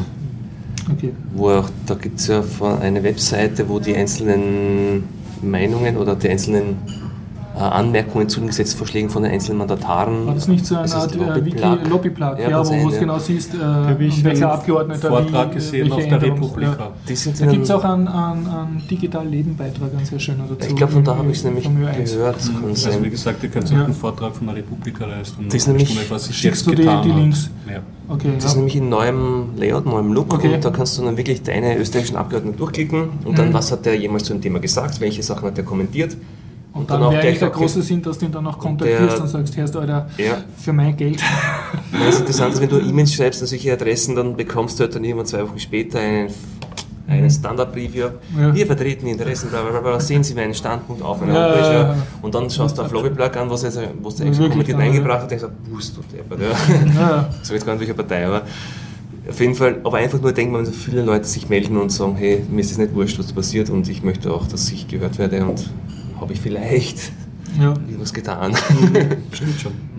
Okay. 0.92 1.12
Wo 1.34 1.50
auch, 1.50 1.70
da 1.86 1.96
gibt 1.96 2.20
es 2.20 2.28
ja 2.28 2.44
eine 2.80 3.04
Webseite, 3.04 3.68
wo 3.68 3.80
die 3.80 3.96
einzelnen 3.96 5.04
Meinungen 5.42 5.98
oder 5.98 6.16
die 6.16 6.30
einzelnen 6.30 6.78
Anmerkungen 7.60 8.28
zu 8.28 8.40
den 8.40 8.48
Gesetzesvorschlägen 8.48 9.10
von 9.10 9.24
den 9.24 9.32
einzelnen 9.32 9.60
Mandataren. 9.60 10.28
War 10.28 10.36
das 10.36 10.48
nicht 10.48 10.66
so 10.66 10.76
eine 10.76 10.94
Art 10.94 11.16
Lobbyplug, 11.16 11.90
Lobbyplug 11.90 12.40
ja, 12.40 12.50
ja, 12.50 12.66
wo 12.68 12.72
du 12.72 12.90
es 12.90 13.00
genau 13.00 13.18
siehst, 13.18 13.54
äh, 13.54 14.24
welcher 14.24 14.52
Abgeordneter 14.52 15.10
Vortrag 15.10 15.52
wie, 15.52 15.56
gesehen 15.56 15.92
auf 15.92 16.06
der 16.06 16.22
Republika. 16.22 16.92
Ja. 17.08 17.32
da 17.40 17.46
gibt 17.46 17.64
es 17.64 17.72
auch 17.72 17.84
einen, 17.84 18.08
einen, 18.08 18.48
einen 18.48 18.84
Digital 18.90 19.28
Leben 19.28 19.56
Beitrag, 19.56 19.90
ein 19.98 20.06
sehr 20.06 20.20
schöner 20.20 20.44
dazu. 20.50 20.70
Ich 20.70 20.76
glaube, 20.76 20.94
von 20.94 21.04
da 21.04 21.16
habe 21.16 21.32
ich 21.32 21.38
es 21.38 21.44
nämlich 21.44 21.64
gehört. 21.64 22.38
Mhm. 22.46 22.70
Also 22.70 23.04
wie 23.04 23.10
gesagt, 23.10 23.44
ihr 23.44 23.50
könnt 23.50 23.70
ja. 23.70 23.86
einen 23.86 23.94
Vortrag 23.94 24.36
von 24.36 24.48
der 24.48 24.58
Republika 24.58 25.06
leisten. 25.06 25.46
Das 25.46 25.56
ist 25.56 25.68
nämlich, 25.68 26.12
was 26.12 26.30
ich 26.30 26.38
schickst 26.38 26.68
du 26.68 26.72
die, 26.72 26.84
die 26.84 27.12
Links? 27.12 27.50
Ja. 27.70 27.82
Okay, 28.08 28.34
das 28.36 28.52
ist 28.52 28.56
nämlich 28.56 28.76
in 28.76 28.90
neuem 28.90 29.56
Layout, 29.56 29.86
neuem 29.86 30.14
Look 30.14 30.34
okay. 30.34 30.54
und 30.54 30.64
da 30.64 30.70
kannst 30.70 30.98
du 30.98 31.04
dann 31.04 31.18
wirklich 31.18 31.42
deine 31.42 31.76
österreichischen 31.78 32.18
Abgeordneten 32.18 32.58
durchklicken 32.58 33.10
und 33.24 33.32
mhm. 33.32 33.36
dann, 33.36 33.54
was 33.54 33.72
hat 33.72 33.86
der 33.86 33.96
jemals 33.98 34.26
zu 34.26 34.34
dem 34.34 34.42
Thema 34.42 34.60
gesagt, 34.60 35.00
welche 35.02 35.24
Sachen 35.24 35.48
hat 35.48 35.58
er 35.58 35.64
kommentiert 35.64 36.16
und, 36.76 36.90
dann, 36.90 37.00
dann 37.00 37.12
wäre 37.12 37.22
eigentlich 37.22 37.40
der 37.40 37.50
große 37.52 37.82
Sinn, 37.82 38.02
dass 38.02 38.20
du 38.20 38.26
ihn 38.26 38.34
dann 38.34 38.46
auch 38.48 38.60
kontaktierst 38.60 39.16
der, 39.16 39.22
und 39.22 39.30
sagst, 39.30 39.56
Herr 39.56 39.64
Alter, 39.64 40.10
ja. 40.18 40.44
für 40.58 40.74
mein 40.74 40.96
Geld. 40.96 41.22
Das 41.92 42.20
Interessante 42.20 42.56
ist, 42.56 42.62
wenn 42.62 42.70
du 42.70 42.80
E-Mails 42.80 43.14
schreibst 43.14 43.42
an 43.42 43.48
solche 43.48 43.72
Adressen, 43.72 44.18
dann 44.18 44.36
bekommst 44.36 44.78
du 44.78 44.84
halt 44.84 44.94
dann 44.94 45.04
irgendwann 45.06 45.26
zwei 45.26 45.44
Wochen 45.44 45.58
später 45.58 46.00
einen, 46.00 46.28
einen 47.08 47.24
mhm. 47.24 47.30
Standardbrief, 47.30 47.96
ja, 47.96 48.12
ja. 48.38 48.54
wir 48.54 48.66
vertreten 48.66 49.08
Interessen, 49.08 49.50
bla, 49.50 49.62
bla, 49.62 49.80
bla, 49.80 50.00
sehen 50.02 50.22
Sie 50.22 50.34
meinen 50.34 50.54
Standpunkt 50.54 51.02
auf 51.02 51.22
meiner 51.22 51.34
ja, 51.34 51.46
Homepage. 51.46 51.74
Ja. 51.74 51.96
Und 52.22 52.36
dann 52.36 52.50
schaust 52.50 52.78
du 52.78 52.82
auf 52.82 52.92
Lobbyplug 52.92 53.38
an, 53.38 53.50
was 53.50 53.64
er, 53.64 53.92
was 54.02 54.20
er 54.20 54.32
kommentiert 54.50 54.78
eingebracht 54.78 55.24
hat, 55.24 55.32
und 55.32 55.32
denkst, 55.32 55.46
wusst 55.70 55.96
du, 55.96 56.02
der, 56.12 56.50
ja. 56.96 57.30
So 57.44 57.54
jetzt 57.54 57.66
gar 57.66 57.74
nicht 57.74 57.82
welche 57.82 57.94
Partei, 57.94 58.28
aber 58.28 58.42
auf 59.30 59.40
jeden 59.40 59.56
Fall, 59.56 59.80
aber 59.86 59.98
einfach 59.98 60.20
nur 60.20 60.34
denken, 60.34 60.54
wenn 60.54 60.66
so 60.66 60.74
viele 60.74 61.02
Leute 61.02 61.26
sich 61.26 61.48
melden 61.48 61.78
und 61.78 61.94
sagen, 61.94 62.16
hey, 62.18 62.44
mir 62.50 62.60
ist 62.60 62.72
es 62.72 62.78
nicht 62.78 62.94
wurscht, 62.94 63.18
was 63.18 63.32
passiert 63.32 63.70
und 63.70 63.88
ich 63.88 64.04
möchte 64.04 64.34
auch, 64.34 64.48
dass 64.48 64.70
ich 64.70 64.90
gehört 64.90 65.18
werde 65.18 65.46
und 65.46 65.70
habe 66.20 66.34
ich 66.34 66.42
vielleicht 66.42 67.12
ja. 67.60 67.74
was 67.98 68.14
getan. 68.14 68.56
Stimmt 69.32 69.60
schon. 69.60 69.74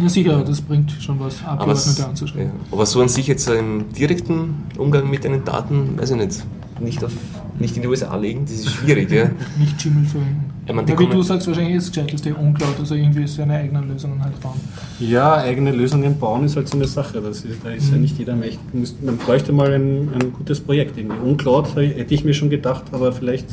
Ja, 0.00 0.08
sicher, 0.08 0.42
das 0.42 0.62
bringt 0.62 0.90
schon 0.90 1.20
was, 1.20 1.44
Abgeordnete 1.44 2.06
anzuschreiben. 2.06 2.46
Ja. 2.46 2.72
Aber 2.72 2.86
so 2.86 3.02
an 3.02 3.08
sich 3.08 3.26
jetzt 3.26 3.46
im 3.48 3.92
direkten 3.92 4.64
Umgang 4.78 5.10
mit 5.10 5.24
deinen 5.24 5.44
Daten, 5.44 5.98
weiß 5.98 6.12
ich 6.12 6.16
nicht, 6.16 6.44
nicht, 6.80 7.04
auf, 7.04 7.12
nicht 7.58 7.76
in 7.76 7.82
die 7.82 7.88
USA 7.88 8.16
legen, 8.16 8.46
das 8.46 8.54
ist 8.54 8.70
schwierig. 8.70 9.10
ja. 9.10 9.24
Nicht 9.58 9.78
Gmail 9.78 10.06
verwenden. 10.06 10.51
Ich 10.64 10.72
meine, 10.72 10.86
die 10.86 10.92
Ja, 10.92 11.00
wie 11.00 11.06
du 11.06 11.22
sagst, 11.22 11.48
wahrscheinlich 11.48 11.76
ist 11.76 11.96
dass 11.96 12.22
die 12.22 12.32
Uncloud 12.32 12.78
also 12.78 12.94
irgendwie 12.94 13.26
seine 13.26 13.54
eigenen 13.54 13.88
Lösungen 13.88 14.22
halt 14.22 14.40
bauen. 14.40 14.60
Ja, 15.00 15.34
eigene 15.34 15.72
Lösungen 15.72 16.16
bauen 16.18 16.44
ist 16.44 16.54
halt 16.54 16.68
so 16.68 16.76
eine 16.76 16.86
Sache. 16.86 17.20
Das 17.20 17.44
ist, 17.44 17.64
da 17.64 17.70
ist 17.70 17.90
ja 17.90 17.96
nicht 17.96 18.16
jeder 18.16 18.36
mächtig. 18.36 18.60
Man 19.02 19.16
bräuchte 19.16 19.52
mal 19.52 19.72
ein, 19.72 20.10
ein 20.14 20.32
gutes 20.32 20.60
Projekt. 20.60 20.96
Irgendwie. 20.96 21.16
Uncloud 21.18 21.74
hätte 21.74 22.14
ich 22.14 22.24
mir 22.24 22.34
schon 22.34 22.48
gedacht, 22.48 22.84
aber 22.92 23.12
vielleicht 23.12 23.46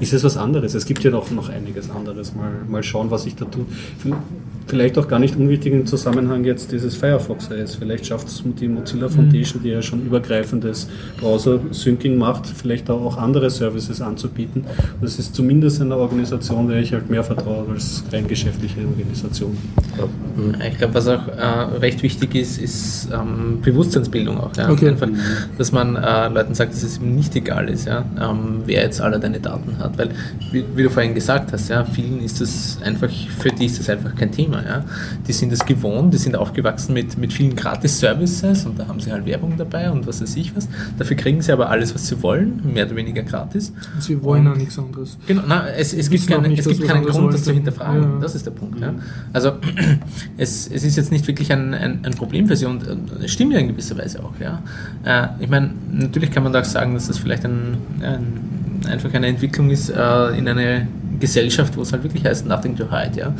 ist 0.00 0.12
es 0.12 0.24
was 0.24 0.36
anderes. 0.36 0.74
Es 0.74 0.84
gibt 0.84 1.04
ja 1.04 1.12
noch, 1.12 1.30
noch 1.30 1.48
einiges 1.48 1.90
anderes. 1.90 2.34
Mal, 2.34 2.50
mal 2.68 2.82
schauen, 2.82 3.10
was 3.12 3.26
ich 3.26 3.36
da 3.36 3.44
tue. 3.44 3.64
Vielleicht 4.66 4.98
auch 4.98 5.08
gar 5.08 5.18
nicht 5.18 5.36
unwichtig 5.36 5.72
im 5.72 5.86
Zusammenhang 5.86 6.44
jetzt 6.44 6.72
dieses 6.72 6.94
Firefox 6.94 7.50
OS. 7.50 7.76
Vielleicht 7.76 8.04
schafft 8.04 8.28
es 8.28 8.42
die 8.60 8.68
Mozilla 8.68 9.08
Foundation, 9.08 9.62
die 9.62 9.70
ja 9.70 9.80
schon 9.80 10.04
übergreifendes 10.04 10.88
Browser-Syncing 11.20 12.18
macht, 12.18 12.46
vielleicht 12.46 12.90
auch 12.90 13.16
andere 13.16 13.48
Services 13.48 14.02
anzubieten. 14.02 14.64
Das 15.00 15.18
ist 15.18 15.34
zumindest 15.34 15.80
eine 15.80 15.96
Organisation, 15.96 16.47
der 16.48 16.78
ich 16.80 16.92
halt 16.92 17.10
mehr 17.10 17.24
vertraue 17.24 17.66
als 17.70 18.04
rein 18.12 18.26
geschäftliche 18.26 18.80
Organisation. 18.86 19.56
Ich 20.68 20.78
glaube, 20.78 20.94
was 20.94 21.08
auch 21.08 21.26
äh, 21.28 21.78
recht 21.78 22.02
wichtig 22.02 22.34
ist, 22.34 22.58
ist 22.58 23.08
ähm, 23.12 23.60
Bewusstseinsbildung 23.62 24.38
auch. 24.38 24.56
Ja? 24.56 24.70
Okay. 24.70 24.88
Einfach, 24.88 25.08
dass 25.56 25.72
man 25.72 25.96
äh, 25.96 26.28
Leuten 26.28 26.54
sagt, 26.54 26.72
dass 26.72 26.82
es 26.82 26.98
ihm 26.98 27.14
nicht 27.14 27.34
egal 27.34 27.68
ist, 27.68 27.86
ja? 27.86 28.04
ähm, 28.20 28.62
wer 28.66 28.82
jetzt 28.82 29.00
alle 29.00 29.18
deine 29.18 29.40
Daten 29.40 29.78
hat. 29.78 29.98
Weil, 29.98 30.10
wie, 30.52 30.64
wie 30.74 30.82
du 30.82 30.90
vorhin 30.90 31.14
gesagt 31.14 31.52
hast, 31.52 31.68
ja, 31.68 31.84
vielen 31.84 32.20
ist 32.20 32.40
das 32.40 32.78
einfach, 32.82 33.10
für 33.38 33.50
die 33.50 33.66
ist 33.66 33.78
das 33.78 33.88
einfach 33.88 34.14
kein 34.14 34.30
Thema. 34.30 34.62
Ja? 34.64 34.84
Die 35.26 35.32
sind 35.32 35.52
es 35.52 35.64
gewohnt, 35.64 36.14
die 36.14 36.18
sind 36.18 36.36
aufgewachsen 36.36 36.94
mit, 36.94 37.18
mit 37.18 37.32
vielen 37.32 37.56
Gratis-Services 37.56 38.66
und 38.66 38.78
da 38.78 38.86
haben 38.86 39.00
sie 39.00 39.12
halt 39.12 39.26
Werbung 39.26 39.54
dabei 39.56 39.90
und 39.90 40.06
was 40.06 40.20
weiß 40.20 40.36
ich 40.36 40.54
was. 40.56 40.68
Dafür 40.98 41.16
kriegen 41.16 41.40
sie 41.42 41.52
aber 41.52 41.70
alles, 41.70 41.94
was 41.94 42.06
sie 42.06 42.22
wollen, 42.22 42.60
mehr 42.72 42.86
oder 42.86 42.96
weniger 42.96 43.22
gratis. 43.22 43.72
Und 43.94 44.02
sie 44.02 44.22
wollen 44.22 44.46
auch 44.48 44.56
nichts 44.56 44.78
anderes. 44.78 45.18
Genau, 45.26 45.42
na, 45.46 45.68
es, 45.68 45.92
es 45.92 46.10
gibt, 46.10 46.22
wissen 46.22 46.37
auch 46.38 46.42
keine, 46.42 46.54
nicht, 46.54 46.66
es 46.66 46.78
gibt 46.78 46.88
keinen 46.88 47.04
Grund, 47.04 47.32
das 47.32 47.44
zu 47.44 47.52
hinterfragen. 47.52 48.02
Ja. 48.02 48.18
Das 48.20 48.34
ist 48.34 48.46
der 48.46 48.50
Punkt. 48.52 48.80
Ja. 48.80 48.94
Also 49.32 49.52
es, 50.36 50.68
es 50.68 50.84
ist 50.84 50.96
jetzt 50.96 51.12
nicht 51.12 51.26
wirklich 51.26 51.52
ein, 51.52 51.74
ein, 51.74 52.00
ein 52.04 52.12
Problem 52.12 52.46
für 52.46 52.56
sie 52.56 52.66
und 52.66 52.86
äh, 52.86 53.24
es 53.24 53.32
stimmt 53.32 53.52
ja 53.52 53.58
in 53.58 53.68
gewisser 53.68 53.96
Weise 53.98 54.22
auch. 54.22 54.32
Ja. 54.40 54.62
Äh, 55.04 55.42
ich 55.42 55.48
meine, 55.48 55.70
natürlich 55.92 56.30
kann 56.30 56.42
man 56.42 56.52
da 56.52 56.60
auch 56.60 56.64
sagen, 56.64 56.94
dass 56.94 57.08
das 57.08 57.18
vielleicht 57.18 57.44
ein, 57.44 57.76
ein, 58.00 58.88
einfach 58.88 59.12
eine 59.12 59.26
Entwicklung 59.26 59.70
ist 59.70 59.90
äh, 59.90 60.38
in 60.38 60.48
eine 60.48 60.86
Gesellschaft, 61.18 61.76
wo 61.76 61.82
es 61.82 61.92
halt 61.92 62.04
wirklich 62.04 62.24
heißt, 62.24 62.46
nothing 62.46 62.76
to 62.76 62.84
hide. 62.90 63.18
Ja. 63.18 63.34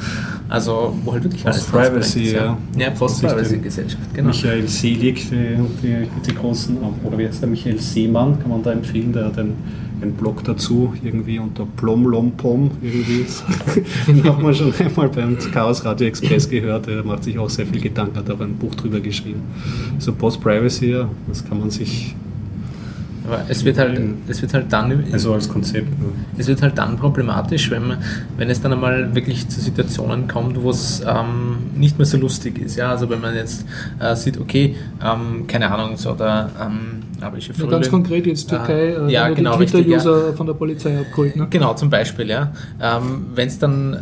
Also 0.49 0.96
wo 1.05 1.12
halt 1.12 1.24
wirklich 1.24 1.46
alles 1.46 1.64
Post-Privacy, 1.64 2.32
transparent 2.32 2.59
ist, 2.74 2.76
ja. 2.76 2.86
Ja, 2.86 2.90
Post-Privacy-Gesellschaft, 2.90 4.14
genau. 4.14 4.28
Michael 4.28 4.68
Selig, 4.68 5.30
die, 5.30 5.57
die, 5.82 6.09
die 6.26 6.34
großen, 6.34 6.76
oder 7.05 7.18
wie 7.18 7.26
heißt 7.26 7.40
der, 7.40 7.49
Michael 7.49 7.78
Seemann, 7.78 8.38
kann 8.40 8.51
man 8.51 8.62
da 8.62 8.72
empfehlen, 8.72 9.12
der 9.12 9.26
hat 9.26 9.38
einen 10.01 10.12
Blog 10.12 10.44
dazu, 10.44 10.94
irgendwie 11.03 11.38
unter 11.38 11.66
Plomlompom, 11.76 12.70
irgendwie. 12.82 13.26
Den 14.07 14.24
hat 14.24 14.40
man 14.40 14.55
schon 14.55 14.72
einmal 14.78 15.09
beim 15.09 15.38
Chaos 15.53 15.84
Radio 15.84 16.07
Express 16.07 16.49
gehört, 16.49 16.86
der 16.86 17.05
macht 17.05 17.24
sich 17.24 17.38
auch 17.38 17.51
sehr 17.51 17.66
viel 17.66 17.80
Gedanken, 17.80 18.16
hat 18.16 18.30
auch 18.30 18.40
ein 18.40 18.57
Buch 18.57 18.74
drüber 18.74 19.01
geschrieben. 19.01 19.42
So 19.99 20.12
Post-Privacy, 20.12 21.05
das 21.28 21.44
kann 21.44 21.61
man 21.61 21.70
sich, 21.70 22.14
Aber 23.29 23.45
es 23.49 23.62
wird 23.64 23.76
halt, 23.79 24.01
es 24.26 24.41
wird 24.41 24.55
halt 24.55 24.72
dann 24.72 25.05
also 25.12 25.35
als 25.35 25.49
Konzept, 25.49 25.87
ja. 25.87 26.07
Es 26.39 26.49
wird 26.49 26.62
halt 26.62 26.79
dann 26.79 26.97
problematisch, 26.97 27.70
wenn, 27.70 27.87
man, 27.89 27.99
wenn 28.39 28.49
es 28.49 28.61
dann 28.62 28.72
einmal 28.72 29.14
wirklich 29.14 29.47
zu 29.49 29.61
Situationen 29.61 30.26
kommt, 30.29 30.62
wo 30.62 30.70
es 30.70 31.03
ähm, 31.07 31.59
nicht 31.76 31.99
mehr 31.99 32.07
so 32.07 32.16
lustig 32.16 32.59
ist. 32.59 32.76
Ja? 32.76 32.91
Also 32.91 33.11
wenn 33.11 33.20
man 33.20 33.35
jetzt 33.35 33.66
äh, 34.01 34.16
sieht, 34.16 34.41
okay, 34.41 34.76
ähm, 35.05 35.47
keine 35.47 35.70
Ahnung, 35.70 35.97
so 35.97 36.14
der 36.14 36.49
ähm, 36.61 37.03
arabische 37.20 37.49
Ja, 37.53 37.55
Frühling. 37.57 37.70
ganz 37.70 37.91
konkret 37.91 38.26
jetzt 38.26 38.49
Türkei, 38.49 38.89
Äh, 38.93 39.07
äh, 39.07 39.11
ja, 39.12 39.29
genau, 39.29 39.57
die 39.57 39.64
richtig, 39.64 39.87
ja. 39.87 39.99
Twitter-User 39.99 40.33
von 40.35 40.47
der 40.47 40.55
Polizei 40.55 40.99
abgeholt. 40.99 41.37
Ne? 41.37 41.47
Genau, 41.51 41.74
zum 41.74 41.91
Beispiel, 41.91 42.29
ja. 42.31 42.53
Ähm, 42.81 43.26
Wenn 43.35 43.49
es 43.49 43.59
dann, 43.59 43.95
äh, 43.95 43.99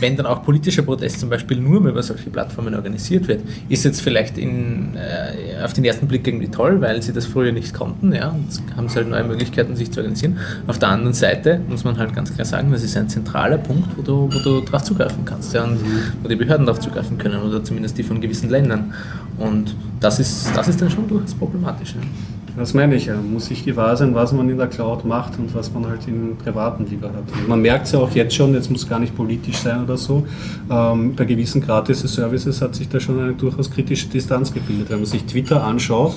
wenn 0.00 0.16
dann 0.16 0.26
auch 0.26 0.42
politischer 0.42 0.82
Protest 0.82 1.20
zum 1.20 1.30
Beispiel 1.30 1.58
nur 1.58 1.86
über 1.86 2.02
solche 2.02 2.30
Plattformen 2.30 2.74
organisiert 2.74 3.28
wird, 3.28 3.42
ist 3.68 3.84
jetzt 3.84 4.00
vielleicht 4.00 4.38
in, 4.38 4.96
äh, 4.96 5.62
auf 5.62 5.72
den 5.72 5.84
ersten 5.84 6.08
Blick 6.08 6.26
irgendwie 6.26 6.48
toll, 6.48 6.80
weil 6.80 7.02
sie 7.02 7.12
das 7.12 7.26
früher 7.26 7.52
nicht 7.52 7.74
konnten, 7.74 8.12
ja. 8.12 8.30
Und 8.30 8.46
Jetzt 8.46 8.62
haben 8.76 8.88
sie 8.88 8.96
halt 8.96 9.08
neue 9.08 9.24
Möglichkeiten, 9.24 9.76
sich 9.76 9.90
zu 9.90 10.00
organisieren. 10.00 10.38
Auf 10.66 10.78
der 10.78 10.88
anderen 10.90 11.12
Seite 11.12 11.60
muss 11.68 11.84
man 11.84 11.98
halt 11.98 12.14
ganz 12.14 12.32
klar 12.32 12.44
sagen, 12.44 12.70
das 12.72 12.82
ist 12.82 12.96
ein 12.96 13.08
zentraler 13.08 13.58
Punkt, 13.58 13.96
wo 13.96 14.02
du, 14.02 14.28
wo 14.32 14.38
du 14.38 14.60
drauf 14.60 14.82
zugreifen 14.82 15.24
kannst, 15.24 15.54
ja, 15.54 15.64
und 15.64 15.78
wo 16.22 16.28
die 16.28 16.36
Behörden 16.36 16.66
darauf 16.66 16.80
zugreifen 16.80 17.18
können 17.18 17.42
oder 17.42 17.62
zumindest 17.62 17.98
die 17.98 18.02
von 18.02 18.20
gewissen 18.20 18.50
Ländern. 18.50 18.94
Und 19.38 19.74
das 20.00 20.18
ist, 20.20 20.50
das 20.54 20.68
ist 20.68 20.80
dann 20.80 20.90
schon 20.90 21.08
durchaus 21.08 21.34
problematisch. 21.34 21.94
Ja. 21.94 22.35
Das 22.56 22.72
meine 22.72 22.94
ich 22.94 23.06
ja. 23.06 23.16
Muss 23.16 23.46
sich 23.46 23.64
gewahr 23.64 23.96
sein, 23.96 24.14
was 24.14 24.32
man 24.32 24.48
in 24.48 24.56
der 24.56 24.68
Cloud 24.68 25.04
macht 25.04 25.38
und 25.38 25.54
was 25.54 25.72
man 25.72 25.86
halt 25.86 26.08
im 26.08 26.36
Privaten 26.36 26.86
lieber 26.88 27.08
hat. 27.08 27.24
Und 27.38 27.48
man 27.48 27.60
merkt 27.60 27.86
es 27.86 27.92
ja 27.92 27.98
auch 27.98 28.10
jetzt 28.12 28.34
schon, 28.34 28.54
jetzt 28.54 28.70
muss 28.70 28.88
gar 28.88 28.98
nicht 28.98 29.14
politisch 29.14 29.58
sein 29.58 29.84
oder 29.84 29.96
so. 29.96 30.26
Ähm, 30.70 31.14
bei 31.14 31.24
gewissen 31.24 31.60
Gratis-Services 31.60 32.62
hat 32.62 32.74
sich 32.74 32.88
da 32.88 32.98
schon 32.98 33.20
eine 33.20 33.34
durchaus 33.34 33.70
kritische 33.70 34.08
Distanz 34.08 34.52
gebildet. 34.52 34.88
Wenn 34.88 34.98
man 34.98 35.06
sich 35.06 35.24
Twitter 35.24 35.62
anschaut, 35.62 36.14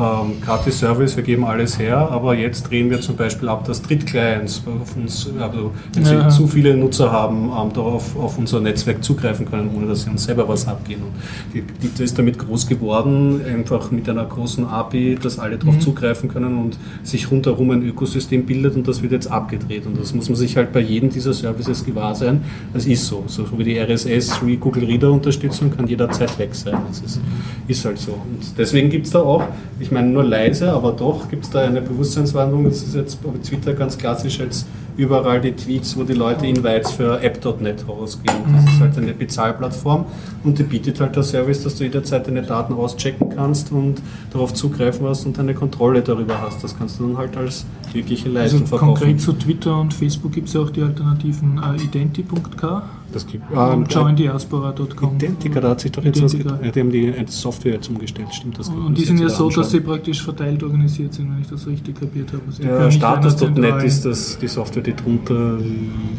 ähm, 0.00 0.40
Gratis-Service, 0.44 1.16
wir 1.16 1.22
geben 1.24 1.44
alles 1.44 1.78
her, 1.78 1.96
aber 2.10 2.34
jetzt 2.34 2.70
drehen 2.70 2.90
wir 2.90 3.00
zum 3.00 3.16
Beispiel 3.16 3.48
ab, 3.48 3.64
dass 3.66 3.82
Drittclients 3.82 4.62
auf 4.66 4.96
uns, 4.96 5.28
also 5.38 5.72
wenn 5.94 6.04
sie 6.04 6.14
Ja. 6.14 6.28
zu 6.28 6.46
viele 6.46 6.76
Nutzer 6.76 7.12
haben, 7.12 7.44
ähm, 7.50 7.72
darauf 7.74 8.16
auf 8.16 8.38
unser 8.38 8.60
Netzwerk 8.60 9.04
zugreifen 9.04 9.44
können, 9.48 9.70
ohne 9.76 9.86
dass 9.86 10.02
sie 10.02 10.10
uns 10.10 10.24
selber 10.24 10.48
was 10.48 10.66
abgehen. 10.66 11.00
Und 11.02 11.12
die, 11.54 11.62
die 11.62 12.02
ist 12.02 12.18
damit 12.18 12.38
groß 12.38 12.66
geworden, 12.66 13.40
einfach 13.44 13.90
mit 13.90 14.08
einer 14.08 14.24
großen 14.24 14.64
API, 14.66 15.18
dass 15.20 15.38
alle 15.38 15.58
darauf 15.58 15.78
zugreifen 15.78 16.28
können 16.28 16.56
und 16.56 16.78
sich 17.02 17.30
rundherum 17.30 17.70
ein 17.70 17.82
Ökosystem 17.82 18.46
bildet 18.46 18.76
und 18.76 18.88
das 18.88 19.02
wird 19.02 19.12
jetzt 19.12 19.30
abgedreht. 19.30 19.86
Und 19.86 19.98
das 20.00 20.14
muss 20.14 20.28
man 20.28 20.36
sich 20.36 20.56
halt 20.56 20.72
bei 20.72 20.80
jedem 20.80 21.10
dieser 21.10 21.32
Services 21.32 21.84
gewahr 21.84 22.14
sein. 22.14 22.42
Das 22.72 22.86
ist 22.86 23.06
so. 23.06 23.24
So 23.26 23.44
wie 23.58 23.64
die 23.64 23.78
RSS, 23.78 24.44
wie 24.44 24.56
Google 24.56 24.84
Reader 24.84 25.10
Unterstützung 25.12 25.70
kann 25.74 25.86
jederzeit 25.86 26.38
weg 26.38 26.54
sein. 26.54 26.76
Das 26.88 27.00
ist, 27.00 27.20
ist 27.68 27.84
halt 27.84 27.98
so. 27.98 28.12
Und 28.12 28.56
deswegen 28.58 28.88
gibt 28.90 29.06
es 29.06 29.12
da 29.12 29.20
auch, 29.20 29.44
ich 29.78 29.89
meine 29.90 30.08
nur 30.08 30.24
leise, 30.24 30.72
aber 30.72 30.92
doch 30.92 31.28
gibt 31.28 31.44
es 31.44 31.50
da 31.50 31.60
eine 31.60 31.80
Bewusstseinswandlung. 31.80 32.64
Das 32.64 32.82
ist 32.82 32.94
jetzt 32.94 33.22
bei 33.22 33.30
Twitter 33.42 33.74
ganz 33.74 33.96
klassisch 33.98 34.40
als 34.40 34.66
überall 35.00 35.40
die 35.40 35.52
Tweets, 35.52 35.96
wo 35.96 36.02
die 36.04 36.12
Leute 36.12 36.46
Invites 36.46 36.92
für 36.92 37.22
app.net 37.22 37.86
rausgeben. 37.88 38.36
Das 38.54 38.64
ist 38.64 38.80
halt 38.80 38.98
eine 38.98 39.14
Bezahlplattform 39.14 40.04
und 40.44 40.58
die 40.58 40.62
bietet 40.62 41.00
halt 41.00 41.16
das 41.16 41.30
Service, 41.30 41.62
dass 41.62 41.76
du 41.76 41.84
jederzeit 41.84 42.26
deine 42.26 42.42
Daten 42.42 42.74
auschecken 42.74 43.30
kannst 43.34 43.72
und 43.72 44.02
darauf 44.30 44.52
zugreifen 44.52 45.06
hast 45.06 45.24
und 45.24 45.38
eine 45.38 45.54
Kontrolle 45.54 46.02
darüber 46.02 46.40
hast. 46.42 46.62
Das 46.62 46.76
kannst 46.76 47.00
du 47.00 47.06
dann 47.06 47.16
halt 47.16 47.36
als 47.36 47.64
wirkliche 47.94 48.28
Leistung 48.28 48.60
Also 48.62 48.76
verkaufen. 48.76 48.94
konkret 48.94 49.20
zu 49.20 49.32
Twitter 49.32 49.80
und 49.80 49.94
Facebook 49.94 50.32
gibt 50.32 50.48
es 50.48 50.54
ja 50.54 50.60
auch 50.60 50.70
die 50.70 50.82
Alternativen 50.82 51.58
äh, 51.58 51.82
identi.k 51.82 52.82
das 53.12 53.26
gibt, 53.26 53.44
ah, 53.54 53.72
und 53.72 53.92
joindiaspora.com. 53.92 55.16
Identica, 55.16 55.60
da 55.60 55.70
hat 55.70 55.80
sich 55.80 55.90
doch 55.90 56.04
jetzt 56.04 56.22
was 56.22 56.34
Identica. 56.34 56.64
Ja, 56.64 56.70
die 56.70 56.80
haben 56.80 56.90
die 56.90 57.12
Software 57.26 57.74
jetzt 57.74 57.88
umgestellt, 57.88 58.32
stimmt 58.32 58.58
das? 58.58 58.68
Und 58.68 58.96
die 58.96 59.04
sind 59.04 59.18
ja 59.18 59.28
so, 59.28 59.50
dass 59.50 59.70
sie 59.70 59.80
praktisch 59.80 60.22
verteilt 60.22 60.62
organisiert 60.62 61.14
sind, 61.14 61.30
wenn 61.32 61.40
ich 61.40 61.48
das 61.48 61.66
richtig 61.66 61.98
kapiert 61.98 62.32
habe. 62.32 62.42
Also 62.46 62.62
Ja, 62.62 62.90
Status.net 62.90 63.82
ist 63.82 64.04
das, 64.04 64.38
die 64.38 64.48
Software, 64.48 64.82
die 64.82 64.89
drunter 64.94 65.58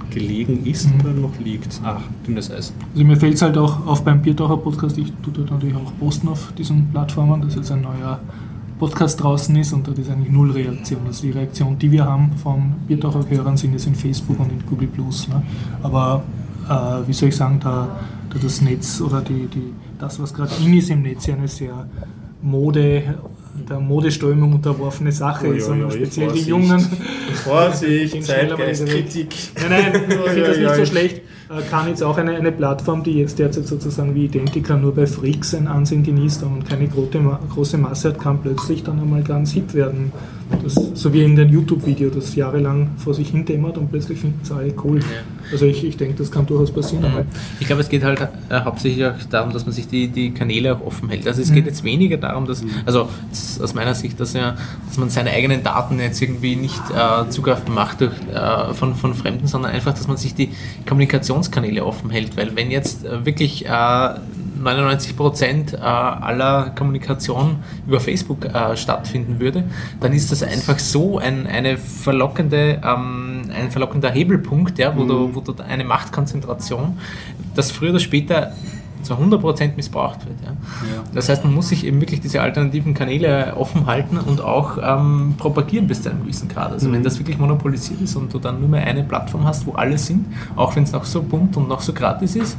gelegen 0.10 0.66
ist 0.66 0.88
Mhm. 0.94 1.00
oder 1.02 1.14
noch 1.14 1.40
liegt. 1.40 1.82
Ach, 1.84 2.02
dünnes 2.28 2.52
Eis. 2.52 2.74
Also 2.94 3.06
mir 3.06 3.18
fällt 3.18 3.36
es 3.36 3.42
halt 3.42 3.58
auch 3.58 3.86
auf 3.86 4.04
beim 4.04 4.22
Biertaucher 4.22 4.58
Podcast, 4.58 4.98
ich 4.98 5.12
tue 5.24 5.34
dort 5.34 5.52
natürlich 5.52 5.76
auch 5.76 5.92
posten 6.00 6.28
auf 6.28 6.52
diesen 6.58 6.90
Plattformen, 6.92 7.42
dass 7.42 7.56
jetzt 7.56 7.72
ein 7.72 7.82
neuer 7.82 8.20
Podcast 8.80 9.22
draußen 9.22 9.56
ist 9.58 9.74
und 9.74 9.88
dort 9.88 10.00
ist 10.00 10.10
eigentlich 10.10 10.32
null 10.32 10.52
Reaktion. 10.52 11.02
Also 11.06 11.24
die 11.24 11.32
Reaktion, 11.32 11.78
die 11.78 11.92
wir 11.92 12.06
haben 12.06 12.32
von 12.34 12.74
Biertaucher-Hörern 12.88 13.56
sind 13.56 13.74
jetzt 13.74 13.86
in 13.86 13.96
Facebook 13.96 14.40
und 14.40 14.52
in 14.52 14.66
Google 14.66 14.88
Plus. 14.88 15.28
Ne? 15.28 15.42
Aber 15.84 16.24
äh, 16.68 17.08
wie 17.08 17.14
soll 17.14 17.30
ich 17.30 17.36
sagen, 17.36 17.60
da, 17.62 18.00
da 18.30 18.40
das 18.42 18.62
Netz 18.62 19.00
oder 19.02 19.22
die, 19.22 19.48
die, 19.48 19.74
das, 20.00 20.20
was 20.20 20.34
gerade 20.34 20.52
in 20.66 20.74
ist 20.74 20.90
im 20.90 21.04
Netz, 21.04 21.28
ja 21.28 21.36
eine 21.36 21.48
sehr 21.48 21.86
Mode, 22.42 23.16
der 23.70 23.80
Modeströmung 23.80 24.53
unterworfene 24.53 25.12
Sache 25.12 25.47
ist 25.47 25.70
ui, 25.70 25.91
speziell 25.91 26.28
die 26.28 26.41
Vorsicht. 26.41 26.47
Jungen 26.47 26.80
Vorsicht, 27.43 28.14
die. 28.16 28.22
Zeitgeistkritik. 28.22 29.28
Nein, 29.55 29.70
nein, 29.70 30.03
ich 30.09 30.32
finde 30.32 30.47
das 30.47 30.57
nicht 30.59 30.76
so 30.76 30.86
schlecht. 30.86 31.22
Äh, 31.49 31.62
Kann 31.70 31.88
jetzt 31.89 32.03
auch 32.03 32.18
eine, 32.18 32.36
eine 32.36 32.51
Plattform, 32.51 33.03
die 33.03 33.14
jetzt 33.14 33.39
derzeit 33.39 33.68
sozusagen 33.68 34.16
wie 34.16 34.26
Identica 34.26 34.78
nur 34.78 34.95
bei 34.95 35.05
Freaks 35.05 35.53
ein 35.53 35.68
Ansehen 35.68 36.03
genießt 36.03 36.43
und 36.43 36.68
keine 36.68 36.88
große, 36.88 37.20
große 37.53 37.78
Masse 37.78 38.09
hat, 38.09 38.20
kann 38.20 38.41
plötzlich 38.41 38.84
dann 38.84 38.99
einmal 38.99 39.24
ganz 39.24 39.51
hip 39.51 39.74
werden. 39.74 40.14
Das, 40.64 40.76
so 40.76 41.14
wie 41.14 41.24
in 41.24 41.36
dem 41.36 41.49
YouTube-Video, 41.49 42.10
das 42.10 42.36
jahrelang 42.36 42.91
vor 42.97 43.14
sich 43.14 43.30
hin 43.30 43.45
dämmert 43.45 43.78
und 43.78 43.89
plötzlich 43.89 44.20
finden 44.20 44.39
es 44.43 44.52
alle 44.52 44.74
cool. 44.84 44.99
Also 45.52 45.66
ich, 45.66 45.84
ich 45.84 45.97
denke, 45.97 46.16
das 46.18 46.32
kann 46.32 46.45
durchaus 46.45 46.72
passieren. 46.72 47.06
einmal. 47.06 47.26
Ich 47.60 47.68
glaube, 47.68 47.82
es 47.82 47.89
geht 47.89 48.04
halt 48.04 48.22
äh, 48.22 48.28
hauptsächlich 48.62 49.06
auch 49.06 49.14
darum, 49.30 49.54
dass 49.54 49.66
man 49.66 49.74
sich 49.74 49.88
die, 49.88 50.08
die 50.08 50.32
Kanäle 50.32 50.76
auch 50.76 50.82
offen 50.82 51.10
hält. 51.10 51.28
Also 51.28 51.41
es 51.41 51.52
geht 51.52 51.66
jetzt 51.66 51.84
weniger 51.84 52.18
darum, 52.18 52.45
dass, 52.45 52.64
also 52.86 53.10
das 53.30 53.43
ist 53.43 53.62
aus 53.62 53.74
meiner 53.74 53.95
Sicht, 53.95 54.20
dass, 54.20 54.34
ja, 54.34 54.56
dass 54.88 54.97
man 54.97 55.10
seine 55.10 55.32
eigenen 55.32 55.64
Daten 55.64 55.99
jetzt 55.99 56.22
irgendwie 56.22 56.56
nicht 56.56 56.82
äh, 56.91 57.30
zugreifen 57.30 57.74
macht 57.74 58.02
durch, 58.02 58.14
äh, 58.34 58.74
von, 58.74 58.95
von 58.95 59.14
Fremden, 59.14 59.47
sondern 59.47 59.72
einfach, 59.72 59.93
dass 59.93 60.08
man 60.08 60.18
sich 60.18 60.36
die 60.36 60.49
Kommunikationskanäle 60.88 61.86
offen 61.86 62.10
hält. 62.10 62.38
Weil 62.38 62.56
wenn 62.56 62.72
jetzt 62.72 63.06
äh, 63.06 63.26
wirklich 63.26 63.66
äh, 63.66 63.70
99 64.62 65.16
Prozent 65.16 65.74
äh, 65.74 65.78
aller 65.78 66.72
Kommunikation 66.78 67.57
über 67.88 67.99
Facebook 67.99 68.45
äh, 68.45 68.76
stattfinden 68.78 69.39
würde, 69.39 69.64
dann 69.99 70.14
ist 70.14 70.32
das 70.32 70.43
einfach 70.43 70.80
so 70.80 71.18
ein, 71.18 71.47
eine 71.47 71.78
verlockende, 71.78 72.82
ähm, 72.84 73.43
ein 73.53 73.72
verlockender 73.72 74.12
Hebelpunkt, 74.12 74.78
ja, 74.80 74.95
wo, 74.95 75.03
mhm. 75.03 75.07
du, 75.07 75.36
wo 75.36 75.41
du 75.41 75.53
eine 75.64 75.84
Machtkonzentration, 75.84 76.97
das 77.55 77.72
früher 77.72 77.91
oder 77.91 77.99
später 77.99 78.53
zu 79.03 79.16
100% 79.16 79.76
missbraucht 79.76 80.26
wird. 80.26 80.39
Ja. 80.41 80.49
Ja. 80.49 81.03
Das 81.14 81.30
heißt, 81.30 81.43
man 81.43 81.53
muss 81.53 81.70
sich 81.70 81.86
eben 81.86 81.99
wirklich 82.01 82.22
diese 82.22 82.41
alternativen 82.41 82.93
Kanäle 82.93 83.53
offen 83.57 83.86
halten 83.86 84.18
und 84.18 84.41
auch 84.41 84.78
ähm, 84.82 85.36
propagieren 85.38 85.88
bis 85.88 86.03
zu 86.03 86.09
einem 86.09 86.22
gewissen 86.22 86.49
Grad. 86.49 86.72
Also 86.72 86.88
mhm. 86.88 86.93
wenn 86.93 87.03
das 87.03 87.20
wirklich 87.20 87.38
monopolisiert 87.38 88.01
ist 88.01 88.16
und 88.16 88.34
du 88.34 88.39
dann 88.39 88.59
nur 88.59 88.70
mehr 88.70 88.86
eine 88.86 89.03
Plattform 89.03 89.45
hast, 89.45 89.66
wo 89.66 89.74
alle 89.74 89.97
sind, 89.97 90.26
auch 90.55 90.76
wenn 90.76 90.84
es 90.84 90.91
noch 90.91 91.05
so 91.05 91.22
bunt 91.22 91.57
und 91.57 91.68
noch 91.68 91.82
so 91.82 91.93
gratis 91.93 92.36
ist, 92.36 92.57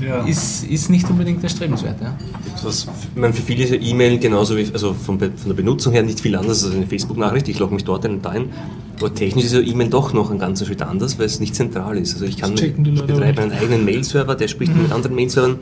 ja. 0.00 0.24
ist, 0.24 0.64
ist 0.64 0.90
nicht 0.90 1.08
unbedingt 1.08 1.42
erstrebenswert. 1.42 2.00
Ja. 2.00 2.16
Was, 2.62 2.86
man, 3.14 3.32
für 3.32 3.42
viele 3.42 3.64
ist 3.64 3.72
ja 3.72 3.80
E-Mail 3.80 4.18
genauso 4.18 4.56
wie, 4.56 4.66
also 4.72 4.94
von, 4.94 5.18
von, 5.18 5.30
der 5.46 5.54
Benutzung 5.54 5.92
her 5.92 6.02
nicht 6.02 6.20
viel 6.20 6.36
anders 6.36 6.64
als 6.64 6.74
eine 6.74 6.86
Facebook-Nachricht. 6.86 7.48
Ich 7.48 7.58
logge 7.58 7.74
mich 7.74 7.84
dort 7.84 8.04
ein 8.04 8.14
und 8.14 8.24
dahin. 8.24 8.50
Aber 8.98 9.14
technisch 9.14 9.44
ist 9.44 9.54
ja 9.54 9.60
E-Mail 9.60 9.88
doch 9.88 10.12
noch 10.12 10.30
ein 10.30 10.38
ganzer 10.38 10.66
Schritt 10.66 10.82
anders, 10.82 11.18
weil 11.18 11.26
es 11.26 11.40
nicht 11.40 11.54
zentral 11.54 11.98
ist. 11.98 12.14
Also 12.14 12.24
ich 12.24 12.36
kann, 12.36 12.54
ich 12.54 12.74
betreibe 12.74 13.42
einen 13.42 13.52
eigenen 13.52 13.84
Mail-Server, 13.84 14.34
der 14.34 14.48
spricht 14.48 14.74
mhm. 14.74 14.82
mit 14.82 14.92
anderen 14.98 15.14
Mail-Servern 15.16 15.58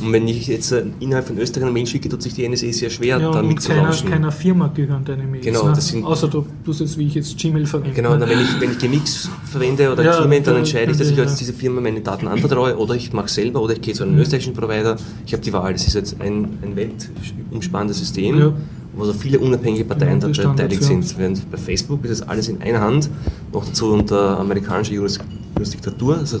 und 0.00 0.12
wenn 0.12 0.28
ich 0.28 0.46
jetzt 0.46 0.72
äh, 0.72 0.84
innerhalb 1.00 1.26
von 1.26 1.38
Österreich 1.38 1.64
eine 1.64 1.72
Mail 1.72 1.86
schicke, 1.86 2.08
tut 2.08 2.22
sich 2.22 2.34
die 2.34 2.48
NSA 2.48 2.72
sehr 2.72 2.90
schwer, 2.90 3.18
ja, 3.18 3.30
damit 3.30 3.60
zu 3.60 3.70
keiner, 3.70 3.90
keiner 3.90 4.32
Firma 4.32 4.68
gehören 4.68 5.04
deine 5.04 5.24
Mails. 5.24 5.44
Genau, 5.44 5.66
ne? 5.66 5.72
das 5.74 5.88
sind, 5.88 6.04
Außer 6.04 6.28
du 6.28 6.46
tust 6.64 6.80
jetzt, 6.80 6.96
wie 6.98 7.06
ich 7.06 7.14
jetzt 7.14 7.36
Gmail 7.38 7.66
verwende. 7.66 7.94
Genau, 7.94 8.16
dann, 8.16 8.28
wenn 8.28 8.40
ich, 8.40 8.60
wenn 8.60 8.72
ich 8.72 8.78
Gmix 8.78 9.28
verwende 9.44 9.92
oder 9.92 10.04
ja, 10.04 10.22
Gmail, 10.22 10.42
dann 10.42 10.56
entscheide 10.56 10.92
ich, 10.92 10.98
dass 10.98 11.10
ich 11.10 11.16
jetzt 11.16 11.40
dieser 11.40 11.52
Firma 11.52 11.80
meine 11.80 12.00
Daten 12.00 12.28
anvertraue 12.28 12.76
oder 12.76 12.94
ich 12.94 13.12
mache 13.12 13.26
es 13.26 13.34
selber 13.34 13.60
oder 13.60 13.74
ich 13.74 13.80
gehe 13.80 13.94
zu 13.94 14.04
einem 14.04 14.14
mhm. 14.14 14.20
österreichischen 14.20 14.54
Provider. 14.54 14.96
Ich 15.26 15.32
habe 15.32 15.42
die 15.42 15.52
Wahl. 15.52 15.72
Das 15.72 15.86
ist 15.86 15.94
jetzt 15.94 16.20
ein, 16.20 16.58
ein 16.62 16.76
weltumspannendes 16.76 17.98
System. 17.98 18.38
Ja 18.38 18.52
wo 18.98 19.04
so 19.04 19.12
viele 19.12 19.38
unabhängige 19.38 19.84
Parteien 19.84 20.18
da 20.18 20.26
beteiligt 20.26 20.82
sind. 20.82 21.16
Während 21.16 21.48
bei 21.52 21.56
Facebook 21.56 22.04
ist 22.04 22.20
das 22.20 22.28
alles 22.28 22.48
in 22.48 22.60
einer 22.60 22.80
Hand, 22.80 23.08
noch 23.52 23.64
dazu 23.64 23.92
unter 23.92 24.40
amerikanischer 24.40 24.94
Jurisdiktatur, 24.94 26.18
also 26.18 26.40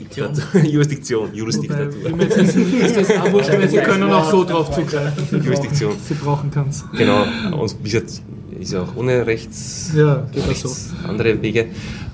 Jurisdiktion. 0.00 0.64
Jurisdiktion. 0.64 1.34
Jurisdiktatur. 1.34 2.12
Wobei, 2.12 2.24
ist 2.24 2.96
das 2.96 3.70
Sie 3.70 3.78
können 3.78 4.10
auch 4.10 4.30
so 4.30 4.44
drauf 4.44 4.70
zugreifen. 4.70 5.42
Jurisdiktion. 5.42 5.92
Sie 6.06 6.14
brauchen 6.14 6.50
kann's. 6.50 6.84
Genau. 6.96 7.24
Und 7.52 7.82
bis 7.82 7.92
jetzt 7.92 8.22
ist 8.58 8.72
ja 8.72 8.82
auch 8.82 8.96
ohne 8.96 9.26
Rechts, 9.26 9.92
ja, 9.96 10.26
rechts 10.48 10.90
so. 10.90 11.08
andere 11.08 11.40
Wege. 11.42 11.66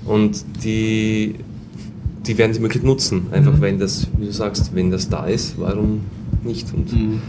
Und 0.05 0.43
die, 0.63 1.35
die 2.25 2.37
werden 2.37 2.53
die 2.53 2.59
Möglichkeit 2.59 2.87
nutzen. 2.87 3.27
Einfach 3.31 3.53
mhm. 3.53 3.61
wenn 3.61 3.79
das, 3.79 4.07
wie 4.17 4.25
du 4.25 4.31
sagst, 4.31 4.73
wenn 4.73 4.91
das 4.91 5.09
da 5.09 5.25
ist, 5.25 5.55
warum 5.57 6.01
nicht? 6.43 6.73
Und 6.73 6.93
mhm. 6.93 7.21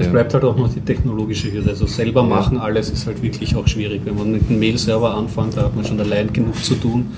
Es 0.00 0.06
ja. 0.06 0.12
bleibt 0.12 0.32
halt 0.32 0.44
auch 0.44 0.56
noch 0.56 0.72
die 0.72 0.80
technologische 0.80 1.52
Hürde. 1.52 1.68
Also 1.68 1.84
selber 1.84 2.22
machen 2.22 2.56
alles 2.56 2.88
ist 2.88 3.06
halt 3.06 3.22
wirklich 3.22 3.54
auch 3.54 3.68
schwierig. 3.68 4.00
Wenn 4.06 4.16
man 4.16 4.32
mit 4.32 4.48
einem 4.48 4.58
Mail-Server 4.58 5.14
anfängt, 5.14 5.58
da 5.58 5.64
hat 5.64 5.76
man 5.76 5.84
schon 5.84 6.00
allein 6.00 6.32
genug 6.32 6.56
zu 6.64 6.74
tun. 6.74 7.08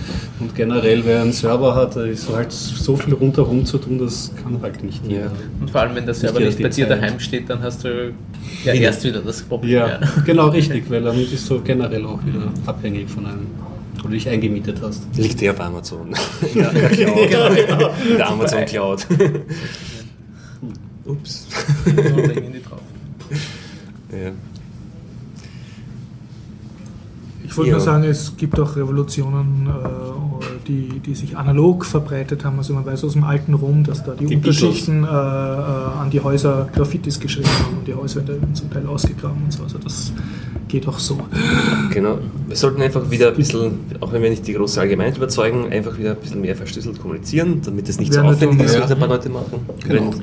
Und 0.40 0.52
generell, 0.56 1.04
wer 1.04 1.22
einen 1.22 1.32
Server 1.32 1.76
hat, 1.76 1.94
da 1.94 2.02
ist 2.02 2.28
halt 2.28 2.50
so 2.50 2.96
viel 2.96 3.14
rundherum 3.14 3.64
zu 3.64 3.78
tun, 3.78 4.00
das 4.00 4.32
kann 4.42 4.60
halt 4.60 4.82
nicht 4.82 5.00
jeder. 5.06 5.20
Ja. 5.20 5.32
Und 5.60 5.70
vor 5.70 5.82
allem, 5.82 5.94
wenn 5.94 6.06
der 6.06 6.14
Server 6.14 6.40
nicht, 6.40 6.58
nicht 6.58 6.62
bei 6.62 6.68
dir 6.70 6.86
daheim 6.86 7.20
steht, 7.20 7.48
dann 7.48 7.62
hast 7.62 7.84
du 7.84 8.12
ja 8.64 8.72
erst 8.72 9.04
wieder 9.04 9.20
das 9.20 9.42
Problem. 9.42 9.70
Ja, 9.70 10.00
genau 10.26 10.48
richtig, 10.48 10.90
weil 10.90 11.02
dann 11.02 11.14
bist 11.14 11.48
du 11.48 11.60
generell 11.60 12.04
auch 12.04 12.18
wieder 12.26 12.48
abhängig 12.66 13.08
von 13.08 13.26
einem 13.26 13.46
wo 14.02 14.08
du 14.08 14.14
dich 14.14 14.28
eingemietet 14.28 14.78
hast. 14.82 15.04
Liegt 15.16 15.40
der 15.40 15.52
auf 15.52 15.60
Amazon. 15.60 16.12
ja, 16.54 16.70
der 16.72 16.88
Cloud. 16.88 17.30
genau. 17.30 17.90
Der 18.18 18.28
Amazon 18.28 18.64
Cloud. 18.64 19.06
Ups. 21.04 21.46
Ja. 24.12 24.32
Ich 27.44 27.58
wollte 27.58 27.70
ja. 27.70 27.76
nur 27.76 27.84
sagen, 27.84 28.04
es 28.04 28.34
gibt 28.38 28.58
auch 28.58 28.76
Revolutionen, 28.76 29.66
äh, 29.66 30.56
die, 30.66 31.00
die 31.00 31.14
sich 31.14 31.36
analog 31.36 31.84
verbreitet 31.84 32.44
haben. 32.46 32.56
Also 32.56 32.72
man 32.72 32.86
weiß 32.86 33.04
aus 33.04 33.12
dem 33.12 33.24
alten 33.24 33.52
Rom, 33.52 33.84
dass 33.84 34.02
da 34.02 34.14
die, 34.14 34.24
die 34.24 34.36
Unterschichten 34.36 35.04
äh, 35.04 35.06
äh, 35.06 35.10
an 35.10 36.08
die 36.10 36.20
Häuser 36.20 36.68
Graffitis 36.72 37.20
geschrieben 37.20 37.50
haben 37.64 37.78
und 37.78 37.86
die 37.86 37.94
Häuser 37.94 38.26
werden 38.26 38.54
zum 38.54 38.70
Teil 38.70 38.86
ausgegraben 38.86 39.42
und 39.44 39.52
so. 39.52 39.64
Also 39.64 39.76
das 39.76 40.12
geht 40.68 40.88
auch 40.88 40.98
so. 40.98 41.18
Genau. 41.90 42.18
Wir 42.48 42.56
sollten 42.56 42.80
einfach 42.80 43.10
wieder 43.10 43.28
ein 43.28 43.36
bisschen, 43.36 43.80
auch 44.00 44.12
wenn 44.12 44.22
wir 44.22 44.30
nicht 44.30 44.46
die 44.46 44.54
große 44.54 44.80
Allgemeinheit 44.80 45.18
überzeugen, 45.18 45.70
einfach 45.70 45.98
wieder 45.98 46.12
ein 46.12 46.20
bisschen 46.20 46.40
mehr 46.40 46.56
verschlüsselt 46.56 47.00
kommunizieren, 47.00 47.60
damit 47.62 47.86
es 47.86 48.00
nicht 48.00 48.14
so 48.14 48.22
aufwendig 48.22 48.62
ist, 48.62 48.80
was 48.80 48.90
ein 48.90 48.98
paar 48.98 49.08
Leute 49.08 49.28
machen. 49.28 49.66
Genau. 49.86 49.94
Wenn, 49.94 50.22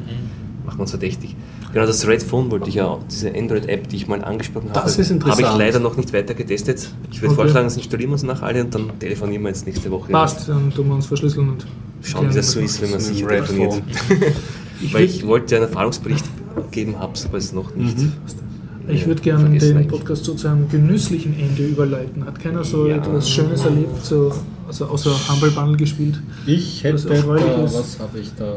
machen 0.65 0.81
uns 0.81 0.89
verdächtig. 0.89 1.35
Genau, 1.71 1.85
das 1.85 2.07
Red 2.07 2.23
Phone 2.23 2.49
wollte 2.49 2.69
ich 2.69 2.75
ja, 2.75 2.97
diese 3.11 3.33
Android-App, 3.33 3.87
die 3.89 3.97
ich 3.97 4.07
mal 4.07 4.23
angesprochen 4.23 4.69
das 4.73 4.93
habe, 4.93 5.01
ist 5.01 5.11
interessant. 5.11 5.45
habe 5.45 5.53
ich 5.53 5.59
leider 5.59 5.79
noch 5.79 5.97
nicht 5.97 6.11
weiter 6.13 6.33
getestet. 6.33 6.89
Ich 7.11 7.21
würde 7.21 7.33
okay. 7.33 7.43
vorschlagen, 7.43 7.67
das 7.67 7.77
installieren 7.77 8.09
wir 8.09 8.13
uns 8.13 8.23
nach 8.23 8.41
alle 8.41 8.63
und 8.63 8.73
dann 8.73 8.97
telefonieren 8.99 9.43
wir 9.43 9.49
jetzt 9.49 9.67
nächste 9.67 9.91
Woche. 9.91 10.11
Passt, 10.11 10.49
dann 10.49 10.73
tun 10.73 10.87
wir 10.87 10.95
uns 10.95 11.05
verschlüsseln 11.05 11.49
und 11.49 11.67
schauen, 12.01 12.29
wie 12.29 12.33
das 12.33 12.51
so 12.51 12.59
ist, 12.59 12.81
wenn 12.81 12.89
man 12.89 12.99
sich 12.99 13.23
telefoniert. 13.23 13.83
ich 14.81 14.93
Weil 14.93 15.03
ich 15.03 15.27
wollte 15.27 15.55
einen 15.55 15.65
Erfahrungsbericht 15.65 16.25
geben, 16.71 16.97
habe 16.97 17.13
es 17.13 17.25
aber 17.25 17.37
es 17.37 17.53
noch 17.53 17.75
nicht. 17.75 17.97
Mhm. 17.97 18.13
Ich 18.87 19.05
würde 19.05 19.21
gerne 19.21 19.55
den 19.55 19.87
Podcast 19.87 20.25
zu 20.25 20.35
einem 20.47 20.67
genüsslichen 20.67 21.39
Ende 21.39 21.67
überleiten. 21.67 22.25
Hat 22.25 22.39
keiner 22.39 22.63
so 22.63 22.87
ja. 22.87 22.95
etwas 22.95 23.29
Schönes 23.29 23.63
erlebt, 23.63 24.03
so, 24.03 24.33
also 24.67 24.85
außer 24.85 25.11
Humble 25.29 25.51
Bundle 25.51 25.77
gespielt? 25.77 26.19
Ich 26.47 26.83
hätte, 26.83 26.95
was, 26.95 27.73
was 27.73 27.99
habe 27.99 28.19
ich 28.19 28.33
da? 28.35 28.55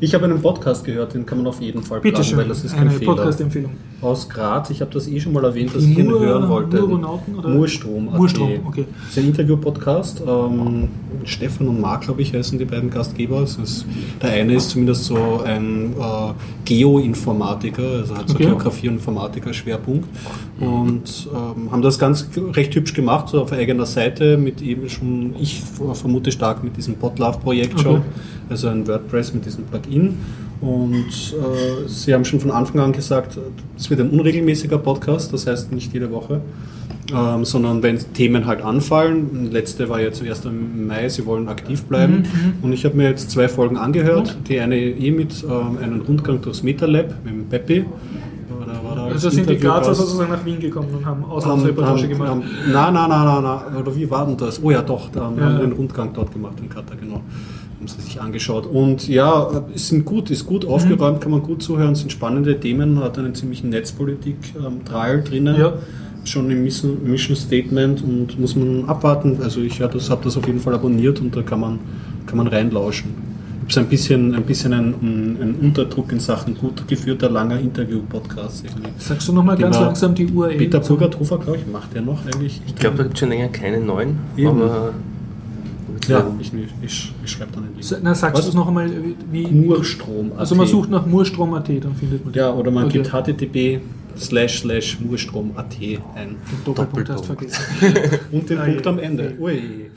Ich 0.00 0.14
habe 0.14 0.24
einen 0.24 0.40
Podcast 0.40 0.84
gehört, 0.84 1.14
den 1.14 1.26
kann 1.26 1.38
man 1.38 1.46
auf 1.48 1.60
jeden 1.60 1.82
Fall 1.82 2.00
Bitte 2.00 2.22
schön, 2.22 2.38
weil 2.38 2.48
das 2.48 2.64
ist 2.64 2.76
kein 2.76 2.88
eine 2.88 2.98
Podcast-Empfehlung. 2.98 3.72
Aus 4.00 4.28
Graz, 4.28 4.70
ich 4.70 4.80
habe 4.80 4.92
das 4.92 5.08
eh 5.08 5.18
schon 5.18 5.32
mal 5.32 5.44
erwähnt, 5.44 5.74
dass 5.74 5.82
ich 5.82 5.98
ihn 5.98 6.08
hören 6.08 6.48
wollte. 6.48 6.84
Oder? 6.86 7.48
Murstrom. 7.48 8.04
Murstrom, 8.04 8.60
okay. 8.66 8.84
Das 9.00 9.10
ist 9.10 9.18
ein 9.18 9.26
Interview-Podcast. 9.26 10.22
Ähm, 10.26 10.88
Stefan 11.24 11.68
und 11.68 11.80
Marc, 11.80 12.02
glaube 12.02 12.22
ich, 12.22 12.32
heißen 12.32 12.58
die 12.58 12.64
beiden 12.64 12.90
Gastgeber. 12.90 13.42
Ist, 13.42 13.86
der 14.22 14.30
eine 14.30 14.54
ist 14.54 14.70
zumindest 14.70 15.04
so 15.04 15.40
ein 15.44 15.94
äh, 15.98 16.32
Geoinformatiker, 16.64 17.82
also 17.82 18.16
hat 18.16 18.28
so 18.28 18.34
okay. 18.34 18.44
Geografie 18.46 18.88
und 18.88 18.94
Informatiker-Schwerpunkt. 18.94 20.08
Und 20.60 21.28
ähm, 21.34 21.72
haben 21.72 21.82
das 21.82 21.98
ganz 21.98 22.28
recht 22.36 22.74
hübsch 22.76 22.94
gemacht, 22.94 23.30
so 23.30 23.42
auf 23.42 23.52
eigener 23.52 23.86
Seite, 23.86 24.36
mit 24.36 24.62
eben 24.62 24.88
schon, 24.88 25.34
ich 25.40 25.60
vermute 25.94 26.30
stark 26.30 26.62
mit 26.62 26.76
diesem 26.76 26.94
Potlove-Projekt 26.94 27.74
okay. 27.74 27.82
schon 27.82 28.02
also 28.50 28.68
ein 28.68 28.86
WordPress 28.86 29.27
mit 29.34 29.44
diesem 29.46 29.64
Plugin. 29.64 30.16
Und 30.60 31.06
äh, 31.06 31.88
sie 31.88 32.12
haben 32.12 32.24
schon 32.24 32.40
von 32.40 32.50
Anfang 32.50 32.80
an 32.80 32.92
gesagt, 32.92 33.38
es 33.76 33.90
wird 33.90 34.00
ein 34.00 34.10
unregelmäßiger 34.10 34.78
Podcast, 34.78 35.32
das 35.32 35.46
heißt 35.46 35.72
nicht 35.72 35.92
jede 35.92 36.10
Woche, 36.10 36.40
ähm, 37.14 37.44
sondern 37.44 37.82
wenn 37.82 37.98
Themen 38.12 38.46
halt 38.46 38.62
anfallen. 38.62 39.52
Letzte 39.52 39.88
war 39.88 40.00
ja 40.00 40.10
zuerst 40.10 40.46
im 40.46 40.88
Mai, 40.88 41.08
sie 41.08 41.26
wollen 41.26 41.48
aktiv 41.48 41.84
bleiben. 41.84 42.14
Mhm. 42.14 42.22
mhm. 42.22 42.54
Und 42.62 42.72
ich 42.72 42.84
habe 42.84 42.96
mir 42.96 43.08
jetzt 43.08 43.30
zwei 43.30 43.48
Folgen 43.48 43.76
angehört. 43.76 44.36
Die 44.48 44.58
eine 44.58 44.76
eh 44.76 45.12
mit 45.12 45.44
ähm, 45.44 45.78
einem 45.80 46.00
Rundgang 46.00 46.40
durchs 46.40 46.62
MetaLab 46.62 47.14
mit 47.24 47.34
dem 47.34 47.46
Peppi. 47.46 47.84
Also 49.10 49.30
sind 49.30 49.48
die 49.48 49.56
Grazer 49.56 49.94
sozusagen 49.94 50.30
nach 50.30 50.44
Wien 50.44 50.60
gekommen 50.60 50.88
und 50.94 51.06
haben 51.06 51.24
Auslandsreportage 51.24 52.08
gemacht? 52.08 52.28
Haben, 52.28 52.42
nein, 52.70 52.92
nein, 52.92 53.08
nein, 53.08 53.24
nein, 53.24 53.42
nein. 53.42 53.76
Oder 53.80 53.96
wie 53.96 54.10
war 54.10 54.26
denn 54.26 54.36
das? 54.36 54.62
Oh 54.62 54.70
ja, 54.70 54.82
doch, 54.82 55.10
da 55.10 55.22
haben 55.22 55.36
wir 55.36 55.46
einen 55.46 55.72
Rundgang 55.72 56.10
dort 56.12 56.32
gemacht 56.32 56.54
in 56.60 56.68
Katar, 56.68 56.96
genau 56.96 57.22
haben 57.78 57.86
sie 57.86 58.00
sich 58.00 58.20
angeschaut. 58.20 58.66
Und 58.66 59.08
ja, 59.08 59.64
es 59.74 59.88
sind 59.88 60.04
gut, 60.04 60.30
ist 60.30 60.46
gut 60.46 60.64
aufgeräumt, 60.64 61.20
kann 61.20 61.30
man 61.30 61.42
gut 61.42 61.62
zuhören, 61.62 61.94
sind 61.94 62.10
spannende 62.10 62.58
Themen, 62.58 62.98
hat 63.00 63.18
einen 63.18 63.34
ziemlichen 63.34 63.70
Netzpolitik-Trial 63.70 65.22
drinnen. 65.22 65.56
Ja. 65.58 65.74
Schon 66.24 66.50
im 66.50 66.62
Mission 66.62 67.36
Statement 67.36 68.02
und 68.02 68.38
muss 68.38 68.54
man 68.56 68.84
abwarten. 68.86 69.38
Also 69.42 69.60
ich 69.60 69.78
ja, 69.78 69.86
das, 69.86 70.10
habe 70.10 70.24
das 70.24 70.36
auf 70.36 70.46
jeden 70.46 70.60
Fall 70.60 70.74
abonniert 70.74 71.20
und 71.20 71.34
da 71.34 71.42
kann 71.42 71.60
man, 71.60 71.78
kann 72.26 72.36
man 72.36 72.48
reinlauschen. 72.48 73.28
Ich 73.66 73.76
habe 73.76 73.86
ein 73.86 73.90
bisschen, 73.90 74.34
ein 74.34 74.42
bisschen 74.44 74.72
einen, 74.72 74.94
einen 75.40 75.54
Unterdruck 75.60 76.10
in 76.10 76.20
Sachen 76.20 76.56
gut 76.56 76.88
geführter, 76.88 77.30
langer 77.30 77.60
Interview-Podcast. 77.60 78.64
Sagst 78.98 79.28
du 79.28 79.32
nochmal 79.32 79.56
ganz 79.56 79.78
langsam 79.78 80.14
die 80.14 80.26
URL? 80.26 80.56
Peter 80.56 80.80
Burgerthofer, 80.80 81.38
glaube 81.38 81.58
ich, 81.58 81.66
macht 81.70 81.94
der 81.94 82.02
noch 82.02 82.24
eigentlich. 82.26 82.60
Ich 82.66 82.74
glaube, 82.74 82.96
da 82.96 83.02
gibt 83.04 83.14
es 83.14 83.20
schon 83.20 83.28
länger 83.28 83.48
keine 83.48 83.80
neuen, 83.80 84.16
Eben. 84.36 84.48
aber 84.48 84.94
ja, 86.08 86.26
ich, 86.40 86.52
ich, 86.82 87.12
ich 87.24 87.30
schreibe 87.30 87.52
dann 87.52 87.64
den 87.64 87.74
Link. 87.76 88.02
Na, 88.02 88.14
sagst 88.14 88.44
du 88.44 88.48
es 88.48 88.54
noch 88.54 88.68
einmal? 88.68 88.90
Wie, 89.30 89.46
Murstrom. 89.46 90.32
Also 90.36 90.54
man 90.54 90.66
sucht 90.66 90.90
nach 90.90 91.06
Murstrom.at, 91.06 91.68
dann 91.68 91.94
findet 91.94 92.24
man. 92.24 92.34
Ja, 92.34 92.52
oder 92.52 92.70
man 92.70 92.86
okay. 92.86 93.02
gibt 93.02 93.12
http 93.12 93.80
slash 94.16 94.60
slash 94.60 94.98
Murstrom.at 95.00 95.76
ein. 95.80 95.96
Den 96.14 96.36
Doppelpunkt 96.64 97.10
hast 97.10 97.26
vergessen. 97.26 97.62
Und 98.32 98.50
den 98.50 98.58
ah, 98.58 98.64
Punkt 98.64 98.86
am 98.86 98.98
Ende. 98.98 99.36
Ui. 99.38 99.52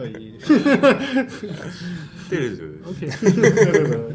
Ui. 0.00 0.34
okay. 2.90 3.10
fail, 3.10 4.08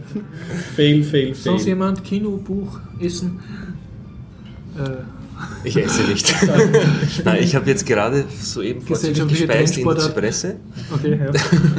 fail, 0.76 1.04
fail. 1.04 1.36
Sonst 1.36 1.66
jemand? 1.66 2.04
Kino, 2.04 2.38
Buch, 2.38 2.80
Essen? 3.00 3.40
Äh, 4.78 5.23
Ich 5.64 5.78
esse 5.78 6.04
nicht. 6.04 6.34
Nein, 7.24 7.44
ich 7.44 7.56
habe 7.56 7.70
jetzt 7.70 7.86
gerade 7.86 8.26
soeben 8.42 8.82
vorzüglich 8.82 9.28
gespeist 9.28 9.78
in. 9.78 9.98
Zypresse. 9.98 10.56
Okay, 10.94 11.20
ja. 11.20 11.32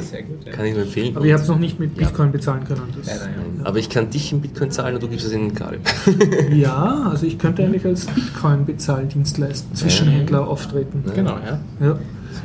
Sehr 0.02 0.22
gut. 0.22 0.44
Ja. 0.46 0.52
Kann 0.52 0.64
ich 0.66 0.74
nur 0.74 0.82
empfehlen. 0.82 1.16
Aber 1.16 1.24
ihr 1.24 1.34
habt 1.34 1.42
es 1.42 1.48
noch 1.48 1.58
nicht 1.58 1.78
mit 1.78 1.94
Bitcoin 1.94 2.32
bezahlen 2.32 2.64
können. 2.64 2.82
Das 2.96 3.06
Leider, 3.06 3.26
ja. 3.26 3.64
Aber 3.64 3.78
ich 3.78 3.88
kann 3.90 4.10
dich 4.10 4.32
in 4.32 4.40
Bitcoin 4.40 4.70
zahlen 4.70 4.94
und 4.94 5.02
du 5.02 5.08
gibst 5.08 5.26
es 5.26 5.32
in 5.32 5.54
Karim. 5.54 5.80
Ja, 6.52 7.08
also 7.10 7.26
ich 7.26 7.38
könnte 7.38 7.64
eigentlich 7.64 7.84
als 7.84 8.06
Bitcoin-Bezahldienstleister, 8.06 9.74
Zwischenhändler 9.74 10.46
auftreten. 10.46 11.04
Genau, 11.14 11.38
ja. 11.38 11.60
Ja. 11.80 11.98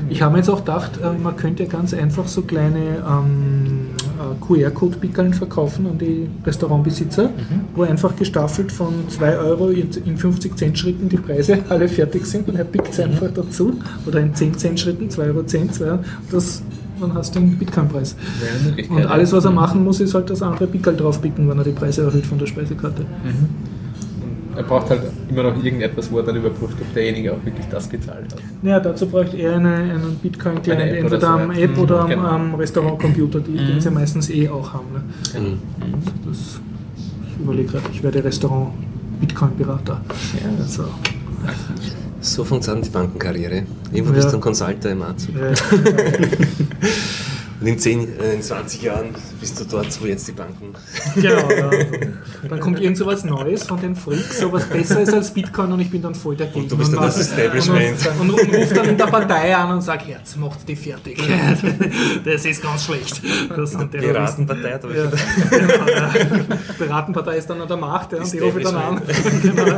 Ich 0.09 0.21
habe 0.21 0.33
mir 0.33 0.39
jetzt 0.39 0.49
auch 0.49 0.59
gedacht, 0.59 0.91
äh, 1.03 1.17
man 1.21 1.35
könnte 1.35 1.65
ganz 1.65 1.93
einfach 1.93 2.27
so 2.27 2.41
kleine 2.41 3.03
ähm, 3.07 3.87
äh, 4.19 4.45
QR-Code-Pickeln 4.45 5.33
verkaufen 5.33 5.87
an 5.87 5.97
die 5.97 6.27
Restaurantbesitzer, 6.45 7.29
wo 7.75 7.83
einfach 7.83 8.15
gestaffelt 8.15 8.71
von 8.71 9.07
2 9.09 9.37
Euro 9.37 9.69
in 9.69 9.89
in 10.05 10.17
50 10.17 10.57
Cent 10.57 10.77
Schritten 10.77 11.09
die 11.09 11.17
Preise 11.17 11.59
alle 11.69 11.87
fertig 11.87 12.25
sind 12.25 12.47
und 12.47 12.55
er 12.55 12.65
pickt 12.65 12.89
es 12.91 12.99
einfach 12.99 13.31
dazu. 13.33 13.79
Oder 14.05 14.19
in 14.19 14.33
10 14.33 14.57
Cent 14.57 14.79
Schritten, 14.79 15.09
2 15.09 15.23
Euro 15.23 15.43
10, 15.43 15.71
2 15.73 15.85
Euro. 15.85 15.99
Das, 16.31 16.61
dann 16.99 17.13
hast 17.13 17.35
du 17.35 17.39
den 17.39 17.57
Bitcoin-Preis. 17.57 18.15
Und 18.89 19.05
alles, 19.05 19.31
was 19.31 19.45
er 19.45 19.51
machen 19.51 19.83
muss, 19.83 19.99
ist 19.99 20.13
halt 20.13 20.29
das 20.29 20.41
andere 20.41 20.67
Pickel 20.67 20.95
draufpicken, 20.95 21.47
wenn 21.49 21.57
er 21.57 21.63
die 21.63 21.71
Preise 21.71 22.03
erhöht 22.03 22.25
von 22.25 22.37
der 22.37 22.45
Speisekarte. 22.45 23.05
Er 24.59 24.65
braucht 24.65 24.89
halt 24.89 25.03
immer 25.29 25.43
noch 25.43 25.63
irgendetwas, 25.63 26.11
wo 26.11 26.17
er 26.17 26.23
dann 26.25 26.35
überprüft, 26.35 26.73
ob 26.81 26.93
derjenige 26.93 27.31
auch 27.31 27.45
wirklich 27.45 27.65
das 27.71 27.89
gezahlt 27.89 28.25
hat. 28.33 28.41
Ja, 28.61 28.77
dazu 28.81 29.07
bräuchte 29.07 29.37
er 29.37 29.55
eine, 29.55 29.73
einen 29.73 30.19
Bitcoin-Client, 30.21 30.81
Eine 30.81 30.97
entweder 30.97 31.15
oder 31.17 31.21
so, 31.21 31.27
am 31.43 31.51
ja. 31.53 31.59
App 31.63 31.77
Mhm, 31.77 31.81
oder 31.83 31.99
am, 32.01 32.09
genau. 32.09 32.27
am 32.27 32.55
Restaurantcomputer, 32.55 33.39
die, 33.39 33.55
den 33.55 33.75
Mhm. 33.75 33.79
sie 33.79 33.89
meistens 33.89 34.29
eh 34.29 34.49
auch 34.49 34.73
haben. 34.73 34.87
Ne? 34.91 35.39
Mhm. 35.39 35.59
Das, 36.27 36.59
ich 37.29 37.39
überlege 37.41 37.69
gerade, 37.71 37.85
ich 37.93 38.03
werde 38.03 38.21
Restaurant-Bitcoin-Berater. 38.21 40.01
Ja. 40.43 40.49
Also, 40.61 40.83
So 42.19 42.43
funktioniert 42.43 42.85
die 42.87 42.89
Bankenkarriere. 42.89 43.63
Irgendwo 43.93 44.11
Ja. 44.11 44.17
bist 44.17 44.33
du 44.33 44.37
ein 44.39 44.41
Consulter 44.41 44.91
im 44.91 45.01
Anzug. 45.03 45.35
äh, 45.37 45.53
Und 47.59 47.67
in, 47.67 47.77
10, 47.77 48.19
äh, 48.19 48.33
in 48.35 48.41
20 48.41 48.81
Jahren 48.81 49.09
bist 49.39 49.59
du 49.59 49.65
dort, 49.65 50.01
wo 50.01 50.05
jetzt 50.05 50.27
die 50.27 50.31
Banken. 50.31 50.73
genau, 51.15 51.51
ja. 51.51 51.69
Dann 52.47 52.59
kommt 52.59 52.79
irgend 52.79 52.97
so 52.97 53.05
was 53.05 53.25
Neues 53.25 53.63
von 53.63 53.81
den 53.81 53.95
Freaks, 53.95 54.39
so 54.39 54.51
was 54.51 54.65
besser 54.65 55.01
ist 55.01 55.13
als 55.13 55.33
Bitcoin 55.33 55.73
und 55.73 55.81
ich 55.81 55.91
bin 55.91 56.01
dann 56.01 56.15
voll 56.15 56.37
dagegen. 56.37 56.61
Und 56.61 56.71
du 56.71 56.77
bist 56.77 56.93
dann 56.93 57.01
das 57.01 57.19
Establishment. 57.19 57.97
Und, 58.19 58.29
und, 58.29 58.39
und 58.39 58.55
ruft 58.55 58.77
dann 58.77 58.87
in 58.87 58.97
der 58.97 59.07
Partei 59.07 59.55
an 59.55 59.71
und 59.71 59.81
sagt, 59.81 60.07
jetzt 60.07 60.37
macht 60.37 60.67
die 60.67 60.75
fertig. 60.75 61.21
Das 62.23 62.45
ist 62.45 62.61
ganz 62.61 62.85
schlecht. 62.85 63.21
Das 63.55 63.71
sind 63.71 63.91
Terroristen. 63.91 64.45
Piratenpartei 64.45 64.75
aber 64.75 64.95
Ja, 64.95 65.03
ja. 65.05 66.09
Piratenpartei 66.77 67.37
ist 67.37 67.49
dann 67.49 67.61
an 67.61 67.67
der 67.67 67.77
Macht, 67.77 68.13
ja, 68.13 68.19
und 68.19 68.31
die 68.31 68.39
rufe 68.39 68.59
ich 68.59 68.65
dann 68.65 68.75
an. 68.75 69.01
genau, 69.41 69.65
ja. 69.65 69.77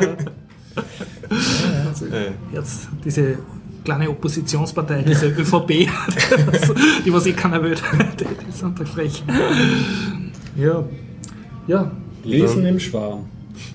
also, 1.88 2.06
jetzt 2.54 2.88
diese 3.04 3.38
kleine 3.84 4.10
Oppositionspartei, 4.10 5.04
diese 5.04 5.28
ÖVP, 5.28 5.68
die 7.06 7.12
was 7.14 7.26
eh 7.26 7.34
keiner 7.34 7.62
will, 7.64 7.76
die 8.20 8.52
sind 8.52 8.80
da 8.80 8.86
frech. 8.86 9.24
Ja, 10.58 10.84
ja. 11.68 11.92
Lesen 12.24 12.66
im 12.66 12.80
Schwarm. 12.80 13.26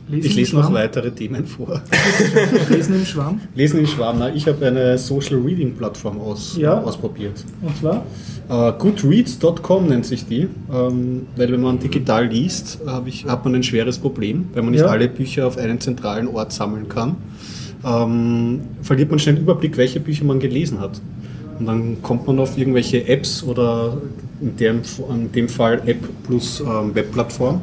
Lesen 0.09 0.27
Ich 0.31 0.37
lese 0.37 0.57
noch 0.57 0.73
weitere 0.73 1.11
Themen 1.11 1.45
vor. 1.47 1.81
Lesen 2.69 2.95
im 2.95 3.05
Schwarm. 3.05 3.41
Lesen 3.55 3.81
im 3.81 3.87
Schwarm. 3.87 4.19
Na, 4.21 4.33
ich 4.35 4.47
habe 4.47 4.65
eine 4.67 4.97
Social 4.99 5.37
Reading 5.41 5.75
Plattform 5.75 6.21
aus, 6.21 6.57
Ja. 6.57 6.81
ausprobiert. 6.81 7.45
Und 7.63 7.77
zwar? 7.77 8.05
Äh, 8.49 8.73
Goodreads.com 8.79 9.87
nennt 9.89 10.07
sich 10.07 10.25
die, 10.27 10.49
ähm, 10.73 11.27
weil 11.37 11.51
wenn 11.51 11.61
man 11.61 11.79
digital 11.81 12.27
liest, 12.27 12.79
hab 12.87 13.07
ich, 13.09 13.25
hat 13.27 13.45
man 13.45 13.57
ein 13.57 13.63
schweres 13.65 13.99
Problem, 13.99 14.49
weil 14.55 14.63
man 14.63 14.73
nicht 14.73 14.83
Ja. 14.83 14.87
alle 14.89 15.09
Bücher 15.09 15.47
auf 15.49 15.57
einen 15.59 15.81
zentralen 15.81 16.29
Ort 16.29 16.53
sammeln 16.53 16.89
kann. 16.89 17.17
Ähm, 17.87 18.63
verliert 18.83 19.11
man 19.11 19.19
schnell 19.19 19.37
den 19.37 19.43
Überblick, 19.43 19.77
welche 19.77 20.01
Bücher 20.01 20.25
man 20.25 20.41
gelesen 20.41 20.81
hat. 20.81 21.01
Und 21.59 21.67
dann 21.67 22.03
kommt 22.03 22.27
man 22.27 22.39
auf 22.41 22.59
irgendwelche 22.59 23.07
Apps 23.07 23.43
oder 23.45 23.97
in 24.41 24.57
dem, 24.57 24.83
in 25.09 25.33
dem 25.33 25.49
Fall 25.49 25.81
App 25.87 25.99
plus 26.27 26.61
ähm, 26.61 26.95
Webplattform, 26.95 27.61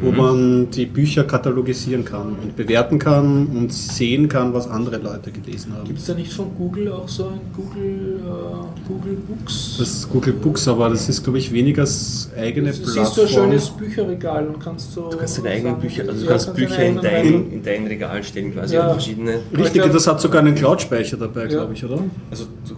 wo 0.00 0.10
man 0.12 0.70
die 0.70 0.86
Bücher 0.86 1.24
katalogisieren 1.24 2.04
kann 2.04 2.36
und 2.42 2.56
bewerten 2.56 2.98
kann 2.98 3.46
und 3.46 3.72
sehen 3.72 4.28
kann, 4.28 4.52
was 4.52 4.68
andere 4.68 4.98
Leute 4.98 5.30
gelesen 5.30 5.72
haben. 5.74 5.86
Gibt 5.86 5.98
es 5.98 6.06
da 6.06 6.14
nicht 6.14 6.32
von 6.32 6.54
Google 6.56 6.92
auch 6.92 7.08
so 7.08 7.28
ein 7.28 7.40
Google, 7.56 8.20
äh, 8.24 8.88
Google 8.88 9.16
Books? 9.28 9.76
Das 9.78 9.88
ist 9.88 10.08
Google 10.10 10.32
Books, 10.34 10.66
aber 10.68 10.90
das 10.90 11.08
ist, 11.08 11.22
glaube 11.22 11.38
ich, 11.38 11.52
weniger 11.52 11.82
das 11.82 12.30
eigene 12.36 12.72
Du 12.72 12.78
Plattform. 12.82 13.04
siehst 13.04 13.14
so 13.14 13.22
ein 13.22 13.28
schönes 13.28 13.70
Bücherregal 13.70 14.46
und 14.48 14.60
kannst 14.60 14.92
so. 14.92 15.08
Du 15.10 15.16
kannst 15.16 15.38
deine 15.38 15.50
eigenen 15.50 15.78
Bücher, 15.78 16.02
also 16.08 16.14
du 16.14 16.24
Ja, 16.24 16.30
kannst 16.30 16.46
kannst 16.46 16.58
Bücher 16.60 16.76
deine 16.76 16.88
in 16.88 17.00
dein, 17.02 17.50
in 17.52 17.62
dein 17.62 17.86
Regal 17.86 18.22
stellen, 18.22 18.52
quasi 18.52 18.74
Ja. 18.74 18.90
verschiedene. 18.90 19.40
Richtig, 19.56 19.82
das 19.92 20.06
hat 20.06 20.20
sogar 20.20 20.40
einen 20.40 20.54
Cloud-Speicher 20.54 21.16
dabei, 21.16 21.46
glaube 21.46 21.72
ich, 21.74 21.84
oder? 21.84 22.02
Also, 22.30 22.44
du, 22.68 22.74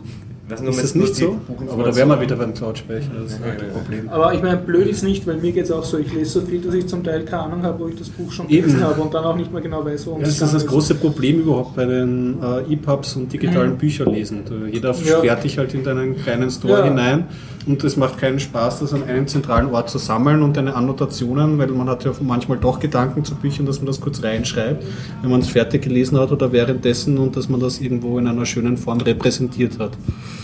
weiß 0.50 0.60
nicht, 0.60 0.70
Ist 0.70 0.82
das 0.82 0.94
nicht 0.94 1.14
so? 1.16 1.38
Aber 1.70 1.84
da 1.84 1.94
wären 1.96 2.08
wir 2.08 2.20
wieder 2.20 2.36
beim 2.36 2.52
Cloud-Speicher. 2.54 3.10
Das 3.22 3.32
ist 3.32 3.40
halt 3.40 3.62
ein 3.62 3.70
Problem. 3.72 4.08
Aber 4.08 4.34
ich 4.34 4.42
meine, 4.42 4.56
blöd 4.58 4.86
ist 4.88 5.02
nicht, 5.04 5.26
weil 5.26 5.36
mir 5.36 5.52
geht 5.52 5.64
es 5.64 5.70
auch 5.70 5.84
so, 5.84 5.98
ich 5.98 6.12
lese 6.12 6.40
so 6.40 6.46
viel, 6.46 6.60
dass 6.60 6.74
ich 6.74 6.86
zum 6.86 7.02
Teil 7.04 7.24
keine 7.24 7.42
Ahnung 7.44 7.62
habe, 7.62 7.78
wo 7.84 7.88
ich 7.88 7.96
das 7.96 8.08
Buch 8.08 8.30
schon 8.32 8.48
Eben. 8.48 8.66
gelesen 8.68 8.84
habe 8.84 9.00
und 9.00 9.12
dann 9.14 9.24
auch 9.24 9.36
nicht 9.36 9.52
mehr 9.52 9.62
genau 9.62 9.84
weiß, 9.84 10.06
worum 10.06 10.20
Das 10.20 10.30
es 10.30 10.34
ist 10.36 10.42
das 10.42 10.52
gegangen 10.52 10.68
große 10.70 10.94
Problem 10.96 11.40
überhaupt 11.40 11.76
bei 11.76 11.84
den 11.84 12.36
äh, 12.42 12.72
EPUBs 12.72 13.16
und 13.16 13.32
digitalen 13.32 13.76
Bücherlesen. 13.76 14.44
Du- 14.44 14.66
Jeder 14.66 14.90
Ja. 15.04 15.18
sperrt 15.18 15.44
dich 15.44 15.58
halt 15.58 15.74
in 15.74 15.84
deinen 15.84 16.16
kleinen 16.16 16.50
Store 16.50 16.78
Ja. 16.80 16.84
hinein 16.84 17.24
und 17.66 17.84
es 17.84 17.96
macht 17.96 18.16
keinen 18.18 18.40
Spaß, 18.40 18.80
das 18.80 18.92
an 18.94 19.04
einem 19.04 19.26
zentralen 19.26 19.66
Ort 19.74 19.90
zu 19.90 19.98
sammeln 19.98 20.42
und 20.42 20.56
deine 20.56 20.74
Annotationen, 20.74 21.58
weil 21.58 21.68
man 21.68 21.88
hat 21.88 22.04
ja 22.04 22.12
manchmal 22.22 22.58
doch 22.58 22.80
Gedanken 22.80 23.24
zu 23.24 23.34
Büchern, 23.34 23.66
dass 23.66 23.78
man 23.78 23.86
das 23.86 24.00
kurz 24.00 24.22
reinschreibt, 24.22 24.84
wenn 25.20 25.30
man 25.30 25.40
es 25.40 25.48
fertig 25.48 25.82
gelesen 25.82 26.18
hat 26.18 26.32
oder 26.32 26.52
währenddessen 26.52 27.18
und 27.18 27.36
dass 27.36 27.48
man 27.48 27.60
das 27.60 27.80
irgendwo 27.80 28.18
in 28.18 28.26
einer 28.26 28.46
schönen 28.46 28.76
Form 28.78 29.00
repräsentiert 29.00 29.78
hat. 29.78 29.92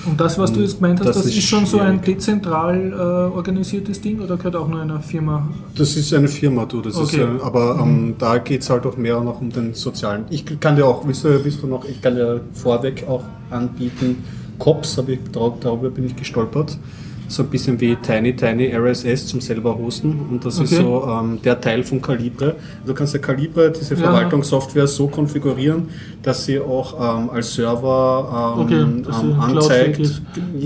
Und 0.04 0.20
das, 0.20 0.38
was 0.38 0.52
du 0.52 0.60
jetzt 0.60 0.76
gemeint 0.76 1.00
hast, 1.00 1.08
Das 1.08 1.16
das, 1.16 1.26
ist 1.26 1.38
ist 1.38 1.44
schon 1.48 1.64
so 1.66 1.80
ein 1.80 2.00
dezentral 2.02 2.92
äh, 2.92 3.34
organisiertes 3.34 4.00
Ding 4.00 4.20
oder 4.20 4.36
gehört 4.36 4.56
auch 4.56 4.68
nur 4.68 4.80
einer 4.80 5.00
Firma? 5.00 5.48
Das 5.74 5.96
ist 5.96 6.12
eine 6.12 6.28
Firma, 6.28 6.64
du. 6.66 6.80
Das 6.82 6.96
Okay. 6.96 7.22
ist, 7.36 7.42
aber 7.42 7.78
ähm, 7.82 8.14
da 8.18 8.38
geht 8.38 8.60
es 8.60 8.70
halt 8.70 8.86
auch 8.86 8.96
mehr 8.96 9.20
noch 9.20 9.40
um 9.40 9.50
den 9.50 9.74
sozialen. 9.74 10.26
Ich 10.30 10.44
kann 10.60 10.76
dir 10.76 10.86
auch, 10.86 11.06
willst 11.06 11.24
du, 11.24 11.42
willst 11.44 11.62
du 11.62 11.66
noch, 11.66 11.84
ich 11.86 12.00
kann 12.02 12.14
dir 12.14 12.40
vorweg 12.52 13.04
auch 13.08 13.24
anbieten, 13.50 14.22
Cops, 14.58 14.98
ich, 15.06 15.18
dar- 15.32 15.54
darüber 15.60 15.90
bin 15.90 16.06
ich 16.06 16.14
gestolpert. 16.16 16.78
So 17.28 17.42
ein 17.42 17.48
bisschen 17.48 17.80
wie 17.80 17.96
Tiny 17.96 18.34
Tiny 18.36 18.72
RSS 18.74 19.26
zum 19.26 19.40
selber 19.40 19.76
hosten. 19.76 20.14
Und 20.30 20.44
das 20.44 20.58
ist 20.60 20.72
Okay. 20.72 20.82
so 20.82 21.04
ähm, 21.08 21.38
der 21.42 21.60
Teil 21.60 21.82
von 21.82 22.00
Calibre. 22.00 22.54
Du 22.86 22.94
kannst 22.94 23.14
ja 23.14 23.20
Calibre, 23.20 23.70
diese. 23.72 23.96
Verwaltungssoftware, 23.96 24.86
so 24.86 25.08
konfigurieren, 25.08 25.88
dass 26.22 26.44
sie 26.44 26.58
auch 26.60 26.94
ähm, 27.22 27.30
als 27.30 27.54
Server 27.54 28.54
ähm, 28.56 28.62
Okay, 28.62 28.80
ähm, 28.80 29.40
anzeigt. 29.40 29.98
ist. 30.00 30.22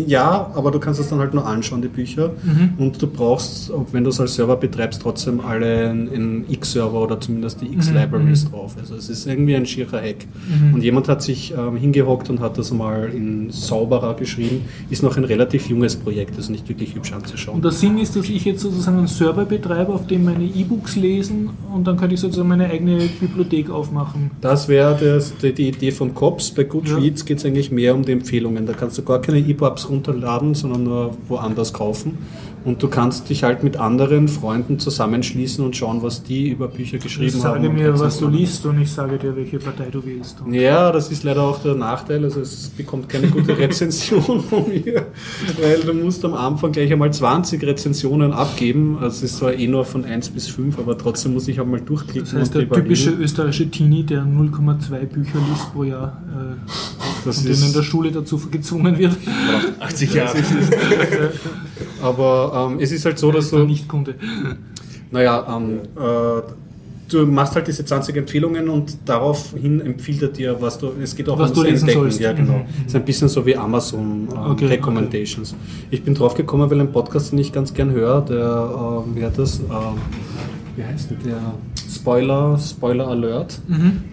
Ja, 0.07 0.51
aber 0.55 0.71
du 0.71 0.79
kannst 0.79 1.01
es 1.01 1.09
dann 1.09 1.19
halt 1.19 1.33
nur 1.35 1.47
anschauen, 1.47 1.81
die 1.83 1.89
Bücher. 1.89 2.31
Mhm. 2.43 2.73
Und 2.79 3.01
du 3.01 3.07
brauchst, 3.07 3.73
auch 3.73 3.87
wenn 3.93 4.05
du 4.05 4.11
es 4.11 4.21
als 4.21 4.35
Server 4.35 4.57
betreibst, 4.57 5.01
trotzdem 5.03 5.41
alle 5.41 5.91
in, 5.91 6.09
in 6.09 6.45
X-Server 6.51 7.03
oder 7.03 7.21
zumindest 7.21 7.61
die 7.63 7.67
Mhm, 7.67 7.75
X-Libraries 7.75 8.51
drauf. 8.51 8.75
Also 8.79 8.95
es 8.97 9.09
ist 9.09 9.27
irgendwie 9.27 9.55
ein 9.57 9.65
schierer 9.67 10.01
Hack. 10.01 10.27
Und 10.75 10.83
jemand 10.83 11.09
hat 11.09 11.23
sich 11.23 11.55
ähm, 11.57 11.77
hingehockt 11.77 12.29
und 12.31 12.41
hat 12.41 12.59
das 12.59 12.73
mal 12.73 13.09
in 13.15 13.51
sauberer 13.51 14.15
geschrieben. 14.15 14.63
Ist 14.91 15.03
noch 15.03 15.17
ein 15.17 15.25
relativ 15.25 15.69
junges 15.69 15.97
Projekt, 15.97 16.37
das 16.37 16.45
ist 16.47 16.50
nicht 16.51 16.69
wirklich 16.69 16.95
hübsch 16.95 17.13
anzuschauen. 17.13 17.57
Und 17.57 17.65
der 17.65 17.73
Sinn 17.73 17.99
ist, 17.99 18.17
dass 18.17 18.29
ich 18.29 18.45
jetzt 18.45 18.61
sozusagen 18.61 18.99
einen 18.99 19.07
Server 19.07 19.45
betreibe, 19.45 19.93
auf 19.93 20.07
dem 20.07 20.25
meine 20.25 20.45
E-Books 20.45 20.97
lesen 20.97 21.51
und 21.73 21.87
dann 21.87 21.97
könnte 21.97 22.15
ich 22.15 22.21
sozusagen 22.21 22.49
meine 22.49 22.69
eigene 22.69 23.09
Bibliothek 23.21 23.71
aufmachen. 23.71 24.31
Das 24.41 24.69
wäre 24.69 25.21
die, 25.43 25.53
die 25.53 25.69
Idee 25.69 25.91
von 25.93 26.15
Cops. 26.15 26.51
Bei 26.51 26.65
Goodreads 26.65 27.25
geht 27.25 27.39
es 27.39 27.45
eigentlich 27.45 27.71
mehr 27.71 27.95
um 27.95 28.05
die 28.05 28.13
Empfehlungen. 28.13 28.67
Da 28.67 28.73
kannst 28.73 28.99
du 28.99 29.03
gar 29.03 29.21
keine 29.21 29.39
EPUBs 29.39 29.89
runterladen, 29.89 30.55
sondern 30.55 30.85
nur 30.85 31.17
woanders 31.29 31.73
kaufen. 31.73 32.19
Und 32.65 32.83
du 32.83 32.89
kannst 32.89 33.31
dich 33.31 33.43
halt 33.43 33.63
mit 33.63 33.79
anderen 33.79 34.29
Freunden 34.29 34.79
zusammenschließen 34.79 35.65
und 35.65 35.77
schauen, 35.77 36.03
was 36.03 36.23
die 36.23 36.51
über 36.51 36.69
Bücher 36.69 36.99
geschrieben 36.99 37.29
Ich 37.39 37.45
haben. 37.45 37.63
sage 37.63 37.71
mir, 37.71 37.99
was 37.99 38.19
du 38.19 38.29
liest 38.29 38.67
und 38.67 38.81
ich 38.81 38.93
sage 38.93 39.17
dir, 39.19 39.35
welche 39.35 39.59
Partei 39.59 39.87
du 39.91 40.05
wählst. 40.05 40.41
Und 40.43 40.53
Ja, 40.53 40.93
das 40.93 41.11
ist 41.11 41.23
leider 41.23 41.43
auch 41.43 41.63
der 41.63 41.75
Nachteil. 41.75 42.23
Also 42.25 42.41
es 42.41 42.69
bekommt 42.69 43.09
keine 43.09 43.29
gute 43.29 43.57
Rezension 43.59 44.41
von 44.43 44.69
mir, 44.69 45.07
weil 45.61 45.81
du 45.81 45.95
musst 45.95 46.25
am 46.25 46.35
Anfang 46.35 46.73
gleich 46.73 46.93
einmal 46.93 47.13
20 47.13 47.63
Rezensionen 47.63 48.33
abgeben. 48.33 48.99
Also 49.01 49.25
es 49.25 49.33
ist 49.33 49.39
zwar 49.39 49.55
eh 49.55 49.67
nur 49.67 49.85
von 49.87 50.05
1 50.05 50.29
bis 50.31 50.49
5, 50.49 50.79
aber 50.79 50.99
trotzdem 50.99 51.33
muss 51.35 51.49
ich 51.49 51.61
auch 51.61 51.67
mal 51.67 51.81
durchklicken. 51.81 52.25
Das 52.31 52.35
heißt, 52.35 52.55
der 52.55 52.63
überlegen. 52.63 52.89
typische 52.89 53.11
österreichische 53.11 53.71
Teenie, 53.71 54.03
der 54.05 54.23
0,2 54.25 55.07
Bücher 55.07 55.39
liest 55.49 55.73
pro 55.73 55.85
Jahr 55.85 56.21
äh, 56.31 57.29
und 57.29 57.45
den 57.45 57.63
in 57.63 57.73
der 57.73 57.83
Schule 57.83 58.11
dazu 58.13 58.39
gezwungen 58.51 58.99
wird, 58.99 59.17
80 59.81 60.15
Jahre. 60.15 60.37
Aber 62.03 62.50
ähm, 62.53 62.79
es 62.81 62.93
ist 62.93 63.05
halt 63.05 63.19
so, 63.19 63.31
dass 63.31 63.51
du, 63.51 63.59
Nicht-Kunde. 63.61 64.15
naja, 65.11 65.47
ähm, 65.57 65.81
äh, 65.97 66.43
du 67.11 67.27
machst 67.27 67.55
halt 67.55 67.67
diese 67.67 67.85
20 67.85 68.17
Empfehlungen 68.17 68.69
und 68.69 68.97
daraufhin 69.05 69.81
empfiehlt 69.81 70.23
er 70.23 70.29
dir, 70.29 70.57
was 70.61 70.79
du, 70.79 70.93
es 71.03 71.15
geht 71.15 71.29
auch 71.29 71.39
Was 71.39 71.51
ums 71.51 71.59
du 71.59 71.65
lesen 71.65 71.89
Entdecken. 71.89 72.01
sollst. 72.01 72.21
Ja, 72.21 72.33
genau. 72.33 72.59
Mhm. 72.59 72.87
ist 72.87 72.97
ein 72.97 73.05
bisschen 73.05 73.29
so 73.29 73.45
wie 73.45 73.57
Amazon 73.57 74.29
ähm, 74.31 74.51
Okay, 74.53 74.67
Recommendations. 74.67 75.55
Ich 75.91 76.03
bin 76.03 76.15
drauf 76.15 76.35
gekommen, 76.35 76.71
weil 76.71 76.81
ein 76.81 76.93
Podcast, 76.93 77.33
den 77.33 77.39
ich 77.39 77.53
ganz 77.53 77.75
gern 77.75 77.91
höre, 77.91 78.21
der, 78.23 79.05
ähm, 79.07 79.17
wie 79.17 79.25
hat 79.25 79.39
das, 79.39 79.59
ähm, 79.59 79.67
wie 80.77 80.85
heißt 80.85 81.11
der? 81.25 81.55
Spoiler, 81.93 82.59
Spoiler 82.59 83.09
Alert. 83.09 83.61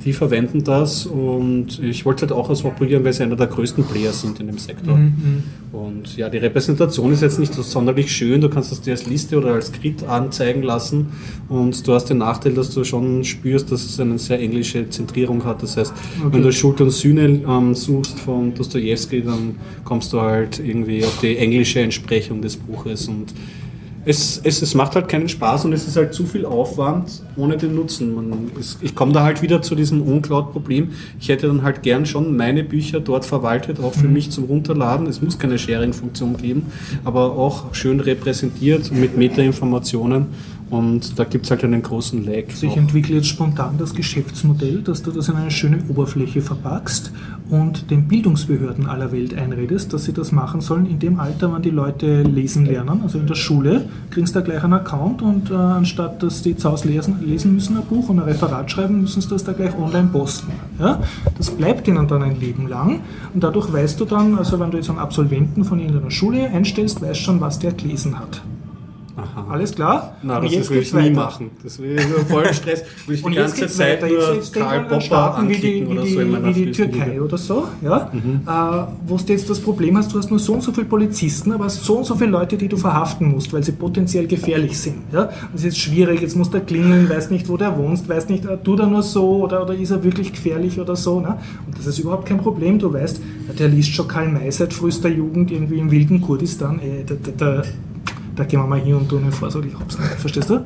Die 0.04 0.14
verwenden 0.14 0.64
das 0.64 1.06
und 1.06 1.80
ich 1.84 2.06
wollte 2.06 2.22
halt 2.22 2.32
auch 2.32 2.50
ausprobieren, 2.50 3.04
weil 3.04 3.14
sie 3.14 3.24
einer 3.24 3.36
der 3.36 3.48
größten 3.48 3.84
Player 3.84 4.12
sind 4.12 4.40
in 4.40 4.48
dem 4.48 4.58
Sektor. 4.58 4.98
Und 5.72 6.18
ja, 6.18 6.30
die 6.30 6.38
Repräsentation 6.38 7.12
ist 7.12 7.22
jetzt 7.22 7.40
nicht 7.40 7.54
so 7.54 7.62
sonderlich 7.62 8.12
schön. 8.12 8.42
Du 8.42 8.50
kannst 8.50 8.72
das 8.72 8.82
dir 8.82 8.92
als 8.92 9.06
Liste 9.06 9.38
oder 9.38 9.54
als 9.54 9.72
Grid 9.72 10.04
anzeigen 10.08 10.64
lassen 10.64 11.08
und 11.50 11.88
du 11.88 11.94
hast 11.94 12.06
den 12.06 12.18
Nachteil, 12.18 12.54
dass 12.54 12.74
du 12.74 12.84
schon 12.84 13.24
spürst, 13.24 13.72
dass 13.72 13.86
es 13.86 14.00
eine 14.00 14.18
sehr 14.18 14.40
englische 14.40 14.90
Zentrierung 14.90 15.46
hat. 15.46 15.62
Das 15.62 15.78
heißt, 15.78 15.94
wenn 16.32 16.42
du 16.42 16.52
Schuld 16.52 16.82
und 16.82 16.92
Sühne 16.92 17.42
ähm, 17.48 17.76
suchst 17.76 18.20
von 18.20 18.54
Dostoevsky, 18.54 19.22
dann 19.22 19.56
kommst 19.84 20.14
du 20.14 20.22
halt 20.22 20.60
irgendwie 20.60 21.04
auf 21.04 21.20
die 21.22 21.38
englische 21.38 21.82
Entsprechung 21.82 22.42
des 22.42 22.58
Buches 22.58 23.08
und 23.08 23.34
es, 24.08 24.40
es, 24.42 24.62
es 24.62 24.74
macht 24.74 24.96
halt 24.96 25.10
keinen 25.10 25.28
Spaß 25.28 25.66
und 25.66 25.74
es 25.74 25.86
ist 25.86 25.98
halt 25.98 26.14
zu 26.14 26.26
viel 26.26 26.46
Aufwand 26.46 27.24
ohne 27.36 27.58
den 27.58 27.76
Nutzen. 27.76 28.16
Man, 28.16 28.52
es, 28.58 28.78
ich 28.82 28.96
komme 28.96 29.12
da 29.12 29.24
halt 29.24 29.42
wieder 29.42 29.62
zu 29.62 29.76
diesem 29.76 30.02
Uncloud-Problem. 30.02 30.92
Ich 31.20 31.28
hätte 31.28 31.48
dann 31.48 31.62
halt 31.62 31.84
gern 31.84 32.06
schon 32.06 32.38
meine 32.38 32.64
Bücher 32.64 33.02
dort 33.02 33.26
verwaltet, 33.26 33.82
auch 33.82 33.94
für 33.94 34.08
mich 34.08 34.32
zum 34.32 34.46
Runterladen. 34.46 35.08
Es 35.08 35.22
muss 35.22 35.38
keine 35.38 35.60
Sharing-Funktion 35.60 36.38
geben, 36.38 36.68
aber 37.04 37.34
auch 37.34 37.74
schön 37.74 38.00
repräsentiert 38.00 38.94
mit 38.94 39.18
Meta-Informationen 39.18 40.28
und 40.70 41.18
da 41.18 41.24
gibt 41.24 41.46
es 41.46 41.52
halt 41.52 41.64
einen 41.64 41.82
großen 41.82 42.26
Lag. 42.26 42.44
Also 42.50 42.68
ich 42.68 42.76
entwickle 42.76 43.16
jetzt 43.16 43.28
spontan 43.28 43.78
das 43.78 43.94
Geschäftsmodell, 43.94 44.82
dass 44.82 45.02
du 45.02 45.12
das 45.12 45.30
in 45.30 45.36
eine 45.36 45.52
schöne 45.52 45.80
Oberfläche 45.88 46.42
verpackst 46.42 47.12
und 47.50 47.90
den 47.90 48.08
Bildungsbehörden 48.08 48.88
aller 48.88 49.12
Welt 49.12 49.34
einredest, 49.34 49.94
dass 49.94 50.04
sie 50.06 50.14
das 50.14 50.32
machen 50.32 50.60
sollen 50.60 50.86
in 50.86 51.00
dem 51.00 51.20
Alter, 51.20 51.52
wann 51.52 51.62
die 51.62 51.70
Leute 51.70 52.24
lesen 52.24 52.66
lernen, 52.66 53.02
also 53.02 53.18
in 53.18 53.28
der 53.28 53.36
Schule, 53.36 53.86
kriegst 54.10 54.36
du 54.36 54.40
da 54.40 54.46
gleich 54.46 54.64
einen 54.64 54.74
Account 54.74 55.22
und 55.22 55.52
äh, 55.52 55.54
anstatt 55.54 56.22
dass 56.22 56.42
die 56.42 56.58
zu 56.58 56.70
Hause 56.70 56.90
lesen, 56.90 57.18
lesen 57.26 57.54
müssen 57.54 57.78
ein 57.78 57.86
Buch 57.86 58.10
und 58.10 58.20
ein 58.20 58.26
Referat 58.26 58.70
schreiben, 58.70 59.02
müssen 59.02 59.22
sie 59.22 59.30
das 59.30 59.46
da 59.46 59.54
gleich 59.54 59.78
online 59.78 60.10
posten. 60.12 60.52
Ja? 60.80 61.02
Das 61.38 61.50
bleibt 61.52 61.88
ihnen 61.88 62.08
dann 62.08 62.24
ein 62.24 62.40
Leben 62.40 62.68
lang 62.68 63.02
und 63.34 63.44
dadurch 63.44 63.72
weißt 63.72 64.00
du 64.00 64.06
dann, 64.06 64.38
also 64.38 64.60
wenn 64.60 64.72
du 64.72 64.78
jetzt 64.78 64.90
einen 64.90 65.00
Absolventen 65.00 65.64
von 65.64 65.80
irgendeiner 65.80 66.12
Schule 66.12 66.50
einstellst, 66.50 67.02
weißt 67.02 67.22
schon, 67.22 67.40
was 67.40 67.60
der 67.60 67.72
gelesen 67.72 68.20
hat. 68.20 68.42
Aha. 69.18 69.48
Alles 69.50 69.74
klar? 69.74 70.16
Na, 70.22 70.38
Und 70.38 70.46
das 70.46 70.54
jetzt 70.54 70.70
will 70.70 70.78
ich 70.78 70.94
nie 70.94 71.10
machen. 71.10 71.50
Das 71.64 71.80
will 71.80 71.96
nur 71.96 72.20
voll 72.20 72.54
Stress. 72.54 72.84
Will 73.08 73.16
ich 73.16 73.24
Und 73.26 73.32
die 73.32 73.38
ganze 73.40 73.68
Zeit 73.68 74.04
weiter. 74.04 74.14
Nur 74.14 74.36
jetzt 74.36 74.54
Karl 74.54 74.84
Popper 74.84 75.00
wie 75.00 75.08
die, 75.08 75.14
anklicken 75.14 75.88
wie 75.88 75.92
oder 75.92 76.04
die, 76.04 76.14
so 76.14 76.20
in 76.20 76.32
meiner 76.32 76.56
wie 76.56 76.66
die. 76.66 76.72
Türkei 76.72 77.20
oder 77.20 77.38
so, 77.38 77.68
ja? 77.82 78.12
Äh, 78.14 78.88
wo 79.08 79.18
du 79.18 79.24
jetzt 79.34 79.50
das 79.50 79.60
Problem 79.60 79.98
hast, 79.98 80.14
du 80.14 80.20
hast 80.20 80.30
nur 80.30 80.40
so 80.40 80.54
und 80.54 80.62
so 80.62 80.72
viele 80.72 80.86
Polizisten, 80.86 81.52
aber 81.52 81.66
hast 81.66 81.84
so 81.84 81.98
und 81.98 82.06
so 82.06 82.16
viele 82.16 82.30
Leute, 82.30 82.58
die 82.58 82.68
du 82.68 82.78
verhaften 82.78 83.32
musst, 83.32 83.52
weil 83.54 83.64
sie 83.64 83.72
potenziell 83.72 84.28
gefährlich 84.28 84.78
sind. 84.80 84.98
Ja? 85.12 85.26
Das 85.52 85.62
ist 85.62 85.64
jetzt 85.64 85.80
schwierig, 85.80 86.22
jetzt 86.22 86.36
musst 86.36 86.54
du 86.54 86.60
klingeln, 86.62 87.10
weißt 87.10 87.32
nicht, 87.32 87.50
wo 87.50 87.58
der 87.58 87.76
wohnst, 87.76 88.08
weißt 88.08 88.30
nicht, 88.30 88.46
äh, 88.46 88.58
tut 88.64 88.80
er 88.80 88.88
nur 88.88 89.02
so 89.02 89.38
oder, 89.44 89.64
oder 89.64 89.74
ist 89.74 89.90
er 89.90 90.04
wirklich 90.04 90.32
gefährlich 90.32 90.80
oder 90.80 90.96
so. 90.96 91.20
Ne? 91.20 91.38
Und 91.66 91.78
das 91.78 91.88
ist 91.88 91.98
überhaupt 91.98 92.28
kein 92.28 92.38
Problem. 92.38 92.78
Du 92.78 92.94
weißt, 92.94 93.20
der 93.58 93.68
liest 93.68 93.94
schon 93.94 94.08
Karl 94.08 94.30
May 94.30 94.52
seit 94.52 94.74
frühester 94.74 95.10
Jugend 95.10 95.50
irgendwie 95.52 95.80
im 95.80 95.90
wilden 95.90 96.22
Kurdistan. 96.22 96.80
Ey, 96.80 97.04
da, 97.04 97.16
da, 97.16 97.32
da, 97.62 97.64
da 98.38 98.44
gehen 98.44 98.60
wir 98.60 98.68
mal 98.68 98.80
hin 98.80 98.94
und 98.96 99.10
tun 99.10 99.26
ihn 99.26 99.32
vor, 99.32 99.50
so 99.52 99.62
ich 99.62 99.74
hab's 99.74 99.98
nicht. 99.98 100.12
Verstehst 100.12 100.50
du? 100.50 100.64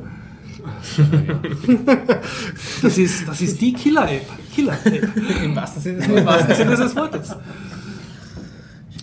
Das 2.82 2.98
ist, 2.98 3.28
das 3.28 3.40
ist 3.40 3.60
die 3.60 3.72
Killer-App. 3.72 4.26
Killer-App. 4.54 5.16
Im 5.44 5.54
wahrsten 5.54 5.82
Sinne 5.82 6.76
des 6.76 6.96
Wortes. 6.96 7.36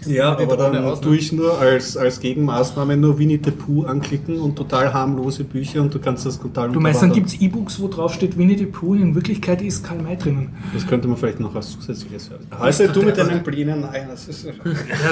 Ja, 0.05 0.35
die 0.35 0.43
aber 0.43 0.55
dann 0.55 0.71
ne? 0.71 0.97
tue 1.01 1.17
ich 1.17 1.31
nur 1.31 1.59
als, 1.59 1.97
als 1.97 2.19
Gegenmaßnahme 2.19 2.95
nur 2.95 3.19
Winnie 3.19 3.39
the 3.43 3.51
Pooh 3.51 3.85
anklicken 3.85 4.39
und 4.39 4.55
total 4.55 4.93
harmlose 4.93 5.43
Bücher 5.43 5.81
und 5.81 5.93
du 5.93 5.99
kannst 5.99 6.25
das 6.25 6.39
total 6.39 6.71
Du 6.71 6.79
meinst, 6.79 7.01
dann 7.01 7.11
gibt 7.11 7.27
es 7.27 7.41
E-Books, 7.41 7.79
wo 7.81 7.87
drauf 7.87 8.13
steht 8.13 8.37
Winnie 8.37 8.57
the 8.57 8.65
Pooh, 8.65 8.95
in 8.95 9.13
Wirklichkeit 9.15 9.61
ist 9.61 9.83
Karl 9.83 10.01
May 10.01 10.17
drinnen. 10.17 10.53
Das 10.73 10.87
könnte 10.87 11.07
man 11.07 11.17
vielleicht 11.17 11.39
noch 11.39 11.53
als 11.53 11.71
zusätzliches 11.71 12.27
Service. 12.27 12.47
Also 12.51 12.87
du 12.87 13.01
mit 13.01 13.17
deinen 13.17 13.43
Plänen, 13.43 13.81
nein, 13.81 14.07
das 14.09 14.27
ist... 14.27 14.45
Ja, 14.45 14.53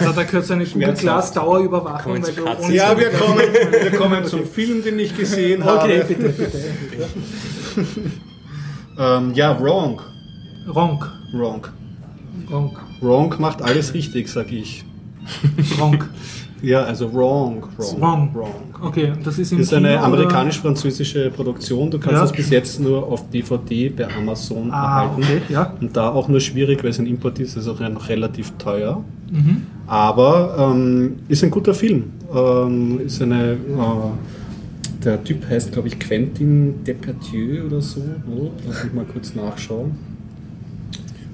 da, 0.02 0.12
da 0.12 0.24
gehört 0.24 0.46
so 0.46 0.54
eine 0.54 0.66
Google 0.78 0.94
Glass 0.94 1.34
Dauerüberwachung, 1.34 2.24
weil 2.24 2.34
du 2.34 2.72
Ja, 2.74 2.98
wir 2.98 3.10
kommen, 3.10 3.40
wir 3.40 3.92
kommen 3.92 4.26
zum 4.26 4.46
Film, 4.46 4.84
den 4.84 5.00
ich 5.00 5.16
gesehen 5.16 5.64
Okay, 5.68 6.02
habe. 6.02 6.06
bitte, 6.08 6.30
bitte. 6.30 6.58
Ähm, 9.00 9.34
ja, 9.36 9.60
Wrong. 9.62 10.02
Ronk. 10.74 11.08
Wrong. 11.32 11.68
Ronk. 12.52 12.80
Wrong 13.02 13.34
macht 13.40 13.62
alles 13.62 13.94
richtig, 13.94 14.28
sag 14.30 14.52
ich. 14.52 14.84
Ronk. 15.80 16.10
Ja, 16.64 16.82
also 16.86 17.14
Wrong. 17.14 17.68
Wrong. 17.78 18.32
Wrong. 18.34 18.50
Okay, 18.82 19.12
und 19.12 19.28
das 19.28 19.38
ist 19.38 19.52
ist 19.52 19.72
eine 19.76 20.00
amerikanisch-französische 20.00 21.30
Produktion. 21.30 21.92
Du 21.92 22.00
kannst 22.00 22.16
Ja. 22.16 22.22
das 22.22 22.32
bis 22.32 22.50
jetzt 22.50 22.80
nur 22.80 23.04
auf 23.06 23.30
DVD 23.30 23.90
bei 23.90 24.08
Amazon 24.12 24.72
Ah, 24.72 25.04
erhalten. 25.04 25.22
okay, 25.22 25.42
ja. 25.50 25.72
Und 25.80 25.96
da 25.96 26.10
auch 26.10 26.28
nur 26.28 26.40
schwierig, 26.40 26.84
weil 26.84 26.90
es 26.90 26.98
ein 27.00 27.06
Import 27.06 27.38
ist, 27.38 27.58
ist 27.58 27.68
auch 27.68 27.80
noch 27.80 28.10
relativ 28.10 28.54
teuer. 28.58 29.04
Mhm. 29.32 29.68
Aber 29.86 30.72
ähm, 30.74 31.18
ist 31.28 31.44
ein 31.44 31.52
guter 31.52 31.76
Film. 31.76 32.06
Ähm, 32.36 33.02
ist 33.06 33.22
eine. 33.22 33.52
Äh, 33.54 33.58
der 35.06 35.24
Typ 35.24 35.48
heißt, 35.48 35.72
glaube 35.72 35.90
ich, 35.90 36.00
Quentin 36.00 36.84
Deperdieu 36.84 37.66
oder 37.68 37.82
so. 37.82 38.02
Oh, 38.36 38.50
lass 38.68 38.84
mich 38.84 38.94
mal 38.94 39.06
kurz 39.06 39.36
nachschauen. 39.36 39.92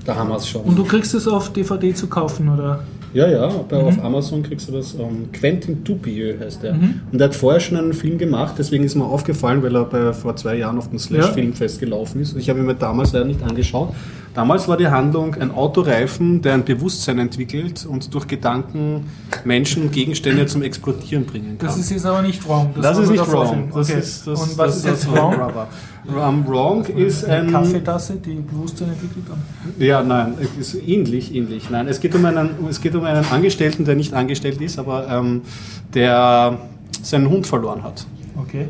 Da 0.05 0.15
haben 0.15 0.29
wir 0.29 0.35
es 0.37 0.47
schon. 0.47 0.61
Und 0.63 0.77
du 0.77 0.83
kriegst 0.83 1.13
es 1.13 1.27
auf 1.27 1.53
DVD 1.53 1.93
zu 1.93 2.07
kaufen, 2.07 2.49
oder? 2.49 2.83
Ja, 3.13 3.27
ja, 3.29 3.47
bei, 3.69 3.79
Mhm. 3.79 3.87
auf 3.87 4.03
Amazon 4.03 4.41
kriegst 4.43 4.67
du 4.67 4.71
das. 4.73 4.95
Ähm, 4.95 5.31
Quentin 5.31 5.83
Dupieux 5.83 6.39
heißt 6.39 6.63
er. 6.63 6.73
Mhm. 6.73 7.01
Und 7.11 7.21
er 7.21 7.25
hat 7.25 7.35
vorher 7.35 7.59
schon 7.59 7.77
einen 7.77 7.93
Film 7.93 8.17
gemacht, 8.17 8.55
deswegen 8.57 8.83
ist 8.83 8.95
mir 8.95 9.05
aufgefallen, 9.05 9.61
weil 9.61 9.75
er 9.75 9.85
bei, 9.85 10.11
vor 10.13 10.35
zwei 10.35 10.55
Jahren 10.57 10.77
auf 10.79 10.89
dem 10.89 10.97
Slash 10.99 11.35
Ja. 11.37 11.67
Gelaufen 11.79 12.21
ist. 12.21 12.35
Ich 12.35 12.49
habe 12.49 12.59
ihn 12.59 12.65
mir 12.65 12.73
damals 12.75 13.13
leider 13.13 13.25
nicht 13.25 13.43
angeschaut. 13.43 13.93
Damals 14.33 14.67
war 14.67 14.77
die 14.77 14.87
Handlung 14.87 15.35
ein 15.35 15.51
Autoreifen, 15.51 16.41
der 16.41 16.55
ein 16.55 16.65
Bewusstsein 16.65 17.19
entwickelt 17.19 17.85
und 17.85 18.13
durch 18.13 18.27
Gedanken 18.27 19.05
Menschen 19.45 19.91
Gegenstände 19.91 20.47
zum 20.47 20.63
Explodieren 20.63 21.25
bringen 21.25 21.57
kann. 21.59 21.67
Das 21.67 21.77
ist 21.77 21.91
jetzt 21.91 22.05
aber 22.05 22.23
nicht 22.23 22.47
wrong. 22.47 22.71
Das, 22.75 22.95
war 22.95 23.03
ist 23.03 23.09
nicht 23.11 23.25
der 23.25 23.31
wrong. 23.31 23.71
Das 23.73 23.89
okay. 23.89 23.99
ist, 23.99 24.27
das, 24.27 24.41
Und 24.41 24.57
was 24.57 24.67
das, 24.67 24.77
ist 24.77 24.85
jetzt 24.85 25.07
das 25.07 25.15
wrong? 25.15 25.35
Um, 26.05 26.45
wrong 26.47 26.83
ist 26.85 27.23
Eine 27.25 27.47
ein. 27.47 27.51
Kaffeetasse, 27.51 28.15
die 28.15 28.33
Bewusstsein 28.33 28.89
entwickelt 28.89 29.25
haben. 29.29 29.41
Ja, 29.79 30.03
nein, 30.03 30.33
ist 30.59 30.75
ähnlich, 30.75 31.33
ähnlich. 31.33 31.69
Nein, 31.69 31.87
es 31.87 31.99
geht 31.99 32.13
um 32.15 32.25
einen, 32.25 32.49
es 32.69 32.81
geht 32.81 32.95
um 32.95 33.05
einen 33.05 33.23
Angestellten, 33.25 33.85
der 33.85 33.95
nicht 33.95 34.13
angestellt 34.13 34.59
ist, 34.59 34.79
aber 34.79 35.07
ähm, 35.07 35.43
der 35.93 36.57
seinen 37.01 37.29
Hund 37.29 37.47
verloren 37.47 37.83
hat. 37.83 38.05
Okay. 38.35 38.67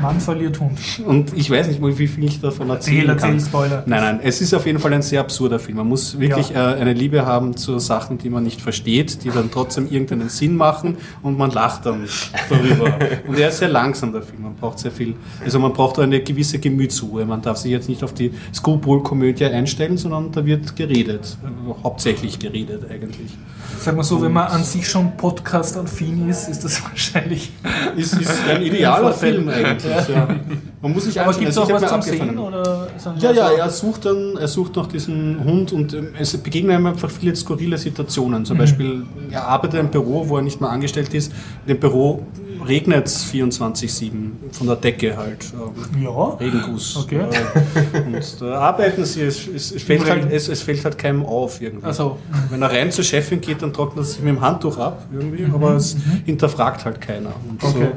Mann 0.00 0.20
verliert 0.20 0.58
Hund. 0.60 0.78
Und 1.06 1.36
ich 1.36 1.50
weiß 1.50 1.68
nicht 1.68 1.80
mal, 1.80 1.96
wie 1.98 2.06
viel 2.06 2.24
ich 2.24 2.40
davon 2.40 2.70
erzählen 2.70 3.08
Erzähl, 3.08 3.16
kann. 3.16 3.34
erzähl, 3.34 3.46
Spoiler. 3.48 3.82
Nein, 3.86 4.00
nein, 4.02 4.20
es 4.22 4.40
ist 4.40 4.54
auf 4.54 4.66
jeden 4.66 4.78
Fall 4.78 4.92
ein 4.94 5.02
sehr 5.02 5.20
absurder 5.20 5.58
Film. 5.58 5.76
Man 5.78 5.88
muss 5.88 6.18
wirklich 6.18 6.50
Ja. 6.50 6.72
äh, 6.72 6.80
eine 6.80 6.92
Liebe 6.92 7.26
haben 7.26 7.56
zu 7.56 7.78
Sachen, 7.78 8.18
die 8.18 8.30
man 8.30 8.42
nicht 8.44 8.60
versteht, 8.60 9.24
die 9.24 9.30
dann 9.30 9.50
trotzdem 9.50 9.90
irgendeinen 9.90 10.28
Sinn 10.28 10.56
machen 10.56 10.96
und 11.22 11.36
man 11.38 11.50
lacht 11.50 11.86
dann 11.86 12.06
darüber. 12.48 12.94
und 13.28 13.38
er 13.38 13.48
ist 13.50 13.58
sehr 13.58 13.68
langsam, 13.68 14.12
der 14.12 14.22
Film. 14.22 14.42
Man 14.42 14.54
braucht 14.56 14.78
sehr 14.78 14.90
viel, 14.90 15.14
also 15.44 15.58
man 15.58 15.72
braucht 15.72 15.98
eine 15.98 16.20
gewisse 16.20 16.58
Gemütsruhe. 16.58 17.24
Man 17.26 17.42
darf 17.42 17.58
sich 17.58 17.70
jetzt 17.70 17.88
nicht 17.88 18.02
auf 18.02 18.14
die 18.14 18.32
Screwball-Komödie 18.54 19.44
einstellen, 19.46 19.96
sondern 19.98 20.32
da 20.32 20.44
wird 20.44 20.76
geredet. 20.76 21.36
Hauptsächlich 21.82 22.38
geredet 22.38 22.84
eigentlich. 22.90 23.30
Sag 23.78 23.96
mal 23.96 24.02
so, 24.02 24.20
wenn 24.20 24.32
man 24.32 24.48
an 24.48 24.62
sich 24.64 24.88
schon 24.88 25.16
Podcast-affin 25.16 26.28
ist, 26.28 26.48
ist 26.48 26.64
das 26.64 26.82
wahrscheinlich. 26.90 27.50
Ist, 27.96 28.14
ist 28.18 28.32
ein 28.48 28.62
idealer. 28.62 29.12
Film 29.12 29.48
eigentlich. 29.48 29.89
Ja. 29.90 30.28
Man 30.82 30.92
muss 30.92 31.04
sich 31.04 31.20
Aber 31.20 31.32
gibt 31.32 31.50
es 31.50 31.58
Also 31.58 31.74
auch 31.74 31.82
was 31.82 31.90
zum. 31.90 32.02
Sehen? 32.02 32.38
Oder 32.38 32.88
Ja, 33.18 33.32
ja, 33.32 33.50
er 33.50 33.70
sucht 33.70 34.04
dann, 34.04 34.36
er 34.36 34.48
sucht 34.48 34.76
nach 34.76 34.86
diesem 34.86 35.42
Hund 35.44 35.72
und 35.72 35.92
ähm, 35.94 36.08
es 36.18 36.36
begegnen 36.36 36.78
ihm 36.78 36.86
einfach 36.86 37.10
viele 37.10 37.34
skurrile 37.36 37.76
Situationen. 37.78 38.40
Mhm. 38.40 38.44
Zum 38.44 38.58
Beispiel, 38.58 39.02
er 39.30 39.46
arbeitet 39.46 39.80
im 39.80 39.90
Büro, 39.90 40.28
wo 40.28 40.36
er 40.36 40.42
nicht 40.42 40.60
mehr 40.60 40.70
angestellt 40.70 41.12
ist. 41.14 41.32
In 41.66 41.74
dem 41.74 41.80
Büro 41.80 42.26
regnet 42.66 43.06
es 43.06 43.24
24-7 43.32 44.12
von 44.52 44.66
der 44.66 44.76
Decke 44.76 45.16
halt. 45.16 45.46
ähm, 45.54 46.02
Ja. 46.02 46.10
Regenguss. 46.40 46.96
Okay. 46.96 47.20
Äh, 47.20 47.98
Und 48.00 48.40
da 48.40 48.54
arbeiten 48.58 49.04
sie, 49.04 49.22
es, 49.22 49.46
es, 49.46 49.72
es, 49.72 49.82
fällt 49.82 50.08
halt, 50.08 50.24
Regen. 50.24 50.34
es, 50.34 50.48
es 50.48 50.62
fällt 50.62 50.84
halt 50.84 50.98
keinem 50.98 51.24
auf 51.24 51.60
irgendwie. 51.60 51.86
Ach 51.88 51.94
so. 51.94 52.18
Wenn 52.50 52.62
er 52.62 52.70
rein 52.70 52.90
zur 52.90 53.04
Chefin 53.04 53.40
geht, 53.40 53.62
dann 53.62 53.72
trocknet 53.72 54.04
er 54.04 54.04
sich 54.04 54.18
mit 54.20 54.28
dem 54.28 54.40
Handtuch 54.40 54.78
ab 54.78 55.04
irgendwie, 55.12 55.44
aber 55.52 55.76
es 55.76 55.96
hinterfragt 56.24 56.84
halt 56.84 57.00
keiner. 57.00 57.32
Und 57.48 57.62
Mhm, 57.62 57.68
Okay. 57.70 57.88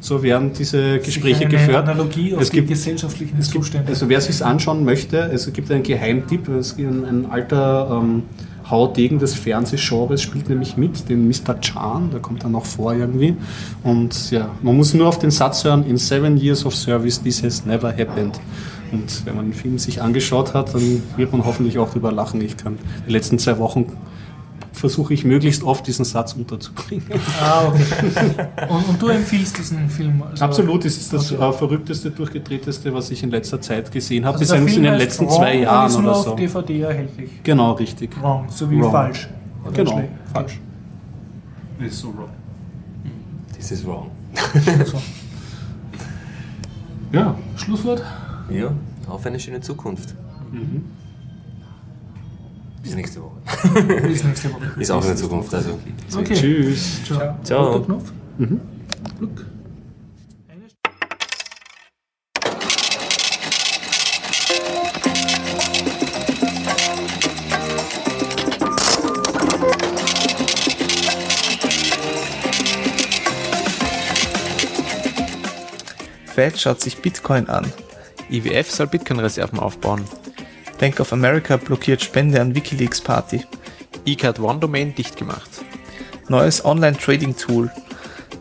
so, 0.00 0.16
so 0.16 0.22
werden 0.22 0.52
diese 0.52 0.98
Gespräche 0.98 1.42
eine 1.44 1.50
geführt. 1.50 1.76
Analogie 1.76 2.34
auf 2.34 2.40
es 2.42 2.50
die 2.50 2.56
gibt, 2.56 2.68
gesellschaftlichen 2.70 3.36
es 3.38 3.50
gibt, 3.50 3.64
Zustände. 3.64 3.88
also 3.88 4.08
wer 4.08 4.20
sich 4.20 4.42
anschauen 4.44 4.84
möchte, 4.84 5.18
es 5.32 5.52
gibt 5.52 5.70
einen 5.70 5.82
Geheimtipp, 5.82 6.48
es 6.48 6.76
gibt 6.76 6.90
ein, 6.90 7.04
ein 7.04 7.30
alter 7.30 8.00
ähm, 8.02 8.22
Haudegen 8.70 9.18
des 9.18 9.34
Fernsehgenres 9.34 10.22
spielt 10.22 10.48
nämlich 10.48 10.76
mit, 10.76 11.08
den 11.08 11.28
Mr. 11.28 11.60
Chan, 11.60 12.10
der 12.10 12.20
kommt 12.20 12.44
dann 12.44 12.52
noch 12.52 12.66
vor 12.66 12.92
irgendwie. 12.94 13.36
Und 13.82 14.30
ja, 14.30 14.50
man 14.62 14.76
muss 14.76 14.94
nur 14.94 15.08
auf 15.08 15.18
den 15.18 15.30
Satz 15.30 15.64
hören, 15.64 15.84
in 15.84 15.96
seven 15.96 16.36
years 16.36 16.64
of 16.64 16.74
service 16.74 17.22
this 17.22 17.42
has 17.42 17.64
never 17.66 17.88
happened. 17.88 18.40
Und 18.92 19.24
wenn 19.24 19.36
man 19.36 19.46
den 19.46 19.54
Film 19.54 19.78
sich 19.78 20.02
angeschaut 20.02 20.54
hat, 20.54 20.74
dann 20.74 21.02
wird 21.16 21.32
man 21.32 21.44
hoffentlich 21.44 21.78
auch 21.78 21.90
drüber 21.90 22.10
lachen. 22.12 22.40
Ich 22.40 22.56
kann 22.56 22.78
die 23.06 23.12
letzten 23.12 23.38
zwei 23.38 23.58
Wochen 23.58 23.86
versuche 24.80 25.14
ich 25.14 25.24
möglichst 25.24 25.62
oft 25.62 25.86
diesen 25.86 26.04
Satz 26.04 26.32
unterzubringen. 26.32 27.04
Ah, 27.40 27.68
okay. 27.68 27.84
Und, 28.68 28.88
und 28.88 29.00
du 29.02 29.08
empfiehlst 29.08 29.56
diesen 29.58 29.88
Film? 29.88 30.22
Also 30.22 30.44
Absolut, 30.44 30.84
es 30.84 30.96
ist 30.96 31.12
das 31.12 31.30
Okay. 31.32 31.48
äh, 31.48 31.52
verrückteste, 31.52 32.10
durchgedrehteste, 32.10 32.92
was 32.92 33.10
ich 33.10 33.22
in 33.22 33.30
letzter 33.30 33.60
Zeit 33.60 33.92
gesehen 33.92 34.24
habe, 34.24 34.38
Also 34.38 34.56
bis 34.56 34.76
in 34.76 34.82
den 34.82 34.94
letzten 34.94 35.26
Wrong 35.26 35.36
zwei 35.36 35.58
Jahren 35.58 35.86
ist 35.86 35.92
nur 35.98 36.02
oder 36.04 36.16
auf 36.16 36.24
so. 36.24 36.34
DVD 36.34 36.80
erhältlich. 36.80 37.30
Genau, 37.44 37.72
richtig. 37.72 38.10
Wrong, 38.20 38.46
so 38.48 38.70
wie 38.70 38.80
Wrong. 38.80 38.90
falsch. 38.90 39.28
Oder 39.64 39.72
Genau, 39.72 39.92
schlecht. 39.92 40.08
falsch. 40.32 40.60
Ist 41.78 41.98
so 41.98 42.08
wrong. 42.08 42.28
This 43.56 43.70
is 43.70 43.86
wrong. 43.86 44.10
So. 44.86 45.00
Ja, 47.12 47.34
Schlusswort? 47.56 48.02
Ja, 48.50 48.72
auf 49.08 49.26
eine 49.26 49.38
schöne 49.40 49.60
Zukunft. 49.60 50.14
Bis 52.82 52.94
nächste 52.94 53.20
Woche. 53.22 53.36
Bis 54.02 54.24
nächste 54.24 54.52
Woche. 54.52 54.80
Ist 54.80 54.90
auch 54.90 55.04
eine 55.04 55.14
Zukunft, 55.14 55.52
also. 55.54 55.78
Okay. 56.16 56.34
tschüss. 56.34 57.04
Ciao. 57.04 57.36
Ciao. 57.42 57.72
Roter 57.72 57.84
Knopf. 57.84 58.12
Glück. 59.18 59.46
Fed 76.34 76.58
schaut 76.58 76.80
sich 76.80 76.96
Bitcoin 77.02 77.50
an. 77.50 77.70
IWF 78.30 78.70
soll 78.70 78.86
Bitcoin-Reserven 78.86 79.58
aufbauen. 79.58 80.04
Bank 80.80 80.98
of 80.98 81.12
America 81.12 81.58
blockiert 81.58 82.00
Spende 82.00 82.40
an 82.40 82.54
Wikileaks 82.54 83.02
Party. 83.02 83.44
eCard 84.06 84.40
One 84.40 84.60
Domain 84.60 84.94
dicht 84.94 85.14
gemacht. 85.14 85.62
Neues 86.28 86.64
Online-Trading-Tool. 86.64 87.70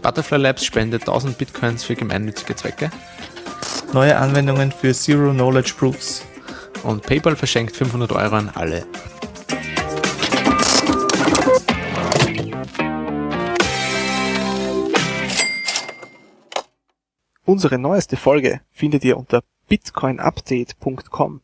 Butterfly 0.01 0.37
Labs 0.37 0.63
spendet 0.63 1.01
1000 1.01 1.37
Bitcoins 1.37 1.83
für 1.83 1.95
gemeinnützige 1.95 2.55
Zwecke. 2.55 2.91
Neue 3.91 4.15
Anwendungen 4.15 4.71
für 4.71 4.93
Zero 4.93 5.33
Knowledge 5.33 5.73
Proofs. 5.77 6.23
Und 6.83 7.03
PayPal 7.03 7.35
verschenkt 7.35 7.75
500 7.75 8.13
Euro 8.13 8.35
an 8.37 8.49
alle. 8.55 8.87
Unsere 17.43 17.77
neueste 17.77 18.15
Folge 18.15 18.61
findet 18.71 19.03
ihr 19.03 19.17
unter 19.17 19.41
bitcoinupdate.com. 19.67 21.41